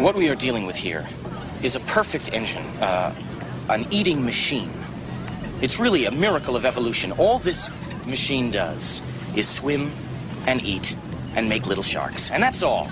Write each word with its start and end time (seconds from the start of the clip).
What 0.00 0.16
we 0.16 0.30
are 0.30 0.34
dealing 0.34 0.64
with 0.64 0.76
here 0.76 1.06
is 1.62 1.76
a 1.76 1.80
perfect 1.80 2.32
engine, 2.32 2.64
uh, 2.80 3.14
an 3.68 3.86
eating 3.90 4.24
machine. 4.24 4.72
It's 5.60 5.78
really 5.78 6.06
a 6.06 6.10
miracle 6.10 6.56
of 6.56 6.64
evolution. 6.64 7.12
All 7.12 7.38
this 7.38 7.68
machine 8.06 8.50
does 8.50 9.02
is 9.36 9.46
swim 9.46 9.92
and 10.46 10.64
eat 10.64 10.96
and 11.36 11.50
make 11.50 11.66
little 11.66 11.84
sharks. 11.84 12.30
And 12.30 12.42
that's 12.42 12.62
all. 12.62 12.90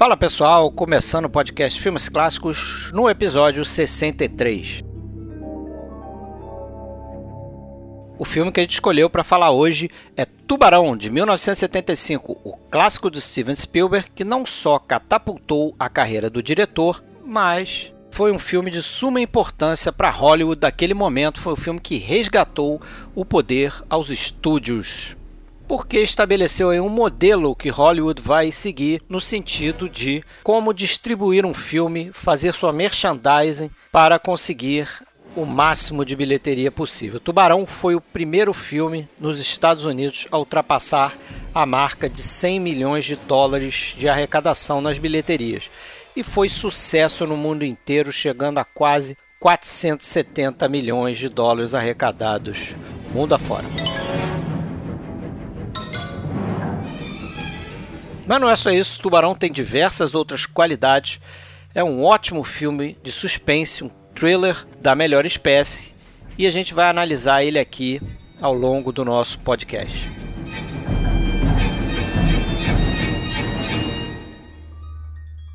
Fala 0.00 0.16
pessoal, 0.16 0.70
começando 0.70 1.26
o 1.26 1.28
podcast 1.28 1.78
Filmes 1.78 2.08
Clássicos 2.08 2.90
no 2.94 3.06
episódio 3.10 3.62
63. 3.66 4.82
O 8.18 8.24
filme 8.24 8.50
que 8.50 8.60
a 8.60 8.62
gente 8.62 8.72
escolheu 8.72 9.10
para 9.10 9.22
falar 9.22 9.50
hoje 9.50 9.90
é 10.16 10.24
Tubarão, 10.24 10.96
de 10.96 11.10
1975, 11.10 12.38
o 12.42 12.56
clássico 12.70 13.10
do 13.10 13.20
Steven 13.20 13.54
Spielberg 13.54 14.10
que 14.14 14.24
não 14.24 14.46
só 14.46 14.78
catapultou 14.78 15.74
a 15.78 15.90
carreira 15.90 16.30
do 16.30 16.42
diretor, 16.42 17.04
mas 17.22 17.92
foi 18.10 18.32
um 18.32 18.38
filme 18.38 18.70
de 18.70 18.82
suma 18.82 19.20
importância 19.20 19.92
para 19.92 20.08
Hollywood 20.08 20.62
daquele 20.62 20.94
momento. 20.94 21.42
Foi 21.42 21.52
o 21.52 21.56
filme 21.56 21.78
que 21.78 21.98
resgatou 21.98 22.80
o 23.14 23.22
poder 23.22 23.74
aos 23.90 24.08
estúdios 24.08 25.14
porque 25.70 26.00
estabeleceu 26.00 26.70
um 26.82 26.88
modelo 26.88 27.54
que 27.54 27.68
Hollywood 27.68 28.20
vai 28.20 28.50
seguir 28.50 29.00
no 29.08 29.20
sentido 29.20 29.88
de 29.88 30.20
como 30.42 30.74
distribuir 30.74 31.46
um 31.46 31.54
filme, 31.54 32.10
fazer 32.12 32.52
sua 32.54 32.72
merchandising 32.72 33.70
para 33.92 34.18
conseguir 34.18 34.88
o 35.36 35.46
máximo 35.46 36.04
de 36.04 36.16
bilheteria 36.16 36.72
possível. 36.72 37.20
Tubarão 37.20 37.64
foi 37.66 37.94
o 37.94 38.00
primeiro 38.00 38.52
filme 38.52 39.08
nos 39.16 39.38
Estados 39.38 39.84
Unidos 39.84 40.26
a 40.32 40.38
ultrapassar 40.38 41.16
a 41.54 41.64
marca 41.64 42.10
de 42.10 42.20
100 42.20 42.58
milhões 42.58 43.04
de 43.04 43.14
dólares 43.14 43.94
de 43.96 44.08
arrecadação 44.08 44.80
nas 44.80 44.98
bilheterias 44.98 45.70
e 46.16 46.24
foi 46.24 46.48
sucesso 46.48 47.24
no 47.28 47.36
mundo 47.36 47.64
inteiro, 47.64 48.12
chegando 48.12 48.58
a 48.58 48.64
quase 48.64 49.16
470 49.38 50.68
milhões 50.68 51.16
de 51.16 51.28
dólares 51.28 51.74
arrecadados 51.74 52.74
mundo 53.14 53.34
afora. 53.36 53.66
Mas 58.30 58.40
não 58.40 58.48
é 58.48 58.54
só 58.54 58.70
isso, 58.70 59.00
Tubarão 59.00 59.34
tem 59.34 59.50
diversas 59.50 60.14
outras 60.14 60.46
qualidades. 60.46 61.18
É 61.74 61.82
um 61.82 62.04
ótimo 62.04 62.44
filme 62.44 62.96
de 63.02 63.10
suspense, 63.10 63.82
um 63.82 63.90
thriller 64.14 64.64
da 64.80 64.94
melhor 64.94 65.26
espécie, 65.26 65.92
e 66.38 66.46
a 66.46 66.50
gente 66.52 66.72
vai 66.72 66.88
analisar 66.88 67.42
ele 67.42 67.58
aqui 67.58 68.00
ao 68.40 68.54
longo 68.54 68.92
do 68.92 69.04
nosso 69.04 69.36
podcast. 69.40 70.08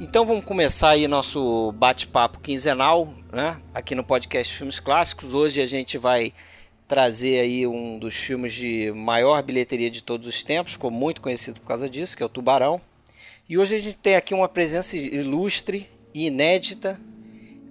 Então 0.00 0.24
vamos 0.24 0.44
começar 0.44 0.90
aí 0.90 1.08
nosso 1.08 1.72
bate-papo 1.72 2.38
quinzenal, 2.38 3.12
né? 3.32 3.60
Aqui 3.74 3.96
no 3.96 4.04
podcast 4.04 4.56
Filmes 4.56 4.78
Clássicos. 4.78 5.34
Hoje 5.34 5.60
a 5.60 5.66
gente 5.66 5.98
vai 5.98 6.32
trazer 6.90 7.38
aí 7.38 7.68
um 7.68 8.00
dos 8.00 8.16
filmes 8.16 8.52
de 8.52 8.90
maior 8.90 9.40
bilheteria 9.44 9.88
de 9.88 10.02
todos 10.02 10.26
os 10.26 10.42
tempos, 10.42 10.72
ficou 10.72 10.90
muito 10.90 11.20
conhecido 11.20 11.60
por 11.60 11.68
causa 11.68 11.88
disso, 11.88 12.16
que 12.16 12.22
é 12.24 12.26
o 12.26 12.28
Tubarão. 12.28 12.80
E 13.48 13.56
hoje 13.56 13.76
a 13.76 13.80
gente 13.80 13.96
tem 13.96 14.16
aqui 14.16 14.34
uma 14.34 14.48
presença 14.48 14.96
ilustre 14.96 15.88
e 16.12 16.26
inédita, 16.26 17.00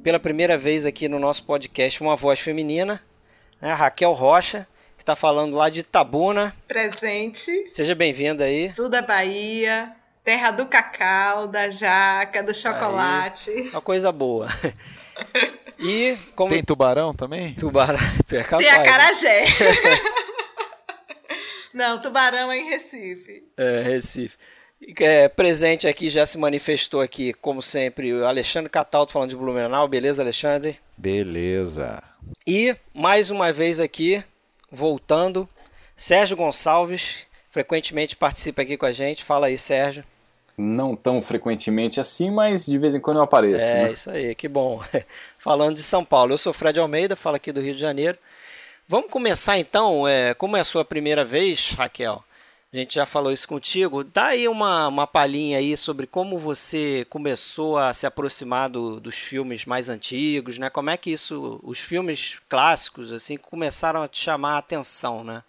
pela 0.02 0.22
primeira 0.22 0.57
vez 0.57 0.85
aqui 0.85 1.09
no 1.09 1.19
nosso 1.19 1.44
podcast, 1.44 2.00
uma 2.00 2.16
voz 2.16 2.40
feminina, 2.40 3.03
né? 3.62 3.74
Raquel 3.74 4.13
Rocha, 4.13 4.66
que 4.96 5.03
está 5.03 5.18
falando 5.18 5.57
lá 5.57 5.69
de 5.69 5.84
Tabuna. 5.84 6.56
Presente. 6.66 7.69
Seja 7.69 7.94
bem-vinda 7.94 8.46
aí. 8.46 8.69
Sul 8.69 8.88
da 8.88 9.01
Bahia, 9.01 9.91
terra 10.24 10.51
do 10.51 10.66
cacau, 10.66 11.46
da 11.46 11.69
jaca, 11.69 12.41
do 12.41 12.53
chocolate. 12.53 13.50
Aí, 13.51 13.68
uma 13.68 13.81
coisa 13.81 14.13
boa. 14.13 14.47
E 15.80 16.18
como... 16.36 16.54
Tem 16.54 16.64
tubarão 16.64 17.14
também? 17.14 17.54
Tubarão. 17.54 18.00
É 18.32 18.44
capaz, 18.44 18.68
Tem 18.68 18.76
a 18.76 18.84
carajé. 18.84 19.46
Não, 21.74 22.02
tubarão 22.02 22.52
é 22.52 22.58
em 22.60 22.70
Recife. 22.70 23.44
É, 23.58 23.82
Recife. 23.82 24.38
É, 25.00 25.28
presente 25.28 25.88
aqui, 25.88 26.10
já 26.10 26.26
se 26.26 26.38
manifestou 26.38 27.02
aqui, 27.02 27.34
como 27.34 27.62
sempre, 27.62 28.14
o 28.14 28.26
Alexandre 28.26 28.70
Cataldo 28.70 29.12
falando 29.12 29.30
de 29.30 29.36
Blumenau. 29.36 29.88
Beleza, 29.88 30.22
Alexandre? 30.22 30.80
Beleza. 30.98 32.04
E, 32.46 32.76
mais 32.94 33.30
uma 33.30 33.52
vez 33.52 33.80
aqui, 33.80 34.24
voltando, 34.72 35.48
Sérgio 35.96 36.38
Gonçalves, 36.38 37.26
frequentemente 37.52 38.16
participa 38.16 38.62
aqui 38.62 38.78
com 38.78 38.86
a 38.86 38.92
gente. 38.92 39.24
Fala 39.24 39.48
aí, 39.48 39.58
Sérgio 39.58 40.04
não 40.59 40.96
tão 40.96 41.22
frequentemente 41.22 42.00
assim, 42.00 42.30
mas 42.30 42.66
de 42.66 42.78
vez 42.78 42.94
em 42.94 43.00
quando 43.00 43.18
eu 43.18 43.24
apareço. 43.24 43.66
É, 43.66 43.84
né? 43.84 43.92
isso 43.94 44.09
aí, 44.09 44.36
que 44.36 44.47
bom. 44.47 44.84
Falando 45.40 45.75
de 45.75 45.84
São 45.84 46.03
Paulo, 46.03 46.34
eu 46.34 46.38
sou 46.38 46.52
Fred 46.52 46.80
Almeida, 46.80 47.16
falo 47.16 47.38
aqui 47.38 47.52
do 47.52 47.62
Rio 47.62 47.74
de 47.74 47.80
Janeiro. 47.80 48.18
Vamos 48.88 49.09
começar 49.09 49.58
então, 49.58 50.08
é, 50.08 50.34
como 50.34 50.58
é 50.58 50.59
a 50.59 50.66
sua 50.66 50.84
primeira 50.84 51.24
vez, 51.24 51.72
Raquel? 51.72 52.24
A 52.72 52.78
gente 52.78 52.96
já 52.96 53.06
falou 53.06 53.31
isso 53.31 53.48
contigo. 53.48 54.03
Dá 54.03 54.28
aí 54.28 54.48
uma, 54.48 54.88
uma 54.88 55.08
palhinha 55.08 55.58
aí 55.58 55.75
sobre 55.75 56.06
como 56.06 56.38
você 56.38 57.06
começou 57.09 57.78
a 57.78 57.94
se 57.94 58.06
aproximar 58.06 58.69
do, 58.69 59.00
dos 59.00 59.16
filmes 59.16 59.66
mais 59.66 59.90
antigos, 59.90 60.59
né? 60.59 60.69
Como 60.69 60.90
é 60.90 60.98
que 60.98 61.09
isso, 61.09 61.59
os 61.64 61.80
filmes 61.80 62.40
clássicos, 62.48 63.12
assim, 63.12 63.38
começaram 63.38 64.03
a 64.03 64.08
te 64.08 64.19
chamar 64.19 64.53
a 64.53 64.58
atenção, 64.59 65.24
né? 65.24 65.42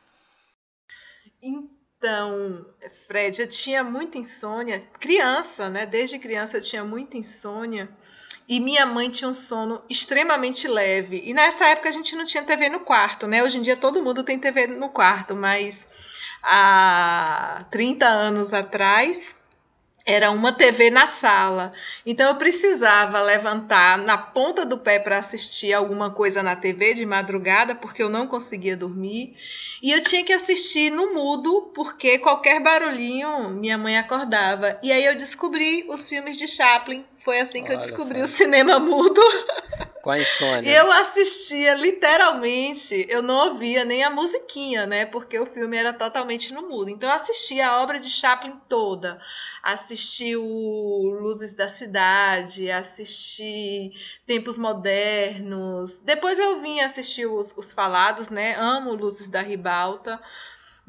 Então 1.42 1.79
então, 2.00 2.64
Fred, 3.06 3.42
eu 3.42 3.46
tinha 3.46 3.84
muita 3.84 4.16
insônia, 4.16 4.82
criança, 4.98 5.68
né? 5.68 5.84
Desde 5.84 6.18
criança 6.18 6.56
eu 6.56 6.62
tinha 6.62 6.82
muita 6.82 7.18
insônia. 7.18 7.90
E 8.48 8.58
minha 8.58 8.86
mãe 8.86 9.10
tinha 9.10 9.28
um 9.28 9.34
sono 9.34 9.82
extremamente 9.86 10.66
leve. 10.66 11.20
E 11.22 11.34
nessa 11.34 11.66
época 11.66 11.90
a 11.90 11.92
gente 11.92 12.16
não 12.16 12.24
tinha 12.24 12.42
TV 12.42 12.70
no 12.70 12.80
quarto, 12.80 13.26
né? 13.26 13.42
Hoje 13.44 13.58
em 13.58 13.60
dia 13.60 13.76
todo 13.76 14.02
mundo 14.02 14.24
tem 14.24 14.38
TV 14.38 14.66
no 14.66 14.88
quarto, 14.88 15.36
mas 15.36 15.86
há 16.42 17.66
30 17.70 18.08
anos 18.08 18.54
atrás 18.54 19.36
era 20.04 20.30
uma 20.30 20.52
TV 20.52 20.90
na 20.90 21.06
sala. 21.06 21.72
Então 22.04 22.28
eu 22.28 22.36
precisava 22.36 23.20
levantar 23.22 23.98
na 23.98 24.16
ponta 24.16 24.64
do 24.64 24.78
pé 24.78 24.98
para 24.98 25.18
assistir 25.18 25.72
alguma 25.72 26.10
coisa 26.10 26.42
na 26.42 26.56
TV 26.56 26.94
de 26.94 27.04
madrugada, 27.04 27.74
porque 27.74 28.02
eu 28.02 28.08
não 28.08 28.26
conseguia 28.26 28.76
dormir. 28.76 29.36
E 29.82 29.92
eu 29.92 30.02
tinha 30.02 30.24
que 30.24 30.32
assistir 30.32 30.90
no 30.90 31.14
mudo, 31.14 31.72
porque 31.74 32.18
qualquer 32.18 32.60
barulhinho 32.60 33.50
minha 33.50 33.78
mãe 33.78 33.98
acordava. 33.98 34.78
E 34.82 34.90
aí 34.90 35.04
eu 35.04 35.16
descobri 35.16 35.86
os 35.88 36.08
filmes 36.08 36.36
de 36.36 36.46
Chaplin. 36.46 37.04
Foi 37.24 37.40
assim 37.40 37.62
que 37.62 37.68
Olha 37.68 37.76
eu 37.76 37.78
descobri 37.78 38.18
só. 38.20 38.24
o 38.24 38.28
cinema 38.28 38.78
mudo. 38.78 39.20
Com 40.02 40.10
a 40.10 40.18
insônia. 40.18 40.70
Eu 40.70 40.90
assistia 40.90 41.74
literalmente, 41.74 43.06
eu 43.08 43.22
não 43.22 43.50
ouvia 43.50 43.84
nem 43.84 44.02
a 44.02 44.08
musiquinha, 44.08 44.86
né? 44.86 45.04
Porque 45.04 45.38
o 45.38 45.44
filme 45.44 45.76
era 45.76 45.92
totalmente 45.92 46.54
no 46.54 46.62
mudo. 46.62 46.88
Então 46.88 47.08
eu 47.08 47.14
assistia 47.14 47.68
a 47.68 47.82
obra 47.82 48.00
de 48.00 48.08
Chaplin 48.08 48.58
toda. 48.66 49.20
Assisti 49.62 50.34
o 50.36 51.18
Luzes 51.20 51.52
da 51.52 51.68
Cidade, 51.68 52.70
assisti 52.70 53.92
Tempos 54.26 54.56
Modernos. 54.56 55.98
Depois 55.98 56.38
eu 56.38 56.62
vim 56.62 56.80
assistir 56.80 57.26
os, 57.26 57.54
os 57.56 57.70
falados, 57.70 58.30
né? 58.30 58.56
Amo 58.58 58.94
Luzes 58.94 59.28
da 59.28 59.42
Ribalta. 59.42 60.18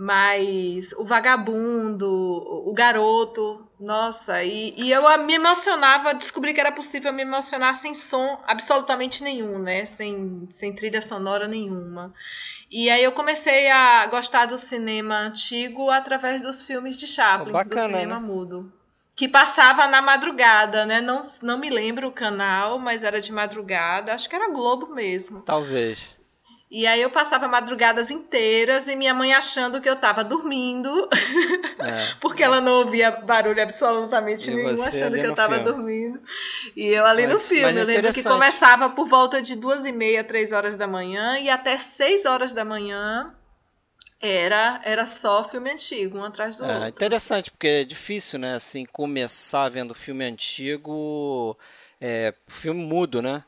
Mas 0.04 0.94
o 0.94 1.06
vagabundo, 1.06 2.10
o 2.10 2.74
garoto, 2.74 3.70
nossa, 3.80 4.44
e, 4.44 4.74
e 4.76 4.92
eu 4.92 5.04
me 5.20 5.36
emocionava, 5.36 6.12
descobri 6.12 6.56
que 6.56 6.60
era 6.60 6.72
possível 6.72 7.14
me 7.14 7.22
emocionar 7.22 7.76
sem 7.76 7.94
som 7.94 8.42
absolutamente 8.48 9.22
nenhum, 9.22 9.60
né? 9.60 9.86
Sem, 9.86 10.48
sem 10.50 10.74
trilha 10.74 11.04
sonora 11.04 11.48
nenhuma. 11.48 12.12
E 12.72 12.90
aí 12.90 13.04
eu 13.04 13.12
comecei 13.12 13.70
a 13.70 14.08
gostar 14.08 14.48
do 14.48 14.58
cinema 14.58 15.20
antigo 15.20 15.92
através 15.92 16.42
dos 16.42 16.64
filmes 16.64 16.98
de 16.98 17.06
Chaplin, 17.06 17.54
bacana, 17.54 17.84
do 17.84 17.92
cinema 17.92 18.20
né? 18.20 18.26
mudo. 18.26 18.74
Que 19.16 19.28
passava 19.28 19.86
na 19.86 20.02
madrugada, 20.02 20.84
né? 20.84 21.00
Não, 21.00 21.28
não 21.44 21.60
me 21.60 21.70
lembro 21.70 22.08
o 22.08 22.12
canal, 22.12 22.80
mas 22.80 23.04
era 23.04 23.22
de 23.22 23.32
madrugada. 23.32 24.16
Acho 24.16 24.28
que 24.28 24.36
era 24.36 24.50
Globo 24.50 24.88
mesmo. 24.96 25.42
Talvez. 25.42 26.20
E 26.72 26.88
aí 26.88 27.02
eu 27.02 27.10
passava 27.10 27.50
madrugadas 27.50 28.10
inteiras 28.10 28.88
e 28.88 28.96
minha 28.96 29.14
mãe 29.14 29.34
achando 29.34 29.82
que 29.82 29.90
eu 29.90 29.96
estava 29.96 30.24
dormindo, 30.24 31.10
é. 31.78 32.14
porque 32.22 32.42
ela 32.42 32.62
não 32.62 32.80
ouvia 32.80 33.12
barulho 33.12 33.62
absolutamente 33.62 34.50
e 34.50 34.56
nenhum, 34.56 34.82
achando 34.82 35.20
que 35.20 35.26
eu 35.26 35.32
estava 35.32 35.60
dormindo. 35.60 36.22
E 36.74 36.86
eu 36.86 37.06
ali 37.06 37.24
mas, 37.24 37.34
no 37.34 37.40
filme, 37.42 37.78
eu 37.78 37.86
lembro 37.86 38.14
que 38.14 38.24
começava 38.24 38.90
por 38.90 39.06
volta 39.06 39.42
de 39.42 39.58
duas 39.58 39.86
e 39.86 39.92
meia, 39.92 40.24
três 40.24 40.54
horas 40.54 40.78
da 40.78 40.88
manhã 40.88 41.38
e 41.40 41.50
até 41.50 41.78
seis 41.78 42.24
horas 42.24 42.54
da 42.54 42.64
manhã 42.64 43.36
era 44.22 44.80
era 44.86 45.06
só 45.06 45.44
filme 45.44 45.72
antigo, 45.72 46.20
um 46.20 46.24
atrás 46.24 46.56
do 46.56 46.64
é, 46.64 46.74
outro. 46.74 46.88
Interessante, 46.88 47.52
porque 47.52 47.68
é 47.68 47.84
difícil, 47.84 48.40
né, 48.40 48.56
assim, 48.56 48.86
começar 48.86 49.68
vendo 49.68 49.94
filme 49.94 50.24
antigo, 50.24 51.58
é, 52.00 52.34
filme 52.48 52.82
mudo, 52.82 53.22
né? 53.22 53.44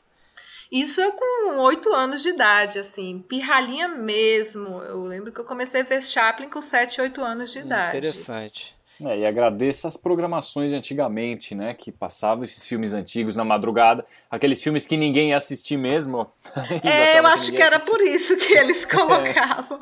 Isso 0.74 1.00
eu 1.00 1.12
com 1.12 1.56
oito 1.58 1.94
anos 1.94 2.20
de 2.20 2.30
idade, 2.30 2.80
assim, 2.80 3.24
pirralhinha 3.28 3.86
mesmo. 3.86 4.82
Eu 4.82 5.04
lembro 5.04 5.30
que 5.30 5.38
eu 5.38 5.44
comecei 5.44 5.82
a 5.82 5.84
ver 5.84 6.02
Chaplin 6.02 6.48
com 6.48 6.60
sete, 6.60 7.00
oito 7.00 7.22
anos 7.22 7.52
de 7.52 7.60
idade. 7.60 7.96
Interessante. 7.96 8.74
É, 9.04 9.20
e 9.20 9.24
agradeço 9.24 9.86
as 9.86 9.96
programações 9.96 10.72
de 10.72 10.76
antigamente, 10.76 11.54
né? 11.54 11.74
Que 11.74 11.92
passavam 11.92 12.42
esses 12.42 12.66
filmes 12.66 12.92
antigos 12.92 13.36
na 13.36 13.44
madrugada, 13.44 14.04
aqueles 14.28 14.60
filmes 14.60 14.84
que 14.84 14.96
ninguém 14.96 15.28
ia 15.28 15.36
assistir 15.36 15.76
mesmo. 15.76 16.28
é, 16.82 17.20
eu 17.20 17.26
acho 17.28 17.52
que, 17.52 17.56
que 17.58 17.62
era 17.62 17.78
por 17.78 18.00
isso 18.00 18.36
que 18.36 18.52
eles 18.54 18.82
é. 18.84 18.88
colocavam. 18.88 19.78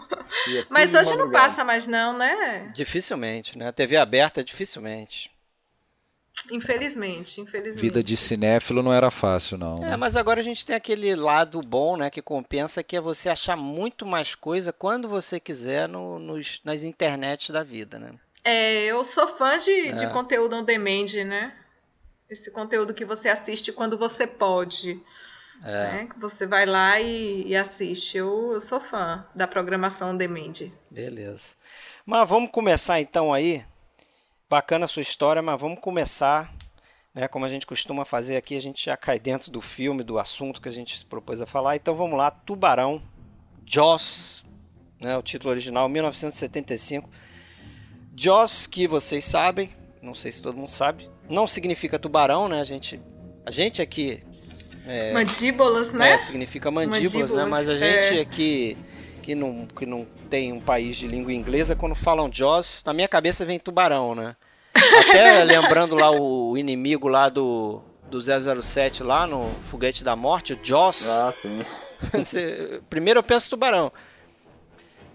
é. 0.55 0.67
Mas 0.69 0.95
hoje 0.95 1.17
não 1.17 1.31
passa 1.31 1.65
mais, 1.65 1.87
não, 1.87 2.19
né? 2.19 2.71
Dificilmente, 2.75 3.57
né? 3.57 3.69
A 3.69 3.73
TV 3.73 3.97
aberta, 3.97 4.45
dificilmente. 4.45 5.32
Infelizmente, 6.51 7.41
infelizmente. 7.41 7.83
Vida 7.83 8.03
de 8.03 8.17
cinéfilo 8.17 8.83
não 8.83 8.93
era 8.93 9.11
fácil, 9.11 9.57
não. 9.59 9.77
É, 9.77 9.91
né? 9.91 9.97
mas 9.97 10.17
agora 10.17 10.41
a 10.41 10.43
gente 10.43 10.67
tem 10.67 10.75
aquele 10.75 11.15
lado 11.15 11.61
bom, 11.61 11.97
né, 11.97 12.11
que 12.11 12.21
compensa, 12.21 12.83
que 12.83 12.97
é 12.97 13.01
você 13.01 13.29
achar 13.29 13.57
muito 13.57 14.05
mais 14.05 14.35
coisa 14.35 14.73
quando 14.73 15.09
você 15.09 15.39
quiser 15.39 15.89
no, 15.89 16.19
nos, 16.19 16.61
nas 16.65 16.83
internets 16.83 17.51
da 17.51 17.63
vida, 17.63 17.99
né? 17.99 18.13
É, 18.45 18.87
eu 18.87 19.05
sou 19.05 19.29
fã 19.29 19.57
de, 19.57 19.89
é. 19.89 19.93
de 19.93 20.09
conteúdo 20.09 20.57
on 20.57 20.65
demand, 20.65 21.13
né? 21.25 21.55
Esse 22.29 22.51
conteúdo 22.51 22.95
que 22.95 23.05
você 23.05 23.29
assiste 23.29 23.73
quando 23.73 23.97
você 23.97 24.27
pode. 24.27 25.01
É. 25.65 25.71
Né? 25.71 26.09
Você 26.19 26.47
vai 26.47 26.67
lá 26.67 26.99
e, 27.01 27.47
e 27.47 27.55
assiste. 27.55 28.17
Eu, 28.17 28.53
eu 28.55 28.61
sou 28.61 28.81
fã 28.81 29.25
da 29.35 29.47
programação 29.47 30.11
on 30.11 30.17
demand. 30.17 30.73
Beleza. 30.91 31.57
Mas 32.05 32.29
vamos 32.29 32.51
começar 32.51 33.01
então 33.01 33.33
aí 33.33 33.65
Bacana 34.53 34.85
a 34.85 34.89
sua 34.89 35.01
história, 35.01 35.41
mas 35.41 35.59
vamos 35.59 35.81
começar, 35.81 36.53
né, 37.15 37.27
como 37.27 37.47
a 37.47 37.49
gente 37.49 37.67
costuma 37.67 38.05
fazer 38.05 38.37
aqui, 38.37 38.55
a 38.55 38.61
gente 38.61 38.85
já 38.85 38.95
cai 38.99 39.19
dentro 39.19 39.51
do 39.51 39.63
filme, 39.63 40.05
do 40.05 40.19
assunto 40.19 40.61
que 40.61 40.69
a 40.69 40.71
gente 40.71 40.99
se 40.99 41.07
propôs 41.07 41.41
a 41.41 41.47
falar. 41.47 41.77
Então 41.77 41.97
vamos 41.97 42.19
lá, 42.19 42.31
Tubarão, 42.31 43.03
Jaws, 43.65 44.45
né, 45.01 45.17
o 45.17 45.23
título 45.23 45.53
original, 45.53 45.89
1975. 45.89 47.09
Jaws, 48.15 48.67
que 48.67 48.87
vocês 48.87 49.25
sabem, 49.25 49.71
não 50.03 50.13
sei 50.13 50.31
se 50.31 50.43
todo 50.43 50.59
mundo 50.59 50.71
sabe, 50.71 51.09
não 51.31 51.47
significa 51.47 51.99
tubarão, 51.99 52.47
né? 52.47 52.61
A 52.61 52.65
gente, 52.65 53.01
a 53.47 53.51
gente 53.51 53.81
aqui 53.81 54.23
é, 54.87 55.15
mandíbulas, 55.15 55.95
né? 55.95 56.11
É, 56.11 56.19
significa 56.19 56.71
mandíbulas, 56.71 57.15
né? 57.15 57.19
mandíbulas, 57.19 57.45
né? 57.45 57.51
Mas 57.51 57.69
a 57.71 57.77
gente 57.77 58.19
é. 58.19 58.21
aqui 58.21 58.77
que 59.23 59.35
não, 59.35 59.67
que 59.67 59.87
não 59.87 60.07
tem 60.29 60.53
um 60.53 60.61
país 60.61 60.97
de 60.97 61.07
língua 61.07 61.33
inglesa, 61.33 61.77
quando 61.77 61.95
falam 61.95 62.31
Jaws, 62.31 62.83
na 62.85 62.93
minha 62.93 63.09
cabeça 63.09 63.45
vem 63.45 63.59
tubarão, 63.59 64.15
né? 64.15 64.37
Até 64.75 65.45
lembrando 65.45 65.95
lá 65.95 66.11
o 66.11 66.57
inimigo 66.59 67.07
lá 67.07 67.29
do, 67.29 67.81
do 68.11 68.21
007 68.21 69.03
lá 69.03 69.27
no 69.27 69.51
Foguete 69.71 70.03
da 70.03 70.17
Morte, 70.17 70.55
o 70.55 70.59
Jaws. 70.61 71.09
Ah, 71.09 71.31
sim. 71.33 71.63
Primeiro 72.91 73.21
eu 73.21 73.23
penso 73.23 73.49
tubarão. 73.51 73.93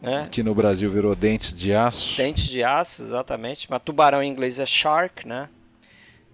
Né? 0.02 0.28
Que 0.32 0.44
no 0.44 0.54
Brasil 0.54 0.90
virou 0.92 1.16
dentes 1.16 1.54
de 1.54 1.74
aço. 1.74 2.16
Dentes 2.16 2.46
de 2.46 2.64
aço, 2.64 3.02
exatamente. 3.02 3.68
Mas 3.70 3.82
tubarão 3.84 4.22
em 4.22 4.30
inglês 4.30 4.60
é 4.60 4.66
shark, 4.66 5.28
né? 5.28 5.50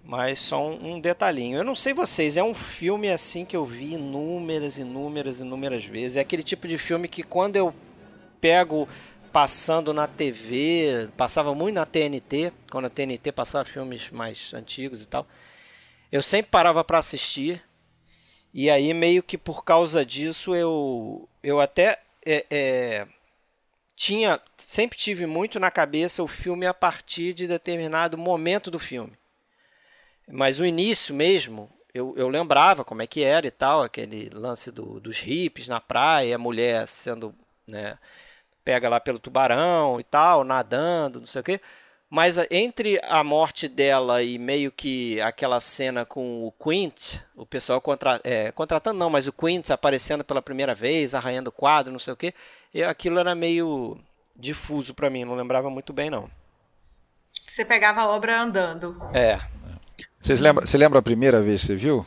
Mas 0.04 0.38
só 0.38 0.68
um, 0.68 1.00
detalhinho. 1.00 1.56
Eu 1.56 1.64
não 1.64 1.74
sei 1.74 1.94
vocês, 1.94 2.36
é 2.36 2.42
um 2.42 2.54
filme 2.54 3.08
assim 3.08 3.44
que 3.44 3.56
eu 3.56 3.64
vi 3.64 3.94
inúmeras, 3.94 4.78
inúmeras, 4.78 5.40
inúmeras 5.40 5.84
vezes. 5.84 6.18
É 6.18 6.20
aquele 6.20 6.42
tipo 6.42 6.68
de 6.68 6.76
filme 6.76 7.08
que 7.08 7.22
quando 7.22 7.56
eu 7.56 7.74
pego 8.38 8.86
passando 9.32 9.94
na 9.94 10.06
TV, 10.06 11.08
passava 11.16 11.54
muito 11.54 11.74
na 11.74 11.86
TNT, 11.86 12.52
quando 12.70 12.84
a 12.84 12.90
TNT 12.90 13.32
passava 13.32 13.64
filmes 13.64 14.10
mais 14.10 14.52
antigos 14.52 15.02
e 15.02 15.08
tal. 15.08 15.26
Eu 16.12 16.22
sempre 16.22 16.50
parava 16.50 16.84
para 16.84 16.98
assistir. 16.98 17.62
E 18.52 18.70
aí 18.70 18.92
meio 18.94 19.22
que 19.22 19.36
por 19.38 19.64
causa 19.64 20.04
disso 20.04 20.54
eu 20.54 21.28
eu 21.42 21.58
até 21.58 21.98
é, 22.24 22.46
é, 22.50 23.06
tinha 23.96 24.40
sempre 24.56 24.96
tive 24.96 25.26
muito 25.26 25.58
na 25.58 25.70
cabeça 25.70 26.22
o 26.22 26.28
filme 26.28 26.66
a 26.66 26.74
partir 26.74 27.32
de 27.34 27.48
determinado 27.48 28.16
momento 28.16 28.70
do 28.70 28.78
filme. 28.78 29.12
Mas 30.30 30.58
o 30.58 30.64
início 30.64 31.14
mesmo, 31.14 31.70
eu, 31.92 32.14
eu 32.16 32.28
lembrava 32.28 32.84
como 32.84 33.02
é 33.02 33.06
que 33.06 33.22
era 33.22 33.46
e 33.46 33.50
tal, 33.50 33.82
aquele 33.82 34.30
lance 34.32 34.72
do, 34.72 35.00
dos 35.00 35.20
hippies 35.20 35.68
na 35.68 35.80
praia, 35.80 36.34
a 36.34 36.38
mulher 36.38 36.88
sendo, 36.88 37.34
né, 37.66 37.98
pega 38.64 38.88
lá 38.88 38.98
pelo 38.98 39.18
tubarão 39.18 40.00
e 40.00 40.04
tal, 40.04 40.42
nadando, 40.42 41.20
não 41.20 41.26
sei 41.26 41.40
o 41.40 41.44
quê. 41.44 41.60
Mas 42.08 42.38
entre 42.50 43.00
a 43.02 43.24
morte 43.24 43.66
dela 43.66 44.22
e 44.22 44.38
meio 44.38 44.70
que 44.70 45.20
aquela 45.20 45.58
cena 45.58 46.04
com 46.04 46.44
o 46.46 46.52
Quint, 46.52 47.16
o 47.34 47.44
pessoal 47.44 47.80
contra, 47.80 48.20
é, 48.22 48.52
contratando 48.52 48.98
não, 48.98 49.10
mas 49.10 49.26
o 49.26 49.32
Quint 49.32 49.70
aparecendo 49.70 50.22
pela 50.22 50.40
primeira 50.40 50.74
vez, 50.74 51.14
arranhando 51.14 51.48
o 51.48 51.52
quadro, 51.52 51.92
não 51.92 51.98
sei 51.98 52.12
o 52.12 52.16
quê, 52.16 52.32
eu, 52.72 52.88
aquilo 52.88 53.18
era 53.18 53.34
meio 53.34 53.98
difuso 54.36 54.94
para 54.94 55.10
mim, 55.10 55.24
não 55.24 55.34
lembrava 55.34 55.68
muito 55.70 55.92
bem 55.92 56.08
não. 56.08 56.30
Você 57.48 57.64
pegava 57.64 58.02
a 58.02 58.08
obra 58.08 58.40
andando. 58.40 58.96
É, 59.12 59.40
vocês 60.24 60.40
lembra, 60.40 60.64
você 60.64 60.78
lembra 60.78 60.98
a 61.00 61.02
primeira 61.02 61.42
vez 61.42 61.60
que 61.60 61.66
você 61.66 61.76
viu? 61.76 62.02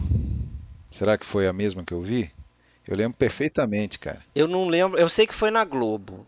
Será 0.91 1.19
que 1.19 1.24
foi 1.25 1.47
a 1.47 1.53
mesma 1.53 1.83
que 1.83 1.93
eu 1.93 2.01
vi? 2.01 2.31
Eu 2.88 2.97
lembro 2.97 3.15
perfeitamente, 3.15 4.00
cara. 4.00 4.19
Eu 4.33 4.47
não 4.47 4.67
lembro, 4.67 5.00
eu 5.00 5.07
sei 5.07 5.27
que 5.27 5.36
foi 5.36 5.51
na 5.51 5.63
Globo. 5.63 6.25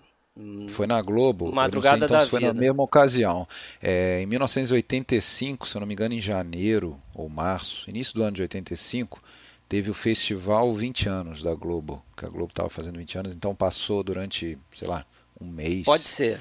Foi 0.67 0.86
na 0.86 1.01
Globo. 1.01 1.51
Madrugada 1.51 1.98
sei, 1.98 2.05
então, 2.05 2.19
da 2.19 2.27
foi 2.27 2.41
vida. 2.41 2.53
na 2.53 2.60
mesma 2.60 2.84
ocasião. 2.84 3.48
É, 3.81 4.22
em 4.22 4.27
1985, 4.27 5.67
se 5.67 5.75
eu 5.75 5.79
não 5.79 5.88
me 5.88 5.96
engano, 5.96 6.13
em 6.13 6.22
janeiro 6.22 7.01
ou 7.12 7.27
março, 7.27 7.89
início 7.89 8.13
do 8.13 8.22
ano 8.22 8.34
de 8.34 8.43
85, 8.43 9.19
teve 9.67 9.89
o 9.89 9.93
festival 9.96 10.72
20 10.75 11.10
anos 11.10 11.41
da 11.41 11.55
Globo, 11.55 12.05
que 12.15 12.24
a 12.24 12.29
Globo 12.29 12.51
estava 12.51 12.69
fazendo 12.69 13.00
20 13.00 13.17
anos, 13.17 13.34
então 13.34 13.55
passou 13.55 14.03
durante, 14.03 14.60
sei 14.75 14.88
lá, 14.88 15.03
um 15.41 15.48
mês. 15.48 15.86
Pode 15.86 16.05
ser. 16.05 16.39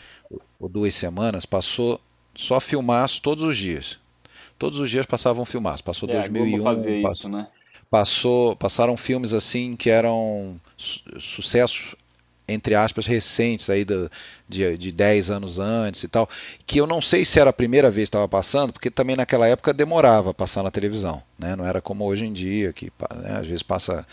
Ou 0.61 0.69
duas 0.69 0.95
semanas, 0.95 1.47
passou 1.47 1.99
só 2.35 2.61
filmaço 2.61 3.23
todos 3.23 3.43
os 3.43 3.57
dias 3.57 3.99
todos 4.59 4.79
os 4.79 4.91
dias 4.91 5.07
passavam 5.07 5.45
filmados. 5.45 5.81
Passou 5.81 6.09
é, 6.09 6.15
2001. 6.15 6.63
Fazer 6.63 7.03
passou, 7.03 7.15
isso, 7.15 7.29
né? 7.29 7.49
Passou, 7.91 8.57
passaram 8.57 8.97
filmes 8.97 9.33
assim 9.33 9.77
que 9.77 9.89
eram 9.89 10.61
su 10.77 11.03
sucessos 11.19 11.95
entre 12.49 12.75
aspas, 12.75 13.07
recentes 13.07 13.69
aí 13.69 13.85
de, 13.85 14.09
de, 14.49 14.77
de 14.79 14.91
10 14.91 15.31
anos 15.31 15.59
antes 15.59 16.03
e 16.03 16.09
tal, 16.09 16.29
que 16.67 16.81
eu 16.81 16.87
não 16.87 17.01
sei 17.01 17.23
se 17.23 17.39
era 17.39 17.51
a 17.51 17.53
primeira 17.53 17.91
vez 17.91 18.07
que 18.07 18.09
estava 18.09 18.27
passando, 18.27 18.73
porque 18.73 18.91
também 18.91 19.15
naquela 19.15 19.47
época 19.47 19.75
demorava 19.75 20.31
a 20.31 20.35
passar 20.35 20.63
na 20.63 20.71
televisão, 20.71 21.23
né? 21.39 21.55
não 21.55 21.67
era 21.67 21.83
como 21.83 22.07
hoje 22.07 22.25
em 22.25 22.33
dia, 22.33 22.73
que 22.73 22.91
né, 23.23 23.37
às 23.39 23.47
vezes 23.47 23.63
passa 23.63 24.07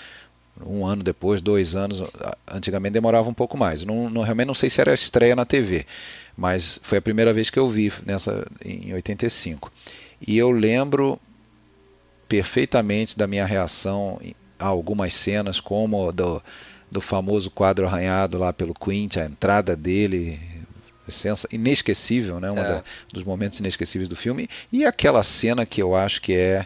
um 0.66 0.86
ano 0.86 1.02
depois, 1.02 1.42
dois 1.42 1.76
anos, 1.76 2.04
antigamente 2.48 2.94
demorava 2.94 3.30
um 3.30 3.34
pouco 3.34 3.58
mais. 3.58 3.86
Não, 3.86 4.10
não, 4.10 4.22
realmente 4.22 4.48
não 4.48 4.54
sei 4.54 4.70
se 4.70 4.80
era 4.82 4.92
a 4.92 4.96
estreia 4.96 5.36
na 5.36 5.46
TV, 5.46 5.86
mas 6.38 6.80
foi 6.82 6.98
a 6.98 7.02
primeira 7.02 7.34
vez 7.34 7.50
que 7.50 7.60
eu 7.60 7.70
vi 7.70 7.92
nessa 8.06 8.46
em 8.64 8.94
85. 8.94 9.72
E 10.20 10.38
eu 10.38 10.52
lembro 10.52 11.20
perfeitamente 12.28 13.18
da 13.18 13.28
minha 13.28 13.46
reação 13.46 14.20
algumas 14.58 15.14
cenas, 15.14 15.60
como 15.60 16.12
do, 16.12 16.42
do 16.92 17.02
famoso 17.02 17.52
quadro 17.52 17.86
arranhado 17.86 18.40
lá 18.40 18.54
pelo 18.54 18.74
Quint, 18.74 19.18
a 19.18 19.26
entrada 19.26 19.76
dele, 19.76 20.40
inesquecível, 21.52 22.40
né? 22.40 22.52
Um 22.52 22.60
é. 22.60 22.84
dos 23.12 23.24
momentos 23.24 23.60
inesquecíveis 23.60 24.10
do 24.10 24.16
filme. 24.16 24.48
E 24.72 24.86
aquela 24.86 25.24
cena 25.24 25.66
que 25.66 25.82
eu 25.82 25.96
acho 25.96 26.22
que 26.22 26.34
é, 26.34 26.66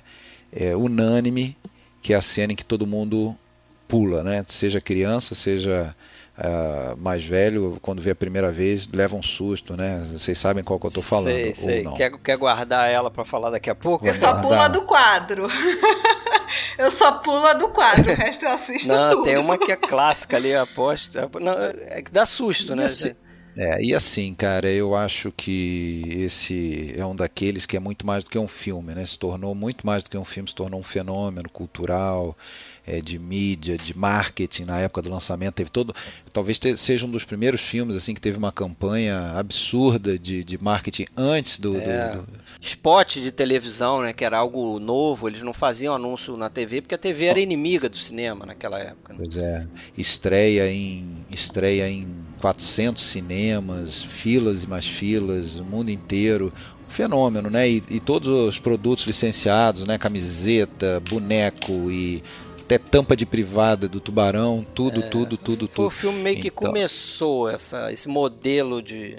é, 0.51 0.75
unânime, 0.75 1.57
que 2.01 2.13
é 2.13 2.15
a 2.15 2.21
cena 2.21 2.53
em 2.53 2.55
que 2.55 2.65
todo 2.65 2.87
mundo 2.87 3.35
pula, 3.87 4.23
né? 4.23 4.45
Seja 4.47 4.79
criança, 4.79 5.35
seja 5.35 5.95
uh, 6.39 6.97
mais 6.97 7.23
velho, 7.23 7.77
quando 7.81 8.01
vê 8.01 8.11
a 8.11 8.15
primeira 8.15 8.51
vez, 8.51 8.87
leva 8.87 9.15
um 9.15 9.23
susto, 9.23 9.75
né? 9.75 10.01
Vocês 10.05 10.37
sabem 10.37 10.63
qual 10.63 10.79
que 10.79 10.85
eu 10.85 10.89
estou 10.89 11.03
falando. 11.03 11.25
Sei, 11.25 11.53
sei. 11.53 11.87
Quer, 11.95 12.11
quer 12.19 12.37
guardar 12.37 12.89
ela 12.89 13.11
para 13.11 13.25
falar 13.25 13.49
daqui 13.49 13.69
a 13.69 13.75
pouco? 13.75 14.07
Eu 14.07 14.13
só 14.13 14.35
pulo 14.41 14.53
a 14.53 14.67
do 14.67 14.83
quadro. 14.83 15.47
eu 16.77 16.89
só 16.91 17.13
pulo 17.19 17.45
a 17.45 17.53
do 17.53 17.69
quadro, 17.69 18.11
o 18.11 18.15
resto 18.15 18.45
eu 18.45 18.51
assisto 18.51 18.87
Não, 18.87 19.11
tudo. 19.11 19.23
tem 19.23 19.37
uma 19.37 19.57
que 19.57 19.71
é 19.71 19.75
clássica 19.75 20.37
ali, 20.37 20.55
aposta. 20.55 21.29
Não, 21.39 21.53
é 21.87 22.01
que 22.01 22.11
dá 22.11 22.25
susto, 22.25 22.75
né? 22.75 22.85
Assim, 22.85 23.13
é, 23.57 23.81
e 23.83 23.93
assim, 23.93 24.33
cara, 24.33 24.69
eu 24.69 24.95
acho 24.95 25.33
que 25.35 26.01
esse 26.07 26.93
é 26.95 27.05
um 27.05 27.15
daqueles 27.15 27.65
que 27.65 27.75
é 27.75 27.79
muito 27.79 28.07
mais 28.07 28.23
do 28.23 28.29
que 28.29 28.39
um 28.39 28.47
filme, 28.47 28.95
né? 28.95 29.05
Se 29.05 29.19
tornou 29.19 29.53
muito 29.53 29.85
mais 29.85 30.01
do 30.01 30.09
que 30.09 30.17
um 30.17 30.23
filme, 30.23 30.47
se 30.47 30.55
tornou 30.55 30.79
um 30.79 30.83
fenômeno 30.83 31.49
cultural, 31.49 32.37
é, 32.89 32.99
de 33.01 33.19
mídia, 33.19 33.77
de 33.77 33.97
marketing 33.97 34.65
na 34.65 34.79
época 34.79 35.03
do 35.03 35.09
lançamento. 35.09 35.53
Teve 35.53 35.69
todo, 35.69 35.93
talvez 36.33 36.59
seja 36.77 37.05
um 37.05 37.11
dos 37.11 37.23
primeiros 37.23 37.61
filmes 37.61 37.95
assim 37.95 38.13
que 38.13 38.21
teve 38.21 38.37
uma 38.37 38.51
campanha 38.51 39.33
absurda 39.37 40.17
de, 40.17 40.43
de 40.43 40.61
marketing 40.61 41.05
antes 41.15 41.59
do, 41.59 41.77
é, 41.77 42.15
do, 42.15 42.21
do, 42.23 42.27
spot 42.59 43.17
de 43.17 43.31
televisão, 43.31 44.01
né? 44.01 44.11
Que 44.11 44.25
era 44.25 44.37
algo 44.37 44.79
novo. 44.79 45.27
Eles 45.27 45.43
não 45.43 45.53
faziam 45.53 45.93
anúncio 45.93 46.35
na 46.35 46.49
TV 46.49 46.81
porque 46.81 46.95
a 46.95 46.97
TV 46.97 47.25
era 47.25 47.39
inimiga 47.39 47.87
do 47.87 47.97
cinema 47.97 48.45
naquela 48.45 48.79
época. 48.79 49.13
Né? 49.13 49.19
Pois 49.21 49.37
é. 49.37 49.67
Estreia 49.97 50.71
em 50.71 51.19
estreia 51.29 51.87
em 51.87 52.07
400 52.41 53.03
cinemas, 53.03 54.03
filas 54.03 54.63
e 54.63 54.67
mais 54.67 54.85
filas, 54.85 55.59
o 55.59 55.65
mundo 55.65 55.91
inteiro 55.91 56.51
fenômeno, 56.87 57.49
né? 57.49 57.69
E, 57.69 57.83
e, 57.89 57.99
todos 57.99 58.27
os 58.27 58.59
produtos 58.59 59.05
licenciados, 59.05 59.85
né? 59.85 59.97
Camiseta, 59.97 60.99
boneco 60.99 61.91
e 61.91 62.23
até 62.69 62.77
tampa 62.77 63.15
de 63.15 63.25
privada 63.25 63.89
do 63.89 63.99
tubarão, 63.99 64.63
tudo, 64.75 64.99
é, 64.99 65.07
tudo, 65.07 65.35
tudo, 65.35 65.67
tudo. 65.67 65.75
Foi 65.75 65.85
o 65.85 65.89
filme 65.89 66.19
meio 66.19 66.39
que 66.39 66.49
então, 66.49 66.67
começou 66.67 67.49
essa, 67.49 67.91
esse 67.91 68.07
modelo 68.07 68.79
de, 68.79 69.17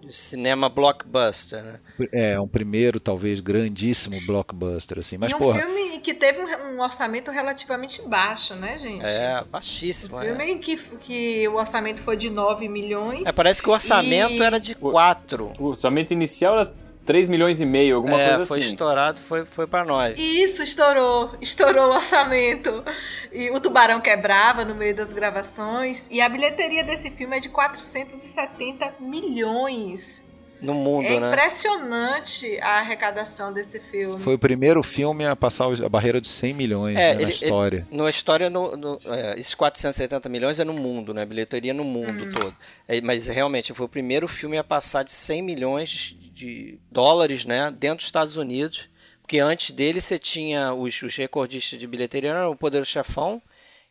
de, 0.00 0.16
cinema 0.16 0.70
blockbuster, 0.70 1.62
né? 1.62 1.76
É, 2.10 2.40
um 2.40 2.48
primeiro, 2.48 2.98
talvez, 2.98 3.40
grandíssimo 3.40 4.18
blockbuster, 4.26 5.00
assim. 5.00 5.18
Mas, 5.18 5.32
e 5.32 5.34
um 5.34 5.38
porra, 5.38 5.60
filme 5.60 5.98
que 5.98 6.14
teve 6.14 6.40
um, 6.40 6.76
um, 6.76 6.80
orçamento 6.80 7.30
relativamente 7.30 8.00
baixo, 8.08 8.54
né, 8.54 8.78
gente? 8.78 9.04
É, 9.04 9.44
baixíssimo. 9.44 10.16
Um 10.16 10.22
filme 10.22 10.52
é. 10.52 10.54
que, 10.56 10.76
que 10.76 11.48
o 11.48 11.56
orçamento 11.56 12.00
foi 12.00 12.16
de 12.16 12.30
9 12.30 12.68
milhões. 12.68 13.26
É, 13.26 13.32
parece 13.32 13.62
que 13.62 13.68
o 13.68 13.72
orçamento 13.72 14.32
e... 14.32 14.42
era 14.42 14.58
de 14.58 14.74
4. 14.74 15.52
O 15.58 15.66
orçamento 15.66 16.14
inicial 16.14 16.58
era 16.58 16.74
3 17.08 17.30
milhões 17.30 17.58
e 17.58 17.64
meio, 17.64 17.96
alguma 17.96 18.20
é, 18.20 18.28
coisa 18.28 18.46
foi 18.46 18.58
assim. 18.58 18.66
foi 18.66 18.74
estourado, 18.74 19.22
foi, 19.22 19.46
foi 19.46 19.66
para 19.66 19.82
nós. 19.82 20.18
Isso, 20.18 20.62
estourou. 20.62 21.34
Estourou 21.40 21.86
o 21.86 21.94
orçamento. 21.94 22.84
E 23.32 23.50
o 23.50 23.58
tubarão 23.58 23.98
quebrava 23.98 24.62
no 24.62 24.74
meio 24.74 24.94
das 24.94 25.10
gravações. 25.10 26.06
E 26.10 26.20
a 26.20 26.28
bilheteria 26.28 26.84
desse 26.84 27.10
filme 27.10 27.38
é 27.38 27.40
de 27.40 27.48
470 27.48 28.96
milhões. 29.00 30.22
No 30.60 30.74
mundo, 30.74 31.06
é 31.06 31.20
né? 31.20 31.28
impressionante 31.28 32.60
a 32.60 32.78
arrecadação 32.78 33.52
desse 33.52 33.78
filme. 33.78 34.22
Foi 34.24 34.34
o 34.34 34.38
primeiro 34.38 34.82
filme 34.82 35.24
a 35.24 35.36
passar 35.36 35.66
a 35.84 35.88
barreira 35.88 36.20
dos 36.20 36.30
100 36.30 36.54
milhões 36.54 36.96
é, 36.96 37.14
né, 37.14 37.22
ele, 37.22 37.24
na 37.24 37.30
história. 37.30 37.86
Ele, 37.90 38.02
na 38.02 38.10
história, 38.10 38.50
no, 38.50 38.76
no, 38.76 38.98
é, 39.06 39.38
esses 39.38 39.54
470 39.54 40.28
milhões 40.28 40.58
é 40.58 40.64
no 40.64 40.72
mundo, 40.72 41.14
né? 41.14 41.24
Bilheteria 41.24 41.72
no 41.72 41.84
mundo 41.84 42.24
hum. 42.24 42.32
todo. 42.32 42.56
É, 42.86 43.00
mas 43.00 43.26
realmente 43.26 43.72
foi 43.72 43.86
o 43.86 43.88
primeiro 43.88 44.26
filme 44.26 44.58
a 44.58 44.64
passar 44.64 45.04
de 45.04 45.12
100 45.12 45.42
milhões 45.42 46.16
de 46.32 46.78
dólares 46.90 47.44
né, 47.44 47.70
dentro 47.70 47.98
dos 47.98 48.06
Estados 48.06 48.36
Unidos. 48.36 48.88
Porque 49.20 49.40
antes 49.40 49.72
dele 49.72 50.00
você 50.00 50.18
tinha 50.18 50.72
os, 50.72 51.02
os 51.02 51.14
recordistas 51.14 51.78
de 51.78 51.86
bilheteria, 51.86 52.30
era 52.30 52.48
o 52.48 52.56
Poder 52.56 52.86
Chefão, 52.86 53.42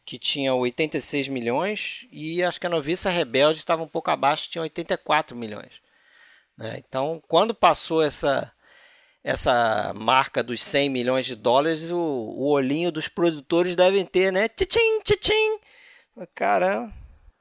que 0.03 0.17
tinha 0.17 0.53
86 0.55 1.27
milhões, 1.27 2.07
e 2.11 2.41
acho 2.41 2.59
que 2.59 2.65
a 2.65 2.69
Noviça 2.69 3.09
Rebelde 3.09 3.59
estava 3.59 3.83
um 3.83 3.87
pouco 3.87 4.09
abaixo, 4.09 4.49
tinha 4.49 4.61
84 4.63 5.37
milhões. 5.37 5.86
Né? 6.57 6.81
Então, 6.87 7.21
quando 7.27 7.53
passou 7.53 8.01
essa, 8.01 8.51
essa 9.23 9.93
marca 9.95 10.41
dos 10.41 10.63
100 10.63 10.89
milhões 10.89 11.25
de 11.25 11.35
dólares, 11.35 11.91
o, 11.91 11.97
o 11.97 12.49
olhinho 12.49 12.91
dos 12.91 13.07
produtores 13.07 13.75
devem 13.75 14.05
ter, 14.05 14.31
né? 14.31 14.47
Tchim, 14.49 14.99
tchim. 15.03 15.59
Caramba. 16.33 16.91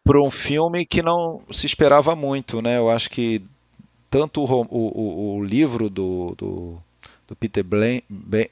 Para 0.04 0.20
um 0.20 0.30
filme 0.30 0.86
que 0.86 1.02
não 1.02 1.40
se 1.50 1.66
esperava 1.66 2.14
muito, 2.14 2.62
né? 2.62 2.76
Eu 2.76 2.90
acho 2.90 3.10
que 3.10 3.42
tanto 4.08 4.44
o, 4.44 4.66
o, 4.70 5.36
o 5.38 5.44
livro 5.44 5.90
do, 5.90 6.34
do, 6.36 6.82
do 7.26 7.34
Peter 7.34 7.64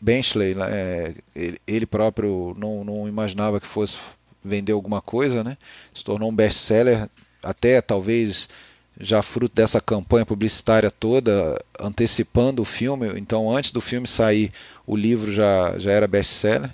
Benchley, 0.01 0.57
é, 0.69 1.15
ele, 1.35 1.59
ele, 1.67 1.87
próprio 1.87 2.55
não, 2.59 2.83
não 2.83 3.07
imaginava 3.07 3.61
que 3.61 3.67
fosse 3.67 3.99
vender 4.43 4.73
alguma 4.73 5.01
coisa, 5.01 5.45
né? 5.45 5.57
Se 5.95 6.03
tornou 6.03 6.29
um 6.29 6.35
best-seller, 6.35 7.09
até 7.43 7.81
talvez 7.81 8.49
já 8.99 9.23
fruto 9.23 9.55
dessa 9.55 9.81
campanha 9.81 10.25
publicitária 10.25 10.91
toda, 10.91 11.61
antecipando 11.81 12.63
o 12.63 12.65
filme. 12.65 13.09
Então, 13.17 13.51
antes 13.51 13.73
do 13.73 13.81
filme 13.81 14.07
sair, 14.07 14.53
o 14.87 14.97
livro 14.97 15.33
já, 15.33 15.79
já 15.79 15.91
era 15.91 16.07
best-seller. 16.07 16.71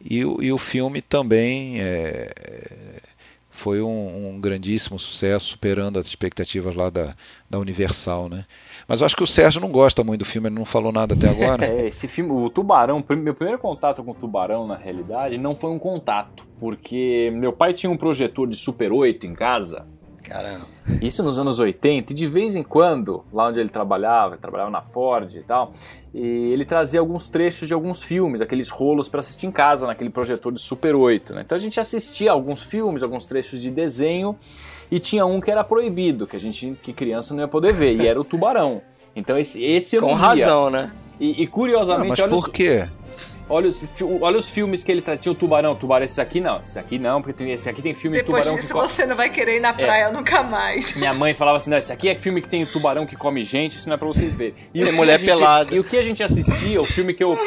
E, 0.00 0.18
e, 0.18 0.52
o 0.52 0.58
filme 0.58 1.00
também 1.00 1.80
é, 1.80 2.30
foi 3.48 3.80
um, 3.80 4.34
um, 4.34 4.40
grandíssimo 4.40 4.98
sucesso, 4.98 5.46
superando 5.46 5.98
as 5.98 6.06
expectativas 6.06 6.74
lá 6.74 6.90
da, 6.90 7.14
da 7.48 7.58
Universal, 7.58 8.28
né? 8.28 8.44
Mas 8.86 9.00
eu 9.00 9.06
acho 9.06 9.16
que 9.16 9.22
o 9.22 9.26
Sérgio 9.26 9.62
não 9.62 9.70
gosta 9.70 10.04
muito 10.04 10.20
do 10.20 10.26
filme, 10.26 10.48
ele 10.48 10.56
não 10.56 10.66
falou 10.66 10.92
nada 10.92 11.14
até 11.14 11.28
agora. 11.28 11.64
é, 11.64 11.86
esse 11.86 12.06
filme, 12.06 12.32
o 12.32 12.50
Tubarão, 12.50 13.02
meu 13.16 13.34
primeiro 13.34 13.58
contato 13.58 14.04
com 14.04 14.10
o 14.10 14.14
Tubarão, 14.14 14.66
na 14.66 14.76
realidade, 14.76 15.38
não 15.38 15.54
foi 15.54 15.70
um 15.70 15.78
contato, 15.78 16.46
porque 16.60 17.32
meu 17.32 17.52
pai 17.52 17.72
tinha 17.72 17.90
um 17.90 17.96
projetor 17.96 18.46
de 18.46 18.56
Super 18.56 18.92
8 18.92 19.26
em 19.26 19.34
casa. 19.34 19.86
Caramba. 20.24 20.66
Isso 21.02 21.22
nos 21.22 21.38
anos 21.38 21.58
80, 21.58 22.12
e 22.12 22.14
de 22.14 22.26
vez 22.26 22.56
em 22.56 22.62
quando, 22.62 23.24
lá 23.32 23.48
onde 23.48 23.60
ele 23.60 23.68
trabalhava, 23.68 24.34
ele 24.34 24.40
trabalhava 24.40 24.70
na 24.70 24.82
Ford 24.82 25.32
e 25.34 25.42
tal, 25.42 25.72
e 26.14 26.52
ele 26.52 26.64
trazia 26.64 26.98
alguns 26.98 27.28
trechos 27.28 27.68
de 27.68 27.74
alguns 27.74 28.02
filmes, 28.02 28.40
aqueles 28.40 28.70
rolos 28.70 29.08
para 29.08 29.20
assistir 29.20 29.46
em 29.46 29.52
casa, 29.52 29.86
naquele 29.86 30.10
projetor 30.10 30.52
de 30.52 30.60
Super 30.60 30.94
8. 30.94 31.34
Né? 31.34 31.42
Então 31.44 31.56
a 31.56 31.60
gente 31.60 31.78
assistia 31.78 32.32
alguns 32.32 32.64
filmes, 32.64 33.02
alguns 33.02 33.26
trechos 33.26 33.60
de 33.60 33.70
desenho, 33.70 34.36
e 34.90 34.98
tinha 34.98 35.26
um 35.26 35.40
que 35.40 35.50
era 35.50 35.62
proibido, 35.62 36.26
que 36.26 36.36
a 36.36 36.40
gente, 36.40 36.76
que 36.82 36.92
criança 36.92 37.34
não 37.34 37.42
ia 37.42 37.48
poder 37.48 37.72
ver, 37.72 38.00
e 38.00 38.06
era 38.06 38.18
o 38.18 38.24
Tubarão. 38.24 38.80
Então 39.14 39.36
esse, 39.38 39.62
esse 39.62 39.96
eu 39.96 40.02
Com 40.02 40.14
razão, 40.14 40.70
né? 40.70 40.90
E, 41.20 41.42
e 41.42 41.46
curiosamente, 41.46 42.20
não, 42.20 42.28
mas 42.28 42.40
por 42.40 42.50
quê? 42.50 42.88
Olha 43.48 43.68
os, 43.68 43.84
olha 44.20 44.38
os 44.38 44.48
filmes 44.48 44.82
que 44.82 44.90
ele 44.90 45.02
tá, 45.02 45.18
tinha 45.18 45.30
o 45.30 45.34
tubarão, 45.34 45.74
tubarão, 45.74 46.04
esse 46.04 46.18
aqui 46.18 46.40
não, 46.40 46.62
esse 46.62 46.78
aqui 46.78 46.98
não, 46.98 47.20
porque 47.20 47.44
tem, 47.44 47.52
esse 47.52 47.68
aqui 47.68 47.82
tem 47.82 47.92
filme 47.92 48.16
Depois 48.16 48.42
tubarão 48.42 48.56
disso, 48.56 48.72
que 48.72 48.80
você 48.80 49.04
não 49.04 49.14
vai 49.14 49.28
querer 49.28 49.58
ir 49.58 49.60
na 49.60 49.68
é. 49.68 49.72
praia 49.74 50.04
é. 50.04 50.12
nunca 50.12 50.42
mais. 50.42 50.96
Minha 50.96 51.12
mãe 51.12 51.34
falava 51.34 51.58
assim, 51.58 51.68
não, 51.68 51.76
esse 51.76 51.92
aqui 51.92 52.08
é 52.08 52.18
filme 52.18 52.40
que 52.40 52.48
tem 52.48 52.62
o 52.62 52.66
tubarão 52.72 53.04
que 53.04 53.16
come 53.16 53.42
gente, 53.42 53.76
isso 53.76 53.86
não 53.86 53.96
é 53.96 53.98
pra 53.98 54.08
vocês 54.08 54.34
verem. 54.34 54.54
E 54.72 54.82
é 54.82 54.90
mulher 54.92 55.18
gente, 55.18 55.28
pelada. 55.28 55.74
E 55.74 55.78
o 55.78 55.84
que 55.84 55.98
a 55.98 56.02
gente 56.02 56.22
assistia, 56.22 56.80
o 56.80 56.86
filme 56.86 57.12
que 57.12 57.22
eu... 57.22 57.38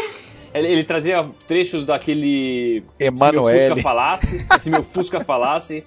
Ele, 0.54 0.68
ele 0.68 0.84
trazia 0.84 1.27
trechos 1.48 1.84
daquele... 1.84 2.84
Emanuele. 3.00 3.60
Se 3.60 3.66
meu 3.66 3.75
Fusca 3.75 3.82
falasse, 3.82 4.48
se 4.60 4.70
meu 4.70 4.84
Fusca 4.84 5.20
falasse... 5.20 5.84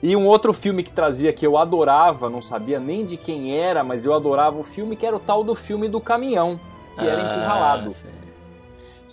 E 0.00 0.14
um 0.14 0.26
outro 0.26 0.52
filme 0.52 0.82
que 0.82 0.92
trazia 0.92 1.32
que 1.32 1.46
eu 1.46 1.56
adorava, 1.56 2.28
não 2.28 2.42
sabia 2.42 2.78
nem 2.78 3.06
de 3.06 3.16
quem 3.16 3.58
era, 3.58 3.82
mas 3.82 4.04
eu 4.04 4.12
adorava 4.12 4.58
o 4.58 4.62
filme, 4.62 4.96
que 4.96 5.06
era 5.06 5.16
o 5.16 5.20
tal 5.20 5.42
do 5.42 5.54
filme 5.54 5.88
do 5.88 5.98
caminhão, 5.98 6.60
que 6.94 7.00
ah, 7.00 7.04
era 7.04 7.22
encurralado. 7.22 7.90
Sim 7.90 8.23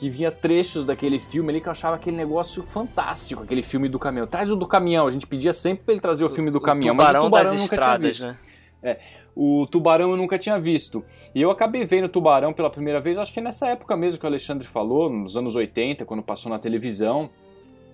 que 0.01 0.09
vinha 0.09 0.31
trechos 0.31 0.83
daquele 0.83 1.19
filme 1.19 1.51
ali 1.51 1.61
que 1.61 1.67
eu 1.67 1.71
achava 1.71 1.95
aquele 1.95 2.17
negócio 2.17 2.63
fantástico, 2.63 3.43
aquele 3.43 3.61
filme 3.61 3.87
do 3.87 3.99
caminhão. 3.99 4.25
Traz 4.25 4.51
o 4.51 4.55
do 4.55 4.65
caminhão, 4.65 5.05
a 5.05 5.11
gente 5.11 5.27
pedia 5.27 5.53
sempre 5.53 5.83
pra 5.83 5.93
ele 5.93 6.01
trazer 6.01 6.25
o 6.25 6.29
filme 6.29 6.49
do 6.49 6.59
caminhão, 6.59 6.95
o 6.95 6.97
mas 6.97 7.15
o 7.15 7.21
tubarão 7.21 7.51
das 7.51 7.61
nunca 7.61 7.75
estradas, 7.75 8.17
tinha 8.17 8.31
visto. 8.31 8.43
Né? 8.43 8.51
É, 8.81 8.99
o 9.35 9.67
Tubarão 9.67 10.09
eu 10.09 10.17
nunca 10.17 10.39
tinha 10.39 10.57
visto. 10.59 11.05
E 11.35 11.39
eu 11.39 11.51
acabei 11.51 11.85
vendo 11.85 12.05
o 12.05 12.09
Tubarão 12.09 12.51
pela 12.51 12.67
primeira 12.67 12.99
vez, 12.99 13.19
acho 13.19 13.31
que 13.31 13.39
nessa 13.39 13.67
época 13.67 13.95
mesmo 13.95 14.19
que 14.19 14.25
o 14.25 14.27
Alexandre 14.27 14.67
falou, 14.67 15.07
nos 15.07 15.37
anos 15.37 15.55
80, 15.55 16.03
quando 16.03 16.23
passou 16.23 16.51
na 16.51 16.57
televisão. 16.57 17.29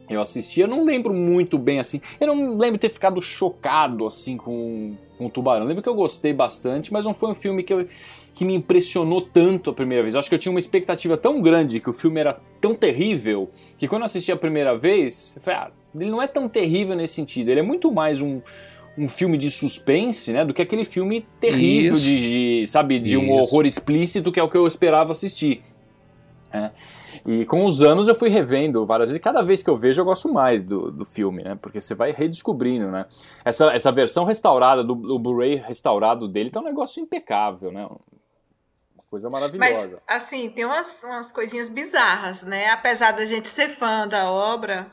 Eu 0.09 0.21
assisti, 0.21 0.61
eu 0.61 0.67
não 0.69 0.85
lembro 0.85 1.13
muito 1.13 1.57
bem 1.57 1.77
assim. 1.77 1.99
Eu 2.21 2.27
não 2.27 2.57
lembro 2.57 2.77
de 2.77 2.87
ter 2.87 2.89
ficado 2.89 3.21
chocado 3.21 4.07
assim 4.07 4.37
com, 4.37 4.95
com 5.17 5.25
o 5.25 5.29
Tubarão. 5.29 5.63
Eu 5.63 5.67
lembro 5.67 5.83
que 5.83 5.89
eu 5.89 5.95
gostei 5.95 6.31
bastante, 6.31 6.93
mas 6.93 7.03
não 7.03 7.13
foi 7.13 7.31
um 7.31 7.35
filme 7.35 7.63
que 7.63 7.73
eu 7.73 7.85
que 8.37 8.45
me 8.45 8.53
impressionou 8.53 9.19
tanto 9.19 9.71
a 9.71 9.73
primeira 9.73 10.03
vez. 10.03 10.13
Eu 10.13 10.19
acho 10.19 10.29
que 10.29 10.35
eu 10.35 10.39
tinha 10.39 10.51
uma 10.51 10.59
expectativa 10.59 11.17
tão 11.17 11.41
grande 11.41 11.79
que 11.79 11.89
o 11.89 11.93
filme 11.93 12.19
era 12.19 12.35
tão 12.61 12.75
terrível 12.75 13.49
que 13.79 13.87
quando 13.87 14.03
eu 14.03 14.05
assisti 14.05 14.31
a 14.31 14.37
primeira 14.37 14.77
vez, 14.77 15.33
eu 15.35 15.41
falei, 15.41 15.59
ah, 15.59 15.71
ele 15.95 16.11
não 16.11 16.21
é 16.21 16.27
tão 16.27 16.47
terrível 16.47 16.95
nesse 16.95 17.15
sentido. 17.15 17.49
Ele 17.49 17.61
é 17.61 17.63
muito 17.63 17.91
mais 17.91 18.21
um, 18.21 18.39
um 18.95 19.09
filme 19.09 19.39
de 19.39 19.49
suspense, 19.49 20.31
né, 20.31 20.45
do 20.45 20.53
que 20.53 20.61
aquele 20.61 20.85
filme 20.85 21.25
terrível 21.39 21.95
de, 21.95 22.61
de, 22.61 22.67
sabe, 22.67 22.99
de 22.99 23.15
Isso. 23.15 23.19
um 23.19 23.31
horror 23.31 23.65
explícito 23.65 24.31
que 24.31 24.39
é 24.39 24.43
o 24.43 24.49
que 24.49 24.57
eu 24.57 24.67
esperava 24.67 25.13
assistir. 25.13 25.63
É. 26.53 26.69
E 27.27 27.43
com 27.43 27.65
os 27.65 27.81
anos 27.81 28.07
eu 28.07 28.13
fui 28.13 28.29
revendo 28.29 28.85
várias 28.85 29.09
vezes, 29.09 29.19
e 29.19 29.23
cada 29.23 29.41
vez 29.41 29.63
que 29.63 29.69
eu 29.69 29.75
vejo 29.75 29.99
eu 29.99 30.05
gosto 30.05 30.31
mais 30.31 30.63
do, 30.63 30.91
do 30.91 31.05
filme, 31.05 31.43
né? 31.43 31.57
Porque 31.59 31.81
você 31.81 31.95
vai 31.95 32.11
redescobrindo, 32.11 32.91
né? 32.91 33.07
Essa, 33.43 33.73
essa 33.73 33.91
versão 33.91 34.25
restaurada, 34.25 34.83
do, 34.83 34.93
do 34.93 35.17
Blu-ray 35.17 35.55
restaurado 35.55 36.27
dele, 36.27 36.51
tá 36.51 36.61
um 36.61 36.63
negócio 36.63 37.01
impecável, 37.01 37.71
né? 37.71 37.87
Coisa 39.09 39.29
maravilhosa. 39.29 40.01
Mas, 40.07 40.21
assim, 40.21 40.49
tem 40.49 40.65
umas, 40.65 41.01
umas 41.03 41.31
coisinhas 41.31 41.69
bizarras, 41.69 42.43
né? 42.43 42.69
Apesar 42.71 43.11
da 43.11 43.25
gente 43.25 43.47
ser 43.47 43.69
fã 43.69 44.07
da 44.07 44.29
obra, 44.29 44.91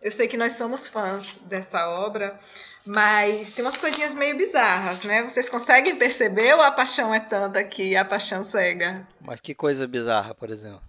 eu 0.00 0.12
sei 0.12 0.28
que 0.28 0.36
nós 0.36 0.52
somos 0.52 0.86
fãs 0.86 1.34
dessa 1.42 1.88
obra, 1.88 2.38
mas 2.86 3.52
tem 3.52 3.64
umas 3.64 3.76
coisinhas 3.76 4.14
meio 4.14 4.36
bizarras, 4.36 5.02
né? 5.02 5.24
Vocês 5.24 5.48
conseguem 5.48 5.96
perceber 5.96 6.54
ou 6.54 6.60
a 6.60 6.70
paixão 6.70 7.12
é 7.12 7.18
tanta 7.18 7.62
que 7.64 7.96
a 7.96 8.04
paixão 8.04 8.44
cega? 8.44 9.06
Mas 9.20 9.40
que 9.40 9.54
coisa 9.54 9.88
bizarra, 9.88 10.34
por 10.34 10.50
exemplo? 10.50 10.80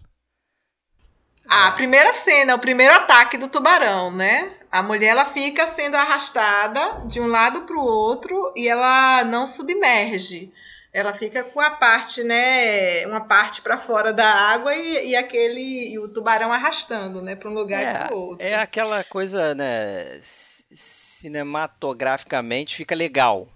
A 1.50 1.72
primeira 1.72 2.14
cena, 2.14 2.54
o 2.54 2.60
primeiro 2.60 2.94
ataque 2.94 3.36
do 3.36 3.48
tubarão, 3.48 4.12
né? 4.12 4.54
A 4.72 4.84
mulher 4.84 5.08
ela 5.08 5.26
fica 5.26 5.66
sendo 5.66 5.96
arrastada 5.96 7.02
de 7.08 7.20
um 7.20 7.26
lado 7.26 7.62
para 7.62 7.76
o 7.76 7.84
outro 7.84 8.54
e 8.56 8.68
ela 8.68 9.24
não 9.24 9.48
submerge. 9.48 10.54
Ela 10.92 11.14
fica 11.14 11.44
com 11.44 11.60
a 11.60 11.70
parte, 11.70 12.24
né, 12.24 13.06
uma 13.06 13.22
parte 13.22 13.62
para 13.62 13.78
fora 13.78 14.12
da 14.12 14.26
água 14.26 14.76
e, 14.76 15.10
e, 15.10 15.16
aquele 15.16 15.92
e 15.92 16.00
o 16.00 16.10
tubarão 16.10 16.52
arrastando, 16.52 17.22
né, 17.22 17.36
para 17.36 17.48
um 17.48 17.54
lugar 17.54 17.84
é, 17.84 17.92
e 17.92 17.94
para 17.94 18.16
outro. 18.16 18.44
É 18.46 18.56
aquela 18.56 19.04
coisa, 19.04 19.54
né, 19.54 20.20
cinematograficamente 20.22 22.76
fica 22.76 22.96
legal. 22.96 23.48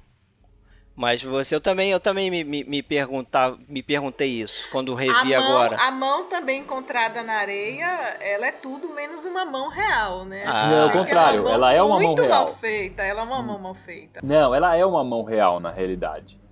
Mas 0.96 1.24
você, 1.24 1.56
eu 1.56 1.62
também, 1.62 1.90
eu 1.90 2.00
também 2.00 2.30
me, 2.30 2.44
me, 2.44 2.63
me, 2.63 2.84
perguntar, 2.84 3.56
me 3.68 3.82
perguntei 3.82 4.30
isso 4.30 4.70
quando 4.72 4.94
revi 4.94 5.34
a 5.34 5.42
mão, 5.42 5.50
agora. 5.50 5.75
A 5.82 5.90
mão 5.90 6.25
também 6.25 6.60
encontrada 6.60 7.24
na 7.24 7.34
areia, 7.34 7.88
ela 8.22 8.46
é 8.46 8.52
tudo 8.52 8.90
menos 8.90 9.25
uma 9.25 9.44
mão 9.44 9.70
real, 9.70 10.24
né? 10.24 10.44
Ah, 10.46 10.68
não, 10.68 10.84
ao 10.84 10.92
contrário, 10.92 11.48
é 11.48 11.52
ela 11.52 11.74
é 11.74 11.82
uma 11.82 12.00
mão 12.00 12.00
real. 12.00 12.16
Muito 12.16 12.30
mal 12.30 12.56
feita, 12.58 13.02
ela 13.02 13.22
é 13.22 13.24
uma 13.24 13.42
mão 13.42 13.58
mal 13.58 13.74
feita. 13.74 14.20
Não, 14.22 14.54
ela 14.54 14.75
é 14.75 14.86
uma 14.86 15.04
mão 15.04 15.24
real 15.24 15.60
na 15.60 15.72
realidade. 15.72 16.43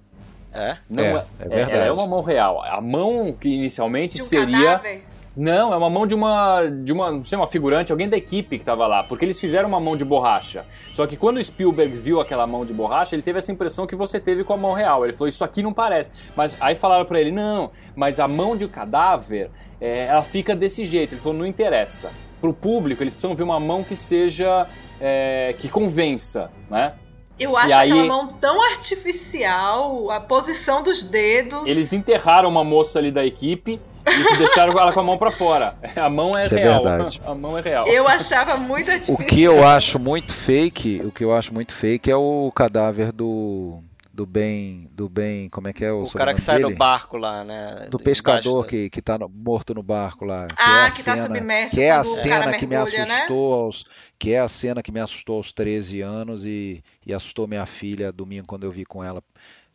É? 0.53 0.77
Não, 0.89 1.03
é, 1.03 1.25
é, 1.39 1.81
é 1.81 1.87
é 1.87 1.91
uma 1.91 2.07
mão 2.07 2.21
real. 2.21 2.61
A 2.61 2.81
mão 2.81 3.31
que 3.31 3.47
inicialmente 3.47 4.21
um 4.21 4.25
seria 4.25 4.77
cadáver. 4.77 5.11
Não, 5.35 5.73
é 5.73 5.77
uma 5.77 5.89
mão 5.89 6.05
de 6.05 6.13
uma, 6.13 6.65
de 6.65 6.91
uma, 6.91 7.09
não 7.09 7.23
sei, 7.23 7.37
uma 7.37 7.47
figurante, 7.47 7.89
alguém 7.89 8.09
da 8.09 8.17
equipe 8.17 8.59
que 8.59 8.65
tava 8.65 8.85
lá, 8.85 9.01
porque 9.01 9.23
eles 9.23 9.39
fizeram 9.39 9.69
uma 9.69 9.79
mão 9.79 9.95
de 9.95 10.03
borracha. 10.03 10.65
Só 10.91 11.07
que 11.07 11.15
quando 11.15 11.37
o 11.37 11.43
Spielberg 11.43 11.95
viu 11.95 12.19
aquela 12.19 12.45
mão 12.45 12.65
de 12.65 12.73
borracha, 12.73 13.15
ele 13.15 13.21
teve 13.21 13.39
essa 13.39 13.49
impressão 13.49 13.87
que 13.87 13.95
você 13.95 14.19
teve 14.19 14.43
com 14.43 14.53
a 14.53 14.57
mão 14.57 14.73
real. 14.73 15.05
Ele 15.05 15.13
falou, 15.13 15.29
isso 15.29 15.43
aqui 15.43 15.63
não 15.63 15.71
parece. 15.71 16.11
Mas 16.35 16.57
aí 16.59 16.75
falaram 16.75 17.05
para 17.05 17.21
ele, 17.21 17.31
não, 17.31 17.71
mas 17.95 18.19
a 18.19 18.27
mão 18.27 18.57
de 18.57 18.67
cadáver, 18.67 19.49
é, 19.79 20.07
ela 20.07 20.21
fica 20.21 20.53
desse 20.53 20.83
jeito. 20.83 21.13
Ele 21.13 21.21
falou, 21.21 21.37
não 21.37 21.45
interessa. 21.45 22.11
Pro 22.41 22.53
público, 22.53 23.01
eles 23.01 23.13
precisam 23.13 23.33
ver 23.33 23.43
uma 23.43 23.59
mão 23.59 23.85
que 23.85 23.95
seja, 23.95 24.67
é, 24.99 25.55
que 25.57 25.69
convença, 25.69 26.51
né? 26.69 26.93
Eu 27.41 27.57
acho 27.57 27.73
aí, 27.73 27.91
aquela 27.91 28.05
mão 28.05 28.27
tão 28.27 28.61
artificial, 28.61 30.11
a 30.11 30.19
posição 30.19 30.83
dos 30.83 31.01
dedos. 31.01 31.67
Eles 31.67 31.91
enterraram 31.91 32.47
uma 32.47 32.63
moça 32.63 32.99
ali 32.99 33.11
da 33.11 33.25
equipe 33.25 33.81
e 34.07 34.37
deixaram 34.37 34.73
ela 34.73 34.93
com 34.93 34.99
a 34.99 35.03
mão 35.03 35.17
para 35.17 35.31
fora. 35.31 35.75
A 35.95 36.07
mão 36.07 36.37
é 36.37 36.43
Isso 36.43 36.55
é 36.55 36.61
real. 36.61 36.87
É 36.87 37.11
a 37.25 37.33
mão 37.33 37.57
é 37.57 37.61
real. 37.61 37.87
Eu 37.87 38.07
achava 38.07 38.57
muito 38.57 38.91
artificial. 38.91 39.27
O 39.27 39.29
que 39.31 39.41
eu 39.41 39.67
acho 39.67 39.97
muito 39.97 40.31
fake, 40.31 41.01
o 41.03 41.11
que 41.11 41.23
eu 41.23 41.33
acho 41.33 41.51
muito 41.51 41.73
fake 41.73 42.11
é 42.11 42.15
o 42.15 42.51
cadáver 42.53 43.11
do 43.11 43.81
do 44.21 44.25
bem, 44.25 44.87
do 44.93 45.09
bem, 45.09 45.49
como 45.49 45.67
é 45.67 45.73
que 45.73 45.83
é 45.83 45.91
o 45.91 46.03
O 46.03 46.11
cara 46.11 46.33
que 46.33 46.41
sai 46.41 46.57
dele? 46.59 46.69
do 46.69 46.77
barco 46.77 47.17
lá, 47.17 47.43
né? 47.43 47.87
Do 47.89 47.97
pescador 47.97 48.67
que, 48.67 48.87
que 48.87 49.01
tá 49.01 49.17
no, 49.17 49.27
morto 49.27 49.73
no 49.73 49.81
barco 49.81 50.25
lá. 50.25 50.47
Que 50.47 50.55
ah, 50.59 50.85
é 50.85 50.91
que 50.91 51.03
tá 51.03 51.15
cena, 51.15 51.27
tá 51.27 51.35
submerso. 51.35 51.75
Que 51.75 51.81
é 51.81 51.91
a 51.91 52.03
cena 52.03 52.59
que 52.59 52.67
me 52.67 52.75
né? 52.75 52.81
assustou 52.81 53.07
né? 53.07 53.65
aos, 53.65 53.83
que 54.19 54.33
é 54.33 54.39
a 54.39 54.47
cena 54.47 54.83
que 54.83 54.91
me 54.91 54.99
assustou 54.99 55.37
aos 55.37 55.51
13 55.51 56.01
anos 56.01 56.45
e, 56.45 56.83
e 57.03 57.13
assustou 57.15 57.47
minha 57.47 57.65
filha 57.65 58.11
domingo 58.11 58.45
quando 58.45 58.63
eu 58.63 58.71
vi 58.71 58.85
com 58.85 59.03
ela 59.03 59.23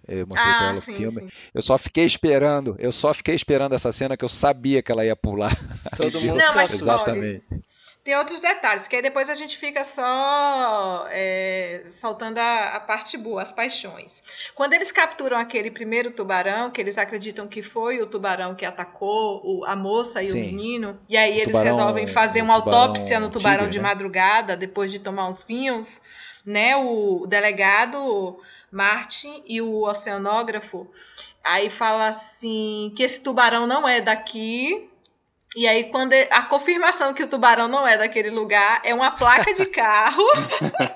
eu 0.07 0.25
mostrei 0.25 0.53
ah, 0.53 0.59
pra 0.59 0.69
ela 0.69 0.81
sim, 0.81 0.93
o 0.93 0.97
filme. 0.99 1.23
Sim. 1.23 1.29
Eu 1.53 1.67
só 1.67 1.77
fiquei 1.79 2.07
esperando, 2.07 2.77
eu 2.79 2.93
só 2.93 3.13
fiquei 3.13 3.35
esperando 3.35 3.75
essa 3.75 3.91
cena 3.91 4.17
que 4.17 4.25
eu 4.25 4.29
sabia 4.29 4.81
que 4.81 4.93
ela 4.93 5.05
ia 5.05 5.17
pular. 5.17 5.53
Todo 5.97 6.21
mundo 6.23 6.39
Não, 6.39 6.55
mas 6.55 6.73
Exatamente. 6.73 7.43
Tem 8.07 8.17
outros 8.17 8.41
detalhes, 8.41 8.87
que 8.87 8.95
aí 8.95 9.03
depois 9.03 9.29
a 9.29 9.35
gente 9.35 9.59
fica 9.59 9.83
só 9.83 11.07
é, 11.11 11.87
soltando 11.91 12.39
a, 12.39 12.77
a, 12.77 12.79
parte 12.79 13.19
boa, 13.19 13.43
as 13.43 13.51
paixões. 13.51 14.23
Quando 14.55 14.75
eles 14.75 14.93
capturam 14.93 15.37
aquele 15.37 15.73
primeiro 15.73 16.13
tubarão, 16.13 16.71
que 16.71 16.81
eles 16.81 16.99
acreditam 16.99 17.49
que 17.49 17.65
foi 17.65 18.01
o 18.01 18.07
tubarão 18.07 18.55
que 18.55 18.65
atacou 18.65 19.41
o, 19.45 19.65
a 19.65 19.75
moça 19.75 20.23
e 20.23 20.27
Sim. 20.29 20.35
o 20.35 20.37
menino, 20.37 21.01
e 21.09 21.17
aí 21.17 21.33
o 21.33 21.35
eles 21.35 21.47
tubarão, 21.49 21.77
resolvem 21.77 22.07
fazer 22.07 22.43
uma 22.43 22.55
autópsia 22.55 23.19
no 23.19 23.29
tubarão 23.29 23.65
tigre, 23.65 23.73
de 23.73 23.79
né? 23.81 23.89
madrugada, 23.89 24.57
depois 24.57 24.93
de 24.93 25.01
tomar 25.01 25.29
uns 25.29 25.43
vinhos, 25.43 26.01
né? 26.45 26.77
O 26.77 27.27
delegado 27.27 28.39
Martin 28.71 29.43
e 29.49 29.61
o 29.61 29.83
oceanógrafo, 29.83 30.89
aí 31.43 31.69
fala 31.69 32.07
assim 32.11 32.93
que 32.95 33.03
esse 33.03 33.21
tubarão 33.21 33.67
não 33.67 33.89
é 33.89 34.01
daqui. 34.01 34.89
E 35.57 35.67
aí, 35.67 35.85
quando 35.85 36.13
a 36.13 36.43
confirmação 36.43 37.15
que 37.15 37.23
o 37.23 37.27
tubarão 37.27 37.67
não 37.67 37.89
é 37.89 37.97
daquele 37.97 38.29
lugar 38.29 38.79
é 38.85 38.95
uma 38.95 39.11
placa 39.13 39.55
de 39.55 39.65
carro. 39.65 40.23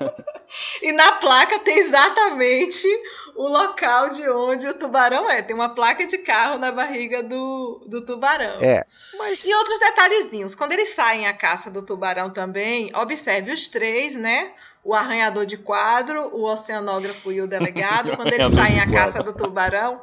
e 0.82 0.92
na 0.92 1.12
placa 1.12 1.58
tem 1.60 1.78
exatamente 1.78 2.86
o 3.34 3.48
local 3.48 4.10
de 4.10 4.28
onde 4.28 4.68
o 4.68 4.74
tubarão 4.74 5.30
é. 5.30 5.40
Tem 5.40 5.56
uma 5.56 5.70
placa 5.70 6.06
de 6.06 6.18
carro 6.18 6.58
na 6.58 6.70
barriga 6.70 7.22
do, 7.22 7.82
do 7.86 8.04
tubarão. 8.04 8.62
É. 8.62 8.84
Mas... 9.16 9.42
E 9.46 9.54
outros 9.54 9.80
detalhezinhos. 9.80 10.54
Quando 10.54 10.72
eles 10.72 10.90
saem 10.90 11.26
à 11.26 11.32
caça 11.32 11.70
do 11.70 11.80
tubarão 11.80 12.28
também, 12.28 12.94
observe 12.94 13.50
os 13.52 13.66
três, 13.68 14.14
né? 14.14 14.52
O 14.82 14.94
arranhador 14.94 15.44
de 15.44 15.58
quadro, 15.58 16.34
o 16.34 16.44
oceanógrafo 16.44 17.30
e 17.30 17.40
o 17.40 17.46
delegado, 17.46 18.14
quando 18.16 18.32
eles 18.32 18.52
saem 18.54 18.80
à 18.80 18.90
caça 18.90 19.22
do 19.22 19.32
tubarão, 19.32 20.00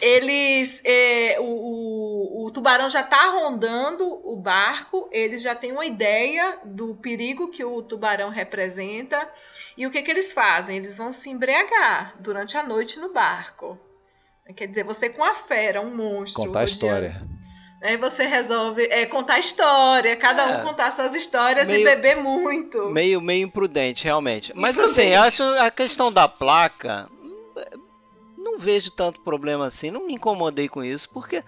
eles. 0.00 0.80
É, 0.84 1.38
o, 1.40 1.44
o, 1.44 2.46
o, 2.46 2.50
tubarão 2.50 2.88
já 2.90 3.00
está 3.00 3.30
rondando 3.30 4.04
o 4.24 4.36
barco, 4.36 5.08
eles 5.10 5.42
já 5.42 5.54
têm 5.54 5.72
uma 5.72 5.86
ideia 5.86 6.58
do 6.64 6.94
perigo 6.94 7.48
que 7.48 7.64
o 7.64 7.82
tubarão 7.82 8.28
representa. 8.28 9.28
E 9.76 9.86
o 9.86 9.90
que, 9.90 10.02
que 10.02 10.10
eles 10.10 10.32
fazem? 10.32 10.76
Eles 10.76 10.96
vão 10.96 11.12
se 11.12 11.30
embriagar 11.30 12.14
durante 12.20 12.56
a 12.56 12.62
noite 12.62 12.98
no 12.98 13.12
barco. 13.12 13.78
Quer 14.54 14.66
dizer, 14.66 14.84
você 14.84 15.08
com 15.08 15.24
a 15.24 15.34
fera, 15.34 15.80
um 15.80 15.94
monstro. 15.94 16.46
Contar 16.46 16.60
a 16.60 16.64
história. 16.64 17.22
Aí 17.82 17.96
você 17.96 18.24
resolve 18.24 18.84
é, 18.84 19.04
contar 19.06 19.40
história, 19.40 20.14
cada 20.14 20.42
é, 20.42 20.56
um 20.56 20.62
contar 20.62 20.92
suas 20.92 21.14
histórias 21.16 21.66
meio, 21.66 21.80
e 21.80 21.84
beber 21.84 22.16
muito. 22.16 22.90
Meio, 22.90 23.20
meio 23.20 23.44
imprudente, 23.44 24.04
realmente. 24.04 24.52
Mas 24.54 24.78
assim, 24.78 25.14
acho 25.14 25.42
a 25.42 25.70
questão 25.70 26.12
da 26.12 26.28
placa. 26.28 27.08
Não 28.38 28.56
vejo 28.56 28.90
tanto 28.92 29.20
problema 29.20 29.66
assim, 29.66 29.90
não 29.90 30.06
me 30.06 30.14
incomodei 30.14 30.68
com 30.68 30.84
isso, 30.84 31.10
porque 31.10 31.42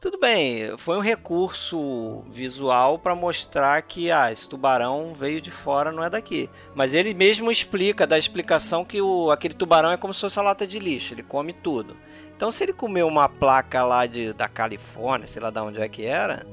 tudo 0.00 0.18
bem, 0.18 0.76
foi 0.76 0.96
um 0.96 1.00
recurso 1.00 2.22
visual 2.30 2.98
para 2.98 3.14
mostrar 3.14 3.80
que 3.82 4.10
ah, 4.10 4.30
esse 4.30 4.48
tubarão 4.48 5.14
veio 5.14 5.40
de 5.40 5.50
fora, 5.50 5.92
não 5.92 6.04
é 6.04 6.10
daqui. 6.10 6.48
Mas 6.74 6.94
ele 6.94 7.14
mesmo 7.14 7.50
explica, 7.50 8.06
dá 8.06 8.16
a 8.16 8.18
explicação 8.18 8.84
que 8.84 9.00
o, 9.00 9.30
aquele 9.30 9.54
tubarão 9.54 9.92
é 9.92 9.96
como 9.96 10.12
se 10.14 10.20
fosse 10.20 10.38
uma 10.38 10.44
lata 10.44 10.66
de 10.66 10.78
lixo, 10.78 11.12
ele 11.12 11.22
come 11.22 11.52
tudo. 11.52 11.96
Então, 12.36 12.50
se 12.50 12.64
ele 12.64 12.72
comeu 12.72 13.06
uma 13.06 13.28
placa 13.28 13.82
lá 13.84 14.06
de, 14.06 14.32
da 14.32 14.48
Califórnia, 14.48 15.26
sei 15.26 15.40
lá 15.40 15.50
de 15.50 15.58
onde 15.60 15.80
é 15.80 15.88
que 15.88 16.04
era, 16.04 16.44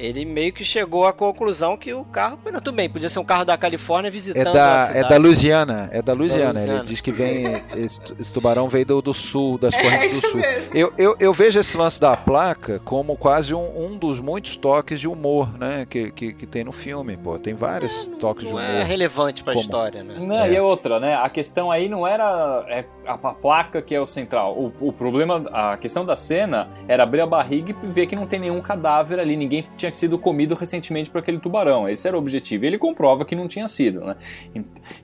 ele 0.00 0.24
meio 0.24 0.52
que 0.52 0.64
chegou 0.64 1.06
à 1.06 1.12
conclusão 1.12 1.76
que 1.76 1.92
o 1.92 2.04
carro, 2.04 2.38
tudo 2.54 2.72
bem, 2.72 2.88
podia 2.88 3.08
ser 3.08 3.18
um 3.18 3.24
carro 3.24 3.44
da 3.44 3.56
Califórnia 3.56 4.10
visitando 4.10 4.48
é 4.48 4.52
da, 4.52 4.76
a 4.76 4.86
cidade. 4.86 5.06
É 5.06 5.08
da 5.08 5.16
Louisiana, 5.18 5.90
é 5.92 6.02
da 6.02 6.12
Louisiana. 6.12 6.44
Da 6.44 6.52
Louisiana. 6.52 6.78
Ele 6.78 6.86
diz 6.86 7.00
que 7.00 7.12
vem, 7.12 7.62
esse, 7.76 8.00
esse 8.18 8.32
tubarão 8.32 8.68
veio 8.68 8.86
do, 8.86 9.02
do, 9.02 9.20
sul, 9.20 9.58
das 9.58 9.74
é 9.74 9.82
correntes 9.82 10.18
é 10.18 10.20
do 10.20 10.26
sul. 10.26 10.40
Eu, 10.72 10.92
eu, 10.96 11.16
eu, 11.20 11.32
vejo 11.32 11.60
esse 11.60 11.76
lance 11.76 12.00
da 12.00 12.16
placa 12.16 12.78
como 12.80 13.16
quase 13.16 13.54
um, 13.54 13.86
um 13.86 13.98
dos 13.98 14.20
muitos 14.20 14.56
toques 14.56 14.98
de 14.98 15.06
humor, 15.06 15.56
né, 15.58 15.86
que, 15.88 16.10
que, 16.10 16.32
que 16.32 16.46
tem 16.46 16.64
no 16.64 16.72
filme, 16.72 17.16
pô. 17.16 17.38
Tem 17.38 17.54
vários 17.54 18.06
é, 18.06 18.10
não, 18.10 18.18
toques 18.18 18.46
de 18.46 18.52
humor. 18.52 18.62
Não 18.62 18.70
é 18.70 18.84
relevante 18.84 19.44
para 19.44 19.52
a 19.52 19.56
história, 19.56 20.02
né? 20.02 20.16
Não, 20.18 20.40
é. 20.40 20.52
e 20.52 20.60
outra, 20.60 20.98
né, 20.98 21.14
a 21.14 21.28
questão 21.28 21.70
aí 21.70 21.88
não 21.88 22.06
era 22.06 22.64
é, 22.68 22.84
a, 23.06 23.14
a, 23.14 23.34
placa 23.34 23.82
que 23.82 23.94
é 23.94 24.00
o 24.00 24.06
central. 24.06 24.56
O, 24.56 24.88
o 24.88 24.92
problema, 24.92 25.44
a 25.52 25.76
questão 25.76 26.04
da 26.04 26.16
cena 26.16 26.68
era 26.88 27.02
abrir 27.02 27.20
a 27.20 27.26
barriga 27.26 27.74
e 27.82 27.86
ver 27.86 28.06
que 28.06 28.16
não 28.16 28.26
tem 28.26 28.40
nenhum 28.40 28.60
cadáver 28.60 29.20
ali, 29.20 29.36
ninguém 29.36 29.62
tinha 29.76 29.89
sido 29.96 30.18
comido 30.18 30.54
recentemente 30.54 31.10
por 31.10 31.18
aquele 31.18 31.38
tubarão. 31.38 31.88
Esse 31.88 32.06
era 32.06 32.16
o 32.16 32.20
objetivo. 32.20 32.64
E 32.64 32.66
ele 32.66 32.78
comprova 32.78 33.24
que 33.24 33.34
não 33.34 33.48
tinha 33.48 33.66
sido, 33.68 34.00
né? 34.00 34.16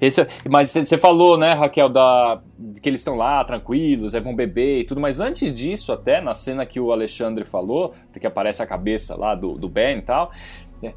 Esse, 0.01 0.27
mas 0.49 0.70
você 0.70 0.99
falou, 0.99 1.37
né, 1.38 1.53
Raquel, 1.53 1.88
da, 1.88 2.40
que 2.81 2.88
eles 2.88 3.01
estão 3.01 3.16
lá 3.16 3.42
tranquilos, 3.44 4.14
é 4.14 4.20
vão 4.20 4.35
beber 4.35 4.81
e 4.81 4.85
tudo. 4.85 5.01
Mas 5.01 5.20
antes 5.20 5.53
disso, 5.53 5.92
até 5.92 6.20
na 6.20 6.35
cena 6.35 6.64
que 6.64 6.81
o 6.81 6.92
Alexandre 6.92 7.44
falou, 7.44 7.94
que 8.18 8.27
aparece 8.27 8.62
a 8.62 8.66
cabeça 8.66 9.14
lá 9.16 9.35
do, 9.35 9.59
do 9.59 9.68
Ben 9.68 9.99
e 9.99 10.03
tal, 10.03 10.33
É, 10.82 10.92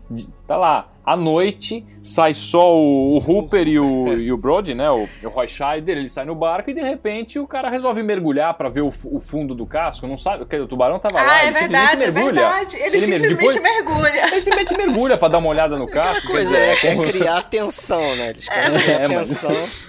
tá 0.45 0.57
lá, 0.57 0.87
à 1.05 1.15
noite, 1.15 1.85
sai 2.03 2.33
só 2.33 2.75
o, 2.75 3.17
o 3.17 3.17
Hooper 3.17 3.67
e 3.67 3.79
o, 3.79 4.13
e 4.19 4.31
o 4.31 4.37
Brody, 4.37 4.75
né? 4.75 4.89
O, 4.91 5.07
o 5.23 5.29
Roy 5.29 5.47
Scheider, 5.47 5.97
ele 5.97 6.09
sai 6.09 6.25
no 6.25 6.35
barco 6.35 6.69
e 6.69 6.73
de 6.73 6.81
repente 6.81 7.39
o 7.39 7.47
cara 7.47 7.69
resolve 7.69 8.03
mergulhar 8.03 8.53
para 8.55 8.69
ver 8.69 8.81
o, 8.81 8.87
o, 8.87 9.19
fundo 9.19 9.55
do 9.55 9.65
casco. 9.65 10.05
Não 10.05 10.17
sabe, 10.17 10.43
o 10.43 10.67
tubarão 10.67 10.99
tava 10.99 11.19
ah, 11.19 11.23
lá, 11.23 11.43
é 11.43 11.47
ele 11.47 11.59
verdade, 11.59 12.01
simplesmente 12.01 12.13
mergulha. 12.13 12.41
É 12.41 12.43
verdade. 12.43 12.75
Ele, 12.77 12.83
ele 12.83 12.99
simplesmente 12.99 13.35
depois, 13.35 13.61
mergulha. 13.61 14.27
Ele 14.27 14.41
simplesmente 14.41 14.77
mergulha 14.77 15.17
para 15.17 15.27
dar 15.29 15.37
uma 15.39 15.49
olhada 15.49 15.77
no 15.77 15.87
casco. 15.87 16.27
coisa, 16.27 16.57
é, 16.57 16.75
quer 16.75 16.97
criar 17.01 17.37
atenção, 17.37 18.01
né? 18.15 18.29
Eles 18.29 18.47
querem 18.47 18.75
é, 18.75 18.79
criar 18.79 19.05
atenção. 19.05 19.51
Mas... 19.51 19.88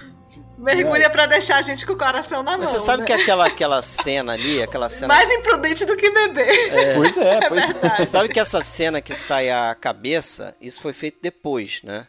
Mergulha 0.61 1.05
é. 1.05 1.09
pra 1.09 1.25
deixar 1.25 1.57
a 1.57 1.61
gente 1.61 1.85
com 1.85 1.93
o 1.93 1.97
coração 1.97 2.43
na 2.43 2.57
Mas 2.57 2.71
mão. 2.71 2.79
Você 2.79 2.85
sabe 2.85 3.01
né? 3.01 3.07
que 3.07 3.13
aquela, 3.13 3.47
aquela 3.47 3.81
cena 3.81 4.33
ali, 4.33 4.61
aquela 4.61 4.87
cena. 4.89 5.13
Mais 5.13 5.29
imprudente 5.29 5.85
do 5.85 5.97
que 5.97 6.09
beber. 6.09 6.73
É. 6.73 6.93
Pois 6.93 7.17
é, 7.17 7.35
é 7.35 7.49
pois 7.49 7.63
é. 7.83 8.05
Sabe 8.05 8.29
que 8.29 8.39
essa 8.39 8.61
cena 8.61 9.01
que 9.01 9.15
sai 9.15 9.49
a 9.49 9.73
cabeça, 9.73 10.55
isso 10.61 10.79
foi 10.79 10.93
feito 10.93 11.17
depois, 11.21 11.81
né? 11.83 12.07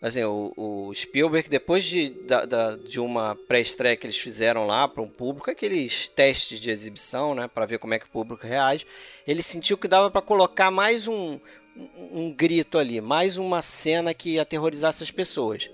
Assim, 0.00 0.24
o, 0.24 0.54
o 0.56 0.94
Spielberg, 0.94 1.50
depois 1.50 1.84
de, 1.84 2.08
da, 2.08 2.46
da, 2.46 2.76
de 2.76 2.98
uma 2.98 3.36
pré-estreia 3.46 3.96
que 3.96 4.06
eles 4.06 4.16
fizeram 4.16 4.66
lá 4.66 4.88
para 4.88 5.02
um 5.02 5.08
público, 5.08 5.50
aqueles 5.50 6.08
testes 6.08 6.58
de 6.58 6.70
exibição, 6.70 7.34
né, 7.34 7.46
para 7.46 7.66
ver 7.66 7.78
como 7.78 7.92
é 7.92 7.98
que 7.98 8.06
o 8.06 8.10
público 8.10 8.46
reage, 8.46 8.86
ele 9.26 9.42
sentiu 9.42 9.76
que 9.76 9.86
dava 9.86 10.10
para 10.10 10.22
colocar 10.22 10.70
mais 10.70 11.06
um, 11.06 11.38
um, 11.76 11.88
um 12.12 12.32
grito 12.32 12.78
ali, 12.78 12.98
mais 12.98 13.36
uma 13.36 13.60
cena 13.60 14.14
que 14.14 14.38
aterrorizasse 14.38 15.02
as 15.02 15.10
pessoas. 15.10 15.68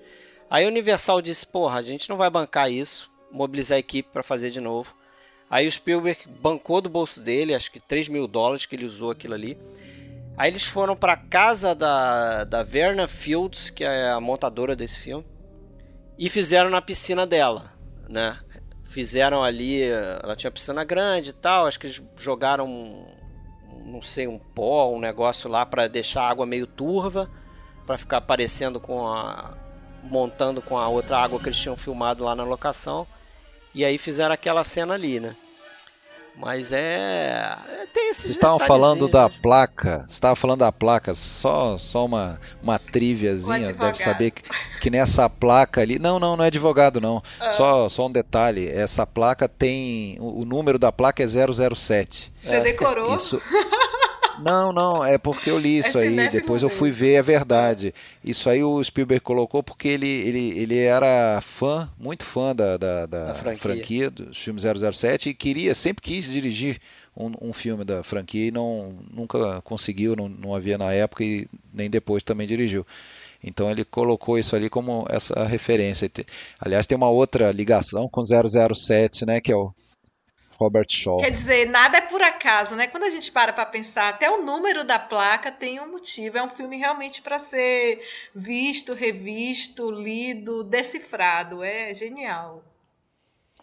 Aí 0.51 0.65
a 0.65 0.69
Universal 0.69 1.21
disse: 1.21 1.47
porra, 1.47 1.79
a 1.79 1.83
gente 1.83 2.09
não 2.09 2.17
vai 2.17 2.31
bancar 2.31 2.71
isso, 2.71 3.11
mobilizar 3.31 3.77
a 3.77 3.81
equipe 3.81 4.11
para 4.13 4.23
fazer 4.23 4.51
de 4.51 4.61
novo. 4.61 4.95
Aí 5.49 5.67
o 5.67 5.73
Spielberg 5.73 6.29
bancou 6.41 6.81
do 6.81 6.89
bolso 6.89 7.21
dele, 7.23 7.55
acho 7.55 7.71
que 7.71 7.79
3 7.79 8.09
mil 8.09 8.27
dólares 8.27 8.67
que 8.67 8.75
ele 8.75 8.85
usou 8.85 9.11
aquilo 9.11 9.35
ali. 9.35 9.57
Aí 10.37 10.51
eles 10.51 10.65
foram 10.65 10.97
para 10.97 11.17
casa 11.17 11.75
da, 11.75 12.45
da 12.45 12.63
Verna 12.63 13.09
Fields, 13.09 13.71
que 13.71 13.85
é 13.85 14.11
a 14.11 14.21
montadora 14.21 14.77
desse 14.77 15.01
filme, 15.01 15.25
e 16.19 16.29
fizeram 16.29 16.69
na 16.69 16.83
piscina 16.83 17.27
dela, 17.27 17.73
né? 18.09 18.39
Fizeram 18.85 19.43
ali, 19.43 19.83
ela 19.83 20.37
tinha 20.37 20.51
piscina 20.51 20.85
grande 20.85 21.31
e 21.31 21.33
tal, 21.33 21.67
acho 21.67 21.79
que 21.79 21.87
eles 21.87 22.03
jogaram, 22.17 23.07
não 23.85 24.03
sei, 24.03 24.27
um 24.27 24.39
pó, 24.39 24.91
um 24.91 25.01
negócio 25.01 25.49
lá 25.49 25.65
para 25.65 25.89
deixar 25.89 26.23
a 26.23 26.29
água 26.29 26.45
meio 26.45 26.67
turva, 26.67 27.31
para 27.87 27.97
ficar 27.97 28.21
parecendo 28.21 28.79
com 28.79 29.07
a, 29.07 29.57
montando 30.11 30.63
com 30.63 30.79
a 30.79 30.89
outra 30.89 31.19
água 31.19 31.39
que 31.39 31.49
eles 31.49 31.59
tinham 31.59 31.77
filmado 31.77 32.25
lá 32.25 32.35
na 32.35 32.45
locação. 32.45 33.07
E 33.75 33.85
aí 33.85 33.99
fizeram 33.99 34.33
aquela 34.33 34.65
cena 34.65 34.95
ali, 34.95 35.21
né? 35.21 35.37
Mas 36.39 36.71
é. 36.71 37.57
é 37.69 37.87
tem 37.93 38.11
esses 38.11 38.33
estavam 38.33 38.59
falando 38.59 39.09
da 39.09 39.29
placa. 39.29 40.05
Você 40.07 40.15
estava 40.15 40.37
falando 40.37 40.59
da 40.61 40.71
placa, 40.71 41.15
só, 41.15 41.79
só 41.79 42.05
uma, 42.05 42.39
uma 42.63 42.79
triviazinha. 42.79 43.73
Deve 43.73 43.95
saber 43.95 44.33
que, 44.33 44.43
que, 44.83 44.91
nessa 44.91 45.31
placa 45.31 45.81
ali. 45.81 45.99
Não, 45.99 46.21
não, 46.21 46.37
não 46.37 46.45
é 46.45 46.49
advogado, 46.49 47.01
não. 47.01 47.23
Ah. 47.41 47.51
Só, 47.51 47.89
só 47.89 48.07
um 48.07 48.13
detalhe. 48.13 48.69
Essa 48.69 49.07
placa 49.07 49.49
tem. 49.49 50.19
O, 50.21 50.43
o 50.43 50.45
número 50.45 50.79
da 50.79 50.93
placa 50.93 51.23
é 51.23 51.27
007. 51.27 52.33
Você 52.43 52.55
é. 52.55 52.61
decorou? 52.61 53.19
Isso, 53.19 53.41
Não, 54.41 54.73
não, 54.73 55.05
é 55.05 55.19
porque 55.19 55.51
eu 55.51 55.59
li 55.59 55.79
isso 55.79 55.99
aí, 55.99 56.29
depois 56.31 56.63
eu 56.63 56.71
fui 56.75 56.91
ver, 56.91 57.19
é 57.19 57.23
verdade. 57.23 57.95
Isso 58.25 58.49
aí 58.49 58.63
o 58.63 58.83
Spielberg 58.83 59.23
colocou 59.23 59.63
porque 59.63 59.89
ele, 59.89 60.07
ele, 60.09 60.59
ele 60.59 60.79
era 60.79 61.41
fã, 61.41 61.89
muito 61.99 62.25
fã 62.25 62.55
da, 62.55 62.77
da, 62.77 63.07
da, 63.07 63.27
da 63.27 63.35
franquia. 63.35 63.61
franquia 63.61 64.11
dos 64.11 64.43
filmes 64.43 64.65
007 64.65 65.31
e 65.31 65.35
queria, 65.35 65.75
sempre 65.75 66.03
quis 66.03 66.31
dirigir 66.31 66.79
um, 67.17 67.33
um, 67.41 67.53
filme 67.53 67.85
da 67.85 68.03
franquia 68.03 68.49
e 68.49 68.51
não, 68.51 68.95
nunca 69.11 69.61
conseguiu, 69.63 70.15
não, 70.15 70.29
não 70.29 70.55
havia 70.55 70.77
na 70.77 70.93
época 70.93 71.25
e 71.25 71.47
nem 71.73 71.89
depois 71.89 72.23
também 72.23 72.47
dirigiu. 72.47 72.87
Então 73.43 73.71
ele 73.71 73.85
colocou 73.85 74.39
isso 74.39 74.57
ali 74.57 74.69
como 74.69 75.07
essa 75.09 75.45
referência. 75.45 76.11
Aliás, 76.61 76.87
tem 76.87 76.97
uma 76.97 77.11
outra 77.11 77.51
ligação 77.53 78.09
com 78.09 78.27
007, 78.27 79.25
né, 79.25 79.41
que 79.41 79.53
é 79.53 79.57
o 79.57 79.73
Robert 80.59 80.89
Shaw. 80.91 81.19
Quer 81.19 81.31
dizer, 81.31 81.69
nada 81.69 81.99
é 81.99 82.01
por 82.01 82.23
acaso, 82.23 82.75
né? 82.75 82.87
Quando 82.87 83.05
a 83.05 83.11
gente 83.11 83.31
para 83.31 83.53
para 83.53 83.67
pensar, 83.67 84.09
até 84.09 84.31
o 84.31 84.43
número 84.43 84.85
da 84.85 84.99
placa 84.99 85.53
tem 85.53 85.81
um 85.81 85.91
motivo. 85.91 86.39
É 86.39 86.43
um 86.43 86.49
filme 86.49 86.77
realmente 86.77 87.23
para 87.23 87.39
ser 87.39 88.01
visto, 88.35 88.95
revisto, 88.95 89.91
lido, 89.91 90.65
decifrado. 90.65 91.63
É 91.63 91.93
genial. 91.93 92.63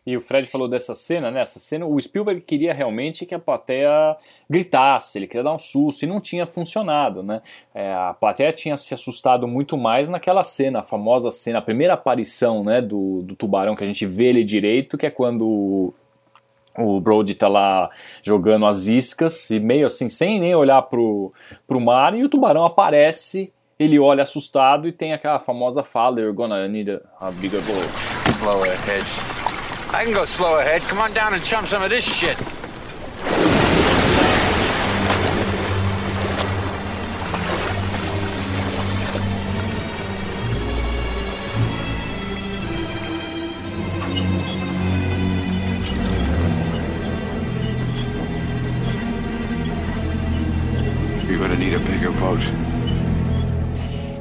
E 0.05 0.17
o 0.17 0.21
Fred 0.21 0.45
falou 0.47 0.67
dessa 0.67 0.93
cena, 0.93 1.31
né? 1.31 1.41
Essa 1.41 1.61
cena, 1.61 1.85
o 1.85 1.99
Spielberg 1.99 2.41
queria 2.41 2.73
realmente 2.73 3.25
que 3.25 3.33
a 3.33 3.39
plateia 3.39 4.17
gritasse, 4.49 5.17
ele 5.17 5.27
queria 5.27 5.43
dar 5.43 5.53
um 5.53 5.59
susto, 5.59 6.03
e 6.03 6.07
não 6.07 6.19
tinha 6.19 6.45
funcionado, 6.45 7.23
né? 7.23 7.41
É, 7.73 7.93
a 7.93 8.13
plateia 8.13 8.51
tinha 8.51 8.75
se 8.75 8.93
assustado 8.93 9.47
muito 9.47 9.77
mais 9.77 10.09
naquela 10.09 10.43
cena, 10.43 10.81
a 10.81 10.83
famosa 10.83 11.31
cena, 11.31 11.59
a 11.59 11.61
primeira 11.61 11.93
aparição, 11.93 12.65
né, 12.65 12.81
do, 12.81 13.21
do 13.21 13.33
tubarão, 13.33 13.77
que 13.77 13.83
a 13.83 13.87
gente 13.87 14.05
vê 14.05 14.25
ele 14.25 14.43
direito, 14.43 14.97
que 14.97 15.05
é 15.05 15.09
quando 15.09 15.93
o 16.77 16.99
Brody 16.99 17.35
tá 17.35 17.47
lá 17.47 17.89
jogando 18.21 18.65
as 18.65 18.87
iscas 18.87 19.49
e 19.49 19.59
meio 19.59 19.87
assim, 19.87 20.09
sem 20.09 20.39
nem 20.39 20.55
olhar 20.55 20.81
pro, 20.83 21.33
pro 21.67 21.79
mar, 21.79 22.15
e 22.15 22.23
o 22.23 22.29
tubarão 22.29 22.65
aparece, 22.65 23.51
ele 23.79 23.99
olha 23.99 24.23
assustado 24.23 24.87
e 24.87 24.91
tem 24.91 25.13
aquela 25.13 25.39
famosa 25.39 25.83
fala, 25.83 26.19
you're 26.19 26.33
gonna 26.33 26.67
need 26.67 26.89
a, 26.89 27.01
a 27.19 27.31
bigger 27.31 27.61
boat. 27.61 27.89
Slow 28.37 28.63
ahead. 28.63 29.03
I 29.93 30.05
can 30.05 30.13
go 30.13 30.25
slow 30.25 30.59
ahead. 30.59 30.81
Come 30.89 31.01
on 31.01 31.13
down 31.13 31.33
and 31.33 31.41
chum 31.43 31.67
some 31.67 31.83
of 31.83 31.89
this 31.89 32.03
shit. 32.03 32.37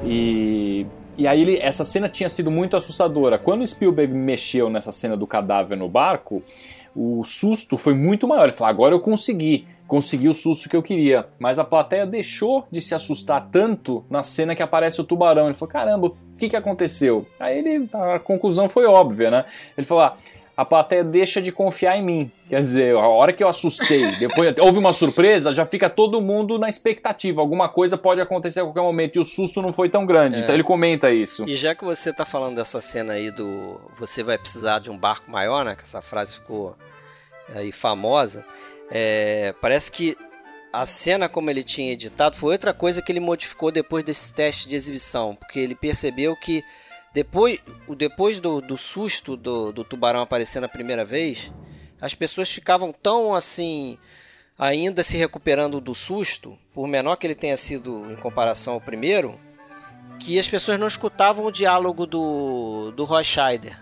E, 0.04 0.86
e 1.16 1.26
aí 1.26 1.40
ele, 1.40 1.58
essa 1.58 1.84
cena 1.84 2.08
tinha 2.08 2.28
sido 2.28 2.50
muito 2.50 2.76
assustadora. 2.76 3.38
Quando 3.38 3.66
Spielberg 3.66 4.12
mexeu 4.12 4.68
nessa 4.68 4.92
cena 4.92 5.16
do 5.16 5.26
cadáver 5.26 5.76
no 5.76 5.88
barco, 5.88 6.42
o 6.94 7.24
susto 7.24 7.76
foi 7.76 7.94
muito 7.94 8.26
maior. 8.28 8.44
Ele 8.44 8.52
falou: 8.52 8.70
agora 8.70 8.94
eu 8.94 9.00
consegui, 9.00 9.66
consegui 9.86 10.28
o 10.28 10.34
susto 10.34 10.68
que 10.68 10.76
eu 10.76 10.82
queria. 10.82 11.26
Mas 11.38 11.58
a 11.58 11.64
plateia 11.64 12.06
deixou 12.06 12.66
de 12.70 12.80
se 12.80 12.94
assustar 12.94 13.48
tanto 13.50 14.04
na 14.10 14.22
cena 14.22 14.54
que 14.54 14.62
aparece 14.62 15.00
o 15.00 15.04
tubarão. 15.04 15.46
Ele 15.46 15.54
falou: 15.54 15.72
caramba, 15.72 16.06
o 16.08 16.16
que, 16.36 16.48
que 16.48 16.56
aconteceu? 16.56 17.26
Aí 17.38 17.58
ele, 17.58 17.88
a 17.92 18.18
conclusão 18.18 18.68
foi 18.68 18.86
óbvia, 18.86 19.30
né? 19.30 19.44
Ele 19.76 19.86
falou: 19.86 20.04
ah, 20.04 20.16
a 20.56 20.64
plateia 20.64 21.02
deixa 21.02 21.40
de 21.40 21.50
confiar 21.50 21.96
em 21.96 22.02
mim. 22.02 22.32
Quer 22.48 22.60
dizer, 22.60 22.94
a 22.94 23.08
hora 23.08 23.32
que 23.32 23.42
eu 23.42 23.48
assustei, 23.48 24.16
depois 24.20 24.54
houve 24.58 24.78
uma 24.78 24.92
surpresa, 24.92 25.52
já 25.52 25.64
fica 25.64 25.88
todo 25.88 26.20
mundo 26.20 26.58
na 26.58 26.68
expectativa. 26.68 27.40
Alguma 27.40 27.68
coisa 27.68 27.96
pode 27.96 28.20
acontecer 28.20 28.60
a 28.60 28.64
qualquer 28.64 28.82
momento 28.82 29.16
e 29.16 29.18
o 29.18 29.24
susto 29.24 29.62
não 29.62 29.72
foi 29.72 29.88
tão 29.88 30.04
grande. 30.04 30.36
É. 30.36 30.40
Então 30.40 30.54
ele 30.54 30.62
comenta 30.62 31.10
isso. 31.10 31.44
E 31.48 31.56
já 31.56 31.74
que 31.74 31.84
você 31.84 32.10
está 32.10 32.24
falando 32.24 32.56
dessa 32.56 32.80
cena 32.80 33.14
aí 33.14 33.30
do 33.30 33.80
você 33.98 34.22
vai 34.22 34.36
precisar 34.36 34.78
de 34.78 34.90
um 34.90 34.98
barco 34.98 35.30
maior, 35.30 35.64
né? 35.64 35.74
Que 35.74 35.82
essa 35.82 36.02
frase 36.02 36.34
ficou 36.34 36.76
aí 37.54 37.72
famosa. 37.72 38.44
É, 38.90 39.54
parece 39.60 39.90
que 39.90 40.16
a 40.72 40.86
cena 40.86 41.28
como 41.28 41.50
ele 41.50 41.62
tinha 41.62 41.92
editado 41.92 42.36
foi 42.36 42.52
outra 42.52 42.72
coisa 42.72 43.02
que 43.02 43.10
ele 43.12 43.20
modificou 43.20 43.70
depois 43.70 44.04
desse 44.04 44.32
teste 44.32 44.68
de 44.68 44.76
exibição, 44.76 45.34
porque 45.34 45.58
ele 45.58 45.74
percebeu 45.74 46.34
que 46.36 46.62
depois, 47.12 47.58
depois 47.96 48.40
do, 48.40 48.60
do 48.60 48.78
susto 48.78 49.36
do, 49.36 49.72
do 49.72 49.84
tubarão 49.84 50.22
aparecendo 50.22 50.64
a 50.64 50.68
primeira 50.68 51.04
vez, 51.04 51.52
as 52.00 52.14
pessoas 52.14 52.50
ficavam 52.50 52.92
tão 52.92 53.34
assim, 53.34 53.98
ainda 54.58 55.02
se 55.02 55.16
recuperando 55.16 55.80
do 55.80 55.94
susto, 55.94 56.58
por 56.72 56.88
menor 56.88 57.16
que 57.16 57.26
ele 57.26 57.34
tenha 57.34 57.56
sido 57.56 58.10
em 58.10 58.16
comparação 58.16 58.74
ao 58.74 58.80
primeiro, 58.80 59.38
que 60.18 60.38
as 60.38 60.48
pessoas 60.48 60.78
não 60.78 60.86
escutavam 60.86 61.44
o 61.44 61.52
diálogo 61.52 62.06
do, 62.06 62.92
do 62.92 63.04
Roy 63.04 63.24
Scheider. 63.24 63.80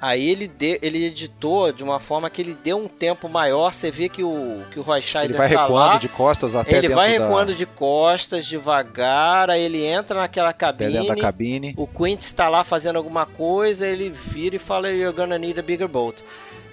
Aí 0.00 0.28
ele, 0.28 0.46
de, 0.46 0.78
ele 0.82 1.06
editou 1.06 1.72
de 1.72 1.82
uma 1.82 1.98
forma 1.98 2.28
que 2.28 2.42
ele 2.42 2.54
deu 2.54 2.76
um 2.76 2.86
tempo 2.86 3.28
maior. 3.28 3.72
Você 3.72 3.90
vê 3.90 4.10
que 4.10 4.22
o, 4.22 4.62
que 4.70 4.78
o 4.78 4.82
Roy 4.82 5.00
Scheider 5.00 5.30
ele 5.30 5.38
vai 5.38 5.48
tá 5.48 5.62
recuando 5.62 5.92
lá, 5.92 5.98
de 5.98 6.08
costas 6.08 6.56
até 6.56 6.76
Ele 6.76 6.88
vai 6.88 7.18
da... 7.18 7.24
recuando 7.24 7.54
de 7.54 7.64
costas, 7.64 8.44
devagar. 8.44 9.48
Aí 9.48 9.62
ele 9.62 9.84
entra 9.84 10.20
naquela 10.20 10.52
cabine. 10.52 11.06
Da 11.06 11.16
cabine. 11.16 11.74
O 11.78 11.86
Quint 11.86 12.20
está 12.20 12.48
lá 12.50 12.62
fazendo 12.62 12.96
alguma 12.96 13.24
coisa. 13.24 13.86
Ele 13.86 14.10
vira 14.10 14.56
e 14.56 14.58
fala: 14.58 14.90
You're 14.90 15.16
gonna 15.16 15.38
need 15.38 15.58
a 15.58 15.62
bigger 15.62 15.88
boat. 15.88 16.22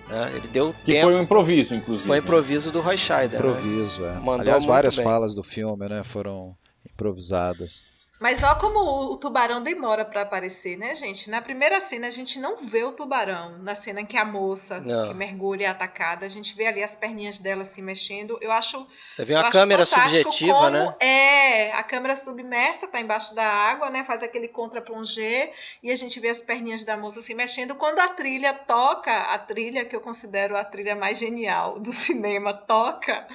Né? 0.09 0.33
Ele 0.35 0.47
deu 0.49 0.73
que 0.83 0.91
tempo. 0.91 1.07
foi 1.07 1.15
um 1.15 1.21
improviso, 1.21 1.75
inclusive. 1.75 2.07
Foi 2.07 2.19
um 2.19 2.21
improviso 2.21 2.71
do 2.71 2.81
Roy 2.81 2.97
Scheider. 2.97 3.39
Improviso, 3.39 4.01
né? 4.01 4.21
é. 4.21 4.29
Aliás, 4.41 4.65
várias 4.65 4.97
bem. 4.97 5.05
falas 5.05 5.33
do 5.33 5.41
filme 5.41 5.87
né, 5.87 6.03
foram 6.03 6.55
improvisadas. 6.91 7.92
Mas 8.23 8.41
ó 8.41 8.55
como 8.55 8.79
o, 8.79 9.11
o 9.11 9.17
tubarão 9.17 9.61
demora 9.61 10.05
para 10.05 10.21
aparecer, 10.21 10.77
né, 10.77 10.95
gente? 10.95 11.29
Na 11.29 11.41
primeira 11.41 11.81
cena 11.81 12.07
a 12.07 12.09
gente 12.09 12.39
não 12.39 12.55
vê 12.55 12.81
o 12.85 12.93
tubarão. 12.93 13.57
Na 13.57 13.75
cena 13.75 13.99
em 13.99 14.05
que 14.05 14.15
a 14.15 14.23
moça 14.23 14.79
Não. 14.79 15.09
que 15.09 15.13
mergulha 15.13 15.65
é 15.65 15.67
atacada, 15.67 16.25
a 16.25 16.29
gente 16.29 16.55
vê 16.55 16.67
ali 16.67 16.81
as 16.81 16.95
perninhas 16.95 17.37
dela 17.37 17.65
se 17.65 17.81
mexendo. 17.81 18.37
Eu 18.39 18.53
acho 18.53 18.87
Você 19.11 19.25
vê 19.25 19.35
uma 19.35 19.51
câmera 19.51 19.85
subjetiva, 19.85 20.53
como 20.53 20.69
né? 20.69 20.95
É, 21.01 21.73
a 21.73 21.83
câmera 21.83 22.15
submersa, 22.15 22.87
tá 22.87 23.01
embaixo 23.01 23.35
da 23.35 23.45
água, 23.45 23.89
né? 23.89 24.05
Faz 24.05 24.23
aquele 24.23 24.47
contra-plongé 24.47 25.51
e 25.83 25.91
a 25.91 25.95
gente 25.97 26.17
vê 26.21 26.29
as 26.29 26.41
perninhas 26.41 26.85
da 26.85 26.95
moça 26.95 27.21
se 27.21 27.33
mexendo. 27.33 27.75
Quando 27.75 27.99
a 27.99 28.07
trilha 28.07 28.53
toca, 28.53 29.11
a 29.33 29.37
trilha 29.37 29.83
que 29.83 29.97
eu 29.97 29.99
considero 29.99 30.55
a 30.55 30.63
trilha 30.63 30.95
mais 30.95 31.19
genial 31.19 31.77
do 31.77 31.91
cinema 31.91 32.53
toca, 32.53 33.27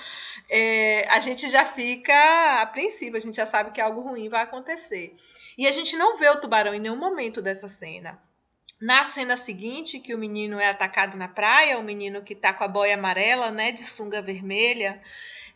é, 0.48 1.06
a 1.08 1.20
gente 1.20 1.48
já 1.48 1.66
fica 1.66 2.62
apreensivo, 2.62 3.16
a 3.16 3.20
gente 3.20 3.36
já 3.36 3.46
sabe 3.46 3.70
que 3.70 3.80
algo 3.80 4.00
ruim 4.00 4.28
vai 4.28 4.42
acontecer. 4.42 5.14
E 5.56 5.66
a 5.66 5.72
gente 5.72 5.96
não 5.96 6.16
vê 6.16 6.28
o 6.28 6.40
tubarão 6.40 6.74
em 6.74 6.80
nenhum 6.80 6.96
momento 6.96 7.42
dessa 7.42 7.68
cena. 7.68 8.18
Na 8.80 9.04
cena 9.04 9.36
seguinte, 9.36 9.98
que 9.98 10.14
o 10.14 10.18
menino 10.18 10.58
é 10.58 10.68
atacado 10.68 11.16
na 11.16 11.26
praia, 11.28 11.78
o 11.78 11.82
menino 11.82 12.22
que 12.22 12.34
tá 12.34 12.52
com 12.54 12.62
a 12.64 12.68
boia 12.68 12.94
amarela, 12.94 13.50
né, 13.50 13.72
de 13.72 13.82
sunga 13.82 14.22
vermelha, 14.22 15.02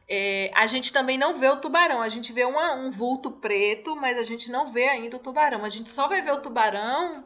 é, 0.09 0.51
a 0.55 0.67
gente 0.67 0.93
também 0.93 1.17
não 1.17 1.39
vê 1.39 1.49
o 1.49 1.57
tubarão. 1.57 2.03
A 2.03 2.09
gente 2.09 2.33
vê 2.33 2.45
uma- 2.45 2.75
um 2.75 2.91
vulto 2.91 3.31
preto, 3.31 3.95
mas 3.95 4.19
a 4.19 4.23
gente 4.23 4.51
não 4.51 4.73
vê 4.73 4.89
ainda 4.89 5.17
o 5.17 5.21
tubarão. 5.21 5.65
A 5.65 5.69
gente 5.69 5.89
só 5.89 6.09
vai 6.09 6.21
ver 6.21 6.33
o 6.33 6.41
tubarão 6.41 7.25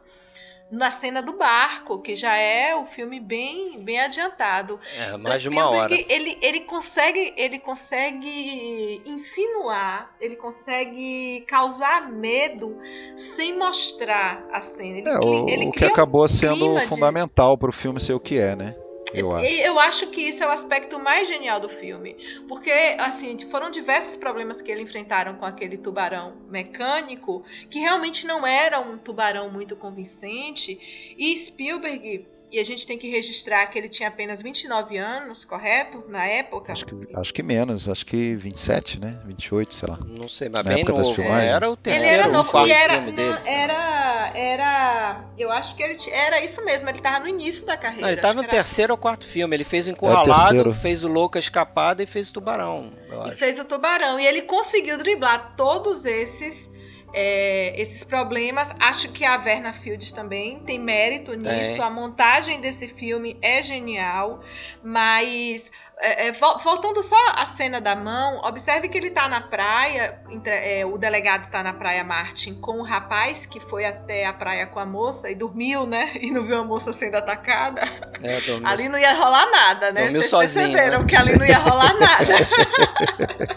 na 0.71 0.91
cena 0.91 1.23
do 1.23 1.35
barco, 1.35 2.01
que 2.01 2.17
já 2.17 2.37
é 2.37 2.75
o 2.75 2.87
filme 2.87 3.21
bem, 3.21 3.79
bem 3.81 4.01
adiantado. 4.01 4.81
É, 4.97 5.17
mais 5.17 5.41
de 5.43 5.49
uma 5.49 5.69
hora. 5.71 5.95
Ele, 6.09 6.37
ele 6.43 6.61
consegue, 6.61 7.33
ele 7.37 7.59
consegue 7.59 9.01
insinuar, 9.05 10.15
ele 10.21 10.37
consegue 10.37 11.45
causar 11.47 12.11
medo 12.11 12.77
sem 13.17 13.57
mostrar 13.57 14.45
a 14.53 14.61
cena. 14.61 14.99
Ele, 14.99 15.09
É, 15.09 15.19
o, 15.19 15.49
ele 15.49 15.67
o 15.67 15.71
que 15.73 15.85
um 15.85 15.89
acabou 15.89 16.29
sendo 16.29 16.57
clima 16.67 16.81
de- 16.81 16.87
fundamental 16.87 17.57
para 17.57 17.71
o 17.71 17.77
filme 17.77 18.01
ser 18.01 18.15
o 18.15 18.21
que 18.21 18.39
é, 18.39 18.57
né? 18.57 18.75
Eu 19.21 19.35
acho. 19.35 19.47
e 19.47 19.61
Eu 19.61 19.79
acho 19.79 20.07
que 20.09 20.21
isso 20.21 20.43
é 20.43 20.47
o 20.47 20.51
aspecto 20.51 20.99
mais 20.99 21.29
genial 21.29 21.61
do 21.61 21.69
filme. 21.69 22.17
Porque, 22.49 22.71
assim, 22.99 23.39
foram 23.51 23.71
diversos 23.71 24.17
problemas 24.17 24.61
que 24.61 24.71
eles 24.71 24.83
enfrentaram 24.83 25.35
com 25.37 25.45
aquele 25.45 25.77
tubarão 25.77 26.35
mecânico, 26.49 27.45
que 27.71 27.79
realmente 27.79 28.27
não 28.27 28.47
era 28.47 28.81
um 28.81 28.99
tubarão 28.99 29.51
muito 29.51 29.77
convincente. 29.77 31.15
E 31.19 31.37
Spielberg, 31.37 32.27
e 32.51 32.59
a 32.61 32.65
gente 32.65 32.87
tem 32.87 32.97
que 32.97 33.09
registrar 33.11 33.67
que 33.67 33.77
ele 33.79 33.89
tinha 33.89 34.09
apenas 34.09 34.41
29 34.41 34.97
anos, 34.97 35.45
correto? 35.45 36.05
Na 36.09 36.27
época. 36.27 36.73
Acho 36.73 36.87
que, 36.87 36.95
acho 37.15 37.35
que 37.35 37.43
menos, 37.43 37.89
acho 37.89 38.07
que 38.07 38.35
27, 38.37 39.01
né? 39.01 39.19
28, 39.25 39.75
sei 39.75 39.89
lá. 39.89 39.99
Não 40.07 40.29
sei, 40.29 40.49
mas 40.49 40.65
Na 40.65 40.71
bem 40.71 40.83
época 40.83 40.93
das 40.99 41.09
novo. 41.09 41.21
filmagens. 41.23 41.53
Era 41.53 41.69
o 41.69 41.73
Ele 41.73 41.77
terceiro 41.83 42.15
era 42.15 42.27
ou 42.27 42.33
novo 42.33 42.51
quarto 42.51 42.69
e 42.69 42.73
era, 42.73 42.95
filme 42.95 43.13
dele. 43.13 43.29
não, 43.31 43.47
era, 43.47 44.31
era. 44.35 45.25
Eu 45.39 45.51
acho 45.53 45.75
que 45.77 45.83
ele 45.83 45.97
era 46.13 46.43
isso 46.45 46.65
mesmo, 46.65 46.89
ele 46.89 47.01
tava 47.01 47.21
no 47.21 47.29
início 47.29 47.67
da 47.67 47.77
carreira. 47.77 48.03
Não, 48.03 48.09
ele 48.13 48.21
tava 48.21 48.35
no 48.35 48.43
era- 48.43 48.51
terceiro 48.51 48.93
ou 48.93 48.99
quarto 48.99 49.27
filme. 49.27 49.55
Ele 49.57 49.65
fez 49.65 49.87
o 49.87 49.91
Encurralado, 49.91 50.43
terceiro. 50.55 50.75
fez 50.75 51.05
o 51.05 51.09
Louca 51.09 51.39
Escapada 51.39 52.03
e 52.03 52.07
fez 52.07 52.31
o 52.31 52.33
Tubarão. 52.33 52.93
eu 53.11 53.27
E 53.27 53.33
fez 53.33 53.59
o 53.59 53.65
tubarão. 53.65 54.19
E 54.21 54.27
ele 54.27 54.43
conseguiu 54.43 54.99
driblar 54.99 55.55
todos 55.57 56.05
esses 56.07 56.69
é, 57.13 57.81
esses 57.81 58.05
problemas. 58.05 58.73
Acho 58.81 59.11
que 59.13 59.25
a 59.25 59.37
Verna 59.37 59.73
Fields 59.73 60.13
também 60.13 60.61
tem 60.61 60.79
mérito 60.79 61.35
nisso. 61.35 61.83
A 61.83 61.91
montagem 61.91 62.61
desse 62.61 62.89
filme 62.89 63.37
é 63.41 63.63
genial. 63.63 64.43
Mas 64.83 65.71
é, 65.99 66.29
é, 66.29 66.33
vol- 66.33 66.59
voltando 66.59 67.03
só 67.03 67.17
à 67.37 67.47
cena 67.47 67.81
da 67.81 67.97
mão, 67.97 68.41
observe 68.45 68.89
que 68.89 68.99
ele 68.99 69.11
tá 69.11 69.27
na 69.29 69.41
praia. 69.41 70.19
entre- 70.31 70.53
é, 70.81 70.85
o 70.85 70.99
delegado 70.99 71.49
tá 71.51 71.63
na 71.63 71.73
praia 71.73 72.05
Martin 72.05 72.55
com 72.55 72.81
o 72.81 72.83
rapaz 72.83 73.47
que 73.47 73.59
foi 73.61 73.85
até 73.87 74.27
a 74.27 74.33
praia 74.33 74.67
com 74.67 74.79
a 74.79 74.85
moça 74.85 75.31
e 75.31 75.35
dormiu, 75.35 75.87
né? 75.87 76.11
E 76.21 76.31
não 76.31 76.45
viu 76.45 76.59
a 76.61 76.65
moça 76.65 76.93
sendo 76.93 77.15
atacada. 77.17 77.81
É, 78.23 78.41
dormiu- 78.41 78.67
Ali 78.69 78.89
não 78.89 78.99
ia 78.99 79.15
rolar 79.15 79.51
nada, 79.51 79.91
né? 79.93 80.03
Dormiu 80.03 80.23
Vocês 80.23 80.31
sozinho, 80.51 80.67
perceberam 80.73 81.01
né? 81.03 81.07
que 81.09 81.17
ali 81.17 81.39
não 81.39 81.47
ia 81.47 81.59
rolar 81.59 81.95
nada. 81.99 82.35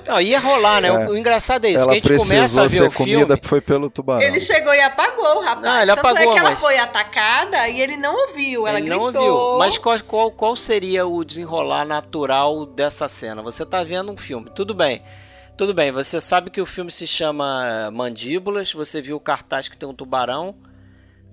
Não, 0.08 0.22
ia 0.22 0.40
rolar, 0.40 0.82
né? 0.82 0.92
O, 0.92 1.12
o 1.12 1.18
engraçado 1.18 1.66
é 1.66 1.70
isso, 1.72 1.78
que 1.80 1.82
a 1.82 1.86
Ela 1.86 1.94
gente 1.96 2.16
começa 2.16 2.62
a 2.62 2.68
ver 2.68 2.76
ser 2.78 2.84
o 2.84 2.92
filme. 2.92 3.26
comida, 3.26 3.40
foi 3.50 3.60
pelo 3.62 3.90
tubarão. 3.90 4.22
Ele 4.22 4.40
chegou 4.40 4.74
e 4.74 4.82
apagou 4.82 5.38
o 5.38 5.42
rapaz. 5.42 5.62
Não, 5.62 5.78
ele 5.82 5.88
Tanto 5.96 6.00
apagou, 6.00 6.32
é 6.32 6.34
que 6.34 6.40
ela 6.40 6.50
mas- 6.52 6.60
foi 6.60 6.78
atacada 6.78 7.68
e 7.68 7.82
ele 7.82 7.98
não 7.98 8.16
ouviu. 8.28 8.68
Ela 8.68 8.80
Ele 8.80 8.90
gritou. 8.90 9.12
não 9.12 9.22
ouviu. 9.24 9.60
Mas 9.60 9.78
qual, 9.78 10.00
qual, 10.08 10.32
qual 10.32 10.56
seria 10.56 11.06
o 11.06 11.24
desenrolar 11.26 11.84
natural 11.86 12.29
dessa 12.66 13.08
cena? 13.08 13.42
Você 13.42 13.66
tá 13.66 13.84
vendo 13.84 14.12
um 14.12 14.18
filme, 14.18 14.50
tudo 14.54 14.74
bem. 14.74 15.04
Tudo 15.58 15.74
bem, 15.74 15.92
você 15.92 16.22
sabe 16.22 16.50
que 16.50 16.62
o 16.62 16.66
filme 16.66 16.90
se 16.90 17.06
chama 17.06 17.92
Mandíbulas, 17.92 18.72
você 18.72 19.02
viu 19.02 19.18
o 19.18 19.20
cartaz 19.20 19.68
que 19.68 19.78
tem 19.78 19.90
um 19.90 19.94
tubarão, 19.94 20.56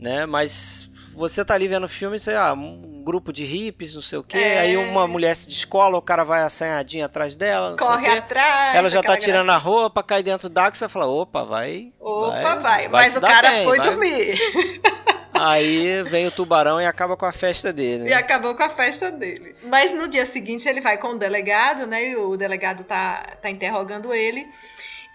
né? 0.00 0.26
Mas 0.26 0.90
você 1.14 1.44
tá 1.44 1.54
ali 1.54 1.68
vendo 1.68 1.84
o 1.84 1.88
filme, 1.88 2.18
você, 2.18 2.34
ah, 2.34 2.52
um 2.52 3.02
grupo 3.04 3.32
de 3.32 3.44
hippies, 3.44 3.94
não 3.94 4.02
sei 4.02 4.18
o 4.18 4.24
quê, 4.24 4.36
É. 4.36 4.58
aí 4.58 4.76
uma 4.76 5.06
mulher 5.06 5.36
se 5.36 5.46
descola, 5.48 5.96
o 5.96 6.02
cara 6.02 6.24
vai 6.24 6.42
assanhadinho 6.42 7.04
atrás 7.04 7.36
dela, 7.36 7.76
sei 7.78 7.86
Corre 7.86 8.08
o 8.08 8.18
atrás. 8.18 8.76
Ela 8.76 8.90
já 8.90 9.00
tá 9.00 9.16
tirando 9.16 9.50
a 9.50 9.56
roupa, 9.56 10.02
cai 10.02 10.24
dentro 10.24 10.48
d'água, 10.48 10.74
você 10.74 10.88
fala, 10.88 11.06
opa, 11.06 11.44
vai. 11.44 11.92
Opa, 12.00 12.56
vai. 12.56 12.88
Mas 12.88 13.12
se 13.12 13.18
o 13.18 13.20
dar 13.20 13.28
cara 13.30 13.50
bem, 13.50 13.64
foi 13.64 13.76
vai. 13.76 13.90
dormir. 13.90 14.38
Aí 15.40 16.02
vem 16.04 16.26
o 16.26 16.30
tubarão 16.30 16.80
e 16.80 16.86
acaba 16.86 17.16
com 17.16 17.26
a 17.26 17.32
festa 17.32 17.72
dele. 17.72 18.04
E 18.04 18.10
né? 18.10 18.14
acabou 18.14 18.54
com 18.54 18.62
a 18.62 18.70
festa 18.70 19.10
dele. 19.10 19.54
Mas 19.64 19.92
no 19.92 20.08
dia 20.08 20.26
seguinte 20.26 20.68
ele 20.68 20.80
vai 20.80 20.98
com 20.98 21.08
o 21.08 21.18
delegado, 21.18 21.86
né? 21.86 22.10
E 22.10 22.16
o 22.16 22.36
delegado 22.36 22.84
tá, 22.84 23.36
tá 23.40 23.50
interrogando 23.50 24.12
ele. 24.14 24.46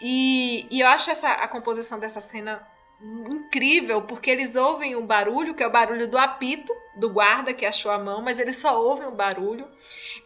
E, 0.02 0.68
e 0.72 0.82
eu 0.82 0.88
acho 0.88 1.12
essa, 1.12 1.30
a 1.30 1.48
composição 1.48 2.00
dessa 2.00 2.20
cena 2.20 2.62
incrível, 3.04 4.04
porque 4.04 4.30
eles 4.30 4.56
ouvem 4.56 4.96
um 4.96 5.06
barulho, 5.06 5.54
que 5.54 5.64
é 5.64 5.68
o 5.68 5.72
barulho 5.72 6.08
do 6.08 6.18
apito 6.18 6.72
do 6.96 7.10
guarda 7.10 7.54
que 7.54 7.66
achou 7.66 7.92
a 7.92 7.98
mão, 7.98 8.22
mas 8.22 8.38
eles 8.38 8.58
só 8.58 8.80
ouvem 8.80 9.08
o 9.08 9.12
barulho. 9.12 9.68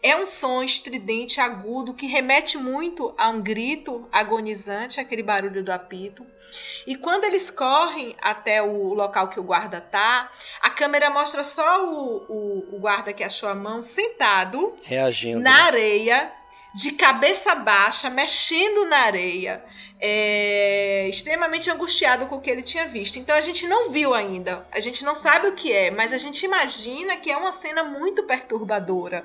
É 0.02 0.16
um 0.16 0.26
som 0.26 0.62
estridente, 0.62 1.40
agudo, 1.40 1.94
que 1.94 2.06
remete 2.06 2.58
muito 2.58 3.14
a 3.16 3.28
um 3.28 3.40
grito 3.40 4.06
agonizante, 4.12 5.00
aquele 5.00 5.22
barulho 5.22 5.64
do 5.64 5.72
apito. 5.72 6.26
E 6.86 6.94
quando 6.94 7.24
eles 7.24 7.50
correm 7.50 8.14
até 8.22 8.62
o 8.62 8.94
local 8.94 9.28
que 9.28 9.40
o 9.40 9.42
guarda 9.42 9.80
tá, 9.80 10.30
a 10.60 10.70
câmera 10.70 11.10
mostra 11.10 11.42
só 11.42 11.84
o, 11.84 12.16
o, 12.28 12.76
o 12.76 12.78
guarda 12.78 13.12
que 13.12 13.24
achou 13.24 13.48
a 13.48 13.54
mão 13.54 13.82
sentado 13.82 14.74
Reagindo. 14.84 15.40
na 15.40 15.56
né? 15.56 15.62
areia, 15.62 16.32
de 16.74 16.92
cabeça 16.92 17.54
baixa, 17.54 18.08
mexendo 18.08 18.84
na 18.84 18.98
areia, 18.98 19.64
é, 19.98 21.08
extremamente 21.08 21.70
angustiado 21.70 22.26
com 22.26 22.36
o 22.36 22.40
que 22.40 22.50
ele 22.50 22.62
tinha 22.62 22.86
visto. 22.86 23.18
Então 23.18 23.34
a 23.34 23.40
gente 23.40 23.66
não 23.66 23.90
viu 23.90 24.14
ainda, 24.14 24.66
a 24.70 24.78
gente 24.78 25.04
não 25.04 25.14
sabe 25.14 25.48
o 25.48 25.54
que 25.54 25.72
é, 25.72 25.90
mas 25.90 26.12
a 26.12 26.18
gente 26.18 26.44
imagina 26.44 27.16
que 27.16 27.30
é 27.32 27.36
uma 27.36 27.52
cena 27.52 27.82
muito 27.82 28.22
perturbadora. 28.24 29.24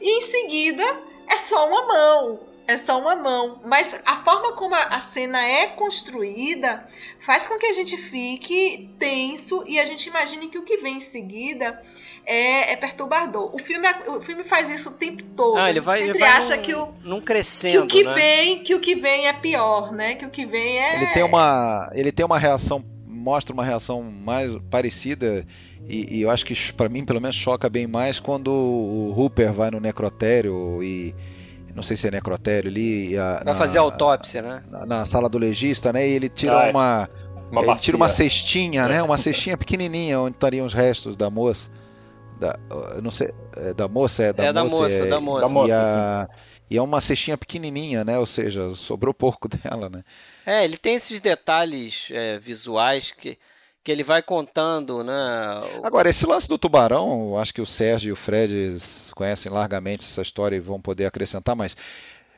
E 0.00 0.18
em 0.18 0.22
seguida 0.22 0.84
é 1.28 1.38
só 1.38 1.68
uma 1.68 1.86
mão. 1.86 2.49
É 2.70 2.76
só 2.76 3.00
uma 3.00 3.16
mão. 3.16 3.60
Mas 3.64 3.94
a 4.06 4.18
forma 4.18 4.52
como 4.52 4.76
a, 4.76 5.00
cena 5.00 5.44
é 5.44 5.66
construída 5.66 6.84
faz 7.18 7.44
com 7.46 7.58
que 7.58 7.66
a 7.66 7.72
gente 7.72 7.96
fique 7.96 8.88
tenso 8.96 9.64
e 9.66 9.80
a 9.80 9.84
gente 9.84 10.08
imagine 10.08 10.46
que 10.46 10.56
o 10.56 10.62
que 10.62 10.76
vem 10.76 10.98
em 10.98 11.00
seguida 11.00 11.80
é, 12.24 12.72
é 12.72 12.76
perturbador. 12.76 13.52
O 13.52 13.58
filme, 13.58 13.88
o 14.06 14.20
filme 14.20 14.44
faz 14.44 14.70
isso 14.70 14.90
o 14.90 14.92
tempo 14.92 15.24
todo. 15.36 15.58
Ah, 15.58 15.68
ele 15.68 15.80
vai, 15.80 16.00
ele 16.00 16.16
vai 16.16 16.28
acha 16.28 16.56
num, 16.56 16.62
que 16.62 16.74
o, 16.74 16.88
num 17.02 17.18
que 17.18 17.26
crescendo, 17.26 17.84
o 17.84 17.86
que 17.88 18.04
né? 18.04 18.14
vem, 18.14 18.62
que 18.62 18.74
o 18.74 18.80
que 18.80 18.94
vem 18.94 19.26
é 19.26 19.32
pior, 19.32 19.92
né? 19.92 20.14
Que 20.14 20.24
o 20.24 20.30
que 20.30 20.46
vem 20.46 20.78
é 20.78 20.94
Ele 20.94 21.06
tem 21.08 21.24
uma, 21.24 21.90
ele 21.92 22.12
tem 22.12 22.24
uma 22.24 22.38
reação, 22.38 22.84
mostra 23.04 23.52
uma 23.52 23.64
reação 23.64 24.00
mais 24.00 24.56
parecida 24.70 25.44
e, 25.88 26.18
e 26.18 26.22
eu 26.22 26.30
acho 26.30 26.46
que 26.46 26.54
para 26.72 26.88
mim 26.88 27.04
pelo 27.04 27.20
menos 27.20 27.34
choca 27.34 27.68
bem 27.68 27.88
mais 27.88 28.20
quando 28.20 28.52
o 28.52 29.12
Hooper 29.18 29.52
vai 29.52 29.72
no 29.72 29.80
necrotério 29.80 30.80
e 30.82 31.12
não 31.74 31.82
sei 31.82 31.96
se 31.96 32.08
é 32.08 32.10
necrotério 32.10 32.70
ali, 32.70 33.10
e 33.12 33.18
a- 33.18 33.36
Vai 33.36 33.44
na- 33.44 33.54
fazer 33.54 33.78
autópsia, 33.78 34.42
né? 34.42 34.62
na, 34.70 34.86
na 34.86 35.04
sala 35.04 35.28
do 35.28 35.38
legista, 35.38 35.92
né? 35.92 36.06
E 36.08 36.12
ele 36.12 36.28
tira 36.28 36.58
Ah, 36.58 36.66
é. 36.66 36.70
uma, 36.70 37.08
Uma 37.50 37.62
ele 37.62 37.76
tira 37.76 37.96
uma 37.96 38.08
cestinha, 38.08 38.88
né? 38.88 39.02
Uma 39.02 39.18
cestinha 39.18 39.56
pequenininha 39.56 40.20
onde 40.20 40.36
estariam 40.36 40.64
os 40.66 40.74
restos 40.74 41.16
da 41.16 41.28
moça, 41.30 41.70
da, 42.38 42.58
não 43.02 43.10
sei, 43.12 43.32
é 43.56 43.74
da 43.74 43.86
moça 43.88 44.22
é 44.22 44.32
da 44.32 44.44
é 44.46 44.52
da 44.52 44.62
moça, 44.64 44.76
moça, 44.76 44.94
é- 44.94 45.06
da 45.06 45.20
moça. 45.20 45.42
da 45.42 45.48
moça. 45.48 45.74
e, 45.74 45.76
a- 45.76 46.28
e 46.70 46.76
é 46.78 46.82
uma 46.82 47.00
cestinha 47.00 47.36
pequenininha, 47.36 48.04
né? 48.04 48.18
Ou 48.18 48.26
seja, 48.26 48.70
sobrou 48.70 49.12
pouco 49.12 49.48
dela, 49.50 49.88
né? 49.90 50.02
É, 50.46 50.64
ele 50.64 50.76
tem 50.76 50.94
esses 50.94 51.20
detalhes 51.20 52.08
é, 52.12 52.38
visuais 52.38 53.10
que, 53.12 53.36
que 53.90 53.92
ele 53.92 54.04
vai 54.04 54.22
contando, 54.22 55.02
né? 55.02 55.12
Agora, 55.82 56.08
esse 56.08 56.24
lance 56.24 56.48
do 56.48 56.56
tubarão, 56.56 57.36
acho 57.36 57.52
que 57.52 57.60
o 57.60 57.66
Sérgio 57.66 58.10
e 58.10 58.12
o 58.12 58.16
Fred 58.16 58.76
conhecem 59.16 59.50
largamente 59.50 60.04
essa 60.06 60.22
história 60.22 60.54
e 60.54 60.60
vão 60.60 60.80
poder 60.80 61.06
acrescentar, 61.06 61.56
mas 61.56 61.76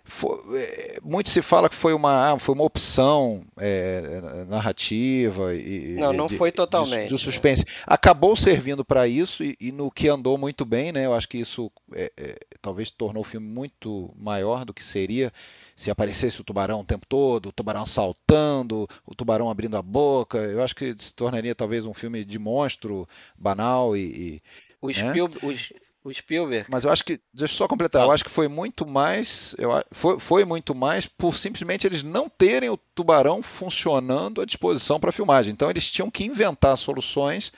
fo- 0.02 0.40
é, 0.56 0.96
muito 1.02 1.28
se 1.28 1.42
fala 1.42 1.68
que 1.68 1.74
foi 1.74 1.92
uma, 1.92 2.32
ah, 2.32 2.38
foi 2.38 2.54
uma 2.54 2.64
opção 2.64 3.44
é, 3.58 4.22
narrativa 4.48 5.54
e 5.54 5.96
Não, 5.98 6.12
não 6.14 6.26
de- 6.26 6.38
foi 6.38 6.50
totalmente, 6.50 7.10
do 7.10 7.18
suspense. 7.18 7.66
Acabou 7.86 8.34
servindo 8.34 8.82
para 8.84 9.06
isso 9.06 9.44
e, 9.44 9.54
e 9.60 9.70
no 9.70 9.90
que 9.90 10.08
andou 10.08 10.38
muito 10.38 10.64
bem, 10.64 10.90
né? 10.90 11.04
Eu 11.04 11.12
acho 11.12 11.28
que 11.28 11.36
isso 11.38 11.70
é, 11.94 12.10
é, 12.16 12.36
talvez 12.62 12.90
tornou 12.90 13.20
o 13.20 13.26
filme 13.26 13.46
muito 13.46 14.10
maior 14.18 14.64
do 14.64 14.72
que 14.72 14.82
seria 14.82 15.30
se 15.74 15.90
aparecesse 15.90 16.40
o 16.40 16.44
tubarão 16.44 16.80
o 16.80 16.84
tempo 16.84 17.06
todo, 17.06 17.48
o 17.48 17.52
tubarão 17.52 17.86
saltando, 17.86 18.88
o 19.06 19.14
tubarão 19.14 19.50
abrindo 19.50 19.76
a 19.76 19.82
boca. 19.82 20.38
Eu 20.38 20.62
acho 20.62 20.74
que 20.74 20.94
se 20.96 21.14
tornaria 21.14 21.54
talvez 21.54 21.84
um 21.84 21.94
filme 21.94 22.24
de 22.24 22.38
monstro 22.38 23.08
banal 23.36 23.96
e. 23.96 24.00
e 24.00 24.42
O, 24.80 24.88
né? 24.88 24.94
Spiel, 24.94 25.30
o, 26.04 26.12
Spielberg. 26.12 26.68
Mas 26.68 26.84
eu 26.84 26.90
acho 26.90 27.04
que, 27.04 27.20
deixa 27.32 27.54
eu 27.54 27.58
só 27.58 27.68
completar, 27.68 28.02
eu 28.02 28.10
acho 28.10 28.24
que 28.24 28.30
foi 28.30 28.48
muito 28.48 28.84
mais, 28.84 29.54
eu, 29.56 29.70
foi, 29.92 30.18
foi 30.18 30.44
muito 30.44 30.74
mais 30.74 31.06
por 31.06 31.34
simplesmente 31.34 31.86
eles 31.86 32.02
não 32.02 32.28
terem 32.28 32.68
o 32.68 32.76
tubarão 32.76 33.40
funcionando 33.42 34.40
à 34.40 34.44
disposição 34.44 34.98
para 34.98 35.12
filmagem. 35.12 35.52
Então 35.52 35.70
eles 35.70 35.90
tinham 35.90 36.10
que 36.10 36.24
inventar 36.24 36.76
soluções 36.76 37.52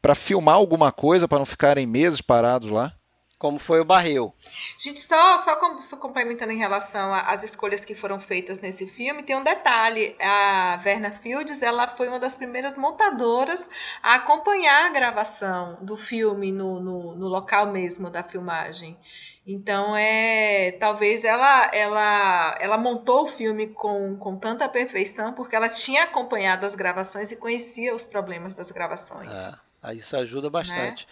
para 0.00 0.14
filmar 0.14 0.54
alguma 0.54 0.92
coisa, 0.92 1.26
para 1.26 1.38
não 1.38 1.46
ficarem 1.46 1.86
meses 1.86 2.20
parados 2.20 2.70
lá. 2.70 2.94
Como 3.38 3.58
foi 3.58 3.78
o 3.80 3.84
Barril. 3.84 4.34
Gente, 4.76 4.98
só, 4.98 5.38
só, 5.38 5.54
com- 5.56 5.80
só 5.80 5.96
complementando 5.96 6.52
em 6.52 6.58
relação 6.58 7.14
às 7.14 7.44
escolhas 7.44 7.84
que 7.84 7.94
foram 7.94 8.18
feitas 8.18 8.58
nesse 8.58 8.86
filme, 8.88 9.22
tem 9.22 9.36
um 9.36 9.44
detalhe. 9.44 10.16
A 10.20 10.76
Verna 10.82 11.12
Fields, 11.12 11.62
ela 11.62 11.86
foi 11.86 12.08
uma 12.08 12.18
das 12.18 12.34
primeiras 12.34 12.76
montadoras 12.76 13.70
a 14.02 14.16
acompanhar 14.16 14.86
a 14.86 14.92
gravação 14.92 15.78
do 15.82 15.96
filme 15.96 16.50
no, 16.50 16.80
no, 16.80 17.14
no 17.14 17.28
local 17.28 17.66
mesmo 17.70 18.10
da 18.10 18.24
filmagem. 18.24 18.98
Então, 19.46 19.96
é, 19.96 20.72
talvez 20.72 21.24
ela, 21.24 21.70
ela, 21.72 22.58
ela 22.60 22.76
montou 22.76 23.22
o 23.24 23.28
filme 23.28 23.68
com, 23.68 24.16
com 24.16 24.36
tanta 24.36 24.68
perfeição 24.68 25.32
porque 25.32 25.54
ela 25.56 25.68
tinha 25.68 26.02
acompanhado 26.02 26.66
as 26.66 26.74
gravações 26.74 27.30
e 27.30 27.36
conhecia 27.36 27.94
os 27.94 28.04
problemas 28.04 28.54
das 28.54 28.70
gravações. 28.72 29.28
Aí 29.80 29.98
isso 29.98 30.16
ajuda 30.16 30.50
bastante. 30.50 31.06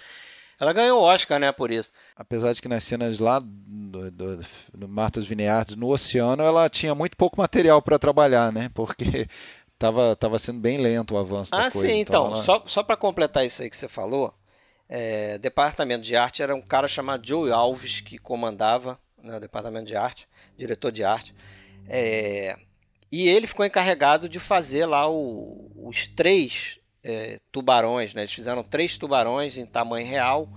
Ela 0.61 0.73
ganhou 0.73 1.01
o 1.01 1.05
Oscar, 1.05 1.39
né, 1.39 1.53
por 1.53 1.71
isso. 1.71 1.93
Apesar 2.17 2.53
de 2.53 2.63
que 2.63 2.69
nas 2.69 2.83
cenas 2.85 3.19
lá 3.19 3.39
do, 3.43 4.11
do, 4.11 4.47
do 4.75 4.89
Martas 4.89 5.27
Vineyard 5.27 5.77
no 5.77 5.93
oceano, 5.93 6.43
ela 6.43 6.69
tinha 6.71 6.95
muito 6.95 7.17
pouco 7.17 7.39
material 7.39 7.83
para 7.83 7.99
trabalhar, 7.99 8.51
né? 8.53 8.71
Porque 8.75 9.05
tava, 9.79 10.17
tava 10.17 10.39
sendo 10.39 10.59
bem 10.61 10.79
lento 10.79 11.15
o 11.15 11.19
avanço 11.19 11.51
da 11.53 11.67
Ah, 11.67 11.71
coisa. 11.71 11.89
sim, 11.89 12.01
então, 12.01 12.27
ela- 12.29 12.43
só, 12.43 12.63
só 12.67 12.83
para 12.83 12.97
completar 12.97 13.45
isso 13.45 13.63
aí 13.63 13.69
que 13.69 13.77
você 13.77 13.87
falou, 13.89 14.33
é, 14.89 15.37
departamento 15.39 16.03
de 16.05 16.17
arte 16.17 16.43
era 16.43 16.55
um 16.55 16.63
cara 16.63 16.89
chamado 16.89 17.27
Joe 17.27 17.51
Alves 17.53 18.01
que 18.01 18.17
comandava 18.19 18.99
né, 19.23 19.37
o 19.37 19.41
departamento 19.41 19.87
de 19.87 19.97
arte, 19.97 20.27
diretor 20.57 20.91
de 20.93 21.05
arte, 21.05 21.35
É, 21.89 22.57
e 23.13 23.29
ele 23.29 23.47
ficou 23.47 23.65
encarregado 23.65 24.29
de 24.29 24.41
fazer 24.41 24.87
lá 24.87 25.09
o- 25.09 25.71
os 25.89 26.07
três 26.09 26.81
é, 27.07 27.39
tubarões, 27.53 28.13
né? 28.13 28.23
Eles 28.23 28.33
fizeram 28.33 28.65
três 28.65 28.99
tubarões 28.99 29.57
em 29.57 29.65
tamanho 29.65 30.05
real, 30.05 30.49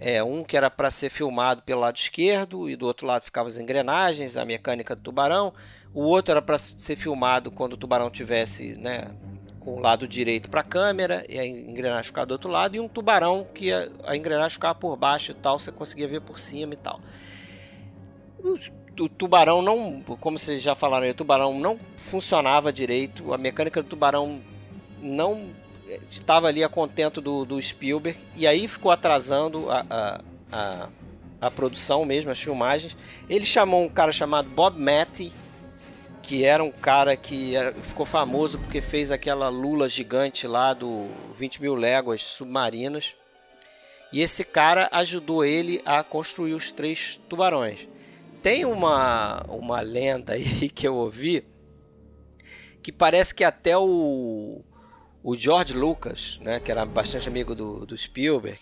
é, 0.00 0.24
um 0.24 0.42
que 0.42 0.56
era 0.56 0.70
para 0.70 0.90
ser 0.90 1.10
filmado 1.10 1.62
pelo 1.62 1.82
lado 1.82 1.96
esquerdo 1.96 2.70
e 2.70 2.76
do 2.76 2.86
outro 2.86 3.06
lado 3.06 3.24
ficavam 3.24 3.48
as 3.48 3.58
engrenagens, 3.58 4.36
a 4.36 4.44
mecânica 4.44 4.96
do 4.96 5.02
tubarão. 5.02 5.52
O 5.92 6.02
outro 6.02 6.32
era 6.32 6.40
para 6.40 6.56
ser 6.56 6.96
filmado 6.96 7.50
quando 7.50 7.74
o 7.74 7.76
tubarão 7.76 8.10
tivesse, 8.10 8.74
né, 8.76 9.08
com 9.60 9.74
o 9.74 9.80
lado 9.80 10.08
direito 10.08 10.48
para 10.48 10.62
a 10.62 10.64
câmera 10.64 11.26
e 11.28 11.38
a 11.38 11.46
engrenagem 11.46 12.04
ficava 12.04 12.26
do 12.26 12.32
outro 12.32 12.50
lado 12.50 12.74
e 12.74 12.80
um 12.80 12.88
tubarão 12.88 13.46
que 13.54 13.70
a, 13.70 13.88
a 14.04 14.16
engrenagem 14.16 14.54
ficava 14.54 14.74
por 14.74 14.96
baixo 14.96 15.32
e 15.32 15.34
tal, 15.34 15.58
você 15.58 15.70
conseguia 15.70 16.08
ver 16.08 16.22
por 16.22 16.38
cima 16.38 16.72
e 16.72 16.76
tal. 16.76 17.00
O, 18.42 19.08
tubarão 19.08 19.60
não, 19.62 20.00
como 20.20 20.38
vocês 20.38 20.62
já 20.62 20.74
falaram, 20.74 21.08
o 21.08 21.14
tubarão 21.14 21.58
não 21.58 21.78
funcionava 21.96 22.72
direito, 22.72 23.32
a 23.32 23.38
mecânica 23.38 23.82
do 23.82 23.88
tubarão 23.88 24.40
não 25.00 25.50
estava 26.10 26.48
ali 26.48 26.62
a 26.62 26.68
contento 26.68 27.20
do, 27.20 27.44
do 27.44 27.60
Spielberg 27.60 28.18
e 28.34 28.46
aí 28.46 28.68
ficou 28.68 28.90
atrasando 28.90 29.70
a, 29.70 29.84
a, 29.88 30.20
a, 30.52 30.88
a 31.40 31.50
produção 31.50 32.04
mesmo, 32.04 32.30
as 32.30 32.40
filmagens. 32.40 32.96
Ele 33.28 33.44
chamou 33.44 33.84
um 33.84 33.88
cara 33.88 34.12
chamado 34.12 34.48
Bob 34.50 34.78
Matty, 34.78 35.32
que 36.22 36.44
era 36.44 36.62
um 36.62 36.70
cara 36.70 37.16
que 37.16 37.56
era- 37.56 37.74
ficou 37.74 38.04
famoso 38.04 38.58
porque 38.58 38.80
fez 38.80 39.10
aquela 39.10 39.48
lula 39.48 39.88
gigante 39.88 40.46
lá 40.46 40.74
do 40.74 41.06
20 41.34 41.62
mil 41.62 41.74
léguas 41.74 42.22
submarinas. 42.22 43.14
E 44.12 44.20
esse 44.20 44.44
cara 44.44 44.88
ajudou 44.92 45.44
ele 45.44 45.82
a 45.84 46.02
construir 46.02 46.54
os 46.54 46.70
três 46.70 47.20
tubarões. 47.28 47.86
Tem 48.42 48.64
uma, 48.64 49.44
uma 49.48 49.80
lenda 49.80 50.34
aí 50.34 50.68
que 50.70 50.86
eu 50.86 50.94
ouvi 50.94 51.44
que 52.82 52.92
parece 52.92 53.34
que 53.34 53.44
até 53.44 53.76
o, 53.76 54.62
o 55.28 55.36
George 55.36 55.74
Lucas, 55.74 56.38
né, 56.40 56.58
que 56.58 56.70
era 56.70 56.86
bastante 56.86 57.28
amigo 57.28 57.54
do, 57.54 57.84
do 57.84 57.94
Spielberg, 57.98 58.58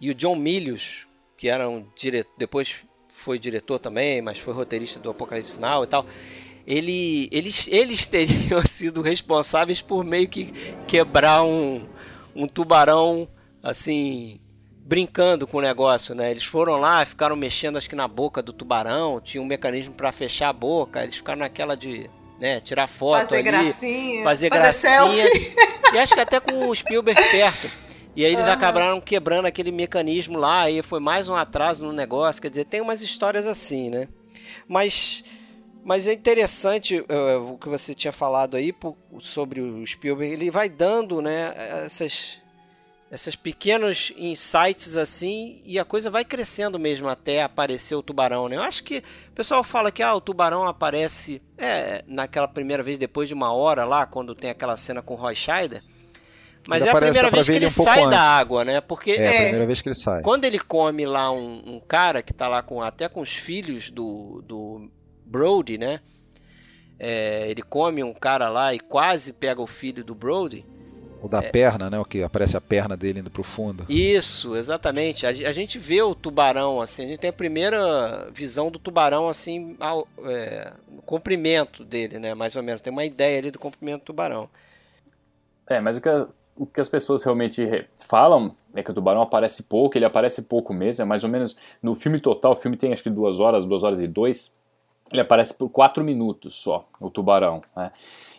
e 0.00 0.10
o 0.10 0.14
John 0.16 0.34
Milius, 0.34 1.06
que 1.36 1.48
era 1.48 1.68
um 1.68 1.86
dire... 1.94 2.26
depois 2.36 2.78
foi 3.08 3.38
diretor 3.38 3.78
também, 3.78 4.20
mas 4.20 4.36
foi 4.40 4.52
roteirista 4.52 4.98
do 4.98 5.10
Apocalipse 5.10 5.60
Now 5.60 5.84
e 5.84 5.86
tal, 5.86 6.04
ele, 6.66 7.28
eles, 7.30 7.68
eles 7.68 8.04
teriam 8.08 8.60
sido 8.66 9.00
responsáveis 9.00 9.80
por 9.80 10.02
meio 10.02 10.28
que 10.28 10.46
quebrar 10.88 11.44
um, 11.44 11.86
um 12.34 12.48
tubarão 12.48 13.28
assim 13.62 14.40
brincando 14.84 15.46
com 15.46 15.58
o 15.58 15.62
negócio, 15.62 16.16
né? 16.16 16.32
Eles 16.32 16.42
foram 16.42 16.78
lá, 16.78 17.06
ficaram 17.06 17.36
mexendo 17.36 17.78
acho 17.78 17.88
que 17.88 17.94
na 17.94 18.08
boca 18.08 18.42
do 18.42 18.52
tubarão, 18.52 19.20
tinha 19.20 19.40
um 19.40 19.46
mecanismo 19.46 19.94
para 19.94 20.10
fechar 20.10 20.48
a 20.48 20.52
boca, 20.52 21.04
eles 21.04 21.14
ficaram 21.14 21.38
naquela 21.38 21.76
de, 21.76 22.10
né, 22.42 22.58
tirar 22.60 22.88
foto 22.88 23.28
fazer 23.30 23.34
ali, 23.36 23.42
gracinha. 23.44 24.22
fazer 24.24 24.50
gracinha. 24.50 24.92
selfie. 24.98 25.54
E 25.94 25.98
acho 25.98 26.12
que 26.14 26.20
até 26.20 26.40
com 26.40 26.68
o 26.68 26.74
Spielberg 26.74 27.22
perto. 27.30 27.70
E 28.16 28.26
aí 28.26 28.32
eles 28.32 28.44
Aham. 28.46 28.52
acabaram 28.54 29.00
quebrando 29.00 29.46
aquele 29.46 29.70
mecanismo 29.70 30.36
lá, 30.36 30.68
e 30.68 30.82
foi 30.82 30.98
mais 30.98 31.28
um 31.28 31.34
atraso 31.36 31.86
no 31.86 31.92
negócio. 31.92 32.42
Quer 32.42 32.50
dizer, 32.50 32.64
tem 32.64 32.80
umas 32.80 33.00
histórias 33.00 33.46
assim, 33.46 33.88
né? 33.90 34.08
Mas, 34.68 35.22
mas 35.84 36.06
é 36.08 36.12
interessante 36.12 37.04
eh, 37.08 37.36
o 37.36 37.56
que 37.56 37.68
você 37.68 37.94
tinha 37.94 38.12
falado 38.12 38.56
aí 38.56 38.72
po- 38.72 38.98
sobre 39.20 39.60
o 39.60 39.86
Spielberg. 39.86 40.32
Ele 40.32 40.50
vai 40.50 40.68
dando, 40.68 41.22
né, 41.22 41.54
essas, 41.86 42.41
essas 43.12 43.36
pequenos 43.36 44.10
insights 44.16 44.96
assim, 44.96 45.60
e 45.66 45.78
a 45.78 45.84
coisa 45.84 46.10
vai 46.10 46.24
crescendo 46.24 46.78
mesmo 46.78 47.06
até 47.10 47.42
aparecer 47.42 47.94
o 47.94 48.02
tubarão, 48.02 48.48
né? 48.48 48.56
Eu 48.56 48.62
acho 48.62 48.82
que 48.82 49.02
o 49.28 49.32
pessoal 49.34 49.62
fala 49.62 49.92
que 49.92 50.02
ah, 50.02 50.14
o 50.14 50.20
tubarão 50.20 50.66
aparece 50.66 51.42
é, 51.58 52.02
naquela 52.06 52.48
primeira 52.48 52.82
vez 52.82 52.96
depois 52.96 53.28
de 53.28 53.34
uma 53.34 53.52
hora 53.52 53.84
lá, 53.84 54.06
quando 54.06 54.34
tem 54.34 54.48
aquela 54.48 54.78
cena 54.78 55.02
com 55.02 55.12
o 55.12 55.16
Roy 55.18 55.34
Scheider. 55.34 55.82
Mas 56.66 56.80
Ele 56.80 56.88
é 56.88 56.92
a 56.92 56.96
primeira 56.96 57.30
vez 57.30 57.44
que 57.44 57.52
ele 57.52 57.58
ele 57.58 57.66
um 57.66 57.70
sai 57.70 58.08
da 58.08 58.20
água, 58.20 58.64
né? 58.64 58.80
Porque 58.80 59.10
É, 59.10 59.28
a 59.28 59.32
É. 59.32 59.42
primeira 59.42 59.66
vez 59.66 59.82
que 59.82 59.90
ele 59.90 60.02
sai. 60.02 60.22
quando 60.22 60.46
ele 60.46 60.58
come 60.58 61.04
lá 61.04 61.30
um, 61.30 61.60
um 61.66 61.80
cara 61.80 62.22
que 62.22 62.32
tá 62.32 62.48
lá 62.48 62.62
com 62.62 62.80
até 62.80 63.10
com 63.10 63.20
os 63.20 63.30
filhos 63.30 63.90
do, 63.90 64.40
do 64.42 64.90
Brody, 65.26 65.76
né? 65.76 66.00
É, 66.98 67.50
ele 67.50 67.62
come 67.62 68.02
um 68.02 68.14
cara 68.14 68.48
lá 68.48 68.72
e 68.72 68.80
quase 68.80 69.34
pega 69.34 69.60
o 69.60 69.66
filho 69.66 70.02
do 70.02 70.14
Brody. 70.14 70.64
O 71.22 71.28
da 71.28 71.42
perna, 71.42 71.88
né? 71.88 71.98
O 71.98 72.04
que 72.04 72.22
aparece 72.22 72.56
a 72.56 72.60
perna 72.60 72.96
dele 72.96 73.20
indo 73.20 73.30
pro 73.30 73.42
fundo. 73.42 73.84
Isso, 73.88 74.56
exatamente. 74.56 75.26
A, 75.26 75.30
a 75.30 75.52
gente 75.52 75.78
vê 75.78 76.02
o 76.02 76.14
tubarão 76.14 76.80
assim, 76.80 77.04
a 77.04 77.08
gente 77.08 77.20
tem 77.20 77.30
a 77.30 77.32
primeira 77.32 78.28
visão 78.34 78.70
do 78.70 78.78
tubarão 78.78 79.28
assim, 79.28 79.76
ao, 79.78 80.08
é, 80.24 80.72
no 80.90 81.02
comprimento 81.02 81.84
dele, 81.84 82.18
né? 82.18 82.34
Mais 82.34 82.56
ou 82.56 82.62
menos. 82.62 82.80
Tem 82.80 82.92
uma 82.92 83.04
ideia 83.04 83.38
ali 83.38 83.50
do 83.50 83.58
comprimento 83.58 84.00
do 84.02 84.06
tubarão. 84.06 84.48
É, 85.68 85.80
mas 85.80 85.96
o 85.96 86.00
que, 86.00 86.08
a- 86.08 86.26
o 86.56 86.66
que 86.66 86.80
as 86.80 86.88
pessoas 86.88 87.22
realmente 87.22 87.64
re- 87.64 87.86
falam 88.06 88.54
é 88.74 88.82
que 88.82 88.90
o 88.90 88.94
tubarão 88.94 89.22
aparece 89.22 89.62
pouco, 89.64 89.96
ele 89.96 90.04
aparece 90.04 90.42
pouco 90.42 90.72
mesmo, 90.74 91.02
é 91.02 91.04
mais 91.04 91.24
ou 91.24 91.30
menos, 91.30 91.56
no 91.82 91.94
filme 91.94 92.20
total, 92.20 92.52
o 92.52 92.56
filme 92.56 92.76
tem 92.76 92.92
acho 92.92 93.02
que 93.02 93.10
duas 93.10 93.38
horas, 93.38 93.64
duas 93.64 93.82
horas 93.82 94.00
e 94.00 94.06
dois, 94.08 94.54
ele 95.10 95.20
aparece 95.20 95.54
por 95.54 95.68
quatro 95.68 96.02
minutos 96.02 96.56
só, 96.56 96.88
o 97.00 97.10
tubarão, 97.10 97.62
né? 97.76 97.92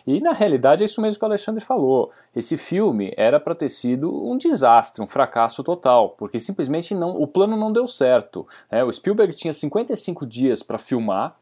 E 0.06 0.20
na 0.20 0.32
realidade 0.32 0.82
é 0.82 0.86
isso 0.86 1.00
mesmo 1.00 1.18
que 1.18 1.24
o 1.24 1.28
Alexandre 1.28 1.64
falou. 1.64 2.10
Esse 2.34 2.58
filme 2.58 3.12
era 3.16 3.40
para 3.40 3.54
ter 3.54 3.68
sido 3.68 4.10
um 4.24 4.36
desastre, 4.36 5.02
um 5.02 5.06
fracasso 5.06 5.64
total, 5.64 6.10
porque 6.10 6.38
simplesmente 6.38 6.94
não, 6.94 7.20
o 7.20 7.26
plano 7.26 7.56
não 7.56 7.72
deu 7.72 7.88
certo. 7.88 8.46
né? 8.70 8.84
O 8.84 8.92
Spielberg 8.92 9.34
tinha 9.34 9.52
55 9.52 10.26
dias 10.26 10.62
para 10.62 10.78
filmar, 10.78 11.36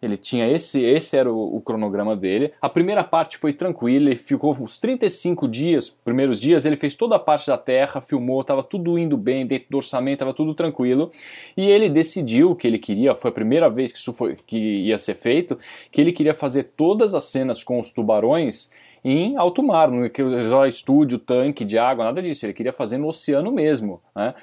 ele 0.00 0.16
tinha 0.16 0.48
esse, 0.48 0.82
esse 0.82 1.16
era 1.16 1.32
o, 1.32 1.56
o 1.56 1.60
cronograma 1.60 2.14
dele. 2.14 2.52
A 2.60 2.68
primeira 2.68 3.02
parte 3.02 3.38
foi 3.38 3.52
tranquila, 3.52 4.06
ele 4.06 4.16
ficou 4.16 4.52
uns 4.52 4.78
35 4.78 5.48
dias, 5.48 5.88
primeiros 5.88 6.38
dias, 6.38 6.64
ele 6.64 6.76
fez 6.76 6.94
toda 6.94 7.16
a 7.16 7.18
parte 7.18 7.46
da 7.46 7.56
Terra, 7.56 8.00
filmou, 8.00 8.40
estava 8.40 8.62
tudo 8.62 8.98
indo 8.98 9.16
bem, 9.16 9.46
dentro 9.46 9.68
do 9.70 9.76
orçamento, 9.78 10.16
estava 10.16 10.34
tudo 10.34 10.54
tranquilo. 10.54 11.10
E 11.56 11.66
ele 11.66 11.88
decidiu 11.88 12.54
que 12.54 12.66
ele 12.66 12.78
queria, 12.78 13.14
foi 13.14 13.30
a 13.30 13.34
primeira 13.34 13.68
vez 13.68 13.92
que 13.92 13.98
isso 13.98 14.12
foi, 14.12 14.36
que 14.46 14.58
ia 14.58 14.98
ser 14.98 15.14
feito, 15.14 15.58
que 15.90 16.00
ele 16.00 16.12
queria 16.12 16.34
fazer 16.34 16.64
todas 16.76 17.14
as 17.14 17.24
cenas 17.24 17.64
com 17.64 17.80
os 17.80 17.90
tubarões 17.90 18.70
em 19.04 19.36
alto 19.36 19.62
mar, 19.62 19.88
não 19.88 20.08
queria 20.08 20.66
estúdio, 20.66 21.16
tanque 21.18 21.64
de 21.64 21.78
água, 21.78 22.04
nada 22.04 22.20
disso. 22.20 22.44
Ele 22.44 22.52
queria 22.52 22.72
fazer 22.72 22.98
no 22.98 23.06
oceano 23.06 23.52
mesmo, 23.52 24.02
né? 24.14 24.34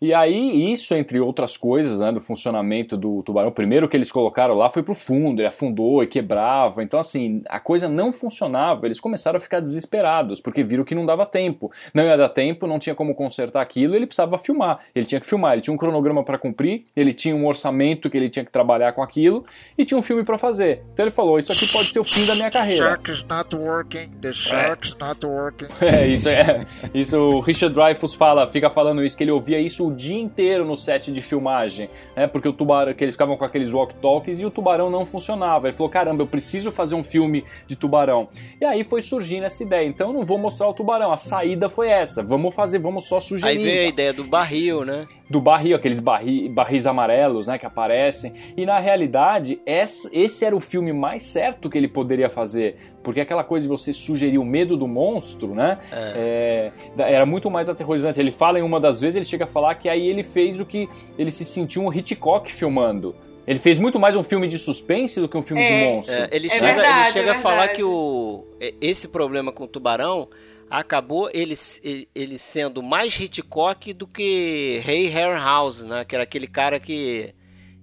E 0.00 0.14
aí, 0.14 0.72
isso, 0.72 0.94
entre 0.94 1.20
outras 1.20 1.58
coisas, 1.58 2.00
né, 2.00 2.10
do 2.10 2.20
funcionamento 2.20 2.96
do 2.96 3.22
tubarão, 3.22 3.52
primeiro 3.52 3.86
que 3.86 3.96
eles 3.96 4.10
colocaram 4.10 4.54
lá 4.54 4.70
foi 4.70 4.82
pro 4.82 4.94
fundo, 4.94 5.40
ele 5.40 5.48
afundou 5.48 6.02
e 6.02 6.06
quebrava. 6.06 6.82
Então, 6.82 6.98
assim, 6.98 7.42
a 7.48 7.60
coisa 7.60 7.86
não 7.86 8.10
funcionava. 8.10 8.86
Eles 8.86 8.98
começaram 8.98 9.36
a 9.36 9.40
ficar 9.40 9.60
desesperados, 9.60 10.40
porque 10.40 10.64
viram 10.64 10.84
que 10.84 10.94
não 10.94 11.04
dava 11.04 11.26
tempo. 11.26 11.70
Não 11.92 12.04
ia 12.04 12.16
dar 12.16 12.30
tempo, 12.30 12.66
não 12.66 12.78
tinha 12.78 12.94
como 12.94 13.14
consertar 13.14 13.60
aquilo, 13.60 13.94
ele 13.94 14.06
precisava 14.06 14.38
filmar. 14.38 14.80
Ele 14.94 15.04
tinha 15.04 15.20
que 15.20 15.26
filmar, 15.26 15.52
ele 15.52 15.62
tinha 15.62 15.74
um 15.74 15.76
cronograma 15.76 16.24
para 16.24 16.38
cumprir, 16.38 16.86
ele 16.96 17.12
tinha 17.12 17.36
um 17.36 17.46
orçamento 17.46 18.08
que 18.08 18.16
ele 18.16 18.30
tinha 18.30 18.44
que 18.44 18.50
trabalhar 18.50 18.92
com 18.92 19.02
aquilo 19.02 19.44
e 19.76 19.84
tinha 19.84 19.98
um 19.98 20.02
filme 20.02 20.24
para 20.24 20.38
fazer. 20.38 20.82
Então 20.94 21.04
ele 21.04 21.10
falou: 21.10 21.38
Isso 21.38 21.52
aqui 21.52 21.70
pode 21.70 21.86
ser 21.86 22.00
o 22.00 22.04
fim 22.04 22.26
da 22.26 22.36
minha 22.36 22.50
carreira. 22.50 22.84
Shark 22.84 23.10
is 23.10 23.24
not 23.24 23.54
working, 23.54 24.10
the 24.22 24.32
shark's 24.32 24.96
é. 24.98 25.04
not 25.04 25.26
working. 25.26 25.68
É, 25.80 26.06
isso 26.06 26.28
é. 26.28 26.64
Isso 26.94 27.18
o 27.18 27.40
Richard 27.40 27.74
Dreyfuss 27.74 28.14
fala, 28.14 28.46
fica 28.46 28.70
falando 28.70 29.02
isso, 29.04 29.16
que 29.16 29.24
ele 29.24 29.30
ouvia 29.30 29.58
isso 29.58 29.89
o 29.90 29.94
dia 29.94 30.18
inteiro 30.18 30.64
no 30.64 30.76
set 30.76 31.12
de 31.12 31.22
filmagem, 31.22 31.90
né? 32.16 32.26
Porque 32.26 32.48
o 32.48 32.52
tubarão, 32.52 32.94
que 32.94 33.04
eles 33.04 33.14
ficavam 33.14 33.36
com 33.36 33.44
aqueles 33.44 33.72
walk-talks 33.72 34.40
e 34.40 34.46
o 34.46 34.50
tubarão 34.50 34.90
não 34.90 35.04
funcionava. 35.04 35.68
Ele 35.68 35.76
falou: 35.76 35.90
caramba, 35.90 36.22
eu 36.22 36.26
preciso 36.26 36.70
fazer 36.70 36.94
um 36.94 37.04
filme 37.04 37.44
de 37.66 37.76
tubarão. 37.76 38.28
E 38.60 38.64
aí 38.64 38.84
foi 38.84 39.02
surgindo 39.02 39.44
essa 39.44 39.62
ideia. 39.62 39.86
Então 39.86 40.08
eu 40.08 40.14
não 40.14 40.24
vou 40.24 40.38
mostrar 40.38 40.68
o 40.68 40.74
tubarão. 40.74 41.12
A 41.12 41.16
saída 41.16 41.68
foi 41.68 41.88
essa. 41.88 42.22
Vamos 42.22 42.54
fazer, 42.54 42.78
vamos 42.78 43.04
só 43.04 43.20
sugerir. 43.20 43.58
Aí 43.58 43.64
veio 43.64 43.86
a 43.86 43.88
ideia 43.88 44.12
do 44.12 44.24
barril, 44.24 44.84
né? 44.84 45.06
do 45.30 45.40
barril, 45.40 45.76
aqueles 45.76 46.00
barri, 46.00 46.48
barris 46.48 46.86
amarelos, 46.86 47.46
né, 47.46 47.56
que 47.56 47.64
aparecem. 47.64 48.34
E 48.56 48.66
na 48.66 48.80
realidade, 48.80 49.60
esse 49.64 50.44
era 50.44 50.56
o 50.56 50.58
filme 50.58 50.92
mais 50.92 51.22
certo 51.22 51.70
que 51.70 51.78
ele 51.78 51.86
poderia 51.86 52.28
fazer, 52.28 52.76
porque 53.02 53.20
aquela 53.20 53.42
coisa 53.44 53.64
de 53.64 53.68
você 53.68 53.92
sugerir 53.92 54.38
o 54.38 54.44
medo 54.44 54.76
do 54.76 54.86
monstro, 54.86 55.54
né, 55.54 55.78
é. 55.90 56.72
É, 56.98 57.12
era 57.14 57.24
muito 57.24 57.50
mais 57.50 57.68
aterrorizante. 57.68 58.20
Ele 58.20 58.30
fala 58.32 58.58
em 58.58 58.62
uma 58.62 58.78
das 58.78 59.00
vezes, 59.00 59.16
ele 59.16 59.24
chega 59.24 59.44
a 59.44 59.48
falar 59.48 59.74
que 59.74 59.88
aí 59.88 60.06
ele 60.08 60.22
fez 60.22 60.60
o 60.60 60.66
que 60.66 60.88
ele 61.18 61.30
se 61.30 61.44
sentiu 61.44 61.82
um 61.82 61.92
Hitchcock 61.92 62.50
filmando. 62.52 63.14
Ele 63.46 63.58
fez 63.58 63.78
muito 63.78 63.98
mais 63.98 64.14
um 64.14 64.22
filme 64.22 64.46
de 64.46 64.58
suspense 64.58 65.18
do 65.20 65.28
que 65.28 65.36
um 65.36 65.42
filme 65.42 65.62
É. 65.62 65.66
de 65.66 65.84
monstro. 65.92 66.14
É, 66.14 66.28
ele 66.30 66.46
É 66.46 66.50
chega, 66.50 66.66
verdade, 66.66 66.98
ele 67.00 67.12
chega 67.12 67.28
é 67.30 67.32
a 67.32 67.40
falar 67.40 67.68
que 67.68 67.82
o, 67.82 68.46
esse 68.80 69.08
problema 69.08 69.50
com 69.50 69.64
o 69.64 69.66
tubarão 69.66 70.28
acabou 70.68 71.28
ele, 71.34 71.54
ele, 71.82 72.08
ele 72.14 72.38
sendo 72.38 72.80
mais 72.82 73.18
Hitchcock 73.18 73.92
do 73.92 74.06
que 74.06 74.80
Ray 74.84 75.06
Harryhausen, 75.08 75.88
né? 75.88 76.04
Que 76.04 76.14
era 76.14 76.22
aquele 76.22 76.46
cara 76.46 76.78
que, 76.78 77.34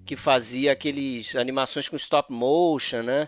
que 0.05 0.15
fazia 0.15 0.71
aqueles 0.71 1.35
animações 1.35 1.89
com 1.89 1.97
stop 1.97 2.31
motion, 2.31 3.01
né? 3.01 3.27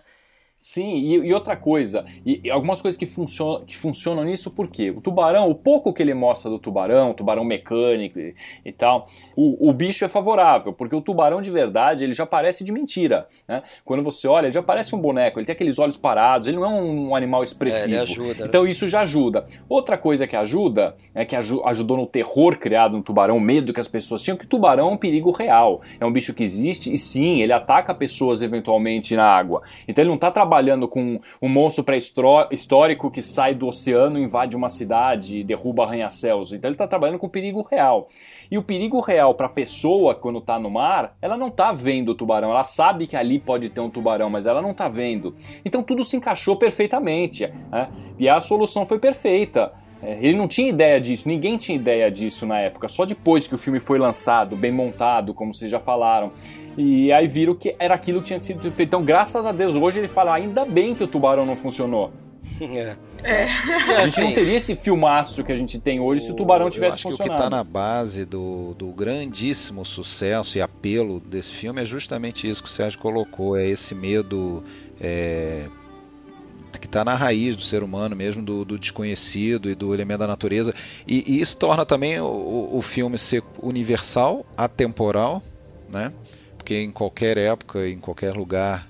Sim, 0.60 0.94
e, 0.96 1.14
e 1.14 1.32
outra 1.32 1.56
coisa, 1.56 2.04
e, 2.24 2.38
e 2.44 2.50
algumas 2.50 2.82
coisas 2.82 2.98
que, 2.98 3.06
funcionam 3.06 3.62
que 3.62 3.74
funcionam 3.74 4.24
nisso, 4.24 4.50
por 4.50 4.68
quê? 4.68 4.90
O 4.90 5.00
tubarão, 5.00 5.48
o 5.48 5.54
pouco 5.54 5.90
que 5.90 6.02
ele 6.02 6.12
mostra 6.12 6.50
do 6.50 6.58
tubarão, 6.58 7.14
tubarão 7.14 7.42
mecânico 7.42 8.20
e, 8.20 8.34
e 8.62 8.70
tal, 8.70 9.08
o, 9.34 9.70
o 9.70 9.72
bicho 9.72 10.04
é 10.04 10.08
favorável, 10.08 10.70
porque 10.74 10.94
o 10.94 11.00
tubarão 11.00 11.40
de 11.40 11.50
verdade, 11.50 12.04
ele 12.04 12.12
já 12.12 12.26
parece 12.26 12.62
de 12.62 12.72
mentira, 12.72 13.26
né? 13.48 13.62
Quando 13.86 14.02
você 14.02 14.28
olha, 14.28 14.46
ele 14.46 14.52
já 14.52 14.62
parece 14.62 14.94
um 14.94 15.00
boneco, 15.00 15.38
ele 15.38 15.46
tem 15.46 15.54
aqueles 15.54 15.78
olhos 15.78 15.96
parados, 15.96 16.46
ele 16.46 16.58
não 16.58 16.64
é 16.66 16.68
um, 16.68 17.16
animal 17.16 17.42
expressivo. 17.42 17.94
É, 17.94 18.00
ajuda, 18.00 18.34
né? 18.42 18.46
Então 18.46 18.66
isso 18.66 18.86
já 18.86 19.00
ajuda. 19.00 19.46
Outra 19.66 19.96
coisa 19.96 20.26
que 20.26 20.36
ajuda, 20.36 20.94
é 21.14 21.24
que 21.24 21.34
aju- 21.34 21.62
ajudou 21.64 21.96
no 21.96 22.06
terror 22.06 22.58
criado 22.58 22.98
no 22.98 23.02
tubarão, 23.02 23.38
o 23.38 23.40
medo 23.40 23.72
que 23.72 23.80
as 23.80 23.88
pessoas 23.88 24.20
tinham, 24.20 24.36
que 24.36 24.44
o 24.44 24.48
tubarão 24.48 24.90
é 24.90 24.92
um 24.92 24.98
perigo 24.98 25.30
real. 25.30 25.80
É 25.98 26.04
um 26.04 26.12
bicho 26.12 26.34
que 26.34 26.42
existe 26.42 26.92
e 26.92 26.98
sim, 26.98 27.40
ele 27.40 27.54
ataca 27.54 27.94
pessoas 27.94 28.42
eventualmente 28.42 29.16
na 29.16 29.24
água. 29.24 29.62
Então 29.88 30.02
ele 30.02 30.10
não 30.10 30.16
está 30.16 30.30
trabalhando 30.30 30.49
com 30.88 31.20
um 31.40 31.48
monstro 31.48 31.84
pré-histórico 31.84 33.10
que 33.10 33.22
sai 33.22 33.54
do 33.54 33.66
oceano, 33.66 34.18
invade 34.18 34.56
uma 34.56 34.68
cidade 34.68 35.44
derruba 35.44 35.84
arranha-céus. 35.84 36.52
Então 36.52 36.68
ele 36.68 36.74
está 36.74 36.86
trabalhando 36.86 37.18
com 37.18 37.28
perigo 37.28 37.66
real. 37.70 38.08
E 38.50 38.58
o 38.58 38.62
perigo 38.62 39.00
real 39.00 39.34
para 39.34 39.46
a 39.46 39.50
pessoa 39.50 40.14
quando 40.14 40.38
está 40.38 40.58
no 40.58 40.70
mar, 40.70 41.16
ela 41.22 41.36
não 41.36 41.48
está 41.48 41.72
vendo 41.72 42.10
o 42.10 42.14
tubarão, 42.14 42.50
ela 42.50 42.64
sabe 42.64 43.06
que 43.06 43.16
ali 43.16 43.38
pode 43.38 43.68
ter 43.70 43.80
um 43.80 43.90
tubarão, 43.90 44.28
mas 44.28 44.46
ela 44.46 44.60
não 44.60 44.72
está 44.72 44.88
vendo. 44.88 45.34
Então 45.64 45.82
tudo 45.82 46.04
se 46.04 46.16
encaixou 46.16 46.56
perfeitamente. 46.56 47.48
né? 47.70 47.88
E 48.18 48.28
a 48.28 48.40
solução 48.40 48.84
foi 48.84 48.98
perfeita. 48.98 49.72
É, 50.02 50.18
Ele 50.20 50.36
não 50.36 50.48
tinha 50.48 50.68
ideia 50.68 51.00
disso, 51.00 51.28
ninguém 51.28 51.56
tinha 51.56 51.76
ideia 51.76 52.10
disso 52.10 52.46
na 52.46 52.58
época, 52.58 52.88
só 52.88 53.04
depois 53.04 53.46
que 53.46 53.54
o 53.54 53.58
filme 53.58 53.78
foi 53.78 53.98
lançado, 53.98 54.56
bem 54.56 54.72
montado, 54.72 55.34
como 55.34 55.52
vocês 55.52 55.70
já 55.70 55.78
falaram. 55.78 56.32
E 56.76 57.12
aí 57.12 57.26
viram 57.26 57.54
que 57.54 57.74
era 57.78 57.94
aquilo 57.94 58.20
que 58.20 58.28
tinha 58.28 58.40
sido 58.40 58.60
feito. 58.70 58.88
Então, 58.88 59.04
graças 59.04 59.44
a 59.44 59.52
Deus, 59.52 59.74
hoje 59.74 59.98
ele 59.98 60.08
fala: 60.08 60.34
ainda 60.34 60.64
bem 60.64 60.94
que 60.94 61.04
o 61.04 61.06
tubarão 61.06 61.44
não 61.44 61.56
funcionou. 61.56 62.12
É. 62.60 62.96
A 63.96 64.06
gente 64.06 64.20
não 64.20 64.26
assim, 64.28 64.34
teria 64.34 64.56
esse 64.56 64.74
filmaço 64.74 65.44
que 65.44 65.52
a 65.52 65.56
gente 65.56 65.78
tem 65.78 66.00
hoje 66.00 66.22
se 66.22 66.32
o 66.32 66.34
tubarão 66.34 66.68
tivesse 66.68 66.92
Eu 66.92 66.94
acho 66.94 67.02
que 67.02 67.08
o 67.08 67.10
que 67.10 67.16
funcionado. 67.16 67.42
está 67.42 67.56
na 67.56 67.64
base 67.64 68.24
do, 68.24 68.74
do 68.74 68.88
grandíssimo 68.88 69.84
sucesso 69.84 70.58
e 70.58 70.60
apelo 70.62 71.20
desse 71.20 71.52
filme 71.52 71.80
é 71.80 71.84
justamente 71.84 72.48
isso 72.48 72.62
que 72.62 72.68
o 72.68 72.72
Sérgio 72.72 72.98
colocou, 72.98 73.56
é 73.56 73.64
esse 73.64 73.94
medo 73.94 74.62
é, 75.00 75.68
que 76.78 76.86
está 76.86 77.04
na 77.04 77.14
raiz 77.14 77.56
do 77.56 77.62
ser 77.62 77.82
humano 77.82 78.14
mesmo, 78.14 78.42
do, 78.42 78.64
do 78.64 78.78
desconhecido 78.78 79.70
e 79.70 79.74
do 79.74 79.94
elemento 79.94 80.20
da 80.20 80.26
natureza. 80.26 80.74
E, 81.06 81.24
e 81.26 81.40
isso 81.40 81.56
torna 81.56 81.84
também 81.84 82.20
o, 82.20 82.70
o 82.72 82.82
filme 82.82 83.18
ser 83.18 83.42
universal, 83.62 84.44
atemporal, 84.56 85.42
né? 85.88 86.12
Porque 86.70 86.84
em 86.84 86.92
qualquer 86.92 87.36
época, 87.36 87.88
em 87.88 87.98
qualquer 87.98 88.32
lugar 88.32 88.88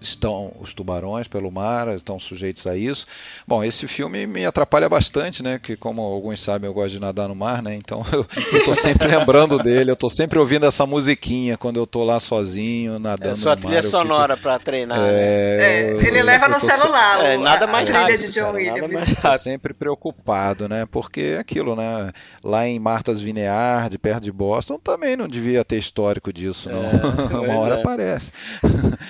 estão 0.00 0.52
os 0.60 0.72
tubarões 0.74 1.26
pelo 1.28 1.50
mar, 1.50 1.88
estão 1.94 2.18
sujeitos 2.18 2.66
a 2.66 2.76
isso. 2.76 3.06
Bom, 3.46 3.62
esse 3.62 3.86
filme 3.86 4.26
me 4.26 4.44
atrapalha 4.46 4.88
bastante, 4.88 5.42
né? 5.42 5.58
Que 5.62 5.76
como 5.76 6.02
alguns 6.02 6.40
sabem, 6.40 6.68
eu 6.68 6.74
gosto 6.74 6.90
de 6.90 7.00
nadar 7.00 7.28
no 7.28 7.34
mar, 7.34 7.62
né? 7.62 7.74
Então 7.74 8.04
eu, 8.12 8.64
tô 8.64 8.74
sempre 8.74 9.08
lembrando 9.08 9.58
dele, 9.58 9.90
eu 9.90 9.96
tô 9.96 10.08
sempre 10.08 10.38
ouvindo 10.38 10.66
essa 10.66 10.86
musiquinha 10.86 11.56
quando 11.56 11.76
eu 11.76 11.86
tô 11.86 12.04
lá 12.04 12.18
sozinho, 12.20 12.98
nadando 12.98 13.32
É 13.32 13.34
sua 13.34 13.54
no 13.56 13.62
mar. 13.62 13.66
trilha 13.66 13.82
sonora 13.82 14.36
pra 14.36 14.58
treinar. 14.58 14.98
né? 14.98 15.12
É, 15.14 15.56
É, 15.60 15.92
eu- 15.92 16.00
ele 16.00 16.20
eu- 16.20 16.24
leva 16.24 16.46
eu 16.46 16.50
no 16.50 16.60
tô- 16.60 16.66
celular 16.66 17.24
É, 17.24 17.36
nada 17.36 17.66
mais 17.66 17.90
a 17.90 18.00
rápido, 18.00 18.20
de 18.20 18.30
John 18.30 18.52
cara, 18.52 18.52
nada 18.64 18.72
Williams. 18.84 18.92
mais 18.92 19.08
Tô 19.14 19.20
rápido. 19.22 19.40
sempre 19.40 19.74
preocupado, 19.74 20.68
né? 20.68 20.86
Porque 20.90 21.34
é 21.36 21.38
aquilo, 21.38 21.74
né? 21.76 22.12
Lá 22.42 22.66
em 22.66 22.78
Martas 22.78 23.20
Vineyard, 23.20 23.96
perto 23.98 24.22
de 24.24 24.32
Boston, 24.32 24.78
também 24.78 25.16
não 25.16 25.28
devia 25.28 25.64
ter 25.64 25.76
histórico 25.78 26.32
disso, 26.32 26.68
não. 26.70 26.84
É, 26.84 27.34
Uma 27.50 27.58
hora 27.58 27.76
é. 27.76 27.80
aparece. 27.80 28.32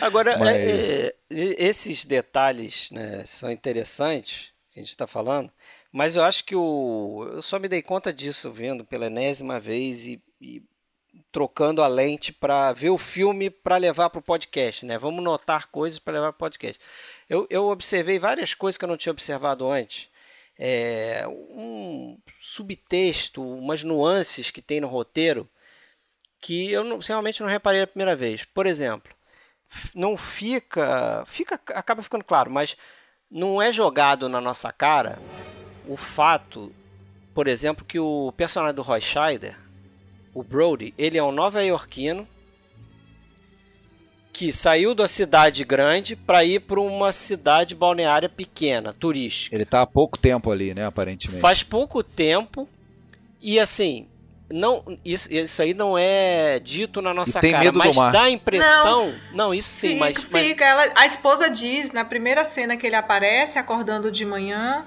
Agora, 0.01 0.37
Mas- 0.39 0.54
é, 0.57 1.15
é, 1.31 1.65
esses 1.65 2.05
detalhes 2.05 2.91
né, 2.91 3.25
são 3.27 3.51
interessantes, 3.51 4.53
que 4.73 4.81
a 4.81 4.83
gente 4.83 4.91
está 4.91 5.07
falando, 5.07 5.51
mas 5.93 6.17
eu 6.17 6.23
acho 6.25 6.45
que 6.45 6.57
o. 6.57 7.29
Eu 7.33 7.43
só 7.43 7.59
me 7.59 7.69
dei 7.69 7.83
conta 7.83 8.13
disso 8.13 8.51
vendo 8.51 8.85
pela 8.85 9.07
enésima 9.07 9.61
vez 9.61 10.07
e, 10.07 10.21
e 10.41 10.63
trocando 11.31 11.83
a 11.83 11.87
lente 11.87 12.33
para 12.33 12.73
ver 12.73 12.91
o 12.91 12.99
filme 12.99 13.51
para 13.51 13.77
levar 13.77 14.11
para 14.11 14.19
o 14.19 14.23
podcast, 14.23 14.85
né? 14.85 14.99
Vamos 14.99 15.23
notar 15.23 15.69
coisas 15.69 15.99
para 15.99 16.15
levar 16.15 16.33
para 16.33 16.37
o 16.37 16.51
podcast. 16.51 16.81
Eu, 17.29 17.47
eu 17.51 17.67
observei 17.69 18.19
várias 18.19 18.55
coisas 18.55 18.77
que 18.77 18.85
eu 18.85 18.89
não 18.89 18.97
tinha 18.97 19.13
observado 19.13 19.69
antes. 19.69 20.09
É, 20.59 21.25
um 21.29 22.19
subtexto, 22.41 23.43
umas 23.43 23.83
nuances 23.83 24.51
que 24.51 24.63
tem 24.63 24.81
no 24.81 24.87
roteiro 24.89 25.49
que 26.41 26.71
eu 26.71 26.85
não- 26.85 26.99
realmente 26.99 27.41
não 27.41 27.49
reparei 27.49 27.81
a 27.83 27.87
primeira 27.87 28.15
vez. 28.15 28.45
Por 28.45 28.67
exemplo, 28.67 29.15
não 29.95 30.16
fica, 30.16 31.25
fica, 31.27 31.61
acaba 31.68 32.03
ficando 32.03 32.25
claro, 32.25 32.51
mas 32.51 32.77
não 33.31 33.61
é 33.61 33.72
jogado 33.72 34.29
na 34.29 34.41
nossa 34.41 34.72
cara 34.72 35.18
o 35.87 35.97
fato, 35.97 36.72
por 37.35 37.47
exemplo, 37.47 37.85
que 37.85 37.99
o 37.99 38.33
personagem 38.37 38.75
do 38.75 38.83
Roy 38.83 39.01
Scheider, 39.01 39.57
o 40.33 40.43
Brody, 40.43 40.95
ele 40.97 41.18
é 41.18 41.22
um 41.22 41.33
nova-iorquino 41.33 42.27
que 44.33 44.53
saiu 44.53 44.95
da 44.97 45.07
cidade 45.07 45.64
grande 45.64 46.16
para 46.16 46.45
ir 46.45 46.61
para 46.61 46.81
uma 46.81 47.12
cidade 47.12 47.75
balneária 47.75 48.29
pequena, 48.29 48.93
turística. 48.93 49.55
Ele 49.55 49.64
tá 49.64 49.83
há 49.83 49.87
pouco 49.87 50.18
tempo 50.18 50.51
ali, 50.51 50.75
né? 50.75 50.85
Aparentemente. 50.85 51.41
Faz 51.41 51.62
pouco 51.62 52.03
tempo 52.03 52.68
e 53.41 53.61
assim, 53.61 54.09
não 54.51 54.84
isso, 55.05 55.32
isso 55.32 55.62
aí 55.62 55.72
não 55.72 55.97
é 55.97 56.59
dito 56.61 57.01
na 57.01 57.14
nossa 57.14 57.40
tem 57.40 57.51
cara, 57.51 57.72
mas 57.72 57.97
dá 57.97 58.22
a 58.22 58.30
impressão. 58.30 59.12
Não, 59.32 59.55
isso 59.55 59.70
sim, 59.70 59.95
Fica, 59.95 60.01
mas, 60.01 60.26
mas 60.30 60.47
fica. 60.47 60.64
Ela, 60.64 60.92
a 60.95 61.07
esposa 61.07 61.49
diz, 61.49 61.92
na 61.92 62.05
primeira 62.05 62.45
cena 62.45 62.76
que 62.76 62.86
ele 62.86 62.97
aparece, 62.97 63.59
acordando 63.59 64.11
de 64.11 64.24
manhã, 64.24 64.84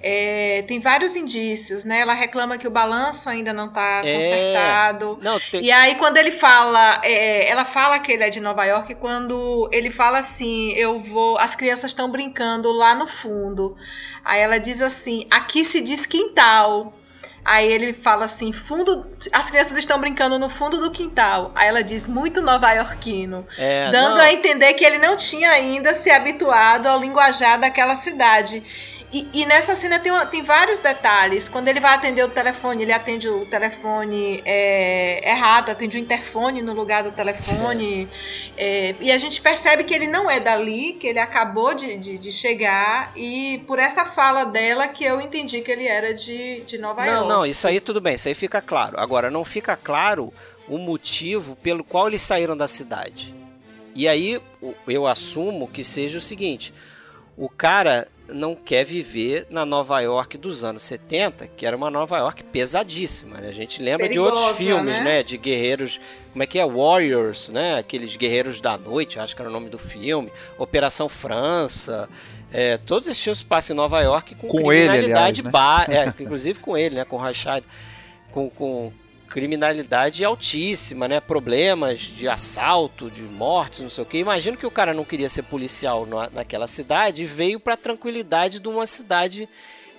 é, 0.00 0.62
tem 0.68 0.78
vários 0.78 1.16
indícios, 1.16 1.84
né? 1.84 2.00
Ela 2.00 2.14
reclama 2.14 2.58
que 2.58 2.68
o 2.68 2.70
balanço 2.70 3.28
ainda 3.28 3.52
não 3.52 3.66
está 3.66 4.02
É. 4.04 4.14
consertado. 4.14 5.18
não 5.22 5.40
tem, 5.40 5.64
E 5.64 5.72
aí, 5.72 5.94
quando 5.96 6.18
ele 6.18 6.30
fala, 6.30 7.00
é, 7.02 7.50
ela 7.50 7.64
fala 7.64 7.98
que 7.98 8.12
ele 8.12 8.22
é 8.22 8.30
de 8.30 8.40
Nova 8.40 8.64
York, 8.64 8.94
quando 8.96 9.68
ele 9.72 9.90
fala 9.90 10.18
assim, 10.18 10.72
eu 10.72 11.00
vou. 11.00 11.38
As 11.38 11.56
crianças 11.56 11.90
estão 11.90 12.10
brincando 12.10 12.70
lá 12.72 12.94
no 12.94 13.08
fundo. 13.08 13.74
Aí 14.24 14.40
ela 14.40 14.58
diz 14.58 14.82
assim, 14.82 15.24
aqui 15.30 15.64
se 15.64 15.80
diz 15.80 16.04
quintal. 16.06 16.92
Aí 17.48 17.72
ele 17.72 17.94
fala 17.94 18.26
assim, 18.26 18.52
fundo. 18.52 19.06
As 19.32 19.50
crianças 19.50 19.78
estão 19.78 19.98
brincando 19.98 20.38
no 20.38 20.50
fundo 20.50 20.76
do 20.78 20.90
quintal. 20.90 21.50
Aí 21.54 21.66
ela 21.66 21.82
diz, 21.82 22.06
muito 22.06 22.42
nova-iorquino. 22.42 23.46
é, 23.56 23.90
dando 23.90 24.16
não, 24.16 24.20
a 24.20 24.30
entender 24.30 24.74
que 24.74 24.84
ele 24.84 24.98
não 24.98 25.16
tinha 25.16 25.50
ainda 25.50 25.94
se 25.94 26.10
habituado 26.10 26.86
ao 26.86 27.00
linguajar 27.00 27.58
daquela 27.58 27.96
cidade. 27.96 28.62
E, 29.10 29.26
e 29.32 29.46
nessa 29.46 29.74
cena 29.74 29.98
tem, 29.98 30.12
tem 30.26 30.42
vários 30.42 30.80
detalhes. 30.80 31.48
Quando 31.48 31.68
ele 31.68 31.80
vai 31.80 31.94
atender 31.94 32.22
o 32.22 32.28
telefone, 32.28 32.82
ele 32.82 32.92
atende 32.92 33.26
o 33.28 33.46
telefone 33.46 34.42
é, 34.44 35.30
errado, 35.30 35.70
atende 35.70 35.96
o 35.96 36.00
interfone 36.00 36.60
no 36.60 36.74
lugar 36.74 37.02
do 37.02 37.12
telefone. 37.12 38.08
É, 38.60 38.96
e 39.00 39.12
a 39.12 39.18
gente 39.18 39.40
percebe 39.40 39.84
que 39.84 39.94
ele 39.94 40.08
não 40.08 40.28
é 40.28 40.40
dali, 40.40 40.94
que 40.94 41.06
ele 41.06 41.20
acabou 41.20 41.74
de, 41.74 41.96
de, 41.96 42.18
de 42.18 42.32
chegar. 42.32 43.12
E 43.14 43.62
por 43.68 43.78
essa 43.78 44.04
fala 44.04 44.42
dela 44.42 44.88
que 44.88 45.04
eu 45.04 45.20
entendi 45.20 45.60
que 45.60 45.70
ele 45.70 45.86
era 45.86 46.12
de, 46.12 46.62
de 46.62 46.76
Nova 46.76 47.04
Não, 47.04 47.12
York. 47.12 47.28
não, 47.28 47.46
isso 47.46 47.68
aí 47.68 47.78
tudo 47.78 48.00
bem, 48.00 48.16
isso 48.16 48.26
aí 48.26 48.34
fica 48.34 48.60
claro. 48.60 48.98
Agora, 48.98 49.30
não 49.30 49.44
fica 49.44 49.76
claro 49.76 50.32
o 50.66 50.76
motivo 50.76 51.54
pelo 51.54 51.84
qual 51.84 52.08
eles 52.08 52.22
saíram 52.22 52.56
da 52.56 52.66
cidade. 52.66 53.32
E 53.94 54.08
aí 54.08 54.40
eu 54.88 55.06
assumo 55.06 55.68
que 55.68 55.84
seja 55.84 56.18
o 56.18 56.20
seguinte: 56.20 56.74
o 57.38 57.48
cara 57.48 58.08
não 58.28 58.54
quer 58.54 58.84
viver 58.84 59.46
na 59.48 59.64
Nova 59.64 60.00
York 60.00 60.36
dos 60.36 60.62
anos 60.64 60.82
70, 60.82 61.46
que 61.46 61.64
era 61.64 61.74
uma 61.74 61.90
Nova 61.90 62.18
York 62.18 62.42
pesadíssima. 62.44 63.38
Né? 63.38 63.48
A 63.48 63.52
gente 63.52 63.80
lembra 63.80 64.08
de 64.08 64.18
outros 64.18 64.52
Perigosa, 64.52 64.58
filmes, 64.58 64.94
né? 64.96 65.02
né? 65.02 65.22
De 65.22 65.38
guerreiros, 65.38 65.98
como 66.32 66.42
é 66.42 66.46
que 66.46 66.58
é? 66.58 66.66
Warriors, 66.66 67.48
né? 67.48 67.78
Aqueles 67.78 68.16
guerreiros 68.16 68.60
da 68.60 68.76
noite, 68.76 69.18
acho 69.18 69.34
que 69.34 69.40
era 69.40 69.48
o 69.48 69.52
nome 69.52 69.70
do 69.70 69.78
filme. 69.78 70.30
Operação 70.58 71.08
França. 71.08 72.08
É, 72.52 72.76
todos 72.78 73.08
esses 73.08 73.22
filmes 73.22 73.42
passam 73.42 73.72
em 73.72 73.76
Nova 73.76 74.00
York 74.00 74.34
com, 74.34 74.48
Com 74.48 74.72
ele, 74.72 74.82
criminalidade 74.86 75.40
aliás, 75.40 75.44
né? 75.44 75.50
ba- 75.50 75.86
é, 75.88 76.06
inclusive 76.22 76.58
com 76.60 76.76
ele, 76.76 76.96
né? 76.96 77.04
Com 77.04 77.16
o 77.16 77.20
Rashad. 77.20 77.62
Com, 78.30 78.50
com 78.50 78.92
criminalidade 79.28 80.24
altíssima, 80.24 81.06
né? 81.06 81.20
Problemas 81.20 82.00
de 82.00 82.26
assalto, 82.28 83.10
de 83.10 83.22
mortes, 83.22 83.80
não 83.80 83.90
sei 83.90 84.02
o 84.02 84.06
que. 84.06 84.18
Imagino 84.18 84.56
que 84.56 84.66
o 84.66 84.70
cara 84.70 84.92
não 84.94 85.04
queria 85.04 85.28
ser 85.28 85.42
policial 85.42 86.06
na, 86.06 86.30
naquela 86.30 86.66
cidade 86.66 87.22
e 87.22 87.26
veio 87.26 87.60
para 87.60 87.74
a 87.74 87.76
tranquilidade 87.76 88.58
de 88.58 88.68
uma 88.68 88.86
cidade 88.86 89.48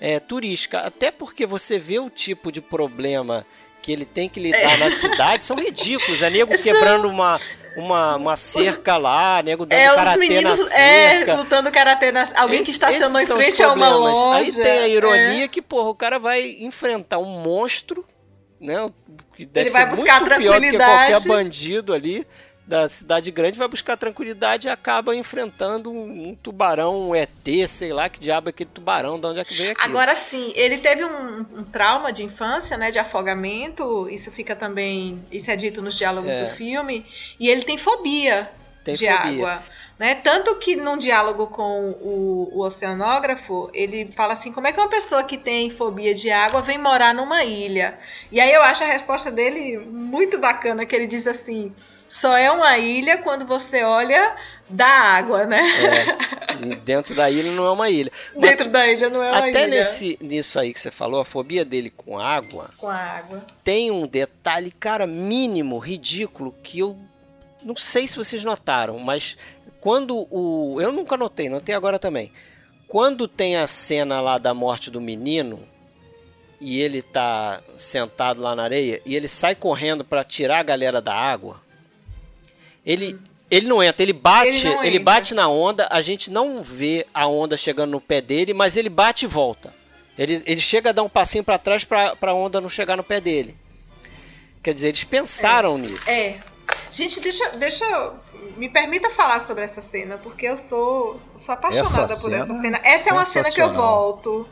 é, 0.01 0.19
turística. 0.19 0.79
Até 0.79 1.11
porque 1.11 1.45
você 1.45 1.77
vê 1.79 1.99
o 1.99 2.09
tipo 2.09 2.51
de 2.51 2.61
problema 2.61 3.45
que 3.81 3.91
ele 3.91 4.05
tem 4.05 4.27
que 4.27 4.39
lidar 4.39 4.77
na 4.77 4.89
cidade 4.91 5.45
são 5.45 5.57
ridículos. 5.57 6.21
É 6.21 6.29
nego 6.29 6.57
quebrando 6.57 7.07
uma, 7.07 7.39
uma, 7.77 8.15
uma 8.17 8.35
cerca 8.35 8.97
lá, 8.97 9.41
nego 9.41 9.65
dando 9.65 9.79
É, 9.79 9.85
karatê 9.95 10.09
na 10.09 10.17
meninos 10.17 10.71
é, 10.71 11.09
cerca. 11.09 11.35
lutando 11.35 11.71
karatê 11.71 12.11
na. 12.11 12.29
Alguém 12.35 12.57
que 12.57 12.63
Esse- 12.63 12.71
estacionou 12.71 13.21
em 13.21 13.25
frente 13.25 13.63
a 13.63 13.73
uma 13.73 13.89
loja. 13.89 14.37
Aí 14.37 14.51
tem 14.51 14.79
a 14.79 14.87
é. 14.87 14.89
ironia 14.89 15.47
que, 15.47 15.61
porra, 15.61 15.89
o 15.89 15.95
cara 15.95 16.19
vai 16.19 16.57
enfrentar 16.59 17.19
um 17.19 17.41
monstro, 17.41 18.03
né? 18.59 18.91
Que 19.35 19.45
deve 19.45 19.67
Ele 19.69 19.73
vai 19.73 19.83
ser 19.89 19.95
buscar 19.95 20.21
muito 20.21 20.35
pior 20.37 20.59
do 20.59 20.67
que 20.69 20.77
qualquer 20.77 21.21
bandido 21.21 21.93
ali 21.93 22.25
da 22.69 22.87
cidade 22.87 23.31
grande, 23.31 23.57
vai 23.57 23.67
buscar 23.67 23.97
tranquilidade 23.97 24.67
e 24.67 24.69
acaba 24.69 25.15
enfrentando 25.15 25.91
um, 25.91 26.29
um 26.29 26.35
tubarão, 26.35 27.09
um 27.09 27.15
ET, 27.15 27.29
sei 27.67 27.91
lá, 27.91 28.07
que 28.07 28.19
diabo 28.19 28.49
é 28.49 28.51
aquele 28.51 28.69
tubarão, 28.71 29.19
de 29.19 29.25
onde 29.25 29.39
é 29.39 29.43
que 29.43 29.55
veio 29.55 29.71
aquilo. 29.71 29.87
Agora 29.87 30.15
sim, 30.15 30.53
ele 30.55 30.77
teve 30.77 31.03
um, 31.03 31.39
um 31.57 31.63
trauma 31.63 32.13
de 32.13 32.23
infância, 32.23 32.77
né, 32.77 32.91
de 32.91 32.99
afogamento. 32.99 34.07
Isso 34.11 34.29
fica 34.31 34.55
também, 34.55 35.25
isso 35.31 35.49
é 35.49 35.55
dito 35.55 35.81
nos 35.81 35.95
diálogos 35.97 36.29
É. 36.29 36.43
do 36.43 36.51
filme. 36.51 37.03
E 37.39 37.49
ele 37.49 37.63
tem 37.63 37.75
fobia 37.75 38.51
tem 38.83 38.93
de 38.93 39.07
fobia. 39.07 39.17
água. 39.31 39.63
Né? 39.99 40.15
Tanto 40.15 40.55
que 40.59 40.77
num 40.77 40.97
diálogo 40.97 41.47
com 41.47 41.89
o, 42.01 42.49
o 42.53 42.61
oceanógrafo, 42.63 43.69
ele 43.73 44.05
fala 44.15 44.31
assim: 44.31 44.53
como 44.53 44.65
é 44.65 44.71
que 44.71 44.79
uma 44.79 44.87
pessoa 44.87 45.23
que 45.25 45.37
tem 45.37 45.69
fobia 45.69 46.15
de 46.15 46.31
água 46.31 46.61
vem 46.61 46.77
morar 46.77 47.13
numa 47.13 47.43
ilha? 47.43 47.99
E 48.31 48.39
aí 48.39 48.53
eu 48.53 48.61
acho 48.61 48.81
a 48.81 48.87
resposta 48.87 49.29
dele 49.29 49.77
muito 49.77 50.39
bacana, 50.39 50.85
que 50.85 50.95
ele 50.95 51.05
diz 51.05 51.27
assim: 51.27 51.73
só 52.07 52.37
é 52.37 52.49
uma 52.49 52.77
ilha 52.77 53.17
quando 53.17 53.45
você 53.45 53.83
olha 53.83 54.35
da 54.69 54.87
água, 54.87 55.45
né? 55.45 55.63
É, 55.67 56.65
e 56.65 56.75
dentro 56.77 57.13
da 57.13 57.29
ilha 57.29 57.51
não 57.51 57.65
é 57.65 57.71
uma 57.71 57.89
ilha. 57.89 58.11
Mas 58.33 58.51
Dentro 58.51 58.69
da 58.69 58.87
ilha 58.87 59.09
não 59.09 59.21
é 59.21 59.31
uma 59.31 59.37
até 59.49 59.63
ilha. 59.63 59.79
nesse, 59.79 60.17
nisso 60.21 60.57
aí 60.59 60.73
que 60.73 60.79
você 60.79 60.91
falou, 60.91 61.19
a 61.19 61.25
fobia 61.25 61.65
dele 61.65 61.89
com 61.89 62.17
água, 62.17 62.69
Com 62.77 62.87
água. 62.87 63.45
tem 63.65 63.91
um 63.91 64.07
detalhe, 64.07 64.71
cara, 64.71 65.05
mínimo, 65.05 65.77
ridículo, 65.77 66.55
que 66.63 66.79
eu 66.79 66.95
não 67.63 67.75
sei 67.75 68.07
se 68.07 68.15
vocês 68.15 68.43
notaram, 68.43 68.97
mas 68.99 69.37
quando 69.81 70.27
o. 70.29 70.79
Eu 70.81 70.91
nunca 70.91 71.15
notei, 71.17 71.49
notei 71.49 71.73
agora 71.75 71.97
também. 71.99 72.31
Quando 72.87 73.27
tem 73.27 73.55
a 73.57 73.67
cena 73.67 74.19
lá 74.19 74.37
da 74.37 74.53
morte 74.53 74.89
do 74.89 74.99
menino 74.99 75.63
e 76.59 76.81
ele 76.81 77.01
tá 77.01 77.61
sentado 77.77 78.41
lá 78.41 78.55
na 78.55 78.63
areia 78.63 79.01
e 79.05 79.15
ele 79.15 79.27
sai 79.27 79.55
correndo 79.55 80.03
pra 80.03 80.23
tirar 80.23 80.59
a 80.59 80.63
galera 80.63 80.99
da 81.01 81.15
água, 81.15 81.61
ele. 82.85 83.19
Ele 83.51 83.65
não 83.67 83.81
entra, 83.81 84.03
ele 84.03 84.13
bate, 84.13 84.67
Ele 84.67 84.77
ele, 84.85 84.87
entra. 84.97 85.03
bate 85.05 85.33
na 85.33 85.49
onda, 85.49 85.87
a 85.89 86.03
gente 86.03 86.29
não 86.29 86.61
vê 86.61 87.07
a 87.11 87.25
onda 87.25 87.57
chegando 87.57 87.89
no 87.89 87.99
pé 87.99 88.21
dele, 88.21 88.53
mas 88.53 88.77
ele 88.77 88.89
bate 88.89 89.25
e 89.25 89.27
volta. 89.27 89.73
Ele, 90.15 90.43
ele 90.45 90.61
chega 90.61 90.91
a 90.91 90.93
dar 90.93 91.01
um 91.01 91.09
passinho 91.09 91.43
pra 91.43 91.57
trás 91.57 91.83
pra, 91.83 92.15
pra 92.15 92.31
onda 92.35 92.61
não 92.61 92.69
chegar 92.69 92.95
no 92.95 93.03
pé 93.03 93.19
dele. 93.19 93.57
Quer 94.61 94.71
dizer, 94.75 94.89
eles 94.89 95.03
pensaram 95.03 95.79
nisso. 95.79 96.07
É. 96.07 96.39
Gente, 96.91 97.19
deixa, 97.19 97.49
deixa. 97.57 97.85
eu- 97.85 98.13
Me 98.57 98.67
permita 98.69 99.09
falar 99.09 99.39
sobre 99.39 99.63
essa 99.63 99.79
cena, 99.81 100.17
porque 100.17 100.45
eu 100.45 100.57
sou, 100.57 101.19
sou 101.35 101.53
apaixonada 101.53 101.87
Essa 102.13 102.27
por 102.29 102.35
essa 102.37 102.53
cena 102.53 102.61
cena. 102.61 102.79
Essa 102.83 103.09
é 103.09 103.13
uma 103.13 103.25
cena 103.25 103.51
que 103.51 103.61
eu 103.61 103.67
volto. 103.73 104.47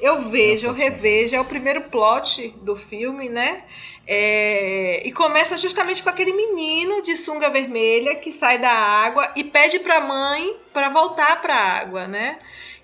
Eu 0.00 0.28
vejo, 0.28 0.66
eu 0.68 0.72
revejo. 0.72 1.36
É 1.36 1.40
o 1.40 1.44
primeiro 1.44 1.82
plot 1.82 2.48
do 2.62 2.74
filme, 2.74 3.28
né? 3.28 3.62
É, 4.06 5.00
e 5.06 5.12
começa 5.12 5.56
justamente 5.56 6.02
com 6.02 6.08
aquele 6.08 6.32
menino 6.32 7.02
de 7.02 7.16
sunga 7.16 7.48
vermelha 7.50 8.16
que 8.16 8.32
sai 8.32 8.58
da 8.58 8.72
água 8.72 9.30
e 9.36 9.44
pede 9.44 9.78
pra 9.78 10.00
mãe 10.00 10.56
pra 10.72 10.88
voltar 10.88 11.40
pra 11.40 11.54
água, 11.54 12.08
né? 12.08 12.38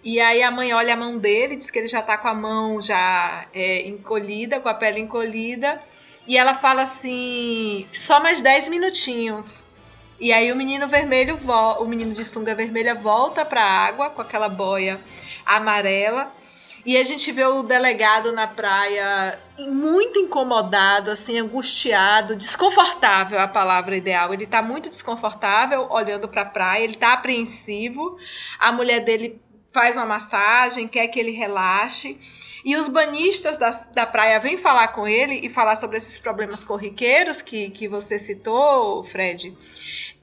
E 0.04 0.20
aí 0.20 0.42
a 0.44 0.50
mãe 0.50 0.72
olha 0.72 0.94
a 0.94 0.96
mão 0.96 1.18
dele, 1.18 1.56
diz 1.56 1.70
que 1.72 1.78
ele 1.80 1.88
já 1.88 2.00
tá 2.00 2.16
com 2.16 2.28
a 2.28 2.34
mão 2.34 2.80
já 2.80 3.46
é, 3.52 3.86
encolhida, 3.88 4.60
com 4.60 4.68
a 4.68 4.74
pele 4.74 5.00
encolhida. 5.00 5.82
E 6.28 6.36
ela 6.36 6.54
fala 6.54 6.82
assim: 6.82 7.88
só 7.92 8.20
mais 8.20 8.42
10 8.42 8.68
minutinhos. 8.68 9.64
E 10.20 10.32
aí 10.32 10.52
o 10.52 10.56
menino 10.56 10.86
vermelho, 10.86 11.38
o 11.78 11.84
menino 11.86 12.12
de 12.12 12.24
sunga 12.24 12.54
vermelha 12.54 12.94
volta 12.94 13.44
pra 13.44 13.62
água 13.64 14.10
com 14.10 14.20
aquela 14.20 14.48
boia 14.48 15.00
amarela. 15.46 16.30
E 16.84 16.96
a 16.96 17.04
gente 17.04 17.32
vê 17.32 17.44
o 17.44 17.62
delegado 17.62 18.32
na 18.32 18.46
praia 18.46 19.38
muito 19.58 20.18
incomodado, 20.18 21.10
assim, 21.10 21.38
angustiado, 21.38 22.36
desconfortável, 22.36 23.38
é 23.38 23.42
a 23.42 23.48
palavra 23.48 23.96
ideal. 23.96 24.32
Ele 24.32 24.46
tá 24.46 24.62
muito 24.62 24.88
desconfortável 24.88 25.86
olhando 25.90 26.28
pra 26.28 26.44
praia, 26.44 26.84
ele 26.84 26.94
tá 26.94 27.12
apreensivo. 27.12 28.16
A 28.58 28.70
mulher 28.72 29.00
dele 29.00 29.40
faz 29.72 29.96
uma 29.96 30.06
massagem, 30.06 30.88
quer 30.88 31.08
que 31.08 31.18
ele 31.18 31.32
relaxe. 31.32 32.18
E 32.64 32.76
os 32.76 32.88
banistas 32.88 33.58
da, 33.58 33.70
da 33.92 34.06
praia 34.06 34.40
vêm 34.40 34.56
falar 34.56 34.88
com 34.88 35.06
ele 35.06 35.40
e 35.42 35.48
falar 35.48 35.76
sobre 35.76 35.96
esses 35.96 36.18
problemas 36.18 36.64
corriqueiros 36.64 37.40
que, 37.40 37.70
que 37.70 37.88
você 37.88 38.18
citou, 38.18 39.04
Fred. 39.04 39.56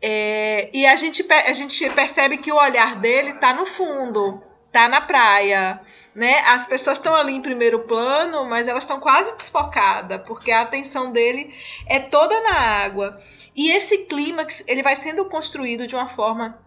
É, 0.01 0.69
e 0.73 0.85
a 0.85 0.95
gente, 0.95 1.25
a 1.31 1.53
gente 1.53 1.89
percebe 1.91 2.37
que 2.37 2.51
o 2.51 2.57
olhar 2.57 2.95
dele 2.95 3.33
tá 3.33 3.53
no 3.53 3.65
fundo, 3.65 4.41
tá 4.71 4.87
na 4.87 5.01
praia. 5.01 5.79
Né? 6.13 6.39
As 6.45 6.65
pessoas 6.65 6.97
estão 6.97 7.13
ali 7.13 7.33
em 7.33 7.41
primeiro 7.41 7.79
plano, 7.79 8.45
mas 8.45 8.67
elas 8.67 8.83
estão 8.83 8.99
quase 8.99 9.35
desfocadas, 9.35 10.21
porque 10.25 10.51
a 10.51 10.61
atenção 10.61 11.11
dele 11.11 11.53
é 11.87 11.99
toda 11.99 12.39
na 12.41 12.53
água. 12.53 13.17
E 13.55 13.71
esse 13.71 13.99
clímax 14.05 14.63
ele 14.67 14.81
vai 14.81 14.95
sendo 14.95 15.25
construído 15.25 15.87
de 15.87 15.95
uma 15.95 16.07
forma 16.07 16.57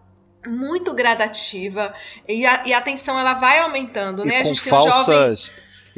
muito 0.46 0.94
gradativa 0.94 1.94
e 2.26 2.46
a, 2.46 2.66
e 2.66 2.72
a 2.72 2.80
tensão 2.80 3.18
ela 3.18 3.34
vai 3.34 3.58
aumentando, 3.58 4.24
né? 4.24 4.34
E 4.34 4.36
A 4.36 4.42
com 4.42 4.48
gente 4.48 4.64
tem 4.64 4.74
um 4.74 4.80
jovem 4.80 5.38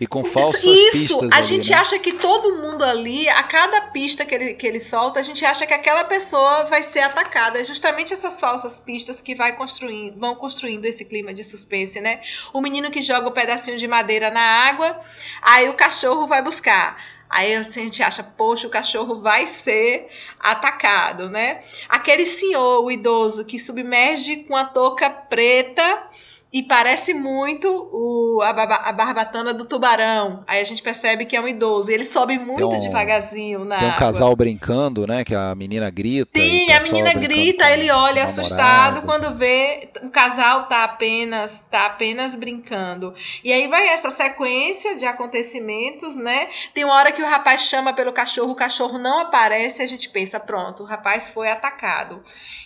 e 0.01 0.07
com 0.07 0.25
falsas 0.25 0.65
isso, 0.65 1.19
pistas 1.19 1.31
a 1.31 1.37
ali, 1.37 1.47
gente 1.47 1.71
né? 1.71 1.77
acha 1.77 1.99
que 1.99 2.15
todo 2.15 2.57
mundo 2.57 2.83
ali, 2.83 3.29
a 3.29 3.43
cada 3.43 3.83
pista 3.83 4.25
que 4.25 4.35
ele, 4.35 4.55
que 4.55 4.67
ele 4.67 4.81
solta, 4.81 5.21
a 5.21 5.23
gente 5.23 5.45
acha 5.45 5.67
que 5.67 5.75
aquela 5.75 6.05
pessoa 6.05 6.65
vai 6.65 6.83
ser 6.83 7.01
atacada. 7.01 7.61
É 7.61 7.65
justamente 7.65 8.15
essas 8.15 8.41
falsas 8.41 8.79
pistas 8.79 9.21
que 9.21 9.35
vai 9.35 9.55
construindo, 9.55 10.19
vão 10.19 10.35
construindo 10.35 10.87
esse 10.87 11.05
clima 11.05 11.35
de 11.35 11.45
suspense, 11.45 12.01
né? 12.01 12.23
O 12.51 12.63
menino 12.63 12.91
que 12.91 13.03
joga 13.03 13.29
o 13.29 13.33
pedacinho 13.33 13.77
de 13.77 13.87
madeira 13.87 14.31
na 14.31 14.41
água, 14.41 14.99
aí 15.43 15.69
o 15.69 15.75
cachorro 15.75 16.27
vai 16.27 16.41
buscar. 16.41 16.99
Aí 17.29 17.55
a 17.55 17.63
gente 17.63 18.03
acha, 18.03 18.25
poxa, 18.25 18.67
o 18.67 18.71
cachorro 18.71 19.21
vai 19.21 19.47
ser 19.47 20.09
atacado, 20.39 21.29
né? 21.29 21.61
Aquele 21.89 22.25
senhor, 22.25 22.83
o 22.83 22.91
idoso, 22.91 23.45
que 23.45 23.59
submerge 23.59 24.45
com 24.45 24.57
a 24.57 24.65
touca 24.65 25.11
preta 25.11 26.09
e 26.53 26.63
parece 26.65 27.15
muito 27.15 27.69
o, 27.69 28.41
a, 28.43 28.51
a 28.89 28.93
barbatana 28.93 29.55
do 29.55 29.65
tubarão. 29.65 30.43
Aí 30.49 30.61
a 30.61 30.65
gente 30.65 30.83
percebe 30.83 31.25
que 31.25 31.37
é 31.37 31.41
um 31.41 31.47
idoso. 31.47 31.91
E 31.91 31.95
ele 31.95 32.05
sobe 32.05 32.39
muito 32.39 32.75
um- 32.75 32.79
devagarzinho 32.79 33.65
na 33.65 33.79
Tem 33.79 33.87
um 33.87 33.91
água. 33.93 34.07
casal 34.07 34.35
brincando, 34.35 35.07
né? 35.07 35.23
Que 35.25 35.35
a 35.35 35.55
menina 35.55 35.89
grita. 35.91 36.41
Sim, 36.41 36.73
a 36.73 36.81
menina 36.81 37.13
grita, 37.15 37.71
ele 37.71 37.91
olha 37.91 38.25
assustado 38.25 39.03
quando 39.03 39.35
vê 39.37 39.91
o 40.03 40.11
casal 40.11 40.67
tá 40.67 40.83
apenas 40.85 41.61
tá 41.71 41.87
apenas 41.87 42.35
brincando. 42.35 43.15
E 43.45 43.53
aí 43.53 43.69
vai 43.69 43.87
essa 43.89 44.11
sequência 44.11 44.97
de 44.97 45.07
acontecimentos, 45.07 46.17
né? 46.17 46.49
Tem 46.75 46.85
uma 46.85 46.95
hora 46.95 47.13
que 47.13 47.23
o 47.23 47.27
rapaz 47.29 47.61
chama 47.63 47.93
pelo 47.93 48.13
cachorro, 48.13 48.53
o 48.53 48.57
cachorro 48.57 48.99
não 48.99 49.21
aparece, 49.21 49.83
a 49.83 49.87
gente 49.87 50.09
pensa, 50.09 50.41
pronto, 50.41 50.83
o 50.83 50.87
rapaz 50.87 51.29
foi 51.29 51.49
atacado. 51.49 52.21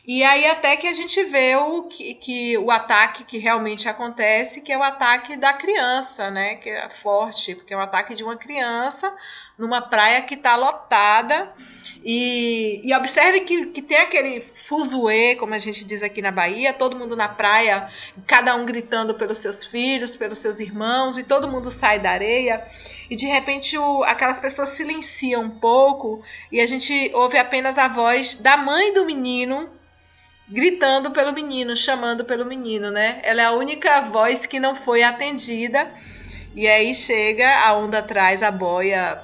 E 0.06 0.22
aí 0.22 0.46
até 0.46 0.76
que 0.76 0.86
a 0.86 0.92
gente 0.94 1.22
vê 1.24 1.56
o 1.56 1.82
que, 1.84 2.14
que 2.14 2.58
o 2.58 2.70
ataque 2.70 3.24
que 3.24 3.38
realmente 3.38 3.73
realmente 3.74 3.88
acontece, 3.88 4.60
que 4.60 4.72
é 4.72 4.78
o 4.78 4.82
ataque 4.82 5.36
da 5.36 5.52
criança, 5.52 6.30
né? 6.30 6.56
Que 6.56 6.70
é 6.70 6.88
forte, 6.88 7.54
porque 7.54 7.74
é 7.74 7.76
um 7.76 7.80
ataque 7.80 8.14
de 8.14 8.22
uma 8.22 8.36
criança 8.36 9.12
numa 9.58 9.82
praia 9.82 10.22
que 10.22 10.34
está 10.34 10.56
lotada. 10.56 11.52
E, 12.04 12.80
e 12.84 12.94
observe 12.94 13.40
que, 13.40 13.66
que 13.66 13.82
tem 13.82 13.96
aquele 13.98 14.46
fuzuê, 14.66 15.36
como 15.36 15.54
a 15.54 15.58
gente 15.58 15.84
diz 15.84 16.02
aqui 16.02 16.20
na 16.20 16.30
Bahia, 16.30 16.72
todo 16.72 16.96
mundo 16.96 17.16
na 17.16 17.28
praia, 17.28 17.88
cada 18.26 18.54
um 18.54 18.64
gritando 18.64 19.14
pelos 19.14 19.38
seus 19.38 19.64
filhos, 19.64 20.14
pelos 20.14 20.38
seus 20.38 20.60
irmãos, 20.60 21.16
e 21.16 21.24
todo 21.24 21.48
mundo 21.48 21.70
sai 21.70 21.98
da 21.98 22.10
areia. 22.10 22.62
E 23.10 23.16
de 23.16 23.26
repente 23.26 23.76
o, 23.78 24.04
aquelas 24.04 24.38
pessoas 24.38 24.70
silenciam 24.70 25.42
um 25.42 25.50
pouco 25.50 26.22
e 26.52 26.60
a 26.60 26.66
gente 26.66 27.10
ouve 27.14 27.38
apenas 27.38 27.78
a 27.78 27.88
voz 27.88 28.36
da 28.36 28.56
mãe 28.56 28.92
do 28.92 29.04
menino 29.04 29.70
gritando 30.48 31.10
pelo 31.10 31.32
menino, 31.32 31.76
chamando 31.76 32.24
pelo 32.24 32.44
menino, 32.44 32.90
né? 32.90 33.20
Ela 33.22 33.42
é 33.42 33.44
a 33.46 33.52
única 33.52 34.00
voz 34.02 34.46
que 34.46 34.58
não 34.60 34.74
foi 34.74 35.02
atendida. 35.02 35.86
E 36.54 36.68
aí 36.68 36.94
chega, 36.94 37.66
a 37.66 37.74
onda 37.76 38.02
traz 38.02 38.42
a 38.42 38.50
boia 38.50 39.18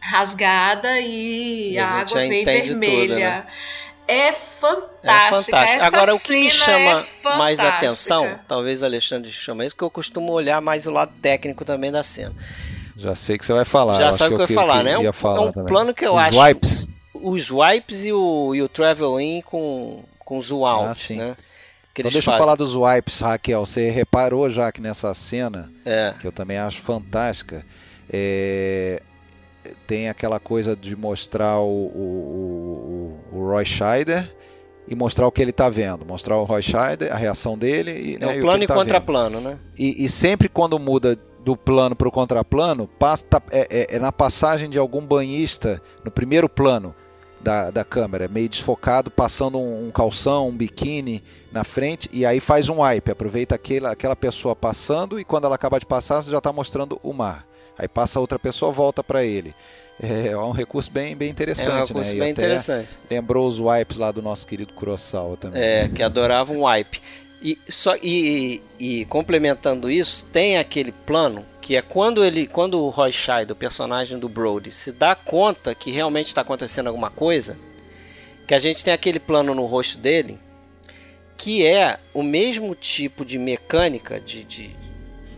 rasgada 0.00 1.00
e, 1.00 1.72
E 1.72 1.78
a, 1.78 1.86
a 1.86 2.00
água 2.00 2.14
vem 2.20 2.44
vermelha. 2.44 3.00
tudo, 3.08 3.14
né? 3.18 3.46
É 4.06 4.28
É 4.28 4.32
fantástica. 4.32 5.30
fantástico. 5.30 5.56
Essa 5.56 5.86
Agora, 5.86 6.14
o 6.14 6.20
que 6.20 6.32
me 6.34 6.50
chama 6.50 7.06
é 7.24 7.36
mais 7.38 7.58
atenção, 7.58 8.38
talvez 8.46 8.82
o 8.82 8.84
Alexandre 8.84 9.32
chama 9.32 9.64
isso, 9.64 9.74
que 9.74 9.82
eu 9.82 9.90
costumo 9.90 10.30
olhar 10.32 10.60
mais 10.60 10.86
o 10.86 10.90
lado 10.90 11.12
técnico 11.22 11.64
também 11.64 11.90
da 11.90 12.02
cena. 12.02 12.34
Já 12.96 13.14
sei 13.14 13.38
que 13.38 13.46
você 13.46 13.54
vai 13.54 13.64
falar. 13.64 13.96
Já 13.98 14.12
sabe 14.12 14.34
o 14.34 14.36
que 14.36 14.42
eu 14.42 14.48
ia 14.48 14.54
falar, 14.54 14.82
né? 14.84 14.92
É 14.92 14.98
um- 14.98 15.02
ia 15.04 15.12
falar 15.14 15.38
é 15.38 15.40
um 15.40 15.52
também. 15.52 15.66
plano 15.68 15.94
que 15.94 16.04
eu 16.06 16.12
Os 16.14 16.20
acho- 16.20 16.38
wipes. 16.38 16.90
Os 17.14 17.50
wipes 17.50 18.04
e 18.04 18.12
o, 18.12 18.54
e 18.54 18.60
o 18.60 18.68
travel 18.68 19.18
in 19.18 19.40
com, 19.40 20.04
com 20.24 20.40
zoom 20.40 20.64
out, 20.64 20.90
Ah, 20.90 20.94
sim. 20.94 21.16
né? 21.16 21.36
Que 21.92 22.02
Então 22.02 22.10
deixa 22.10 22.28
eu 22.28 22.32
fazem. 22.32 22.38
falar 22.40 22.56
dos 22.56 22.74
wipes, 22.74 23.20
Raquel. 23.20 23.64
Você 23.64 23.88
reparou 23.90 24.48
já 24.50 24.72
que 24.72 24.80
nessa 24.80 25.14
cena, 25.14 25.70
É, 25.84 26.12
que 26.18 26.26
eu 26.26 26.32
também 26.32 26.58
acho 26.58 26.82
fantástica, 26.84 27.64
é, 28.10 29.00
tem 29.86 30.08
aquela 30.08 30.40
coisa 30.40 30.74
de 30.74 30.96
mostrar 30.96 31.60
o, 31.60 31.68
o, 31.68 33.18
o, 33.32 33.38
o 33.38 33.46
Roy 33.48 33.64
Scheider 33.64 34.28
e 34.88 34.94
mostrar 34.94 35.26
o 35.26 35.32
que 35.32 35.40
ele 35.40 35.50
está 35.52 35.68
vendo. 35.68 36.04
Mostrar 36.04 36.36
o 36.36 36.44
Roy 36.44 36.62
Scheider, 36.62 37.12
a 37.12 37.16
reação 37.16 37.56
dele 37.56 37.92
e, 37.92 38.14
é 38.16 38.18
né, 38.18 38.26
o 38.26 38.34
e 38.34 38.38
o 38.38 38.42
plano 38.42 38.62
e 38.64 38.66
tá 38.66 38.74
vendo. 38.74 38.82
contraplano, 38.82 39.40
né? 39.40 39.58
E, 39.78 40.04
e 40.04 40.08
sempre 40.08 40.48
quando 40.48 40.78
muda 40.78 41.16
do 41.44 41.56
plano 41.56 41.94
para 41.94 42.08
o 42.08 42.10
contraplano, 42.12 42.88
passa, 42.98 43.24
é, 43.52 43.66
é- 43.92 43.96
é 43.96 43.98
na 43.98 44.10
passagem 44.10 44.68
de 44.68 44.78
algum 44.78 45.06
banhista 45.06 45.80
no 46.04 46.10
primeiro 46.10 46.48
plano 46.48 46.94
da, 47.44 47.70
da 47.70 47.84
câmera, 47.84 48.26
meio 48.26 48.48
desfocado, 48.48 49.10
passando 49.10 49.58
um, 49.58 49.86
um 49.86 49.90
calção, 49.90 50.48
um 50.48 50.56
biquíni 50.56 51.22
na 51.52 51.62
frente, 51.62 52.08
e 52.12 52.24
aí 52.26 52.40
faz 52.40 52.68
um 52.68 52.80
wipe, 52.80 53.10
aproveita 53.10 53.54
aquela, 53.54 53.92
aquela 53.92 54.16
pessoa 54.16 54.56
passando 54.56 55.20
e 55.20 55.24
quando 55.24 55.44
ela 55.44 55.54
acaba 55.54 55.78
de 55.78 55.86
passar, 55.86 56.22
você 56.22 56.30
já 56.30 56.38
está 56.38 56.52
mostrando 56.52 56.98
o 57.02 57.12
mar. 57.12 57.46
Aí 57.78 57.86
passa 57.86 58.18
outra 58.18 58.38
pessoa, 58.38 58.72
volta 58.72 59.04
para 59.04 59.22
ele. 59.22 59.54
É 60.00 60.36
um 60.36 60.50
recurso 60.50 60.90
bem, 60.90 61.14
bem 61.14 61.28
É 61.28 61.30
interessante, 61.30 61.70
um 61.70 61.86
recurso 61.86 62.12
né? 62.14 62.20
Bem 62.20 62.30
interessante. 62.30 62.98
Lembrou 63.08 63.48
os 63.48 63.60
wipes 63.60 63.96
lá 63.96 64.10
do 64.10 64.20
nosso 64.20 64.46
querido 64.46 64.72
Kurosawa 64.72 65.36
também. 65.36 65.62
É, 65.62 65.88
que 65.88 66.02
adorava 66.02 66.52
um 66.52 66.66
wipe. 66.66 67.00
E, 67.44 67.58
só, 67.68 67.94
e, 68.02 68.62
e 68.78 69.04
complementando 69.04 69.90
isso, 69.90 70.24
tem 70.32 70.56
aquele 70.56 70.90
plano 70.90 71.44
que 71.60 71.76
é 71.76 71.82
quando 71.82 72.24
ele, 72.24 72.46
quando 72.46 72.82
o 72.82 72.88
Roy 72.88 73.12
Scheider, 73.12 73.52
o 73.52 73.58
personagem 73.58 74.18
do 74.18 74.30
Brody, 74.30 74.72
se 74.72 74.90
dá 74.90 75.14
conta 75.14 75.74
que 75.74 75.90
realmente 75.90 76.28
está 76.28 76.40
acontecendo 76.40 76.86
alguma 76.86 77.10
coisa, 77.10 77.58
que 78.48 78.54
a 78.54 78.58
gente 78.58 78.82
tem 78.82 78.94
aquele 78.94 79.18
plano 79.20 79.54
no 79.54 79.66
rosto 79.66 79.98
dele, 79.98 80.38
que 81.36 81.66
é 81.66 81.98
o 82.14 82.22
mesmo 82.22 82.74
tipo 82.74 83.24
de 83.26 83.38
mecânica 83.38 84.18
de, 84.18 84.42
de, 84.44 84.76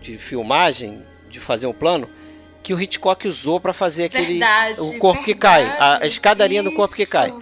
de 0.00 0.16
filmagem, 0.16 1.02
de 1.28 1.40
fazer 1.40 1.66
um 1.66 1.72
plano, 1.72 2.09
que 2.62 2.72
o 2.72 2.80
Hitchcock 2.80 3.26
usou 3.26 3.59
para 3.59 3.72
fazer 3.72 4.04
aquele 4.04 4.38
Verdade, 4.38 4.80
o 4.80 4.98
corpo 4.98 5.24
que 5.24 5.34
cai, 5.34 5.64
a, 5.64 5.68
a 5.70 5.88
verdade. 5.90 6.07
escadaria 6.07 6.62
do 6.62 6.72
corpo 6.72 6.94
que 6.94 7.07
cai. 7.07 7.34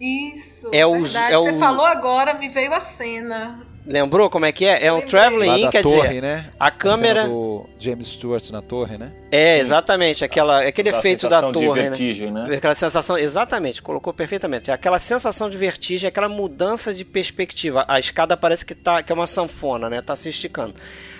Isso. 0.00 0.68
É 0.72 0.86
verdade. 0.86 1.32
é 1.34 1.36
Você 1.38 1.50
o- 1.50 1.58
falou 1.58 1.86
agora, 1.86 2.34
me 2.34 2.48
veio 2.48 2.72
a 2.74 2.80
cena. 2.80 3.73
Lembrou 3.86 4.30
como 4.30 4.46
é 4.46 4.52
que 4.52 4.64
é? 4.64 4.86
É 4.86 4.92
um 4.92 5.02
traveling 5.02 5.64
in, 5.64 5.70
quer 5.70 5.82
torre, 5.82 6.08
dizer, 6.08 6.22
né? 6.22 6.50
a 6.58 6.70
câmera 6.70 7.28
do 7.28 7.66
James 7.78 8.06
Stewart 8.06 8.50
na 8.50 8.62
torre, 8.62 8.96
né? 8.96 9.12
é 9.30 9.58
exatamente 9.58 10.24
aquela 10.24 10.62
aquele 10.66 10.88
efeito 10.88 11.28
da 11.28 11.36
sensação 11.36 11.52
de 11.52 11.66
torre, 11.66 11.82
né? 11.82 11.88
vertigem, 11.90 12.32
né? 12.32 12.56
Aquela 12.56 12.74
sensação, 12.74 13.18
exatamente, 13.18 13.82
colocou 13.82 14.14
perfeitamente. 14.14 14.70
É 14.70 14.74
Aquela 14.74 14.98
sensação 14.98 15.50
de 15.50 15.58
vertigem, 15.58 16.08
aquela 16.08 16.30
mudança 16.30 16.94
de 16.94 17.04
perspectiva. 17.04 17.84
A 17.86 18.00
escada 18.00 18.38
parece 18.38 18.64
que 18.64 18.74
tá 18.74 19.02
que 19.02 19.12
é 19.12 19.14
uma 19.14 19.26
sanfona, 19.26 19.90
né? 19.90 20.00
Tá 20.00 20.16
se 20.16 20.30
esticando. 20.30 20.74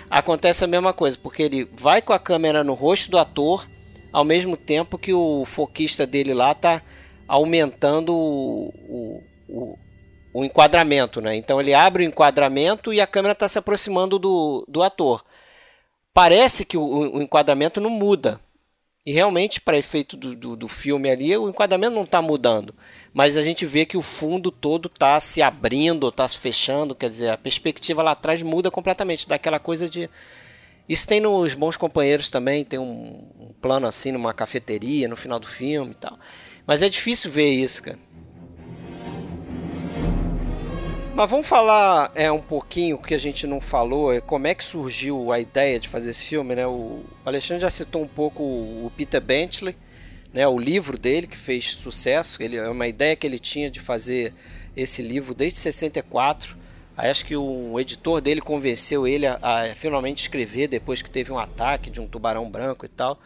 Acontece 0.09 0.63
a 0.63 0.67
mesma 0.67 0.91
coisa, 0.91 1.17
porque 1.21 1.43
ele 1.43 1.69
vai 1.77 2.01
com 2.01 2.13
a 2.13 2.19
câmera 2.19 2.63
no 2.63 2.73
rosto 2.73 3.11
do 3.11 3.19
ator, 3.19 3.67
ao 4.11 4.23
mesmo 4.23 4.57
tempo 4.57 4.97
que 4.97 5.13
o 5.13 5.45
foquista 5.45 6.07
dele 6.07 6.33
lá 6.33 6.53
tá 6.55 6.81
aumentando 7.27 8.15
o, 8.15 9.23
o, 9.47 9.79
o, 10.39 10.43
enquadramento, 10.43 11.21
né? 11.21 11.35
Então 11.35 11.59
ele 11.59 11.73
abre 11.73 12.03
o 12.03 12.07
enquadramento 12.07 12.93
e 12.93 12.99
a 12.99 13.07
câmera 13.07 13.31
está 13.31 13.47
se 13.47 13.57
aproximando 13.57 14.19
do, 14.19 14.65
do 14.67 14.83
ator. 14.83 15.23
Parece 16.13 16.65
que 16.65 16.77
o, 16.77 16.83
o 16.83 17.21
enquadramento 17.21 17.79
não 17.79 17.89
muda. 17.89 18.39
E 19.05 19.11
realmente, 19.11 19.61
para 19.61 19.77
efeito 19.77 20.17
do, 20.17 20.35
do, 20.35 20.55
do 20.55 20.67
filme 20.67 21.09
ali, 21.09 21.37
o 21.37 21.47
enquadramento 21.47 21.93
não 21.95 22.03
está 22.03 22.21
mudando. 22.21 22.73
Mas 23.13 23.37
a 23.37 23.43
gente 23.43 23.65
vê 23.65 23.85
que 23.85 23.95
o 23.95 24.01
fundo 24.01 24.51
todo 24.51 24.87
está 24.87 25.19
se 25.19 25.41
abrindo, 25.41 26.09
está 26.09 26.27
se 26.27 26.39
fechando. 26.39 26.95
Quer 26.95 27.09
dizer, 27.09 27.29
a 27.29 27.37
perspectiva 27.37 28.01
lá 28.01 28.11
atrás 28.11 28.41
muda 28.41 28.71
completamente. 28.71 29.29
Daquela 29.29 29.59
coisa 29.59 29.87
de. 29.87 30.09
Isso 30.89 31.07
tem 31.07 31.19
nos 31.21 31.53
Bons 31.53 31.77
Companheiros 31.77 32.29
também. 32.29 32.65
Tem 32.65 32.79
um, 32.79 33.29
um 33.39 33.53
plano 33.61 33.85
assim 33.85 34.11
numa 34.11 34.33
cafeteria 34.33 35.07
no 35.07 35.15
final 35.15 35.39
do 35.39 35.47
filme 35.47 35.91
e 35.91 35.95
tal. 35.95 36.17
Mas 36.65 36.81
é 36.81 36.89
difícil 36.89 37.29
ver 37.29 37.51
isso, 37.51 37.83
cara. 37.83 37.99
Mas 41.15 41.31
vamos 41.31 41.47
falar 41.47 42.11
é, 42.13 42.29
um 42.29 42.41
pouquinho 42.41 42.97
que 42.97 43.13
a 43.13 43.17
gente 43.17 43.47
não 43.47 43.61
falou, 43.61 44.11
é 44.11 44.19
como 44.19 44.47
é 44.47 44.53
que 44.53 44.61
surgiu 44.61 45.31
a 45.31 45.39
ideia 45.39 45.79
de 45.79 45.87
fazer 45.87 46.09
esse 46.09 46.25
filme, 46.25 46.53
né? 46.53 46.67
O 46.67 47.05
Alexandre 47.23 47.61
já 47.61 47.69
citou 47.69 48.03
um 48.03 48.07
pouco 48.07 48.43
o 48.43 48.91
Peter 48.97 49.21
Benchley, 49.21 49.77
né? 50.33 50.45
O 50.45 50.59
livro 50.59 50.97
dele 50.97 51.25
que 51.25 51.37
fez 51.37 51.71
sucesso, 51.77 52.43
ele 52.43 52.57
é 52.57 52.67
uma 52.67 52.85
ideia 52.85 53.15
que 53.15 53.25
ele 53.25 53.39
tinha 53.39 53.71
de 53.71 53.79
fazer 53.79 54.33
esse 54.75 55.01
livro 55.01 55.33
desde 55.33 55.57
64. 55.59 56.57
Aí 56.97 57.09
acho 57.09 57.25
que 57.25 57.37
o 57.37 57.79
editor 57.79 58.19
dele 58.19 58.41
convenceu 58.41 59.07
ele 59.07 59.25
a, 59.25 59.39
a 59.41 59.73
finalmente 59.73 60.21
escrever 60.23 60.67
depois 60.67 61.01
que 61.01 61.09
teve 61.09 61.31
um 61.31 61.39
ataque 61.39 61.89
de 61.89 62.01
um 62.01 62.07
tubarão 62.09 62.49
branco 62.49 62.85
e 62.85 62.89
tal. 62.89 63.17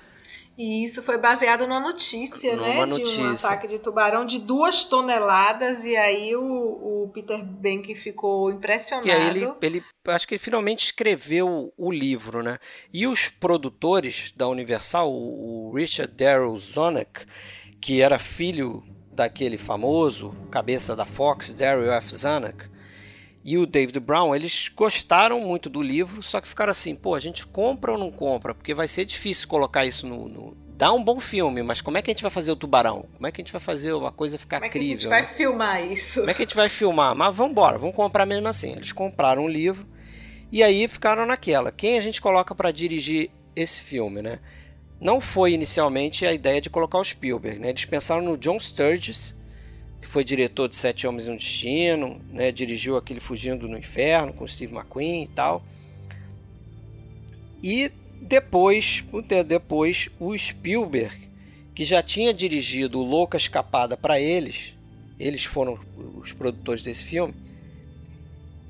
E 0.59 0.83
isso 0.83 1.01
foi 1.01 1.17
baseado 1.17 1.61
numa 1.65 1.79
notícia, 1.79 2.53
Numa 2.53 2.67
né? 2.67 2.73
De 2.73 2.81
um 2.81 2.97
notícia. 2.97 3.31
ataque 3.31 3.65
de 3.65 3.79
tubarão 3.79 4.25
de 4.25 4.39
duas 4.39 4.83
toneladas. 4.83 5.85
E 5.85 5.95
aí 5.95 6.35
o, 6.35 6.43
o 6.43 7.11
Peter 7.13 7.41
Benck 7.41 7.95
ficou 7.95 8.51
impressionado. 8.51 9.07
E 9.07 9.11
aí 9.11 9.29
ele, 9.29 9.49
ele 9.61 9.83
acho 10.05 10.27
que 10.27 10.33
ele 10.33 10.39
finalmente 10.39 10.83
escreveu 10.83 11.73
o 11.77 11.89
livro, 11.89 12.43
né? 12.43 12.59
E 12.91 13.07
os 13.07 13.29
produtores 13.29 14.33
da 14.35 14.49
Universal, 14.49 15.09
o, 15.09 15.71
Richard 15.73 16.13
Darrell 16.13 16.59
Zanuck, 16.59 17.25
que 17.79 18.01
era 18.01 18.19
filho 18.19 18.83
daquele 19.13 19.57
famoso 19.57 20.35
cabeça 20.51 20.93
da 20.93 21.05
Fox, 21.05 21.53
Darrell 21.53 21.93
F. 21.93 22.13
Zanuck, 22.17 22.65
e 23.43 23.57
o 23.57 23.65
David 23.65 23.99
Brown, 23.99 24.35
eles 24.35 24.69
gostaram 24.75 25.39
muito 25.41 25.69
do 25.69 25.81
livro, 25.81 26.21
só 26.21 26.41
que 26.41 26.47
ficaram 26.47 26.71
assim, 26.71 26.95
pô, 26.95 27.15
a 27.15 27.19
gente 27.19 27.45
compra 27.47 27.93
ou 27.93 27.97
não 27.97 28.11
compra? 28.11 28.53
Porque 28.53 28.73
vai 28.73 28.87
ser 28.87 29.05
difícil 29.05 29.47
colocar 29.47 29.85
isso 29.85 30.07
no... 30.07 30.27
no... 30.27 30.57
Dá 30.75 30.93
um 30.93 31.03
bom 31.03 31.19
filme, 31.19 31.61
mas 31.61 31.81
como 31.81 31.97
é 31.97 32.01
que 32.01 32.09
a 32.09 32.13
gente 32.13 32.21
vai 32.21 32.31
fazer 32.31 32.51
o 32.51 32.55
tubarão? 32.55 33.05
Como 33.13 33.27
é 33.27 33.31
que 33.33 33.41
a 33.41 33.43
gente 33.43 33.51
vai 33.51 33.59
fazer 33.59 33.91
uma 33.91 34.13
coisa 34.13 34.37
ficar 34.37 34.57
Como 34.57 34.65
é 34.67 34.69
que 34.69 34.77
a 34.77 34.81
crível? 34.81 34.97
gente 34.97 35.09
né? 35.09 35.17
vai 35.17 35.25
filmar 35.25 35.91
isso? 35.91 36.19
Como 36.21 36.29
é 36.31 36.33
que 36.33 36.41
a 36.41 36.45
gente 36.45 36.55
vai 36.55 36.69
filmar? 36.69 37.13
Mas 37.15 37.35
vamos 37.35 37.51
embora, 37.51 37.77
vamos 37.77 37.95
comprar 37.95 38.25
mesmo 38.25 38.47
assim. 38.47 38.71
Eles 38.71 38.93
compraram 38.93 39.43
um 39.43 39.49
livro 39.49 39.85
e 40.49 40.63
aí 40.63 40.87
ficaram 40.87 41.25
naquela. 41.25 41.69
Quem 41.69 41.97
a 41.97 42.01
gente 42.01 42.21
coloca 42.21 42.55
para 42.55 42.71
dirigir 42.71 43.29
esse 43.55 43.81
filme, 43.81 44.21
né? 44.21 44.39
Não 45.01 45.19
foi 45.19 45.51
inicialmente 45.51 46.25
a 46.25 46.31
ideia 46.31 46.61
de 46.61 46.69
colocar 46.69 46.97
o 46.97 47.03
Spielberg, 47.03 47.59
né? 47.59 47.69
Eles 47.69 47.83
pensaram 47.83 48.21
no 48.21 48.37
John 48.37 48.57
Sturges, 48.57 49.35
que 50.01 50.07
foi 50.07 50.23
diretor 50.23 50.67
de 50.67 50.75
Sete 50.75 51.05
Homens 51.05 51.27
e 51.27 51.31
um 51.31 51.35
Destino, 51.35 52.21
né? 52.31 52.51
Dirigiu 52.51 52.97
aquele 52.97 53.19
Fugindo 53.19 53.67
no 53.67 53.77
Inferno 53.77 54.33
com 54.33 54.47
Steve 54.47 54.73
McQueen 54.73 55.23
e 55.23 55.27
tal. 55.27 55.63
E 57.61 57.91
depois, 58.21 59.03
um 59.13 59.21
tempo 59.21 59.49
depois, 59.49 60.09
o 60.19 60.37
Spielberg, 60.37 61.29
que 61.73 61.83
já 61.83 62.01
tinha 62.01 62.33
dirigido 62.33 62.99
o 62.99 63.03
Louca 63.03 63.37
Escapada 63.37 63.95
para 63.95 64.19
eles, 64.19 64.75
eles 65.19 65.43
foram 65.43 65.79
os 66.15 66.31
produtores 66.33 66.83
desse 66.83 67.05
filme. 67.05 67.33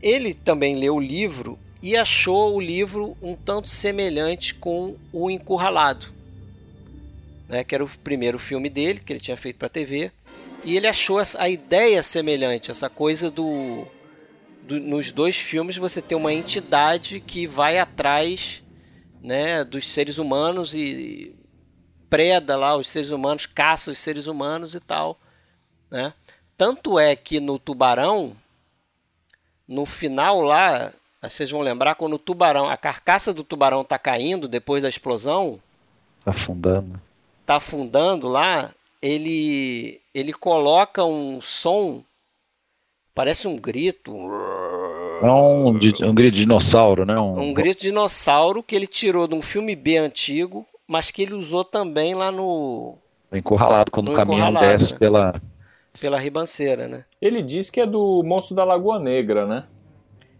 Ele 0.02 0.34
também 0.34 0.76
leu 0.76 0.96
o 0.96 1.00
livro 1.00 1.60
e 1.82 1.96
achou 1.96 2.56
o 2.56 2.62
livro 2.62 3.16
um 3.22 3.36
tanto 3.36 3.70
semelhante 3.70 4.54
com 4.56 4.96
O 5.12 5.30
Encurralado, 5.30 6.08
né, 7.48 7.64
que 7.64 7.74
era 7.74 7.84
o 7.84 7.90
primeiro 8.04 8.38
filme 8.38 8.70
dele, 8.70 9.00
que 9.00 9.14
ele 9.14 9.20
tinha 9.20 9.38
feito 9.38 9.58
para 9.58 9.70
TV. 9.70 10.12
E 10.64 10.76
ele 10.76 10.88
achou 10.88 11.20
a 11.38 11.50
ideia 11.50 12.04
semelhante, 12.04 12.70
essa 12.72 12.90
coisa 12.90 13.32
do, 13.32 13.86
do- 14.64 14.80
nos 14.80 15.12
dois 15.12 15.36
filmes 15.38 15.78
você 15.78 16.02
tem 16.02 16.18
uma 16.18 16.34
entidade 16.34 17.20
que 17.22 17.48
vai 17.48 17.78
atrás 17.78 18.62
né, 19.22 19.64
dos 19.64 19.88
seres 19.90 20.18
humanos 20.18 20.74
e 20.76 21.36
preda 22.10 22.58
lá 22.58 22.76
os 22.76 22.90
seres 22.90 23.12
humanos, 23.12 23.46
caça 23.46 23.92
os 23.92 23.98
seres 24.00 24.28
humanos 24.28 24.76
e 24.76 24.80
tal. 24.80 25.18
Né? 25.90 26.14
Tanto 26.58 27.00
é 27.00 27.16
que 27.16 27.40
no 27.40 27.58
Tubarão, 27.58 28.36
no 29.68 29.86
final 29.86 30.42
lá, 30.42 30.92
vocês 31.22 31.50
vão 31.52 31.62
lembrar 31.62 31.96
quando 31.96 32.14
o 32.14 32.20
tubarão, 32.20 32.68
a 32.70 32.76
carcaça 32.78 33.34
do 33.34 33.44
tubarão 33.44 33.84
tá 33.84 33.98
caindo 34.00 34.48
depois 34.48 34.82
da 34.82 34.90
explosão, 34.90 35.60
afundando. 36.26 37.00
tá 37.46 37.56
afundando 37.58 38.28
lá, 38.28 38.72
ele 39.02 40.02
ele 40.14 40.34
coloca 40.34 41.04
um 41.06 41.42
som, 41.42 42.04
parece 43.14 43.48
um 43.48 43.56
grito, 43.56 44.12
É 45.22 45.26
um, 45.32 45.68
um 45.70 46.14
grito 46.14 46.34
de 46.34 46.40
dinossauro, 46.40 47.06
né? 47.06 47.20
um 47.20 47.54
grito 47.54 47.78
de 47.82 47.88
dinossauro 47.90 48.64
que 48.64 48.76
ele 48.76 48.88
tirou 48.88 49.28
de 49.28 49.36
um 49.36 49.42
filme 49.42 49.76
B 49.76 49.98
antigo, 49.98 50.66
mas 50.88 51.12
que 51.12 51.22
ele 51.22 51.34
usou 51.34 51.64
também 51.64 52.14
lá 52.14 52.32
no 52.32 52.98
encurralado 53.32 53.92
quando 53.92 54.08
No 54.08 54.14
o 54.14 54.16
caminhão 54.16 54.54
desce 54.54 54.94
né? 54.94 55.00
pela. 55.00 55.42
pela 56.00 56.18
ribanceira, 56.20 56.88
né? 56.88 57.06
Ele 57.22 57.42
diz 57.44 57.70
que 57.70 57.80
é 57.80 57.86
do 57.86 58.24
Monstro 58.24 58.56
da 58.56 58.64
Lagoa 58.64 59.00
Negra, 59.00 59.46
né? 59.46 59.66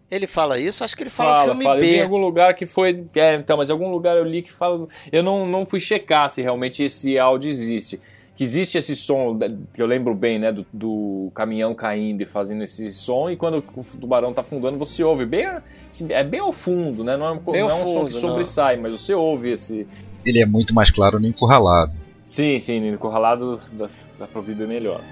Ele 0.10 0.26
fala 0.26 0.58
isso, 0.58 0.84
acho 0.84 0.98
que 0.98 1.04
ele 1.04 1.10
fala, 1.12 1.34
Fala, 1.36 1.46
filme 1.52 1.64
fala. 1.64 1.78
Eu 1.80 1.84
vi 1.84 1.90
em 1.90 1.98
B. 1.98 2.02
algum 2.02 2.18
lugar 2.18 2.56
que 2.56 2.66
foi. 2.66 3.06
É, 3.16 3.36
então, 3.36 3.56
mas 3.58 3.70
em 3.70 3.74
algum 3.74 3.92
lugar 3.92 4.18
eu 4.18 4.24
li 4.24 4.42
que 4.42 4.52
fala. 4.52 4.88
Eu 5.12 5.22
não, 5.22 5.46
não 5.46 5.68
fui 5.68 5.80
checar 5.80 6.28
se 6.32 6.42
realmente 6.42 6.82
esse 6.84 7.20
áudio 7.20 7.48
existe. 7.48 8.02
Que 8.40 8.46
existe 8.46 8.78
esse 8.78 8.96
som, 8.96 9.38
da- 9.38 9.50
que 9.74 9.82
eu 9.82 9.86
lembro 9.86 10.16
bem, 10.16 10.40
né? 10.40 10.50
Do, 10.50 10.66
do 10.72 11.30
caminhão 11.36 11.76
caindo 11.76 12.22
e 12.22 12.26
fazendo 12.26 12.64
esse 12.64 12.90
som, 12.94 13.30
e 13.30 13.36
quando 13.36 13.62
o 13.76 13.84
tubarão 14.00 14.32
tá 14.34 14.40
afundando, 14.40 14.78
você 14.78 15.04
ouve 15.04 15.26
bem. 15.26 15.46
assim, 15.90 16.08
É 16.10 16.24
bem 16.24 16.40
ao 16.40 16.54
fundo, 16.54 17.04
né? 17.04 17.18
Não 17.18 17.26
é, 17.26 17.32
um- 17.34 17.42
não 17.46 17.54
é 17.54 17.66
um 17.66 17.70
som 17.86 17.86
fundo, 17.86 18.08
que 18.08 18.14
não. 18.14 18.22
sobressai, 18.22 18.78
mas 18.78 18.94
você 19.02 19.14
ouve 19.14 19.50
esse. 19.52 19.86
Ele 20.26 20.42
é 20.42 20.46
muito 20.46 20.74
mais 20.74 20.90
claro 20.90 21.20
no 21.20 21.28
encurralado. 21.28 21.92
Sim, 22.24 22.58
sim, 22.62 22.80
no 22.80 22.88
encurralado 22.88 23.60
dá, 23.74 23.90
dá 24.18 24.26
pra 24.26 24.40
ouvir 24.40 24.56
bem 24.56 24.68
melhor. 24.68 25.04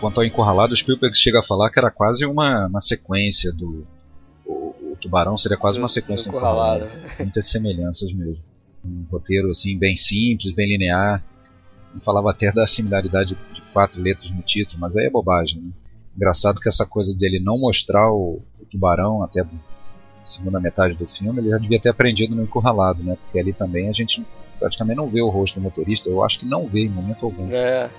Quanto 0.00 0.18
ao 0.18 0.26
encurralado, 0.26 0.72
o 0.74 0.76
Spielberg 0.76 1.16
chega 1.16 1.38
a 1.38 1.42
falar 1.44 1.70
que 1.70 1.78
era 1.78 1.88
quase 1.88 2.26
uma, 2.26 2.66
uma 2.66 2.80
sequência 2.80 3.52
do. 3.52 3.86
O, 4.44 4.74
o 4.92 4.96
Tubarão 5.00 5.38
seria 5.38 5.56
quase 5.56 5.78
uma 5.78 5.88
sequência 5.88 6.28
do 6.32 6.36
encurralado. 6.36 6.86
encurralado. 6.86 7.14
Muitas 7.20 7.48
semelhanças 7.48 8.12
mesmo. 8.12 8.42
Um 8.84 9.04
roteiro 9.08 9.50
assim, 9.50 9.78
bem 9.78 9.94
simples, 9.94 10.50
bem 10.52 10.66
linear. 10.68 11.22
Falava 12.00 12.30
até 12.30 12.50
da 12.52 12.66
similaridade 12.66 13.36
de 13.52 13.62
quatro 13.72 14.00
letras 14.00 14.30
no 14.30 14.42
título, 14.42 14.80
mas 14.80 14.96
aí 14.96 15.06
é 15.06 15.10
bobagem. 15.10 15.60
Né? 15.60 15.70
Engraçado 16.16 16.60
que 16.60 16.68
essa 16.68 16.86
coisa 16.86 17.16
dele 17.16 17.40
não 17.40 17.58
mostrar 17.58 18.10
o, 18.10 18.42
o 18.60 18.66
tubarão 18.70 19.22
até 19.22 19.40
a 19.40 19.46
segunda 20.24 20.60
metade 20.60 20.94
do 20.94 21.06
filme, 21.06 21.40
ele 21.40 21.50
já 21.50 21.58
devia 21.58 21.80
ter 21.80 21.88
aprendido 21.88 22.34
no 22.34 22.42
encurralado, 22.42 23.02
né? 23.02 23.16
Porque 23.24 23.38
ali 23.38 23.52
também 23.52 23.88
a 23.88 23.92
gente 23.92 24.24
praticamente 24.58 24.96
não 24.96 25.08
vê 25.08 25.20
o 25.20 25.28
rosto 25.28 25.58
do 25.58 25.62
motorista, 25.62 26.08
eu 26.08 26.22
acho 26.22 26.40
que 26.40 26.46
não 26.46 26.68
vê 26.68 26.84
em 26.84 26.88
momento 26.88 27.26
algum. 27.26 27.46
É. 27.50 27.90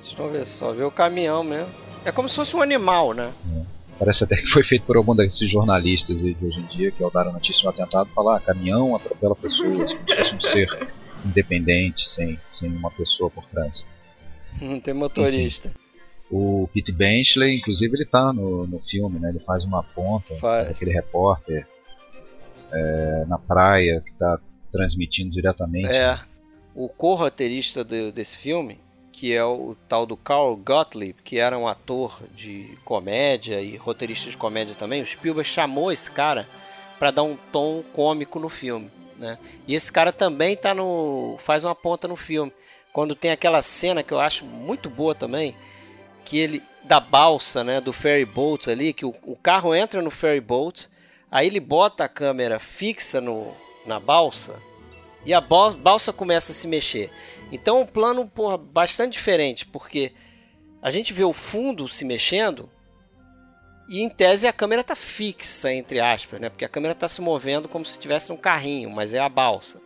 Deixa 0.00 0.22
eu 0.22 0.30
ver 0.30 0.46
só, 0.46 0.72
ver 0.72 0.84
o 0.84 0.90
caminhão 0.90 1.44
mesmo. 1.44 1.68
É 2.04 2.10
como 2.10 2.28
se 2.28 2.36
fosse 2.36 2.56
um 2.56 2.62
animal, 2.62 3.12
né? 3.12 3.30
Parece 3.98 4.24
até 4.24 4.36
que 4.36 4.46
foi 4.46 4.62
feito 4.62 4.86
por 4.86 4.96
algum 4.96 5.14
desses 5.14 5.50
jornalistas 5.50 6.24
aí 6.24 6.32
de 6.32 6.46
hoje 6.46 6.60
em 6.60 6.66
dia 6.66 6.90
que 6.90 7.02
ao 7.02 7.10
dar 7.10 7.28
a 7.28 7.32
notícia 7.32 7.60
de 7.60 7.66
um 7.66 7.70
atentado 7.70 8.08
falar 8.14 8.38
ah, 8.38 8.40
caminhão 8.40 8.96
atropela 8.96 9.36
pessoas, 9.36 9.92
como 9.92 10.08
se 10.08 10.16
fosse 10.16 10.34
um 10.34 10.40
ser 10.40 10.88
independente, 11.24 12.08
sem, 12.08 12.38
sem 12.48 12.70
uma 12.70 12.90
pessoa 12.90 13.30
por 13.30 13.44
trás. 13.46 13.84
Não 14.60 14.80
tem 14.80 14.94
motorista. 14.94 15.72
O 16.30 16.68
Pete 16.72 16.92
Benchley, 16.92 17.56
inclusive, 17.56 17.96
ele 17.96 18.04
tá 18.04 18.32
no, 18.32 18.66
no 18.66 18.78
filme, 18.80 19.18
né? 19.18 19.30
Ele 19.30 19.40
faz 19.40 19.64
uma 19.64 19.82
ponta, 19.82 20.34
Faz. 20.36 20.70
aquele 20.70 20.92
repórter 20.92 21.66
é, 22.72 23.24
na 23.26 23.38
praia 23.38 24.00
que 24.00 24.14
tá 24.14 24.38
transmitindo 24.70 25.30
diretamente. 25.30 25.94
É. 25.96 26.18
O 26.74 26.88
co-roteirista 26.88 27.82
do- 27.82 28.12
desse 28.12 28.38
filme, 28.38 28.78
que 29.12 29.34
é 29.34 29.44
o 29.44 29.76
tal 29.88 30.06
do 30.06 30.16
Carl 30.16 30.56
Gottlieb, 30.56 31.16
que 31.24 31.38
era 31.38 31.58
um 31.58 31.66
ator 31.66 32.22
de 32.34 32.78
comédia 32.84 33.60
e 33.60 33.76
roteirista 33.76 34.30
de 34.30 34.36
comédia 34.36 34.74
também, 34.76 35.02
o 35.02 35.06
Spielberg 35.06 35.48
chamou 35.48 35.90
esse 35.90 36.08
cara 36.10 36.46
para 36.98 37.10
dar 37.10 37.24
um 37.24 37.36
tom 37.52 37.82
cômico 37.92 38.38
no 38.38 38.48
filme, 38.48 38.88
né? 39.20 39.38
E 39.68 39.74
esse 39.74 39.92
cara 39.92 40.12
também 40.12 40.56
tá 40.56 40.74
no 40.74 41.36
faz 41.38 41.64
uma 41.64 41.74
ponta 41.74 42.08
no 42.08 42.16
filme, 42.16 42.52
quando 42.92 43.14
tem 43.14 43.30
aquela 43.30 43.62
cena 43.62 44.02
que 44.02 44.12
eu 44.12 44.18
acho 44.18 44.44
muito 44.44 44.88
boa 44.90 45.14
também, 45.14 45.54
que 46.24 46.38
ele 46.38 46.62
da 46.82 46.98
balsa, 46.98 47.62
né, 47.62 47.80
do 47.80 47.92
ferry 47.92 48.24
boat 48.24 48.70
ali, 48.70 48.92
que 48.94 49.04
o, 49.04 49.14
o 49.22 49.36
carro 49.36 49.74
entra 49.74 50.00
no 50.00 50.10
ferry 50.10 50.40
boat, 50.40 50.88
aí 51.30 51.46
ele 51.46 51.60
bota 51.60 52.04
a 52.04 52.08
câmera 52.08 52.58
fixa 52.58 53.20
no, 53.20 53.54
na 53.86 54.00
balsa 54.00 54.60
e 55.24 55.34
a 55.34 55.40
bal- 55.40 55.74
balsa 55.74 56.12
começa 56.12 56.50
a 56.50 56.54
se 56.54 56.66
mexer. 56.66 57.12
Então 57.52 57.82
um 57.82 57.86
plano 57.86 58.26
porra, 58.26 58.56
bastante 58.56 59.12
diferente, 59.12 59.66
porque 59.66 60.12
a 60.80 60.90
gente 60.90 61.12
vê 61.12 61.22
o 61.22 61.34
fundo 61.34 61.86
se 61.86 62.04
mexendo 62.04 62.68
e 63.90 64.00
em 64.00 64.08
tese 64.08 64.46
a 64.46 64.52
câmera 64.52 64.82
está 64.82 64.94
fixa, 64.94 65.72
entre 65.72 65.98
aspas, 65.98 66.40
né? 66.40 66.48
porque 66.48 66.64
a 66.64 66.68
câmera 66.68 66.92
está 66.92 67.08
se 67.08 67.20
movendo 67.20 67.68
como 67.68 67.84
se 67.84 67.90
estivesse 67.90 68.30
num 68.30 68.36
carrinho, 68.36 68.88
mas 68.88 69.12
é 69.12 69.18
a 69.18 69.28
balsa. 69.28 69.82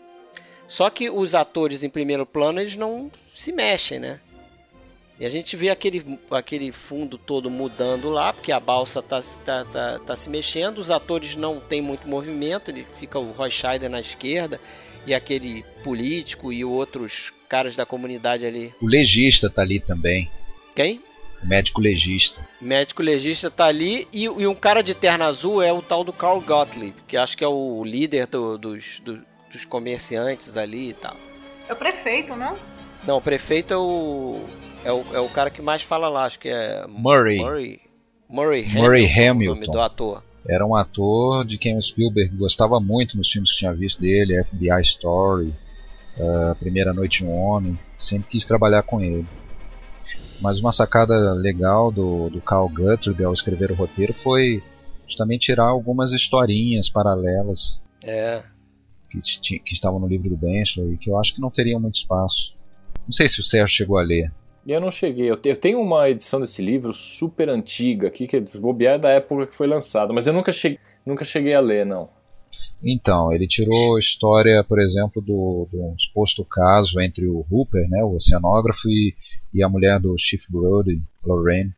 Só 0.68 0.90
que 0.90 1.08
os 1.08 1.34
atores 1.34 1.82
em 1.82 1.88
primeiro 1.88 2.26
plano 2.26 2.60
eles 2.60 2.76
não 2.76 3.10
se 3.34 3.50
mexem, 3.50 3.98
né? 3.98 4.20
E 5.18 5.24
a 5.24 5.28
gente 5.28 5.56
vê 5.56 5.70
aquele, 5.70 6.18
aquele 6.30 6.70
fundo 6.70 7.16
todo 7.16 7.50
mudando 7.50 8.10
lá, 8.10 8.32
porque 8.32 8.52
a 8.52 8.60
balsa 8.60 8.98
está 8.98 9.22
tá, 9.22 9.64
tá, 9.64 9.98
tá 10.00 10.16
se 10.16 10.28
mexendo, 10.28 10.78
os 10.78 10.90
atores 10.90 11.34
não 11.34 11.58
têm 11.60 11.80
muito 11.80 12.06
movimento, 12.06 12.70
ele 12.70 12.86
fica 12.98 13.18
o 13.18 13.30
Roy 13.30 13.50
Scheider 13.50 13.88
na 13.88 14.00
esquerda 14.00 14.60
e 15.06 15.14
aquele 15.14 15.64
político 15.82 16.52
e 16.52 16.64
outros 16.64 17.32
caras 17.48 17.74
da 17.74 17.86
comunidade 17.86 18.44
ali. 18.44 18.74
O 18.82 18.86
legista 18.86 19.48
tá 19.48 19.62
ali 19.62 19.80
também, 19.80 20.30
Quem? 20.74 21.00
O 21.44 21.48
médico 21.48 21.80
legista. 21.80 22.46
Médico 22.60 23.02
legista 23.02 23.50
tá 23.50 23.66
ali 23.66 24.08
e, 24.12 24.24
e 24.24 24.46
um 24.46 24.54
cara 24.54 24.82
de 24.82 24.94
terno 24.94 25.24
azul 25.24 25.62
é 25.62 25.72
o 25.72 25.82
tal 25.82 26.02
do 26.02 26.12
Carl 26.12 26.40
Gottlieb, 26.40 26.94
que 27.06 27.16
acho 27.16 27.36
que 27.36 27.44
é 27.44 27.48
o 27.48 27.84
líder 27.84 28.26
do- 28.26 28.56
dos, 28.58 29.00
do- 29.04 29.22
dos 29.52 29.64
comerciantes 29.64 30.56
ali 30.56 30.90
e 30.90 30.94
tal. 30.94 31.16
É 31.68 31.72
o 31.72 31.76
prefeito, 31.76 32.34
não? 32.34 32.56
Não, 33.06 33.18
o 33.18 33.20
prefeito 33.20 33.74
é 33.74 33.76
o, 33.76 34.40
é 34.84 34.92
o, 34.92 35.04
é 35.12 35.20
o 35.20 35.28
cara 35.28 35.50
que 35.50 35.60
mais 35.60 35.82
fala 35.82 36.08
lá, 36.08 36.24
acho 36.24 36.38
que 36.38 36.48
é 36.48 36.86
Murray. 36.88 37.38
Murray, 37.38 37.80
Murray, 38.28 38.66
Murray 38.72 39.04
Hamilton, 39.06 39.34
o 39.34 39.34
nome 39.34 39.50
Hamilton. 39.58 39.72
do 39.72 39.80
ator. 39.80 40.22
Era 40.48 40.66
um 40.66 40.74
ator 40.74 41.44
de 41.46 41.56
quem 41.56 41.76
o 41.76 41.82
Spielberg 41.82 42.34
gostava 42.36 42.78
muito 42.80 43.16
nos 43.16 43.30
filmes 43.30 43.50
que 43.52 43.58
tinha 43.58 43.72
visto 43.72 44.00
dele, 44.00 44.42
FBI 44.44 44.80
Story, 44.82 45.54
A 46.50 46.54
Primeira 46.54 46.92
Noite 46.92 47.24
em 47.24 47.26
um 47.26 47.32
Homem, 47.32 47.78
sempre 47.96 48.28
quis 48.30 48.44
trabalhar 48.44 48.82
com 48.82 49.00
ele. 49.00 49.26
Mas 50.40 50.60
uma 50.60 50.72
sacada 50.72 51.32
legal 51.32 51.90
do, 51.90 52.28
do 52.28 52.40
Carl 52.40 52.68
Guthrie 52.68 53.24
ao 53.24 53.32
escrever 53.32 53.70
o 53.70 53.74
roteiro 53.74 54.12
foi 54.12 54.62
justamente 55.06 55.46
tirar 55.46 55.66
algumas 55.68 56.12
historinhas 56.12 56.88
paralelas 56.88 57.82
É, 58.02 58.42
que, 59.10 59.58
que 59.60 59.72
estavam 59.74 60.00
no 60.00 60.06
livro 60.08 60.28
do 60.28 60.36
Benchley 60.36 60.94
e 60.94 60.96
que 60.96 61.10
eu 61.10 61.18
acho 61.18 61.34
que 61.34 61.40
não 61.40 61.50
teriam 61.50 61.80
muito 61.80 61.96
espaço. 61.96 62.54
Não 63.04 63.12
sei 63.12 63.28
se 63.28 63.40
o 63.40 63.42
Sérgio 63.44 63.76
chegou 63.76 63.98
a 63.98 64.02
ler. 64.02 64.32
E 64.66 64.72
eu 64.72 64.80
não 64.80 64.90
cheguei. 64.90 65.30
Eu 65.30 65.36
te- 65.36 65.50
eu 65.50 65.56
tenho 65.56 65.80
uma 65.80 66.08
edição 66.08 66.40
desse 66.40 66.62
livro 66.62 66.92
super 66.94 67.48
antiga 67.50 68.08
aqui, 68.08 68.26
que 68.26 68.36
é 68.36 68.40
bobear 68.40 68.98
da 68.98 69.10
época 69.10 69.46
que 69.46 69.54
foi 69.54 69.66
lançado, 69.66 70.12
mas 70.14 70.26
eu 70.26 70.32
nunca 70.32 70.50
cheguei, 70.50 70.78
nunca 71.04 71.24
cheguei 71.24 71.54
a 71.54 71.60
ler, 71.60 71.84
não. 71.84 72.08
Então, 72.84 73.32
ele 73.32 73.46
tirou 73.46 73.96
a 73.96 73.98
história, 73.98 74.62
por 74.62 74.78
exemplo, 74.80 75.22
do, 75.22 75.66
do 75.72 75.94
suposto 75.98 76.44
caso 76.44 77.00
entre 77.00 77.26
o 77.26 77.44
Hooper, 77.50 77.88
né, 77.88 78.02
o 78.04 78.14
oceanógrafo, 78.14 78.88
e, 78.88 79.14
e 79.52 79.62
a 79.62 79.68
mulher 79.68 79.98
do 79.98 80.14
Chief 80.18 80.44
Brody, 80.50 81.02
Lorraine. 81.24 81.72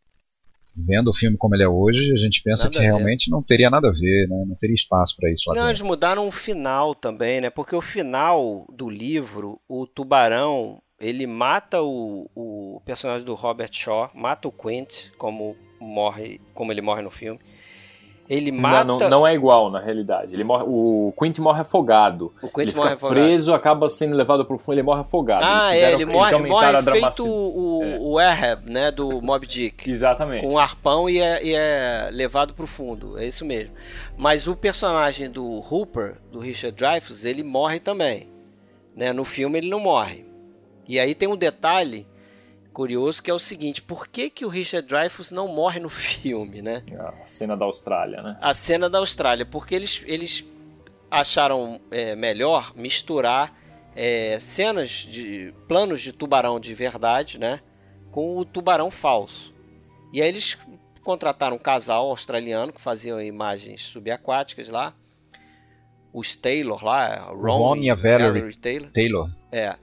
Vendo 0.79 1.09
o 1.09 1.15
filme 1.15 1.39
como 1.39 1.55
ele 1.55 1.63
é 1.63 1.69
hoje, 1.69 2.13
a 2.13 2.17
gente 2.17 2.43
pensa 2.43 2.65
Nada 2.65 2.77
que 2.77 2.85
realmente 2.85 3.31
não 3.31 3.43
teria 3.43 3.71
nada 3.71 3.89
a 3.89 3.93
ver, 3.93 4.29
né, 4.29 4.45
não 4.47 4.55
teria 4.57 4.75
espaço 4.75 5.17
para 5.17 5.31
isso 5.31 5.49
Não, 5.49 5.55
dentro. 5.55 5.71
eles 5.71 5.81
mudaram 5.81 6.29
o 6.29 6.33
final 6.33 6.95
também, 6.95 7.41
né? 7.41 7.49
Porque 7.49 7.75
o 7.75 7.81
final 7.81 8.67
do 8.71 8.91
livro, 8.91 9.59
o 9.67 9.87
tubarão, 9.87 10.83
ele 11.01 11.27
mata 11.27 11.83
o, 11.83 12.29
o 12.35 12.83
personagem 12.85 13.25
do 13.25 13.35
Robert 13.35 13.71
Shaw, 13.73 14.11
mata 14.15 14.49
o 14.49 14.53
Quint, 14.53 15.13
como 15.17 15.57
morre, 15.81 16.41
como 16.53 16.73
ele 16.73 16.83
morre 16.83 17.01
no 17.01 17.11
filme. 17.11 17.41
Ele 18.29 18.51
mata 18.51 18.85
Não, 18.85 18.99
não, 18.99 19.11
não 19.11 19.27
é 19.27 19.35
igual, 19.35 19.71
na 19.71 19.79
realidade. 19.79 20.35
Ele 20.35 20.43
morre, 20.45 20.65
o 20.67 21.13
Quint 21.19 21.39
morre 21.39 21.61
afogado. 21.61 22.33
o 22.43 22.49
Quint 22.49 22.69
ele 22.69 22.75
morre 22.75 22.93
afogado. 22.95 23.21
preso, 23.21 23.55
acaba 23.55 23.89
sendo 23.89 24.17
levado 24.17 24.45
pro 24.45 24.59
fundo, 24.59 24.75
ele 24.75 24.83
morre 24.83 25.01
afogado. 25.01 25.41
Ah, 25.45 25.71
eles 25.77 25.83
é, 25.83 25.93
ele 25.93 26.03
eles 26.03 26.15
morre, 26.15 26.35
aumentaram 26.35 26.83
morre 26.83 27.01
feito 27.01 27.25
o, 27.27 27.83
É. 27.85 27.97
o 28.01 28.19
Ahab, 28.19 28.71
né, 28.71 28.91
do 28.91 29.21
Mob 29.23 29.47
Dick. 29.47 29.89
Exatamente. 29.91 30.45
com 30.45 30.55
um 30.55 30.59
arpão 30.59 31.09
e 31.09 31.21
é, 31.21 31.45
e 31.45 31.55
é 31.55 32.09
levado 32.13 32.53
pro 32.55 32.67
fundo, 32.67 33.19
é 33.19 33.27
isso 33.27 33.45
mesmo. 33.45 33.75
Mas 34.17 34.49
o 34.49 34.57
personagem 34.57 35.31
do 35.31 35.63
Hooper, 35.71 36.17
do 36.33 36.39
Richard 36.41 36.77
Dreyfuss, 36.77 37.25
ele 37.25 37.43
morre 37.43 37.79
também. 37.79 38.29
Né? 38.95 39.13
No 39.13 39.25
filme 39.25 39.59
ele 39.59 39.69
não 39.69 39.79
morre. 39.81 40.25
E 40.89 40.99
aí 40.99 41.15
tem 41.15 41.29
um 41.29 41.37
detalhe 41.37 42.07
curioso, 42.77 43.23
que 43.23 43.31
é 43.31 43.35
o 43.35 43.39
seguinte: 43.39 43.81
por 43.81 44.07
que, 44.07 44.29
que 44.29 44.45
o 44.45 44.49
Richard 44.49 44.87
Dreyfuss 44.87 45.31
não 45.31 45.49
morre 45.49 45.81
no 45.81 45.89
filme, 45.89 46.61
né? 46.61 46.83
A 46.99 47.25
cena 47.25 47.57
da 47.57 47.65
Austrália, 47.65 48.23
né? 48.23 48.37
A 48.39 48.53
cena 48.53 48.91
da 48.91 48.99
Austrália, 48.99 49.47
porque 49.47 49.75
eles, 49.75 50.03
eles 50.05 50.45
acharam 51.11 51.81
é, 51.91 52.15
melhor 52.15 52.75
misturar 52.77 53.59
é, 53.95 54.39
cenas 54.39 54.91
de 54.91 55.55
planos 55.67 56.03
de 56.03 56.13
tubarão 56.13 56.61
de 56.61 56.75
verdade, 56.75 57.39
né, 57.39 57.61
com 58.11 58.37
o 58.37 58.45
tubarão 58.45 58.91
falso. 58.91 59.55
E 60.13 60.21
aí 60.21 60.29
eles 60.29 60.59
contrataram 61.03 61.57
um 61.57 61.59
casal 61.59 62.11
australiano 62.11 62.75
que 62.75 62.81
fazia 62.81 63.25
imagens 63.25 63.85
subaquáticas 63.85 64.69
lá, 64.69 64.95
os 66.13 66.37
Taylor 66.37 66.85
lá, 66.85 67.31
Ron, 67.31 67.59
Ron 67.59 67.77
e 67.77 67.91
a 67.91 67.95
Valerie, 67.95 68.41
Valerie 68.41 68.57
Taylor. 68.57 68.91
Taylor. 68.91 69.31
É. 69.51 69.77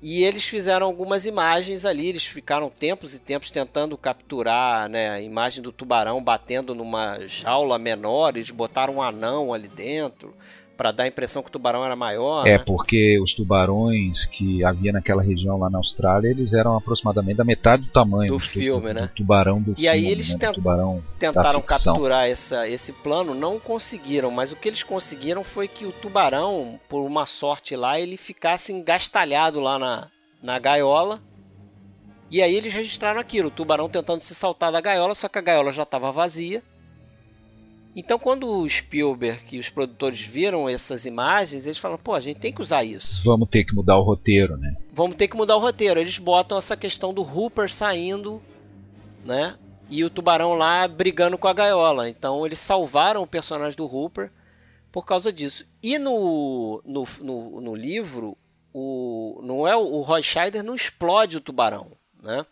E 0.00 0.22
eles 0.22 0.44
fizeram 0.44 0.86
algumas 0.86 1.26
imagens 1.26 1.84
ali, 1.84 2.08
eles 2.08 2.24
ficaram 2.24 2.70
tempos 2.70 3.14
e 3.14 3.18
tempos 3.18 3.50
tentando 3.50 3.98
capturar 3.98 4.88
né, 4.88 5.10
a 5.10 5.20
imagem 5.20 5.60
do 5.60 5.72
tubarão 5.72 6.22
batendo 6.22 6.74
numa 6.74 7.18
jaula 7.26 7.78
menor, 7.78 8.36
eles 8.36 8.50
botaram 8.50 8.96
um 8.96 9.02
anão 9.02 9.52
ali 9.52 9.68
dentro 9.68 10.32
para 10.78 10.92
dar 10.92 11.02
a 11.02 11.08
impressão 11.08 11.42
que 11.42 11.48
o 11.48 11.52
tubarão 11.52 11.84
era 11.84 11.96
maior. 11.96 12.46
É, 12.46 12.52
né? 12.56 12.58
porque 12.64 13.18
os 13.20 13.34
tubarões 13.34 14.24
que 14.26 14.64
havia 14.64 14.92
naquela 14.92 15.20
região 15.22 15.58
lá 15.58 15.68
na 15.68 15.78
Austrália, 15.78 16.28
eles 16.30 16.52
eram 16.54 16.76
aproximadamente 16.76 17.36
da 17.36 17.44
metade 17.44 17.82
do 17.82 17.90
tamanho 17.90 18.32
Do 18.32 18.38
tu- 18.38 18.48
filme, 18.48 18.94
do, 18.94 18.94
né? 18.94 19.10
tubarão 19.14 19.60
do 19.60 19.72
E 19.72 19.74
filme, 19.74 19.88
aí 19.88 20.06
eles 20.06 20.28
né? 20.28 20.34
do 20.34 20.38
tent- 20.62 21.02
Tentaram 21.18 21.60
capturar 21.60 22.28
essa, 22.28 22.68
esse 22.68 22.92
plano, 22.92 23.34
não 23.34 23.58
conseguiram, 23.58 24.30
mas 24.30 24.52
o 24.52 24.56
que 24.56 24.68
eles 24.68 24.84
conseguiram 24.84 25.42
foi 25.42 25.66
que 25.66 25.84
o 25.84 25.90
tubarão, 25.90 26.78
por 26.88 27.04
uma 27.04 27.26
sorte 27.26 27.74
lá, 27.74 27.98
ele 27.98 28.16
ficasse 28.16 28.72
engastalhado 28.72 29.58
lá 29.58 29.78
na, 29.80 30.08
na 30.40 30.58
gaiola. 30.60 31.20
E 32.30 32.40
aí 32.40 32.54
eles 32.54 32.72
registraram 32.72 33.18
aquilo, 33.20 33.48
o 33.48 33.50
tubarão 33.50 33.88
tentando 33.88 34.20
se 34.20 34.34
saltar 34.34 34.70
da 34.70 34.80
gaiola, 34.80 35.14
só 35.14 35.28
que 35.28 35.38
a 35.38 35.42
gaiola 35.42 35.72
já 35.72 35.82
estava 35.82 36.12
vazia. 36.12 36.62
Então 37.94 38.18
quando 38.18 38.48
o 38.48 38.68
Spielberg 38.68 39.56
e 39.56 39.58
os 39.58 39.68
produtores 39.68 40.20
viram 40.20 40.68
essas 40.68 41.04
imagens, 41.04 41.66
eles 41.66 41.78
falaram, 41.78 42.00
pô, 42.02 42.14
a 42.14 42.20
gente 42.20 42.38
tem 42.38 42.52
que 42.52 42.62
usar 42.62 42.84
isso. 42.84 43.22
Vamos 43.24 43.48
ter 43.48 43.64
que 43.64 43.74
mudar 43.74 43.98
o 43.98 44.02
roteiro, 44.02 44.56
né? 44.56 44.76
Vamos 44.92 45.16
ter 45.16 45.28
que 45.28 45.36
mudar 45.36 45.56
o 45.56 45.60
roteiro. 45.60 45.98
Eles 45.98 46.18
botam 46.18 46.58
essa 46.58 46.76
questão 46.76 47.12
do 47.12 47.22
Hooper 47.22 47.72
saindo, 47.72 48.42
né? 49.24 49.56
E 49.90 50.04
o 50.04 50.10
tubarão 50.10 50.54
lá 50.54 50.86
brigando 50.86 51.38
com 51.38 51.48
a 51.48 51.52
gaiola. 51.52 52.08
Então 52.08 52.44
eles 52.44 52.60
salvaram 52.60 53.22
o 53.22 53.26
personagem 53.26 53.76
do 53.76 53.86
Hooper 53.86 54.30
por 54.92 55.04
causa 55.04 55.32
disso. 55.32 55.64
E 55.82 55.98
no, 55.98 56.82
no, 56.84 57.06
no, 57.20 57.60
no 57.60 57.74
livro, 57.74 58.36
o, 58.72 59.40
não 59.42 59.66
é 59.66 59.74
o 59.76 60.00
Roy 60.02 60.22
Scheider 60.22 60.62
não 60.62 60.74
explode 60.74 61.36
o 61.36 61.40
tubarão, 61.40 61.90
né? 62.22 62.44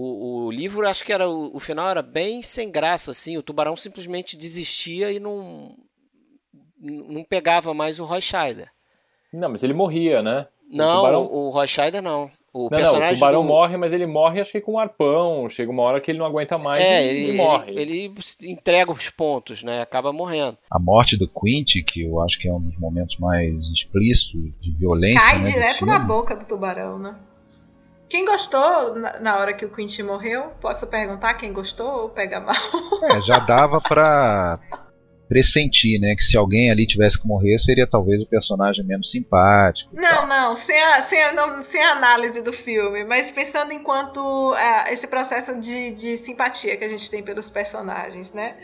O, 0.00 0.46
o 0.46 0.50
livro, 0.50 0.86
acho 0.86 1.04
que 1.04 1.12
era 1.12 1.28
o, 1.28 1.56
o 1.56 1.58
final 1.58 1.88
era 1.88 2.02
bem 2.02 2.40
sem 2.40 2.70
graça, 2.70 3.10
assim. 3.10 3.36
O 3.36 3.42
tubarão 3.42 3.76
simplesmente 3.76 4.36
desistia 4.36 5.10
e 5.10 5.18
não, 5.18 5.74
não 6.80 7.24
pegava 7.24 7.74
mais 7.74 7.98
o 7.98 8.04
Roy 8.04 8.20
Scheider. 8.20 8.70
Não, 9.32 9.48
mas 9.48 9.62
ele 9.64 9.74
morria, 9.74 10.22
né? 10.22 10.46
Não, 10.70 10.96
tubarão- 10.98 11.24
o, 11.26 11.46
o 11.46 11.50
Roy 11.50 11.66
Scheider 11.66 12.00
não. 12.00 12.30
O 12.52 12.62
Não, 12.62 12.70
não, 12.70 12.76
personagem 12.76 13.12
o 13.12 13.14
tubarão 13.16 13.42
do... 13.42 13.48
morre, 13.48 13.76
mas 13.76 13.92
ele 13.92 14.06
morre 14.06 14.40
acho 14.40 14.52
que 14.52 14.60
com 14.60 14.72
um 14.74 14.78
arpão. 14.78 15.48
Chega 15.48 15.70
uma 15.70 15.82
hora 15.82 16.00
que 16.00 16.10
ele 16.10 16.18
não 16.18 16.26
aguenta 16.26 16.56
mais 16.56 16.82
É, 16.82 17.04
e, 17.04 17.08
ele, 17.08 17.32
e 17.32 17.36
morre. 17.36 17.70
Ele, 17.72 17.80
ele 17.82 18.14
entrega 18.52 18.90
os 18.90 19.10
pontos, 19.10 19.62
né? 19.62 19.82
Acaba 19.82 20.12
morrendo. 20.12 20.56
A 20.70 20.78
morte 20.78 21.16
do 21.16 21.28
Quint, 21.28 21.82
que 21.84 22.02
eu 22.02 22.20
acho 22.22 22.38
que 22.38 22.48
é 22.48 22.52
um 22.52 22.60
dos 22.60 22.78
momentos 22.78 23.16
mais 23.18 23.52
explícitos 23.70 24.40
de 24.60 24.70
violência 24.72 25.20
Cai 25.20 25.42
né, 25.42 25.50
direto 25.50 25.84
na 25.84 25.98
boca 25.98 26.34
do 26.36 26.46
tubarão, 26.46 26.98
né? 26.98 27.16
Quem 28.08 28.24
gostou 28.24 28.94
na, 28.94 29.36
hora 29.36 29.52
que 29.52 29.64
o 29.64 29.70
Quentin 29.70 30.02
morreu? 30.02 30.52
Posso 30.60 30.86
perguntar 30.86 31.34
quem 31.34 31.52
gostou 31.52 32.02
ou 32.02 32.08
pega 32.08 32.40
mal? 32.40 32.54
É, 33.10 33.20
já 33.20 33.38
dava 33.38 33.80
pra 33.80 34.58
pressentir, 35.28 36.00
né? 36.00 36.14
Que 36.16 36.22
se 36.22 36.36
alguém 36.36 36.70
ali 36.70 36.86
tivesse 36.86 37.20
que 37.20 37.28
morrer, 37.28 37.58
seria 37.58 37.86
talvez 37.86 38.22
o 38.22 38.26
personagem 38.26 38.84
menos 38.84 39.10
simpático. 39.10 39.94
Não, 39.94 40.26
não, 40.26 40.56
sem 40.56 40.80
a, 40.80 41.02
sem, 41.02 41.22
a, 41.22 41.32
não, 41.32 41.62
sem 41.62 41.82
a 41.82 41.92
análise 41.92 42.40
do 42.40 42.52
filme, 42.52 43.04
mas 43.04 43.30
pensando 43.30 43.72
enquanto 43.72 44.20
ah, 44.56 44.86
esse 44.90 45.06
processo 45.06 45.58
de, 45.60 45.92
de 45.92 46.16
simpatia 46.16 46.76
que 46.76 46.84
a 46.84 46.88
gente 46.88 47.10
tem 47.10 47.22
pelos 47.22 47.50
personagens, 47.50 48.32
né? 48.32 48.56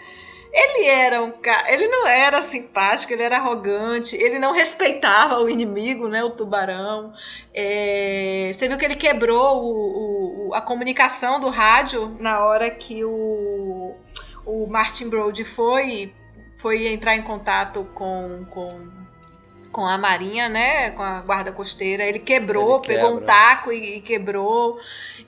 Ele 0.57 0.87
era 0.87 1.21
um 1.21 1.33
cara. 1.33 1.73
Ele 1.73 1.89
não 1.89 2.07
era 2.07 2.41
simpático, 2.41 3.13
ele 3.13 3.25
era 3.25 3.39
arrogante, 3.39 4.15
ele 4.15 4.39
não 4.39 4.53
respeitava 4.53 5.41
o 5.43 5.51
inimigo, 5.51 6.07
né? 6.09 6.23
O 6.23 6.31
tubarão. 6.31 7.13
É, 7.53 8.53
você 8.55 8.69
viu 8.69 8.79
que 8.79 8.85
ele 8.85 8.95
quebrou 8.95 9.65
o- 9.65 10.49
o- 10.51 10.55
a 10.55 10.61
comunicação 10.61 11.41
do 11.41 11.49
rádio 11.49 12.17
na 12.21 12.45
hora 12.45 12.71
que 12.71 13.05
o, 13.05 13.97
o 14.47 14.67
Martin 14.69 15.09
Brody 15.09 15.45
foi, 15.45 16.15
foi 16.59 16.87
entrar 16.87 17.17
em 17.17 17.23
contato 17.23 17.85
com, 17.93 18.45
com, 18.51 18.89
com 19.75 19.85
a 19.85 19.99
Marinha, 19.99 20.49
né? 20.49 20.91
Com 20.91 21.03
a 21.03 21.21
guarda 21.21 21.51
costeira. 21.51 22.05
Ele 22.05 22.21
quebrou, 22.21 22.77
Ele 22.85 22.95
pegou 22.95 23.17
um 23.17 23.21
taco 23.21 23.73
e, 23.73 23.97
e 23.97 24.01
quebrou. 24.01 24.79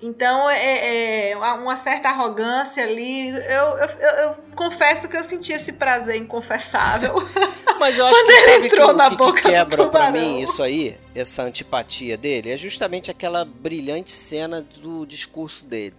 Então, 0.01 0.49
é, 0.49 1.31
é, 1.33 1.37
uma 1.37 1.75
certa 1.75 2.09
arrogância 2.11 2.85
ali. 2.85 3.29
Eu, 3.31 3.37
eu, 3.37 3.89
eu- 3.99 4.17
eu 4.25 4.37
confesso 4.55 5.09
que 5.09 5.17
eu 5.17 5.25
senti 5.25 5.53
esse 5.53 5.73
prazer 5.73 6.17
inconfessável. 6.17 7.15
Mas 7.81 7.99
eu 7.99 8.07
acho 8.07 8.15
Quando 8.15 8.27
que 8.27 8.33
ele 8.33 8.43
sabe 8.43 8.69
que, 8.69 8.75
entrou 8.77 8.91
o 8.91 8.93
na 8.97 9.11
que, 9.11 9.17
boca 9.17 9.33
que 9.35 9.43
do 9.43 9.49
quebra 9.51 9.77
pra 9.77 9.85
tubarão. 9.87 10.13
mim 10.13 10.41
isso 10.43 10.63
aí, 10.63 10.97
essa 11.15 11.43
antipatia 11.43 12.17
dele, 12.17 12.51
é 12.53 12.57
justamente 12.57 13.11
aquela 13.11 13.45
brilhante 13.45 14.13
cena 14.13 14.63
do 14.63 15.05
discurso 15.05 15.67
dele. 15.67 15.95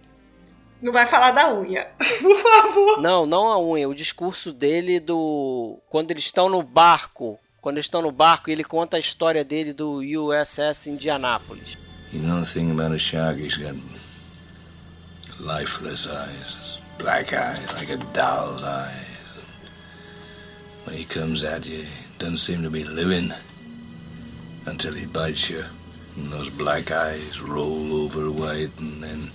Não 0.80 0.92
vai 0.92 1.06
falar 1.06 1.32
da 1.32 1.52
unha, 1.52 1.88
por 1.98 2.36
favor. 2.36 3.00
Não, 3.00 3.26
não 3.26 3.48
a 3.48 3.58
unha, 3.60 3.88
o 3.88 3.94
discurso 3.94 4.52
dele 4.52 4.98
do. 5.00 5.78
Quando 5.90 6.10
eles 6.12 6.24
estão 6.24 6.48
no 6.48 6.62
barco. 6.62 7.38
Quando 7.68 7.76
eles 7.76 7.84
estão 7.84 8.00
no 8.00 8.10
barco, 8.10 8.50
ele 8.50 8.64
conta 8.64 8.96
a 8.96 8.98
história 8.98 9.44
dele 9.44 9.74
do 9.74 10.00
USS 10.00 10.86
Indianapolis. 10.86 11.76
You 12.10 12.22
know 12.22 12.40
the 12.40 12.46
thing 12.46 12.70
about 12.70 12.94
a 12.94 12.98
shark, 12.98 13.36
he's 13.36 13.58
got 13.58 13.74
lifeless 15.38 16.06
eyes, 16.06 16.80
black 16.96 17.34
eyes, 17.34 17.62
like 17.74 17.90
a 17.92 17.98
doll's 18.14 18.62
eyes. 18.62 19.18
When 20.86 20.96
he 20.96 21.04
comes 21.04 21.44
at 21.44 21.66
you, 21.66 21.82
he 21.82 22.18
doesn't 22.18 22.38
seem 22.38 22.62
to 22.62 22.70
be 22.70 22.84
living 22.84 23.34
until 24.64 24.94
he 24.94 25.04
bites 25.04 25.50
you. 25.50 25.62
And 26.16 26.30
those 26.30 26.48
black 26.48 26.90
eyes 26.90 27.38
roll 27.42 27.92
over 28.02 28.30
white, 28.30 28.72
and 28.78 29.02
then. 29.02 29.30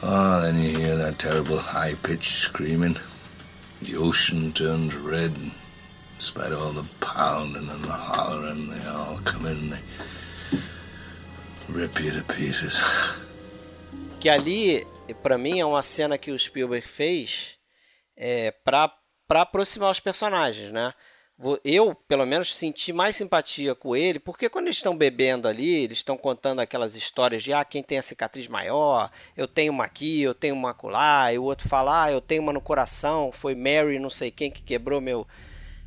Oh, 0.00 0.40
then 0.42 0.62
you 0.62 0.78
hear 0.78 0.96
that 0.96 1.18
terrible 1.18 1.58
high 1.58 1.94
pitched 1.94 2.36
screaming. 2.36 2.98
The 3.82 3.96
ocean 3.96 4.52
turns 4.52 4.94
red, 4.94 5.32
and 5.32 5.50
in 6.18 6.52
all 6.52 6.72
the 6.72 6.84
pounding 7.00 7.68
and 7.68 7.84
the 7.84 7.92
hollering, 7.92 8.68
they 8.68 8.86
all 8.88 9.18
come 9.24 9.46
in 9.46 9.56
and 9.56 9.72
they 9.72 9.82
rip 11.68 12.00
you 12.00 12.12
to 12.12 12.22
pieces. 12.24 12.80
Que 14.18 14.30
ali, 14.30 14.86
pra 15.22 15.36
mim, 15.36 15.60
é 15.60 15.64
uma 15.64 15.82
cena 15.82 16.16
que 16.16 16.30
o 16.30 16.38
Spielberg 16.38 16.88
fez 16.88 17.56
é, 18.16 18.50
pra 18.50 18.90
aproximar 19.28 19.90
os 19.90 20.00
personagens, 20.00 20.72
né? 20.72 20.94
Eu, 21.62 21.94
pelo 21.94 22.24
menos, 22.24 22.56
senti 22.56 22.94
mais 22.94 23.16
simpatia 23.16 23.74
com 23.74 23.94
ele, 23.94 24.18
porque 24.18 24.48
quando 24.48 24.68
eles 24.68 24.78
estão 24.78 24.96
bebendo 24.96 25.46
ali, 25.46 25.84
eles 25.84 25.98
estão 25.98 26.16
contando 26.16 26.60
aquelas 26.60 26.94
histórias 26.94 27.42
de 27.42 27.52
ah, 27.52 27.62
quem 27.62 27.82
tem 27.82 27.98
a 27.98 28.02
cicatriz 28.02 28.48
maior, 28.48 29.10
eu 29.36 29.46
tenho 29.46 29.70
uma 29.70 29.84
aqui, 29.84 30.22
eu 30.22 30.32
tenho 30.32 30.54
uma 30.54 30.70
acolá, 30.70 31.30
e 31.30 31.38
o 31.38 31.42
outro 31.42 31.68
fala, 31.68 32.04
ah, 32.04 32.12
eu 32.12 32.22
tenho 32.22 32.40
uma 32.40 32.54
no 32.54 32.60
coração, 32.60 33.30
foi 33.32 33.54
Mary 33.54 33.98
não 33.98 34.08
sei 34.08 34.30
quem 34.30 34.50
que 34.50 34.62
quebrou 34.62 34.98
meu, 34.98 35.26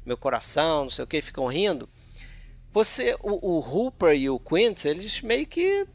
meu 0.10 0.18
coração, 0.18 0.84
não 0.84 0.90
sei 0.90 1.04
o 1.04 1.08
que, 1.08 1.22
ficam 1.22 1.46
rindo. 1.46 1.88
Você, 2.72 3.16
o, 3.22 3.58
o 3.58 3.60
Hooper 3.60 4.16
e 4.16 4.30
o 4.30 4.40
Quint, 4.40 4.86
eles 4.86 5.22
meio 5.22 5.46
que 5.48 5.88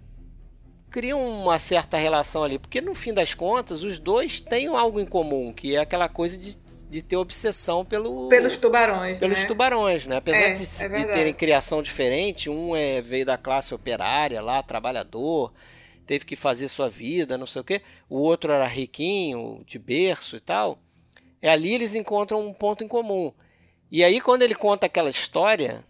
criam 0.90 1.20
uma 1.42 1.58
certa 1.58 1.96
relação 1.96 2.44
ali, 2.44 2.58
porque 2.58 2.80
no 2.80 2.94
fim 2.94 3.12
das 3.12 3.34
contas, 3.34 3.82
os 3.82 3.98
dois 3.98 4.40
têm 4.40 4.68
algo 4.68 5.00
em 5.00 5.06
comum, 5.06 5.52
que 5.52 5.74
é 5.74 5.80
aquela 5.80 6.08
coisa 6.08 6.38
de, 6.38 6.56
de 6.88 7.02
ter 7.02 7.16
obsessão 7.16 7.84
pelo, 7.84 8.28
Pelos 8.28 8.56
tubarões, 8.56 9.18
pelos 9.18 9.40
né? 9.40 9.46
tubarões, 9.46 10.06
né? 10.06 10.16
Apesar 10.16 10.38
É, 10.38 10.52
de, 10.52 10.82
é 10.82 10.88
de 10.88 11.04
terem 11.12 11.34
criação 11.34 11.82
diferente, 11.82 12.48
um 12.48 12.76
é, 12.76 13.00
veio 13.00 13.26
da 13.26 13.36
classe 13.36 13.74
operária 13.74 14.40
lá, 14.40 14.62
trabalhador, 14.62 15.52
teve 16.06 16.24
que 16.24 16.36
fazer 16.36 16.68
sua 16.68 16.88
vida, 16.88 17.36
não 17.36 17.46
sei 17.46 17.62
o 17.62 17.64
quê. 17.64 17.82
O 18.08 18.18
outro 18.18 18.52
era 18.52 18.66
riquinho, 18.66 19.62
de 19.66 19.78
berço 19.78 20.36
e 20.36 20.40
tal. 20.40 20.78
É 21.42 21.50
ali 21.50 21.74
eles 21.74 21.94
encontram 21.94 22.46
um 22.46 22.54
ponto 22.54 22.84
em 22.84 22.88
comum. 22.88 23.32
E 23.94 24.02
aí 24.02 24.20
quando 24.20 24.42
ele 24.42 24.56
conta 24.56 24.86
aquela 24.86 25.08
história, 25.08 25.84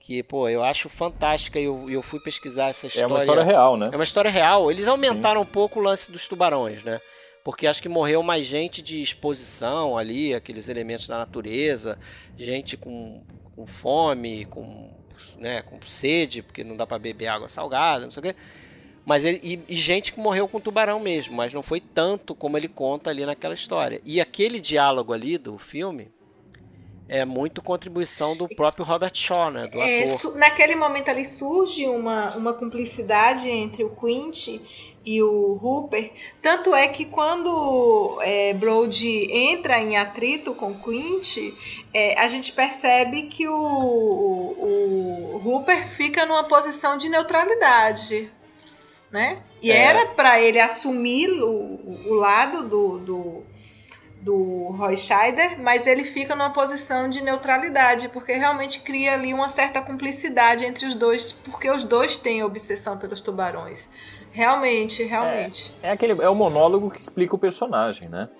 que, 0.00 0.20
pô, 0.20 0.48
eu 0.48 0.64
acho 0.64 0.88
fantástica, 0.88 1.60
e 1.60 1.64
eu, 1.64 1.88
eu 1.88 2.02
fui 2.02 2.18
pesquisar 2.18 2.70
essa 2.70 2.86
É 2.86 2.88
história. 2.88 3.06
uma 3.06 3.20
história 3.20 3.44
real, 3.44 3.76
né? 3.76 3.88
É 3.92 3.94
uma 3.94 4.02
história 4.02 4.28
real. 4.28 4.68
Eles 4.68 4.88
aumentaram 4.88 5.42
um 5.42 5.46
pouco 5.46 5.78
o 5.78 5.82
lance 5.84 6.10
dos 6.10 6.26
tubarões, 6.26 6.82
né? 6.82 7.00
Porque 7.44 7.68
acho 7.68 7.80
que 7.80 7.88
morreu 7.88 8.20
mais 8.20 8.46
gente 8.46 8.82
de 8.82 9.00
exposição 9.00 9.96
ali, 9.96 10.34
aqueles 10.34 10.68
elementos 10.68 11.06
da 11.06 11.18
natureza, 11.18 11.96
gente 12.36 12.76
com, 12.76 13.22
com 13.54 13.64
fome, 13.64 14.46
com, 14.46 14.90
né, 15.38 15.62
com 15.62 15.78
sede, 15.86 16.42
porque 16.42 16.64
não 16.64 16.76
dá 16.76 16.84
para 16.84 16.98
beber 16.98 17.28
água 17.28 17.48
salgada, 17.48 18.06
não 18.06 18.10
sei 18.10 18.20
o 18.22 18.24
quê. 18.24 18.34
Mas 19.04 19.24
ele, 19.24 19.40
e, 19.40 19.60
e, 19.68 19.74
gente 19.76 20.12
que 20.12 20.18
morreu 20.18 20.48
com 20.48 20.58
tubarão 20.58 20.98
mesmo, 20.98 21.36
mas 21.36 21.54
não 21.54 21.62
foi 21.62 21.80
tanto 21.80 22.34
como 22.34 22.56
ele 22.56 22.66
conta 22.66 23.08
ali 23.08 23.24
naquela 23.24 23.54
história. 23.54 24.00
E 24.04 24.20
aquele 24.20 24.58
diálogo 24.58 25.12
ali 25.12 25.38
do 25.38 25.56
filme 25.58 26.10
é 27.10 27.24
muito 27.24 27.60
contribuição 27.60 28.36
do 28.36 28.48
próprio 28.48 28.84
Robert 28.84 29.10
Shaw, 29.12 29.50
né, 29.50 29.66
do 29.66 29.82
é, 29.82 30.04
ator. 30.04 30.36
Naquele 30.36 30.76
momento 30.76 31.08
ali 31.08 31.24
surge 31.24 31.84
uma, 31.88 32.36
uma 32.36 32.54
cumplicidade 32.54 33.50
entre 33.50 33.82
o 33.82 33.90
Quint 33.90 34.60
e 35.04 35.20
o 35.20 35.58
Hooper. 35.60 36.12
Tanto 36.40 36.72
é 36.72 36.86
que 36.86 37.04
quando 37.04 38.20
é, 38.22 38.54
Brody 38.54 39.26
entra 39.28 39.80
em 39.80 39.96
atrito 39.96 40.54
com 40.54 40.72
Quint, 40.78 41.52
é, 41.92 42.16
a 42.16 42.28
gente 42.28 42.52
percebe 42.52 43.22
que 43.22 43.48
o, 43.48 43.54
o, 43.56 45.34
o 45.34 45.42
Hooper 45.44 45.88
fica 45.88 46.24
numa 46.24 46.44
posição 46.44 46.96
de 46.96 47.08
neutralidade 47.08 48.30
né? 49.10 49.42
E 49.60 49.70
é. 49.70 49.76
era 49.76 50.06
para 50.06 50.40
ele 50.40 50.60
assumir 50.60 51.28
o, 51.42 51.80
o 52.06 52.14
lado 52.14 52.62
do, 52.62 52.98
do, 52.98 53.42
do 53.49 53.49
Roy 54.80 54.96
Scheider, 54.96 55.60
mas 55.60 55.86
ele 55.86 56.04
fica 56.04 56.34
numa 56.34 56.50
posição 56.50 57.10
de 57.10 57.22
neutralidade, 57.22 58.08
porque 58.08 58.32
realmente 58.32 58.80
cria 58.80 59.12
ali 59.12 59.34
uma 59.34 59.50
certa 59.50 59.82
cumplicidade 59.82 60.64
entre 60.64 60.86
os 60.86 60.94
dois, 60.94 61.32
porque 61.32 61.70
os 61.70 61.84
dois 61.84 62.16
têm 62.16 62.42
obsessão 62.42 62.96
pelos 62.96 63.20
tubarões. 63.20 63.90
Realmente, 64.32 65.02
realmente. 65.02 65.74
É, 65.82 65.88
é 65.88 65.92
aquele, 65.92 66.22
é 66.22 66.28
o 66.30 66.34
monólogo 66.34 66.90
que 66.90 66.98
explica 66.98 67.34
o 67.34 67.38
personagem, 67.38 68.08
né? 68.08 68.30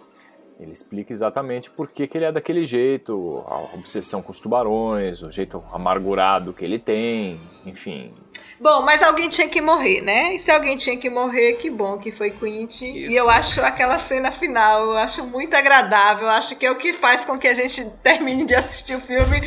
Ele 0.60 0.72
explica 0.72 1.10
exatamente 1.10 1.70
por 1.70 1.88
que, 1.88 2.06
que 2.06 2.18
ele 2.18 2.26
é 2.26 2.32
daquele 2.32 2.66
jeito, 2.66 3.42
a 3.46 3.74
obsessão 3.74 4.20
com 4.20 4.30
os 4.30 4.38
tubarões, 4.38 5.22
o 5.22 5.32
jeito 5.32 5.64
amargurado 5.72 6.52
que 6.52 6.62
ele 6.62 6.78
tem, 6.78 7.40
enfim. 7.64 8.12
Bom, 8.60 8.82
mas 8.82 9.02
alguém 9.02 9.30
tinha 9.30 9.48
que 9.48 9.58
morrer, 9.58 10.02
né? 10.02 10.34
E 10.34 10.38
se 10.38 10.50
alguém 10.50 10.76
tinha 10.76 10.98
que 10.98 11.08
morrer, 11.08 11.54
que 11.54 11.70
bom 11.70 11.96
que 11.96 12.12
foi 12.12 12.30
Quint. 12.30 12.82
E 12.82 13.14
eu 13.14 13.30
acho 13.30 13.62
aquela 13.62 13.98
cena 13.98 14.30
final, 14.30 14.84
eu 14.84 14.96
acho 14.98 15.24
muito 15.24 15.54
agradável. 15.54 16.24
Eu 16.24 16.32
acho 16.32 16.54
que 16.58 16.66
é 16.66 16.70
o 16.70 16.76
que 16.76 16.92
faz 16.92 17.24
com 17.24 17.38
que 17.38 17.48
a 17.48 17.54
gente 17.54 17.88
termine 18.04 18.44
de 18.44 18.54
assistir 18.54 18.94
o 18.94 19.00
filme 19.00 19.40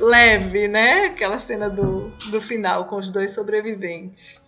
leve, 0.00 0.66
né? 0.66 1.06
Aquela 1.06 1.38
cena 1.38 1.68
do, 1.68 2.08
do 2.30 2.40
final 2.40 2.86
com 2.86 2.96
os 2.96 3.10
dois 3.10 3.32
sobreviventes. 3.32 4.43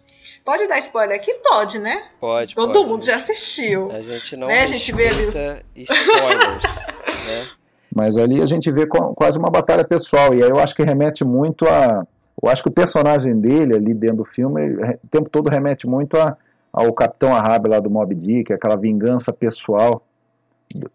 Pode 0.46 0.68
dar 0.68 0.78
spoiler 0.78 1.16
aqui? 1.16 1.34
Pode, 1.42 1.80
né? 1.80 2.04
Pode. 2.20 2.54
Todo 2.54 2.72
pode. 2.72 2.86
mundo 2.86 3.04
já 3.04 3.16
assistiu. 3.16 3.90
A 3.90 4.00
gente 4.00 4.36
não 4.36 4.46
né? 4.46 4.60
a 4.60 4.66
gente 4.66 4.92
vê 4.92 5.08
ali 5.08 5.26
os... 5.26 5.34
spoilers, 5.74 7.02
né? 7.26 7.46
Mas 7.92 8.16
ali 8.16 8.40
a 8.40 8.46
gente 8.46 8.70
vê 8.70 8.86
quase 8.86 9.38
uma 9.38 9.50
batalha 9.50 9.84
pessoal. 9.84 10.32
E 10.32 10.44
aí 10.44 10.48
eu 10.48 10.60
acho 10.60 10.72
que 10.76 10.84
remete 10.84 11.24
muito 11.24 11.66
a 11.66 12.06
eu 12.40 12.48
acho 12.48 12.62
que 12.62 12.68
o 12.68 12.72
personagem 12.72 13.40
dele 13.40 13.74
ali 13.74 13.94
dentro 13.94 14.18
do 14.18 14.24
filme, 14.24 14.62
o 15.02 15.08
tempo 15.10 15.28
todo 15.28 15.48
remete 15.48 15.86
muito 15.86 16.16
a, 16.16 16.36
ao 16.72 16.92
Capitão 16.92 17.34
Ahab 17.34 17.68
lá 17.68 17.80
do 17.80 17.90
Mob 17.90 18.14
Dick, 18.14 18.52
aquela 18.52 18.76
vingança 18.76 19.32
pessoal 19.32 20.06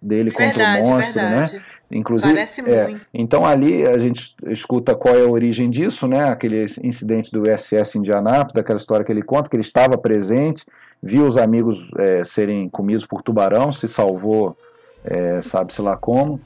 dele 0.02 0.30
verdade, 0.30 0.54
contra 0.54 0.80
o 0.80 0.96
monstro, 0.96 1.22
né? 1.22 1.30
verdade. 1.30 1.54
né? 1.56 1.64
Inclusive, 1.92 2.34
Parece 2.34 2.62
é, 2.62 2.88
muito. 2.88 3.06
Então 3.14 3.46
ali 3.46 3.86
a 3.86 3.98
gente 3.98 4.36
escuta 4.48 4.96
qual 4.96 5.16
é 5.16 5.24
a 5.24 5.30
origem 5.30 5.70
disso, 5.70 6.08
né? 6.08 6.30
Aquele 6.30 6.66
incidente 6.84 7.32
do 7.32 7.44
USS 7.44 7.96
Indianápolis, 7.96 8.54
daquela 8.54 8.78
história 8.78 9.06
que 9.06 9.12
ele 9.12 9.22
conta, 9.22 9.50
que 9.50 9.56
ele 9.56 9.62
estava 9.62 9.98
presente, 9.98 10.66
viu 11.04 11.26
os 11.26 11.38
amigos 11.38 11.90
é, 11.98 12.24
serem 12.24 12.70
comidos 12.70 13.06
por 13.06 13.22
tubarão, 13.22 13.74
se 13.74 13.88
salvou, 13.88 14.56
é, 15.04 15.42
sabe-se 15.42 15.82
lá 15.82 15.98
como, 15.98 16.40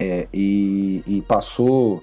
é, 0.00 0.26
e, 0.32 1.02
e 1.06 1.22
passou 1.22 2.02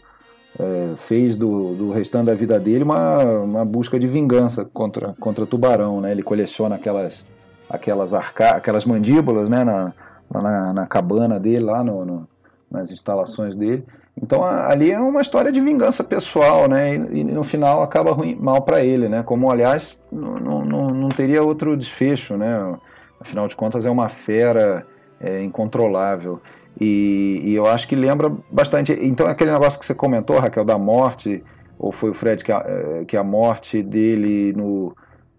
é, 0.60 0.96
fez 0.98 1.36
do, 1.36 1.76
do 1.76 1.92
restante 1.92 2.28
da 2.28 2.36
vida 2.36 2.60
dele 2.60 2.84
uma, 2.84 3.24
uma 3.42 3.66
busca 3.66 4.00
de 4.00 4.08
vingança 4.08 4.64
contra, 4.66 5.14
contra 5.20 5.46
Tubarão. 5.46 6.02
Né? 6.02 6.12
Ele 6.12 6.24
coleciona 6.24 6.76
aquelas, 6.76 7.26
aquelas, 7.70 8.14
arca, 8.14 8.52
aquelas 8.52 8.86
mandíbulas 8.86 9.50
né? 9.50 9.64
na, 9.64 9.94
na, 10.32 10.74
na 10.74 10.88
cabana 10.88 11.40
dele, 11.40 11.66
lá 11.66 11.84
no, 11.84 12.06
no, 12.06 12.28
nas 12.70 12.92
instalações 12.92 13.56
dele. 13.56 13.84
Então 14.22 14.44
ali 14.46 14.92
é 14.92 15.00
uma 15.00 15.22
história 15.22 15.52
de 15.52 15.60
vingança 15.60 16.04
pessoal, 16.04 16.68
né? 16.68 16.96
E, 16.96 17.20
e 17.20 17.24
no 17.24 17.44
final 17.44 17.84
acaba 17.84 18.12
ruim, 18.12 18.36
mal 18.36 18.62
para 18.62 18.84
ele, 18.84 19.10
né? 19.10 19.24
Como 19.24 19.52
aliás 19.52 19.98
não, 20.12 21.10
teria 21.10 21.44
outro 21.44 21.76
desfecho, 21.76 22.38
né? 22.38 22.78
Afinal 23.20 23.48
de 23.48 23.56
contas 23.56 23.86
é 23.86 23.90
uma 23.90 24.10
fera 24.10 24.86
é, 25.20 25.44
incontrolável. 25.44 26.42
E, 26.80 27.42
e, 27.44 27.56
eu 27.56 27.66
acho 27.66 27.88
que 27.88 27.96
lembra 27.96 28.32
bastante. 28.52 28.92
Então, 29.02 29.28
aquele 29.28 29.52
negócio 29.52 29.80
que 29.80 29.86
você 29.86 29.96
comentou, 29.96 30.40
Raquel, 30.40 30.66
da 30.66 30.78
morte, 30.78 31.42
ou 31.80 31.92
foi 31.92 32.10
o 32.10 32.14
Fred 32.14 32.44
que 32.44 32.52
a, 32.52 32.66
eh, 32.68 33.06
que 33.06 33.16
a 33.16 33.24
morte 33.24 33.82
dele 33.82 34.52
no, 34.54 34.94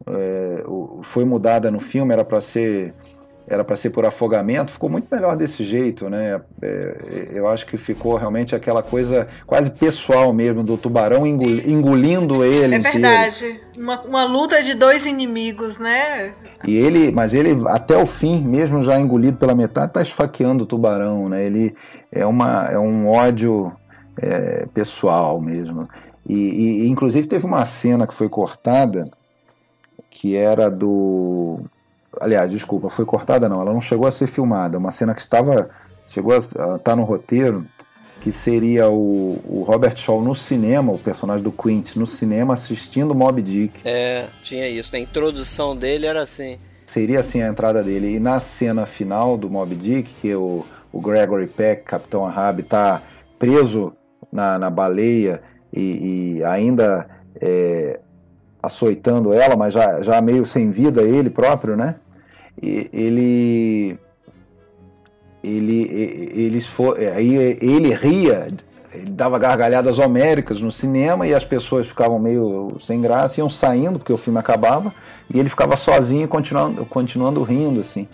é, 0.07 0.64
foi 1.03 1.24
mudada 1.24 1.70
no 1.70 1.81
filme, 1.81 2.12
era 2.12 2.24
para 2.24 2.41
ser 2.41 2.95
era 3.49 3.62
para 3.62 3.76
ser 3.76 3.90
por 3.90 4.05
afogamento, 4.05 4.72
ficou 4.72 4.90
muito 4.90 5.07
melhor 5.11 5.36
desse 5.36 5.62
jeito, 5.62 6.11
né? 6.11 6.40
É, 6.61 7.28
eu 7.32 7.47
acho 7.47 7.64
que 7.66 7.76
ficou 7.76 8.16
realmente 8.16 8.57
aquela 8.57 8.82
coisa 8.82 9.28
quase 9.47 9.70
pessoal 9.70 10.32
mesmo 10.32 10.64
do 10.64 10.76
tubarão 10.76 11.24
engolindo 11.26 12.44
ele. 12.44 12.74
É 12.74 12.78
verdade, 12.78 13.61
uma, 13.76 14.03
uma, 14.03 14.24
luta 14.24 14.62
de 14.62 14.74
dois 14.74 15.07
inimigos, 15.07 15.78
né? 15.78 16.34
E 16.66 16.76
ele, 16.76 17.12
mas 17.12 17.32
ele 17.32 17.57
até 17.68 17.97
o 17.97 18.07
fim, 18.07 18.42
mesmo 18.42 18.82
já 18.82 18.99
engolido 18.99 19.36
pela 19.36 19.55
metade, 19.55 19.88
está 19.88 20.03
esfaqueando 20.03 20.64
o 20.64 20.66
tubarão, 20.66 21.28
né? 21.28 21.44
Ele 21.47 21.74
é 22.11 22.26
uma 22.26 22.68
é 22.70 22.78
um 22.78 23.09
ódio 23.09 23.72
é, 24.20 24.66
pessoal 24.74 25.40
mesmo. 25.40 25.88
E, 26.28 26.84
e 26.84 26.88
inclusive 26.88 27.28
teve 27.28 27.47
uma 27.47 27.64
cena 27.64 28.09
que 28.09 28.14
foi 28.14 28.28
cortada 28.28 29.09
que 30.11 30.34
era 30.34 30.70
do 30.70 31.61
Aliás, 32.21 32.51
desculpa, 32.51 32.89
foi 32.89 33.05
cortada 33.05 33.49
não, 33.49 33.61
ela 33.61 33.73
não 33.73 33.81
chegou 33.81 34.07
a 34.07 34.11
ser 34.11 34.27
filmada. 34.27 34.79
Uma 34.79 34.91
cena 34.91 35.14
que 35.14 35.21
estava. 35.21 35.71
chegou 36.09 36.35
a 36.35 36.39
estar 36.39 36.79
tá 36.79 36.97
no 36.97 37.05
roteiro, 37.05 37.67
que 38.21 38.33
seria 38.33 38.89
o, 38.89 39.39
o, 39.45 39.62
Robert 39.62 39.97
Shaw 39.97 40.23
no 40.23 40.35
cinema, 40.35 40.93
o 40.93 40.99
personagem 40.99 41.45
do 41.45 41.53
Quint, 41.53 41.97
no 41.97 42.07
cinema 42.07 42.55
assistindo 42.55 43.14
Mob 43.14 43.41
Dick. 43.43 43.81
É, 43.85 44.27
tinha 44.43 44.69
isso. 44.69 44.95
A 44.95 44.99
introdução 44.99 45.77
dele 45.77 46.07
era 46.07 46.23
assim. 46.23 46.59
Seria 46.87 47.21
assim 47.21 47.43
a 47.43 47.49
entrada 47.49 47.83
dele. 47.83 48.14
E 48.14 48.21
na 48.21 48.41
cena 48.41 48.87
final 48.87 49.37
do 49.37 49.51
Mob 49.51 49.75
Dick, 49.75 50.12
que 50.21 50.35
o, 50.35 50.64
o 50.93 51.01
Gregory 51.01 51.47
Peck, 51.47 51.85
Capitão 51.85 52.27
Ahab, 52.27 52.61
está 52.61 53.03
preso 53.39 53.93
na, 54.33 54.59
na 54.59 54.71
baleia 54.71 55.43
e, 55.73 56.39
e 56.39 56.45
ainda 56.45 57.07
é, 57.41 58.01
açoitando 58.62 59.33
ela, 59.33 59.57
mas 59.57 59.75
já, 59.75 60.03
já 60.03 60.21
meio 60.21 60.47
sem 60.47 60.71
vida 60.71 61.03
ele 61.03 61.31
próprio, 61.31 61.77
né? 61.77 61.97
Ele 62.63 63.99
ele 65.43 66.31
eles 66.35 66.67
for, 66.67 66.99
aí 66.99 67.35
ele 67.61 67.95
ria 67.95 68.49
ele 68.93 69.11
dava 69.11 69.39
gargalhadas 69.39 69.99
homéricas 69.99 70.61
no 70.61 70.73
cinema 70.73 71.27
e 71.27 71.35
as 71.35 71.45
pessoas 71.45 71.87
ficavam 71.87 72.19
meio 72.19 72.77
sem 72.81 73.01
graça 73.01 73.41
iam 73.41 73.49
saindo 73.49 73.99
porque 73.99 74.13
o 74.13 74.17
filme 74.17 74.39
acabava 74.39 74.93
e 75.33 75.39
ele 75.39 75.49
ficava 75.49 75.77
sozinho 75.77 76.27
continuando 76.27 76.85
continuando 76.87 77.43
rindo 77.43 77.81
assim. 77.81 78.09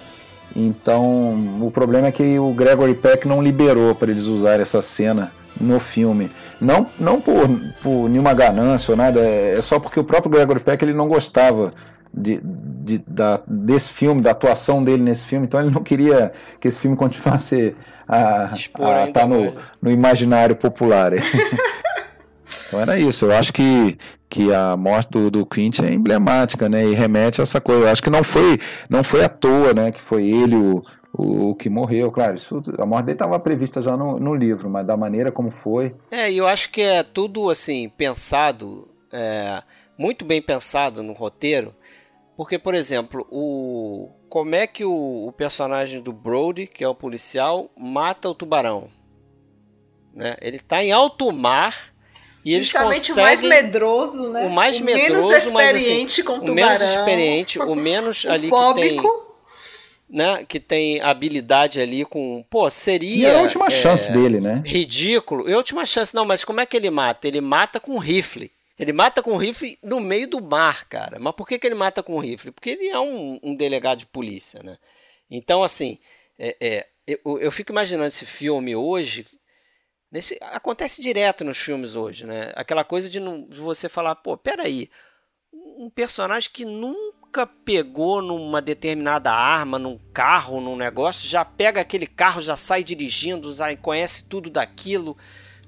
Então 0.55 1.59
o 1.61 1.71
problema 1.71 2.09
é 2.09 2.13
que 2.13 2.39
o 2.39 2.53
Gregory 2.53 2.95
Peck 2.95 3.27
não 3.27 3.43
liberou 3.43 3.95
para 3.95 4.11
eles 4.11 4.25
usarem 4.25 4.63
essa 4.63 4.83
cena 4.83 5.33
no 5.61 5.79
filme. 5.79 6.31
Não 6.61 6.87
não 6.99 7.21
por, 7.21 7.49
por 7.83 8.09
nenhuma 8.09 8.35
ganância 8.35 8.91
ou 8.91 8.97
nada 8.97 9.21
é 9.21 9.57
só 9.63 9.79
porque 9.79 10.01
o 10.01 10.05
próprio 10.05 10.33
Gregory 10.33 10.61
Peck 10.61 10.85
ele 10.85 10.93
não 10.93 11.09
gostava 11.09 11.73
de, 12.13 12.41
de, 12.83 12.99
da, 13.07 13.41
desse 13.47 13.91
filme, 13.91 14.21
da 14.21 14.33
atuação 14.33 14.83
dele 14.83 15.03
nesse 15.03 15.25
filme, 15.25 15.47
então 15.47 15.61
ele 15.61 15.71
não 15.71 15.83
queria 15.83 16.33
que 16.61 16.69
esse 16.69 16.81
filme 16.81 16.97
continuasse 16.97 17.77
a 18.09 18.53
estar 18.55 19.13
tá 19.13 19.27
no, 19.27 19.55
no 19.81 19.91
imaginário 19.91 20.57
popular. 20.57 21.13
então 22.67 22.81
era 22.81 22.99
isso, 22.99 23.27
eu 23.27 23.33
acho 23.33 23.53
que, 23.53 23.97
que 24.29 24.53
a 24.53 24.77
morte 24.77 25.11
do, 25.11 25.31
do 25.31 25.47
Quint 25.47 25.81
é 25.81 25.93
emblemática, 25.93 26.69
né, 26.69 26.85
e 26.85 26.93
remete 26.93 27.41
a 27.41 27.45
essa 27.45 27.61
coisa, 27.61 27.85
eu 27.85 27.89
acho 27.89 28.03
que 28.03 28.11
não 28.11 28.25
foi, 28.25 28.59
não 28.91 29.05
foi 29.05 29.25
à 29.25 29.29
toa, 29.29 29.73
né, 29.73 29.93
que 29.93 30.01
foi 30.01 30.25
ele 30.27 30.57
o, 30.57 30.83
o, 31.13 31.55
que 31.55 31.71
morreu, 31.71 32.11
claro, 32.11 32.35
isso, 32.35 32.63
a 32.79 32.87
morte 32.87 33.07
dele 33.07 33.17
estava 33.17 33.39
prevista 33.39 33.81
já 33.81 33.97
no, 33.97 34.19
no, 34.19 34.35
livro, 34.35 34.69
mas 34.69 34.85
da 34.85 34.97
maneira 34.97 35.31
como 35.31 35.51
foi. 35.51 35.95
É, 36.11 36.31
e 36.31 36.39
eu 36.39 36.47
acho 36.47 36.71
que 36.71 36.83
é 36.83 37.03
tudo 37.03 37.49
assim, 37.49 37.89
pensado, 37.97 38.89
é, 39.13 39.63
muito 39.97 40.25
bem 40.25 40.43
pensado 40.43 41.03
no 41.03 41.13
roteiro, 41.13 41.75
porque, 42.37 42.59
por 42.59 42.75
exemplo, 42.75 43.27
o 43.31 44.11
como 44.29 44.55
é 44.55 44.67
que 44.67 44.85
o, 44.85 45.27
o 45.27 45.33
personagem 45.33 46.01
do 46.01 46.13
Brody, 46.13 46.67
que 46.67 46.83
é 46.83 46.89
o 46.89 46.95
policial, 46.95 47.71
mata 47.77 48.29
o 48.29 48.35
tubarão? 48.35 48.89
Né? 50.15 50.37
Ele 50.41 50.57
está 50.57 50.83
em 50.83 50.91
alto 50.91 51.31
mar 51.31 51.93
e 52.45 52.55
eles 52.55 52.67
Justamente 52.67 53.09
conseguem... 53.09 53.23
o 53.23 53.27
mais 53.27 53.43
medroso, 53.43 54.29
né? 54.31 54.47
O 54.47 54.51
mais 54.51 54.81
o 54.81 54.85
medroso, 54.85 55.29
menos 55.29 55.45
experiente 55.45 56.21
assim, 56.23 56.41
com 56.41 56.47
o 56.47 56.55
menos 56.55 56.83
experiente, 56.83 57.59
o 57.63 57.75
menos 57.75 58.27
ali 58.27 58.51
que 58.51 58.75
tem, 58.75 59.01
né, 60.09 60.45
que 60.45 60.61
tem 60.61 61.01
habilidade 61.01 61.81
ali 61.81 62.05
com, 62.05 62.45
pô, 62.49 62.69
seria 62.71 63.17
E 63.17 63.25
é 63.27 63.35
a 63.35 63.43
última 63.43 63.67
é, 63.67 63.71
chance 63.71 64.11
dele, 64.11 64.41
né? 64.41 64.63
Ridículo. 64.65 65.49
E 65.49 65.53
a 65.53 65.57
última 65.57 65.87
chance 65.87 66.15
não, 66.15 66.25
mas 66.25 66.45
como 66.45 66.61
é 66.61 66.67
que 66.67 66.77
ele 66.77 66.91
mata? 66.91 67.29
Ele 67.29 67.41
mata 67.41 67.79
com 67.79 67.99
rifle. 67.99 68.51
Ele 68.79 68.93
mata 68.93 69.23
com 69.23 69.37
rifle 69.37 69.79
no 69.83 70.01
meio 70.01 70.27
do 70.27 70.41
mar, 70.41 70.87
cara. 70.89 71.19
Mas 71.19 71.35
por 71.35 71.47
que, 71.47 71.59
que 71.59 71.67
ele 71.67 71.75
mata 71.75 72.03
com 72.03 72.19
rifle? 72.19 72.51
Porque 72.51 72.71
ele 72.71 72.89
é 72.89 72.99
um, 72.99 73.39
um 73.43 73.55
delegado 73.55 73.99
de 74.01 74.07
polícia, 74.07 74.63
né? 74.63 74.79
Então, 75.31 75.63
assim, 75.63 75.99
é, 76.39 76.57
é, 76.61 76.89
eu, 77.07 77.39
eu 77.39 77.53
fico 77.53 77.73
imaginando 77.73 78.09
esse 78.09 78.27
filme 78.27 78.75
hoje. 78.75 79.27
Nesse, 80.11 80.39
acontece 80.43 81.01
direto 81.01 81.45
nos 81.45 81.59
filmes 81.59 81.95
hoje, 81.95 82.27
né? 82.27 82.53
Aquela 82.55 82.85
coisa 82.85 83.09
de, 83.09 83.19
não, 83.21 83.47
de 83.49 83.59
você 83.59 83.89
falar, 83.89 84.15
pô, 84.17 84.37
peraí, 84.37 84.91
um 85.53 85.91
personagem 85.91 86.51
que 86.53 86.65
nunca 86.65 87.47
pegou 87.47 88.21
numa 88.21 88.61
determinada 88.61 89.33
arma, 89.33 89.79
num 89.79 89.99
carro, 90.13 90.61
num 90.61 90.77
negócio, 90.77 91.29
já 91.29 91.45
pega 91.45 91.81
aquele 91.81 92.07
carro, 92.07 92.43
já 92.43 92.57
sai 92.57 92.85
dirigindo, 92.85 93.55
já 93.55 93.75
conhece 93.77 94.29
tudo 94.29 94.51
daquilo, 94.51 95.17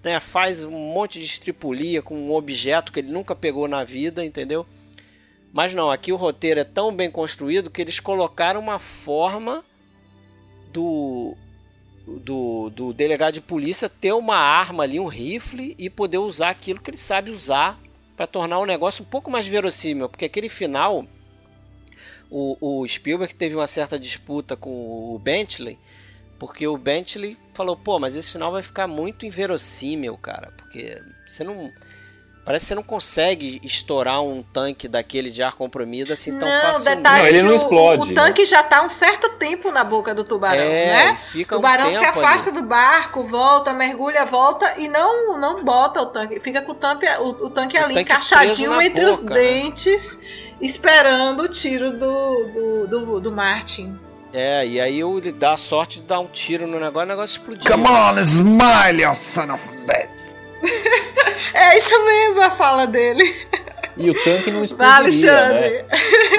né? 0.04 0.20
Faz 0.20 0.62
um 0.62 0.70
monte 0.70 1.18
de 1.18 1.24
estripulia 1.24 2.02
com 2.02 2.14
um 2.14 2.34
objeto 2.34 2.92
que 2.92 3.00
ele 3.00 3.10
nunca 3.10 3.34
pegou 3.34 3.66
na 3.66 3.82
vida, 3.82 4.24
entendeu? 4.24 4.66
Mas 5.52 5.72
não, 5.72 5.90
aqui 5.90 6.12
o 6.12 6.16
roteiro 6.16 6.60
é 6.60 6.64
tão 6.64 6.94
bem 6.94 7.10
construído 7.10 7.70
que 7.70 7.80
eles 7.80 7.98
colocaram 7.98 8.60
uma 8.60 8.78
forma 8.78 9.64
do, 10.70 11.34
do, 12.06 12.70
do 12.70 12.92
delegado 12.92 13.34
de 13.34 13.40
polícia 13.40 13.88
ter 13.88 14.12
uma 14.12 14.36
arma 14.36 14.82
ali, 14.82 15.00
um 15.00 15.06
rifle, 15.06 15.74
e 15.78 15.88
poder 15.88 16.18
usar 16.18 16.50
aquilo 16.50 16.80
que 16.80 16.90
ele 16.90 16.98
sabe 16.98 17.30
usar 17.30 17.80
para 18.16 18.26
tornar 18.26 18.58
o 18.58 18.66
negócio 18.66 19.02
um 19.02 19.06
pouco 19.06 19.30
mais 19.30 19.46
verossímil. 19.46 20.08
Porque 20.08 20.24
aquele 20.24 20.48
final, 20.48 21.06
o, 22.28 22.80
o 22.80 22.88
Spielberg 22.88 23.34
teve 23.34 23.54
uma 23.54 23.68
certa 23.68 23.98
disputa 23.98 24.56
com 24.56 25.14
o 25.14 25.18
Bentley, 25.18 25.78
porque 26.38 26.66
o 26.66 26.76
Bentley 26.76 27.36
falou: 27.52 27.76
pô, 27.76 27.98
mas 27.98 28.16
esse 28.16 28.32
final 28.32 28.52
vai 28.52 28.62
ficar 28.62 28.86
muito 28.86 29.26
inverossímil, 29.26 30.16
cara, 30.18 30.52
porque 30.56 31.00
você 31.26 31.44
não 31.44 31.72
Parece 32.44 32.66
que 32.66 32.68
você 32.68 32.74
não 32.74 32.82
consegue 32.82 33.58
estourar 33.64 34.22
um 34.22 34.42
tanque 34.42 34.86
daquele 34.86 35.30
de 35.30 35.42
ar 35.42 35.54
comprimido 35.54 36.12
assim 36.12 36.38
tão 36.38 36.46
fácil. 36.46 36.94
Não, 37.00 37.26
ele 37.26 37.42
não 37.42 37.54
explode. 37.54 38.02
O, 38.02 38.12
o, 38.12 38.14
tanque 38.14 38.44
já 38.44 38.60
está 38.60 38.84
um 38.84 38.88
certo 38.90 39.30
tempo 39.38 39.70
na 39.70 39.82
boca 39.82 40.14
do 40.14 40.22
tubarão, 40.24 40.60
é, 40.60 41.14
né? 41.14 41.18
o 41.34 41.44
tubarão 41.46 41.88
um 41.88 41.92
se 41.92 42.04
afasta 42.04 42.50
ali. 42.50 42.60
do 42.60 42.68
barco, 42.68 43.24
volta, 43.24 43.72
mergulha, 43.72 44.26
volta 44.26 44.74
e 44.76 44.88
não 44.88 45.38
não 45.38 45.64
bota 45.64 46.02
o 46.02 46.06
tanque. 46.06 46.38
Fica 46.40 46.60
com 46.60 46.72
o 46.72 46.74
tanque, 46.74 47.06
o, 47.18 47.46
o 47.46 47.50
tanque 47.50 47.78
o 47.78 47.84
ali 47.84 47.94
tanque 47.94 48.12
encaixadinho 48.12 48.78
entre 48.78 49.06
boca, 49.06 49.10
os 49.10 49.20
né? 49.22 49.34
dentes, 49.34 50.18
esperando 50.60 51.44
o 51.44 51.48
tiro 51.48 51.92
do, 51.92 52.44
do, 52.52 52.86
do, 52.86 53.20
do 53.20 53.32
Martin. 53.32 53.98
É, 54.34 54.66
e 54.66 54.80
aí 54.80 55.00
ele 55.00 55.30
dá 55.30 55.52
a 55.52 55.56
sorte 55.56 56.00
de 56.00 56.06
dar 56.06 56.18
um 56.18 56.26
tiro 56.26 56.66
no 56.66 56.80
negócio 56.80 57.02
e 57.02 57.04
o 57.04 57.08
negócio 57.08 57.38
explodir. 57.38 57.70
Come 57.70 57.86
on, 57.86 58.18
smile, 58.18 59.00
you 59.00 59.14
son 59.14 59.52
of 59.52 59.68
a 59.68 59.72
bitch! 59.86 60.10
é 61.54 61.78
isso 61.78 62.04
mesmo 62.04 62.42
a 62.42 62.50
fala 62.50 62.84
dele. 62.84 63.22
E 63.96 64.10
o 64.10 64.24
tanque 64.24 64.50
não 64.50 64.64
explodiria, 64.64 64.96
Alexandre. 64.96 65.82
né? 65.82 65.86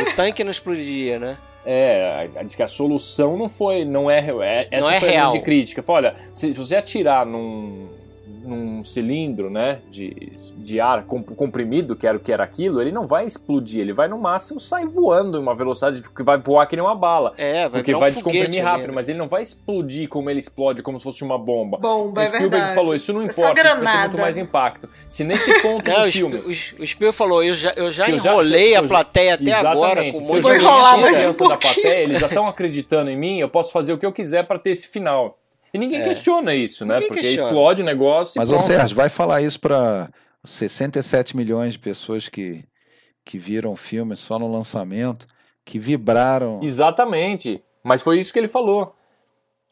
O 0.02 0.16
tanque 0.16 0.44
não 0.44 0.52
explodiria, 0.52 1.20
né? 1.20 1.38
É, 1.66 2.28
diz 2.44 2.54
que 2.54 2.62
a 2.62 2.68
solução 2.68 3.38
não 3.38 3.48
foi, 3.48 3.86
não 3.86 4.12
é, 4.12 4.20
é 4.20 4.68
essa 4.70 4.86
não 4.86 4.92
é 4.92 5.00
foi 5.00 5.10
real. 5.10 5.32
de 5.32 5.40
crítica. 5.40 5.82
Fala, 5.82 6.10
olha, 6.10 6.16
se, 6.34 6.54
se 6.54 6.60
você 6.60 6.76
atirar 6.76 7.26
num, 7.26 7.88
num 8.46 8.84
cilindro, 8.84 9.50
né, 9.50 9.80
de, 9.90 10.34
de 10.58 10.80
ar 10.80 11.04
comprimido, 11.06 11.96
que 11.96 12.06
era 12.08 12.18
o 12.18 12.20
que 12.20 12.32
era 12.32 12.44
aquilo, 12.44 12.82
ele 12.82 12.92
não 12.92 13.06
vai 13.06 13.26
explodir, 13.26 13.82
ele 13.82 13.94
vai 13.94 14.08
no 14.08 14.18
máximo 14.18 14.60
sair 14.60 14.86
voando 14.88 15.38
em 15.38 15.42
uma 15.42 15.56
velocidade 15.56 16.02
que 16.02 16.24
vai 16.24 16.38
voar 16.38 16.66
que 16.68 16.76
nem 16.76 16.84
uma 16.86 16.96
bala. 16.96 17.34
É, 17.38 17.68
vai 17.68 17.82
Porque 17.82 17.94
vai 17.96 18.12
um 18.12 18.14
descomprimir 18.14 18.64
rápido, 18.64 18.80
ali, 18.84 18.88
né? 18.88 18.94
mas 18.94 19.10
ele 19.10 19.18
não 19.20 19.28
vai 19.28 19.42
explodir 19.42 20.08
como 20.08 20.30
ele 20.30 20.40
explode, 20.40 20.82
como 20.82 20.98
se 20.98 21.04
fosse 21.04 21.24
uma 21.24 21.38
bomba. 21.38 21.78
Bomba, 21.78 22.22
o 22.22 22.24
é 22.24 22.28
Spielberg 22.28 22.52
verdade. 22.56 22.76
falou, 22.76 22.96
isso 22.96 23.14
não 23.14 23.22
É 23.22 23.26
importa, 23.26 23.68
isso 23.68 23.80
vai 23.84 23.94
ter 23.94 24.00
muito 24.10 24.18
mais 24.22 24.38
impacto. 24.38 24.90
Se 25.08 25.24
nesse 25.24 25.62
ponto 25.62 25.88
Não, 25.90 26.02
do 26.02 26.08
o, 26.08 26.12
filme... 26.12 26.36
o, 26.38 26.50
o 26.50 26.88
Spielberg 26.88 27.16
falou, 27.18 27.44
eu 27.44 27.56
já, 27.56 27.72
eu 27.76 27.92
já 27.92 28.10
eu 28.10 28.20
já- 28.20 28.30
enrolei 28.32 28.74
eu 28.76 28.80
a 28.80 28.82
já- 28.84 28.88
plateia 28.88 29.34
até 29.36 29.54
agora 29.54 30.04
com 30.12 30.18
um 30.20 30.22
Se 30.22 30.30
eu 30.30 30.36
monte 30.36 30.46
já 30.46 30.52
de 30.58 30.64
enchi 30.64 30.68
a 30.68 30.96
um 30.96 31.02
confiança 31.02 31.48
da 31.50 31.58
plateia, 31.58 32.04
eles 32.04 32.20
já 32.20 32.28
estão 32.28 32.48
acreditando 32.48 33.10
em 33.10 33.18
mim, 33.18 33.40
eu 33.40 33.50
posso 33.50 33.72
fazer 33.72 33.94
o 33.94 33.98
que 33.98 34.06
eu 34.06 34.12
quiser 34.12 34.46
para 34.48 34.60
ter 34.60 34.72
esse 34.72 34.88
final. 34.88 35.38
E 35.76 35.78
ninguém 35.78 36.02
questiona 36.04 36.56
isso, 36.56 36.86
né? 36.86 36.96
Ninguém 36.96 37.08
Porque 37.10 37.22
questiona. 37.22 37.50
explode 37.50 37.82
o 37.82 37.86
negócio 37.86 38.38
e 38.38 38.40
Mas, 38.40 38.50
ô. 38.52 38.58
Sérgio, 38.60 38.96
vai 38.96 39.10
falar 39.10 39.42
isso 39.42 39.60
para 39.60 40.10
67 40.44 41.36
milhões 41.36 41.74
de 41.74 41.80
pessoas 41.80 42.30
que, 42.30 42.64
que 43.26 43.38
viram 43.38 43.74
o 43.74 43.76
filme 43.76 44.16
só 44.16 44.40
no 44.40 44.50
lançamento, 44.52 45.28
que 45.66 45.78
vibraram. 45.78 46.60
Exatamente. 46.64 47.62
Mas 47.84 48.02
foi 48.02 48.20
isso 48.20 48.32
que 48.32 48.40
ele 48.40 48.48
falou. 48.48 48.96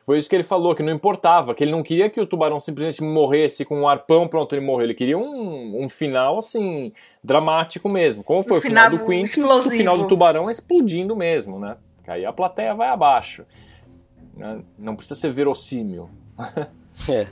Foi 0.06 0.18
isso 0.18 0.30
que 0.30 0.36
ele 0.36 0.44
falou, 0.44 0.76
que 0.76 0.84
não 0.84 0.92
importava, 0.92 1.56
que 1.56 1.64
ele 1.64 1.72
não 1.72 1.82
queria 1.82 2.10
que 2.10 2.20
o 2.20 2.28
tubarão 2.28 2.60
simplesmente 2.60 3.02
morresse 3.02 3.64
com 3.64 3.80
um 3.80 3.88
arpão, 3.88 4.28
pronto, 4.28 4.54
ele 4.54 4.66
morreu. 4.66 4.88
Ele 4.88 4.94
queria 4.94 5.18
um, 5.18 5.82
um 5.82 5.88
final, 5.88 6.40
assim, 6.40 6.92
dramático 7.24 7.88
mesmo. 7.88 8.22
Como 8.22 8.44
foi 8.44 8.58
Um 8.58 8.60
o 8.60 8.62
final, 8.62 8.90
final 8.90 9.00
do 9.00 9.06
Queen, 9.06 9.24
que 9.24 9.40
o 9.40 9.44
explosivo. 9.44 9.76
final 9.76 9.98
do 9.98 10.08
tubarão 10.10 10.50
é 10.50 10.52
explodindo 10.52 11.16
mesmo, 11.16 11.58
né? 11.58 11.78
Que 12.04 12.12
aí 12.12 12.26
a 12.26 12.34
plateia 12.34 12.76
vai 12.76 12.90
abaixo. 12.90 13.46
Né? 14.36 14.62
Não 14.78 14.96
precisa 14.96 15.20
ser 15.20 15.32
verossímil. 15.32 16.10
É, 17.08 17.28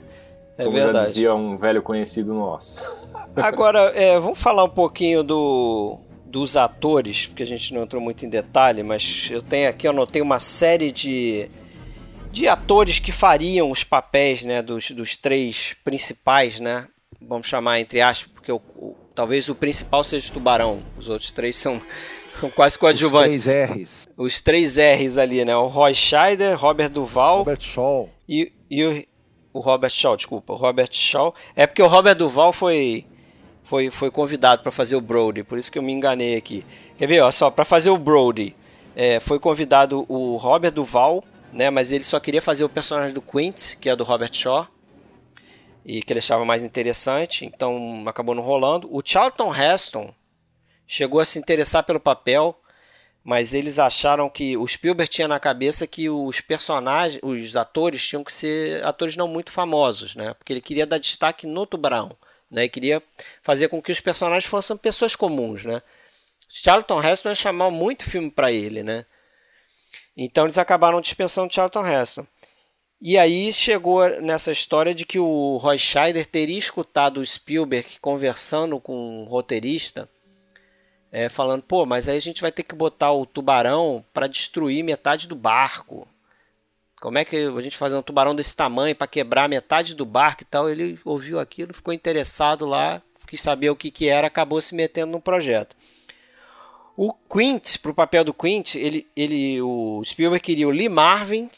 é 0.58 0.64
como 0.64 0.76
já 0.76 0.84
verdade. 0.84 1.06
dizia 1.06 1.34
um 1.34 1.56
velho 1.56 1.82
conhecido 1.82 2.32
nosso. 2.34 2.78
Agora, 3.36 3.92
é, 3.94 4.18
vamos 4.20 4.38
falar 4.38 4.64
um 4.64 4.68
pouquinho 4.70 5.22
do, 5.22 5.98
dos 6.26 6.56
atores, 6.56 7.26
porque 7.26 7.42
a 7.42 7.46
gente 7.46 7.72
não 7.72 7.82
entrou 7.82 8.00
muito 8.02 8.24
em 8.26 8.28
detalhe, 8.28 8.82
mas 8.82 9.28
eu 9.30 9.40
tenho 9.40 9.68
aqui, 9.68 9.86
eu 9.86 9.90
anotei 9.90 10.20
uma 10.20 10.38
série 10.38 10.92
de, 10.92 11.48
de 12.30 12.46
atores 12.46 12.98
que 12.98 13.10
fariam 13.12 13.70
os 13.70 13.82
papéis 13.84 14.44
né, 14.44 14.60
dos, 14.62 14.90
dos 14.90 15.16
três 15.16 15.74
principais, 15.84 16.60
né? 16.60 16.86
Vamos 17.20 17.46
chamar 17.46 17.80
entre 17.80 18.00
aspas, 18.00 18.30
porque 18.34 18.50
o, 18.52 18.60
o- 18.76 18.96
talvez 19.14 19.48
o 19.48 19.54
principal 19.54 20.02
seja 20.04 20.28
o 20.28 20.32
Tubarão. 20.32 20.82
Os 20.98 21.08
outros 21.08 21.30
três 21.30 21.56
são, 21.56 21.80
são 22.40 22.50
quase 22.50 22.74
Os 22.74 22.76
coadjuvantes. 22.78 23.44
três 23.44 23.70
R's. 23.70 24.01
Os 24.22 24.40
três 24.40 24.76
R's 24.76 25.18
ali, 25.18 25.44
né? 25.44 25.56
O 25.56 25.66
Roy 25.66 25.92
Scheider, 25.94 26.56
Robert 26.56 26.90
Duval 26.90 27.38
Robert 27.38 27.60
Shaw. 27.60 28.08
e, 28.28 28.52
e 28.70 28.84
o, 28.84 29.04
o 29.52 29.58
Robert 29.58 29.90
Shaw, 29.90 30.16
desculpa, 30.16 30.52
o 30.52 30.56
Robert 30.56 30.90
Shaw. 30.92 31.34
É 31.56 31.66
porque 31.66 31.82
o 31.82 31.88
Robert 31.88 32.14
Duval 32.14 32.52
foi 32.52 33.04
foi, 33.64 33.90
foi 33.90 34.12
convidado 34.12 34.62
para 34.62 34.70
fazer 34.70 34.94
o 34.94 35.00
Brody, 35.00 35.42
por 35.42 35.58
isso 35.58 35.72
que 35.72 35.78
eu 35.78 35.82
me 35.82 35.92
enganei 35.92 36.36
aqui. 36.36 36.64
Quer 36.96 37.06
ver, 37.08 37.20
ó, 37.20 37.32
só 37.32 37.50
para 37.50 37.64
fazer 37.64 37.90
o 37.90 37.98
Brody, 37.98 38.54
é, 38.94 39.18
foi 39.18 39.40
convidado 39.40 40.06
o 40.08 40.36
Robert 40.36 40.72
Duval, 40.72 41.24
né, 41.52 41.68
mas 41.68 41.90
ele 41.90 42.04
só 42.04 42.20
queria 42.20 42.40
fazer 42.40 42.62
o 42.62 42.68
personagem 42.68 43.12
do 43.12 43.22
Quint, 43.22 43.76
que 43.80 43.88
é 43.88 43.96
do 43.96 44.04
Robert 44.04 44.32
Shaw, 44.32 44.68
e 45.84 46.00
que 46.00 46.12
ele 46.12 46.20
achava 46.20 46.44
mais 46.44 46.62
interessante, 46.62 47.44
então 47.44 48.04
acabou 48.06 48.36
não 48.36 48.42
rolando. 48.42 48.88
O 48.94 49.02
Charlton 49.04 49.52
Heston 49.52 50.14
chegou 50.86 51.18
a 51.20 51.24
se 51.24 51.38
interessar 51.40 51.82
pelo 51.82 51.98
papel, 51.98 52.56
mas 53.24 53.54
eles 53.54 53.78
acharam 53.78 54.28
que 54.28 54.56
o 54.56 54.66
Spielberg 54.66 55.10
tinha 55.10 55.28
na 55.28 55.38
cabeça 55.38 55.86
que 55.86 56.10
os 56.10 56.40
personagens, 56.40 57.20
os 57.22 57.54
atores 57.54 58.06
tinham 58.06 58.24
que 58.24 58.32
ser 58.32 58.84
atores 58.84 59.16
não 59.16 59.28
muito 59.28 59.52
famosos, 59.52 60.14
né? 60.16 60.34
Porque 60.34 60.52
ele 60.52 60.60
queria 60.60 60.86
dar 60.86 60.98
destaque 60.98 61.46
no 61.46 61.64
Tubarão, 61.66 62.16
né? 62.50 62.64
E 62.64 62.68
queria 62.68 63.02
fazer 63.42 63.68
com 63.68 63.80
que 63.80 63.92
os 63.92 64.00
personagens 64.00 64.44
fossem 64.44 64.76
pessoas 64.76 65.14
comuns, 65.14 65.64
né? 65.64 65.80
Charlton 66.48 67.02
Heston 67.02 67.28
ia 67.30 67.34
chamar 67.34 67.70
muito 67.70 68.04
filme 68.04 68.30
para 68.30 68.50
ele, 68.50 68.82
né? 68.82 69.06
Então 70.16 70.44
eles 70.44 70.58
acabaram 70.58 71.00
dispensando 71.00 71.52
Charlton 71.52 71.86
Heston. 71.86 72.26
E 73.00 73.16
aí 73.18 73.52
chegou 73.52 74.08
nessa 74.20 74.52
história 74.52 74.94
de 74.94 75.06
que 75.06 75.18
o 75.18 75.56
Roy 75.58 75.78
Scheider 75.78 76.26
teria 76.26 76.58
escutado 76.58 77.18
o 77.18 77.26
Spielberg 77.26 77.98
conversando 78.00 78.78
com 78.80 79.22
um 79.22 79.24
roteirista 79.24 80.08
é, 81.12 81.28
falando, 81.28 81.62
pô, 81.62 81.84
mas 81.84 82.08
aí 82.08 82.16
a 82.16 82.20
gente 82.20 82.40
vai 82.40 82.50
ter 82.50 82.62
que 82.62 82.74
botar 82.74 83.12
o 83.12 83.26
tubarão 83.26 84.02
para 84.14 84.26
destruir 84.26 84.82
metade 84.82 85.28
do 85.28 85.36
barco. 85.36 86.08
Como 86.98 87.18
é 87.18 87.24
que 87.24 87.36
a 87.36 87.60
gente 87.60 87.76
fazer 87.76 87.96
um 87.96 88.02
tubarão 88.02 88.34
desse 88.34 88.56
tamanho 88.56 88.96
para 88.96 89.06
quebrar 89.06 89.48
metade 89.48 89.94
do 89.94 90.06
barco 90.06 90.42
e 90.42 90.46
tal? 90.46 90.70
Ele 90.70 90.98
ouviu 91.04 91.38
aquilo, 91.38 91.74
ficou 91.74 91.92
interessado 91.92 92.64
lá, 92.64 93.02
quis 93.28 93.42
saber 93.42 93.68
o 93.68 93.76
que, 93.76 93.90
que 93.90 94.08
era, 94.08 94.26
acabou 94.26 94.62
se 94.62 94.74
metendo 94.74 95.12
no 95.12 95.20
projeto. 95.20 95.76
O 96.96 97.12
Quint, 97.12 97.78
para 97.78 97.90
o 97.90 97.94
papel 97.94 98.24
do 98.24 98.32
Quint, 98.32 98.76
ele, 98.76 99.06
ele, 99.14 99.60
o 99.60 100.02
Spielberg 100.04 100.42
queria 100.42 100.68
o 100.68 100.70
Lee 100.70 100.88
Marvin 100.88 101.50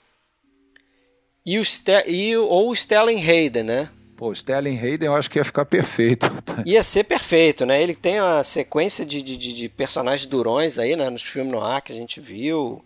e 1.45 1.59
o 1.59 1.65
Ste 1.65 2.05
e, 2.07 2.37
ou 2.37 2.71
o 2.71 2.75
Stellan 2.75 3.19
Hayden, 3.19 3.65
né? 3.65 3.91
Pô, 4.17 4.33
Sterling 4.33 4.79
Hayden 4.79 5.07
eu 5.07 5.15
acho 5.17 5.31
que 5.31 5.39
ia 5.39 5.45
ficar 5.45 5.65
perfeito. 5.65 6.27
Ia 6.65 6.83
ser 6.83 7.05
perfeito, 7.05 7.67
né? 7.67 7.83
Ele 7.83 7.95
tem 7.95 8.21
uma 8.21 8.45
sequência 8.45 9.05
de, 9.05 9.21
de, 9.21 9.37
de- 9.37 9.69
personagens 9.69 10.25
durões 10.27 10.79
aí, 10.79 10.95
né? 10.95 11.11
Nos 11.11 11.23
filmes 11.23 11.53
no 11.53 11.61
ar 11.61 11.83
que 11.83 11.93
a 11.93 11.97
gente 11.97 12.21
viu. 12.21 12.85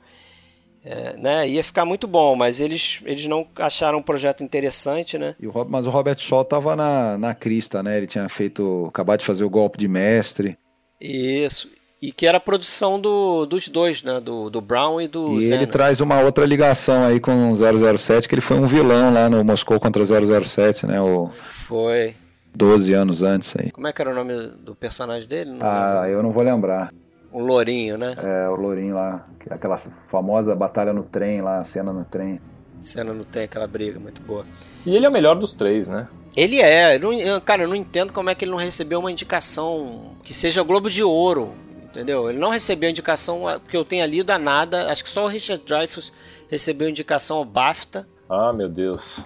É, 0.84 1.16
né? 1.18 1.48
Ia 1.48 1.62
ficar 1.62 1.84
muito 1.84 2.06
bom, 2.06 2.34
mas 2.34 2.60
eles, 2.60 3.00
eles 3.04 3.26
não 3.26 3.46
acharam 3.56 3.98
um 3.98 4.02
projeto 4.02 4.42
interessante, 4.42 5.18
né? 5.18 5.34
E 5.38 5.46
o 5.46 5.52
mas 5.68 5.86
o 5.86 5.90
Robert 5.90 6.18
Shaw 6.18 6.44
tava 6.44 6.74
na, 6.74 7.18
na 7.18 7.34
crista, 7.34 7.82
né? 7.82 7.98
Ele 7.98 8.06
tinha 8.06 8.28
feito. 8.28 8.86
acabado 8.88 9.20
de 9.20 9.26
fazer 9.26 9.44
o 9.44 9.50
golpe 9.50 9.76
de 9.76 9.86
mestre. 9.88 10.56
Isso. 11.00 11.68
E 12.00 12.12
que 12.12 12.26
era 12.26 12.38
a 12.38 12.40
produção 12.40 13.00
do, 13.00 13.44
dos 13.44 13.68
dois, 13.68 14.02
né? 14.04 14.20
Do, 14.20 14.48
do 14.50 14.60
Brown 14.60 15.00
e 15.00 15.08
do 15.08 15.32
E 15.40 15.46
Zeno. 15.48 15.62
ele 15.62 15.66
traz 15.66 16.00
uma 16.00 16.20
outra 16.20 16.46
ligação 16.46 17.04
aí 17.04 17.18
com 17.18 17.50
o 17.50 17.56
007, 17.96 18.28
que 18.28 18.34
ele 18.36 18.40
foi 18.42 18.56
um 18.56 18.66
vilão 18.66 19.12
lá 19.12 19.28
no 19.28 19.42
Moscou 19.44 19.80
contra 19.80 20.04
007, 20.04 20.86
né? 20.86 21.00
O, 21.00 21.28
Foi. 21.66 22.14
12 22.54 22.92
anos 22.94 23.22
antes 23.22 23.54
aí. 23.58 23.70
Como 23.72 23.86
é 23.88 23.92
que 23.92 24.00
era 24.00 24.10
o 24.10 24.14
nome 24.14 24.32
do 24.60 24.74
personagem 24.76 25.28
dele? 25.28 25.50
Não 25.50 25.66
Ah, 25.66 26.02
lembro. 26.02 26.10
eu 26.16 26.22
não 26.22 26.32
vou 26.32 26.42
lembrar. 26.44 26.92
O 27.32 27.40
Lourinho, 27.40 27.98
né? 27.98 28.14
É, 28.16 28.48
o 28.48 28.54
Lourinho 28.54 28.94
lá, 28.94 29.26
aquela 29.50 29.76
famosa 30.10 30.54
batalha 30.54 30.92
no 30.92 31.02
trem 31.02 31.40
lá, 31.42 31.58
a 31.58 31.64
cena 31.64 31.92
no 31.92 32.04
trem. 32.04 32.40
Cena 32.80 33.12
não 33.12 33.24
tem 33.24 33.42
aquela 33.42 33.66
briga 33.66 33.98
muito 33.98 34.22
boa. 34.22 34.46
E 34.86 34.94
ele 34.96 35.04
é 35.04 35.08
o 35.08 35.12
melhor 35.12 35.34
dos 35.34 35.52
três, 35.52 35.88
né? 35.88 36.06
Ele 36.36 36.60
é, 36.60 36.94
eu 36.96 37.00
não- 37.00 37.12
eu- 37.12 37.40
cara, 37.40 37.62
eu 37.64 37.68
não 37.68 37.74
entendo 37.76 38.12
como 38.12 38.30
é 38.30 38.34
que 38.36 38.44
ele 38.44 38.52
não 38.52 38.58
recebeu 38.58 39.00
uma 39.00 39.10
indicação 39.10 40.12
que 40.22 40.32
seja 40.32 40.62
Globo 40.62 40.88
de 40.88 41.02
Ouro, 41.02 41.52
entendeu? 41.90 42.28
Ele 42.28 42.38
não 42.38 42.50
recebeu 42.50 42.90
indicação, 42.90 43.42
porque 43.62 43.76
eu 43.76 43.84
tenha 43.84 44.06
lido 44.06 44.30
a 44.30 44.38
nada, 44.38 44.90
acho 44.90 45.02
que 45.04 45.10
só 45.10 45.24
o 45.24 45.28
Richard 45.28 45.62
Dreyfuss 45.64 46.12
recebeu 46.48 46.88
indicação 46.88 47.38
ao 47.38 47.44
BAFTA. 47.44 48.06
Ah, 48.28 48.52
meu 48.52 48.68
Deus. 48.68 49.20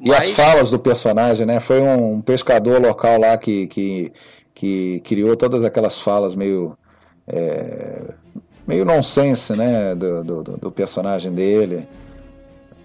E 0.00 0.12
as 0.14 0.30
falas 0.30 0.70
do 0.70 0.78
personagem, 0.78 1.44
né? 1.46 1.60
Foi 1.60 1.80
um, 1.80 2.20
pescador 2.22 2.80
local 2.80 3.20
lá 3.20 3.36
que, 3.36 3.66
que, 3.66 4.12
que 4.54 5.00
criou 5.00 5.36
todas 5.36 5.62
aquelas 5.62 6.00
falas 6.00 6.34
meio. 6.34 6.76
é, 7.26 8.14
meio 8.66 8.84
nonsense, 8.84 9.54
né? 9.54 9.94
Do, 9.94 10.24
do- 10.24 10.42
do 10.56 10.70
personagem 10.72 11.32
dele. 11.32 11.86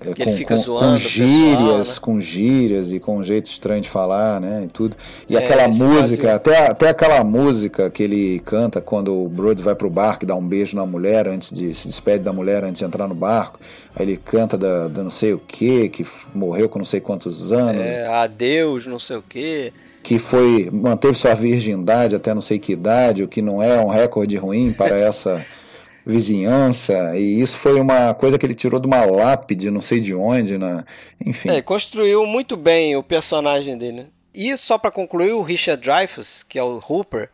É, 0.01 0.13
Que 0.13 0.21
ele 0.21 0.31
fica 0.33 0.55
com, 0.55 0.61
zoando 0.61 0.85
com 0.85 0.91
o 0.91 0.93
pessoal, 1.01 1.27
gírias, 1.29 1.89
né? 1.89 1.95
com 2.01 2.19
gírias 2.19 2.91
e 2.91 2.99
com 2.99 3.17
um 3.17 3.23
jeito 3.23 3.47
estranho 3.47 3.81
de 3.81 3.89
falar, 3.89 4.39
né? 4.41 4.63
E 4.65 4.67
tudo. 4.67 4.95
E 5.29 5.35
É, 5.35 5.39
aquela 5.39 5.67
música, 5.67 6.35
até, 6.35 6.67
até 6.67 6.89
aquela 6.89 7.23
música 7.23 7.89
que 7.89 8.03
ele 8.03 8.39
canta 8.45 8.81
quando 8.81 9.15
o 9.15 9.27
Brody 9.29 9.61
vai 9.63 9.75
pro 9.75 9.89
barco 9.89 10.25
e 10.25 10.27
dá 10.27 10.35
um 10.35 10.45
beijo 10.47 10.75
na 10.75 10.85
mulher 10.85 11.27
antes 11.27 11.51
de 11.51 11.73
se 11.73 11.87
despede 11.87 12.23
da 12.23 12.33
mulher 12.33 12.63
antes 12.63 12.79
de 12.79 12.85
entrar 12.85 13.07
no 13.07 13.15
barco. 13.15 13.59
Aí 13.95 14.05
ele 14.05 14.17
canta 14.17 14.57
da, 14.57 14.87
da 14.87 15.01
não 15.03 15.09
sei 15.09 15.33
o 15.33 15.39
que, 15.39 15.89
que 15.89 16.05
morreu 16.33 16.67
com 16.69 16.77
não 16.79 16.85
sei 16.85 16.99
quantos 16.99 17.51
anos, 17.51 17.81
É, 17.81 18.05
adeus, 18.07 18.85
não 18.85 18.99
sei 18.99 19.17
o 19.17 19.23
quê. 19.23 19.73
que 20.03 20.19
foi 20.19 20.69
manteve 20.71 21.15
sua 21.15 21.33
virgindade 21.33 22.15
até 22.15 22.33
não 22.33 22.41
sei 22.41 22.59
que 22.59 22.73
idade, 22.73 23.23
o 23.23 23.27
que 23.27 23.41
não 23.41 23.61
é 23.63 23.79
um 23.79 23.87
recorde 23.87 24.35
ruim 24.37 24.71
para 24.73 24.95
essa 24.97 25.43
vizinhança. 26.05 27.17
E 27.17 27.41
isso 27.41 27.57
foi 27.57 27.79
uma 27.79 28.13
coisa 28.13 28.37
que 28.37 28.45
ele 28.45 28.53
tirou 28.53 28.79
de 28.79 28.87
uma 28.87 29.03
lápide, 29.03 29.71
não 29.71 29.81
sei 29.81 29.99
de 29.99 30.13
onde, 30.13 30.57
na, 30.57 30.85
enfim. 31.25 31.49
É, 31.49 31.61
construiu 31.61 32.25
muito 32.25 32.55
bem 32.55 32.95
o 32.95 33.03
personagem 33.03 33.77
dele. 33.77 34.03
né? 34.03 34.07
E 34.33 34.55
só 34.57 34.77
pra 34.77 34.91
concluir, 34.91 35.31
o 35.31 35.41
Richard 35.41 35.81
Dreyfuss, 35.81 36.43
que 36.43 36.59
é 36.59 36.63
o 36.63 36.81
Hooper, 36.87 37.29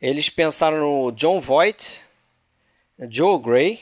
eles 0.00 0.30
pensaram 0.30 0.78
no 0.78 1.10
John 1.10 1.40
Voight, 1.40 2.04
Joe 3.10 3.38
Gray, 3.38 3.80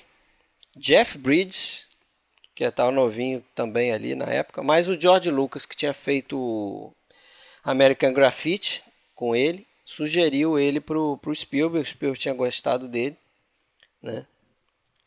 Jeff 0.76 1.18
Bridges, 1.18 1.86
que 2.54 2.64
estava 2.64 2.90
novinho 2.90 3.44
também 3.54 3.92
ali 3.92 4.14
na 4.14 4.24
época, 4.24 4.62
mais 4.62 4.88
o 4.88 4.98
George 4.98 5.30
Lucas, 5.30 5.66
que 5.66 5.76
tinha 5.76 5.92
feito 5.92 6.38
o 6.38 6.92
American 7.62 8.14
Graffiti 8.14 8.82
com 9.14 9.36
ele, 9.36 9.66
sugeriu 9.84 10.58
ele 10.58 10.80
pro, 10.80 11.18
pro 11.18 11.34
Spielberg, 11.34 11.86
o 11.86 11.90
Spielberg 11.90 12.18
tinha 12.18 12.34
gostado 12.34 12.88
dele, 12.88 13.16
né? 14.02 14.24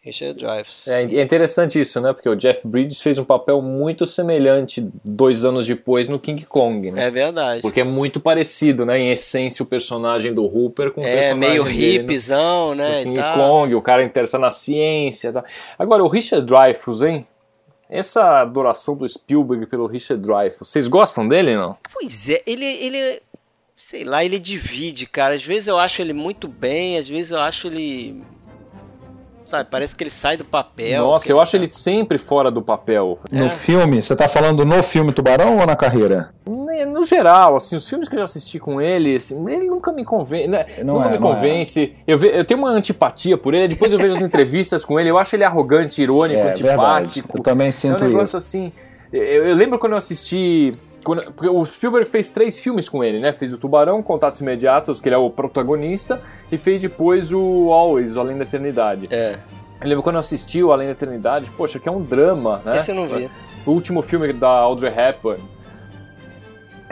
Richard 0.01 0.39
Dreyfuss. 0.39 0.87
É, 0.87 1.01
é 1.03 1.21
interessante 1.21 1.77
isso, 1.79 1.99
né? 1.99 2.13
Porque 2.13 2.29
o 2.29 2.35
Jeff 2.35 2.65
Bridges 2.65 3.01
fez 3.01 3.17
um 3.17 3.25
papel 3.25 3.61
muito 3.61 4.05
semelhante 4.07 4.87
dois 5.03 5.43
anos 5.43 5.67
depois 5.67 6.07
no 6.07 6.17
King 6.17 6.45
Kong, 6.45 6.89
né? 6.89 7.07
É 7.07 7.11
verdade. 7.11 7.61
Porque 7.61 7.81
é 7.81 7.83
muito 7.83 8.17
parecido, 8.21 8.85
né? 8.85 8.97
Em 8.97 9.11
essência, 9.11 9.61
o 9.61 9.65
personagem 9.65 10.33
do 10.33 10.45
Hooper 10.45 10.91
com 10.93 11.01
o 11.01 11.03
É, 11.03 11.15
personagem 11.33 11.49
meio 11.49 11.63
no- 11.65 11.69
hipzão, 11.69 12.69
no 12.69 12.75
né? 12.75 13.01
e 13.01 13.03
King 13.03 13.15
tal. 13.19 13.37
Kong, 13.37 13.75
o 13.75 13.81
cara 13.81 14.01
interessado 14.01 14.39
na 14.39 14.49
ciência. 14.49 15.33
tal. 15.33 15.43
Agora, 15.77 16.01
o 16.01 16.07
Richard 16.07 16.45
Dreyfuss, 16.47 17.01
hein? 17.01 17.27
Essa 17.89 18.39
adoração 18.39 18.95
do 18.95 19.07
Spielberg 19.07 19.65
pelo 19.65 19.85
Richard 19.85 20.23
Dreyfuss, 20.25 20.69
vocês 20.69 20.87
gostam 20.87 21.27
dele, 21.27 21.57
não? 21.57 21.75
Pois 21.91 22.29
é, 22.29 22.41
ele, 22.47 22.63
ele, 22.65 23.19
sei 23.75 24.05
lá, 24.05 24.23
ele 24.23 24.39
divide, 24.39 25.05
cara. 25.07 25.35
Às 25.35 25.43
vezes 25.43 25.67
eu 25.67 25.77
acho 25.77 26.01
ele 26.01 26.13
muito 26.13 26.47
bem, 26.47 26.97
às 26.97 27.09
vezes 27.09 27.31
eu 27.31 27.39
acho 27.39 27.67
ele, 27.67 28.23
sabe, 29.49 29.67
parece 29.69 29.95
que 29.95 30.03
ele 30.03 30.09
sai 30.09 30.37
do 30.37 30.45
papel. 30.45 31.03
Nossa, 31.03 31.25
que 31.25 31.31
eu 31.31 31.41
acho 31.41 31.55
ele 31.55 31.67
sempre 31.71 32.17
fora 32.17 32.49
do 32.51 32.61
papel. 32.61 33.19
No 33.31 33.45
É. 33.45 33.49
filme, 33.49 34.01
você 34.01 34.15
tá 34.15 34.27
falando 34.27 34.63
no 34.65 34.81
filme 34.83 35.11
Tubarão 35.11 35.57
ou 35.59 35.65
na 35.65 35.75
carreira? 35.75 36.29
No 36.45 37.03
geral, 37.03 37.55
assim, 37.55 37.75
os 37.75 37.87
filmes 37.87 38.07
que 38.07 38.15
eu 38.15 38.19
já 38.19 38.23
assisti 38.23 38.59
com 38.59 38.81
ele, 38.81 39.15
assim, 39.15 39.35
ele 39.51 39.67
nunca 39.67 39.91
me 39.91 40.03
convence. 40.05 40.47
né? 40.47 40.65
Não 40.83 40.95
nunca 40.95 41.07
é, 41.07 41.11
me 41.11 41.19
não 41.19 41.31
é. 41.31 41.35
convence. 41.35 41.93
Eu, 42.07 42.17
ve- 42.17 42.31
eu 42.39 42.45
tenho 42.45 42.59
uma 42.59 42.69
antipatia 42.69 43.37
por 43.37 43.53
ele, 43.53 43.69
depois 43.69 43.91
eu 43.91 43.99
vejo 43.99 44.13
as 44.13 44.21
entrevistas 44.23 44.83
com 44.85 44.99
ele, 44.99 45.09
eu 45.09 45.17
acho 45.17 45.35
ele 45.35 45.43
arrogante, 45.43 46.01
irônico, 46.01 46.39
É 46.39 46.53
verdade. 46.53 46.63
antipático. 46.69 47.37
Eu 47.37 47.43
também 47.43 47.67
É 47.67 47.69
um 47.69 47.73
sinto 47.73 48.03
negócio 48.05 48.23
isso. 48.23 48.37
assim. 48.37 48.71
Eu, 49.11 49.21
eu 49.47 49.55
lembro 49.55 49.77
quando 49.79 49.93
eu 49.93 49.97
assisti. 49.97 50.75
Quando, 51.03 51.31
porque 51.33 51.49
o 51.49 51.65
Spielberg 51.65 52.09
fez 52.09 52.29
três 52.31 52.59
filmes 52.59 52.89
com 52.89 53.03
ele, 53.03 53.19
né? 53.19 53.31
Fez 53.31 53.53
o 53.53 53.57
Tubarão, 53.57 54.01
Contatos 54.03 54.41
Imediatos, 54.41 54.99
que 54.99 55.09
ele 55.09 55.15
é 55.15 55.17
o 55.17 55.29
protagonista, 55.29 56.21
e 56.51 56.57
fez 56.57 56.81
depois 56.81 57.31
o 57.31 57.71
Always, 57.71 58.15
o 58.15 58.19
Além 58.19 58.37
da 58.37 58.43
Eternidade. 58.43 59.07
É, 59.09 59.37
Eu 59.81 59.87
lembro 59.87 60.03
quando 60.03 60.15
eu 60.15 60.19
assisti 60.19 60.61
o 60.63 60.71
Além 60.71 60.87
da 60.87 60.93
Eternidade, 60.93 61.51
poxa, 61.51 61.79
que 61.79 61.87
é 61.87 61.91
um 61.91 62.01
drama, 62.01 62.61
né? 62.65 62.75
esse 62.75 62.91
eu 62.91 62.95
não 62.95 63.07
vi. 63.07 63.29
O 63.65 63.71
último 63.71 64.01
filme 64.01 64.33
da 64.33 64.49
Audrey 64.49 64.91
Hepburn. 64.91 65.43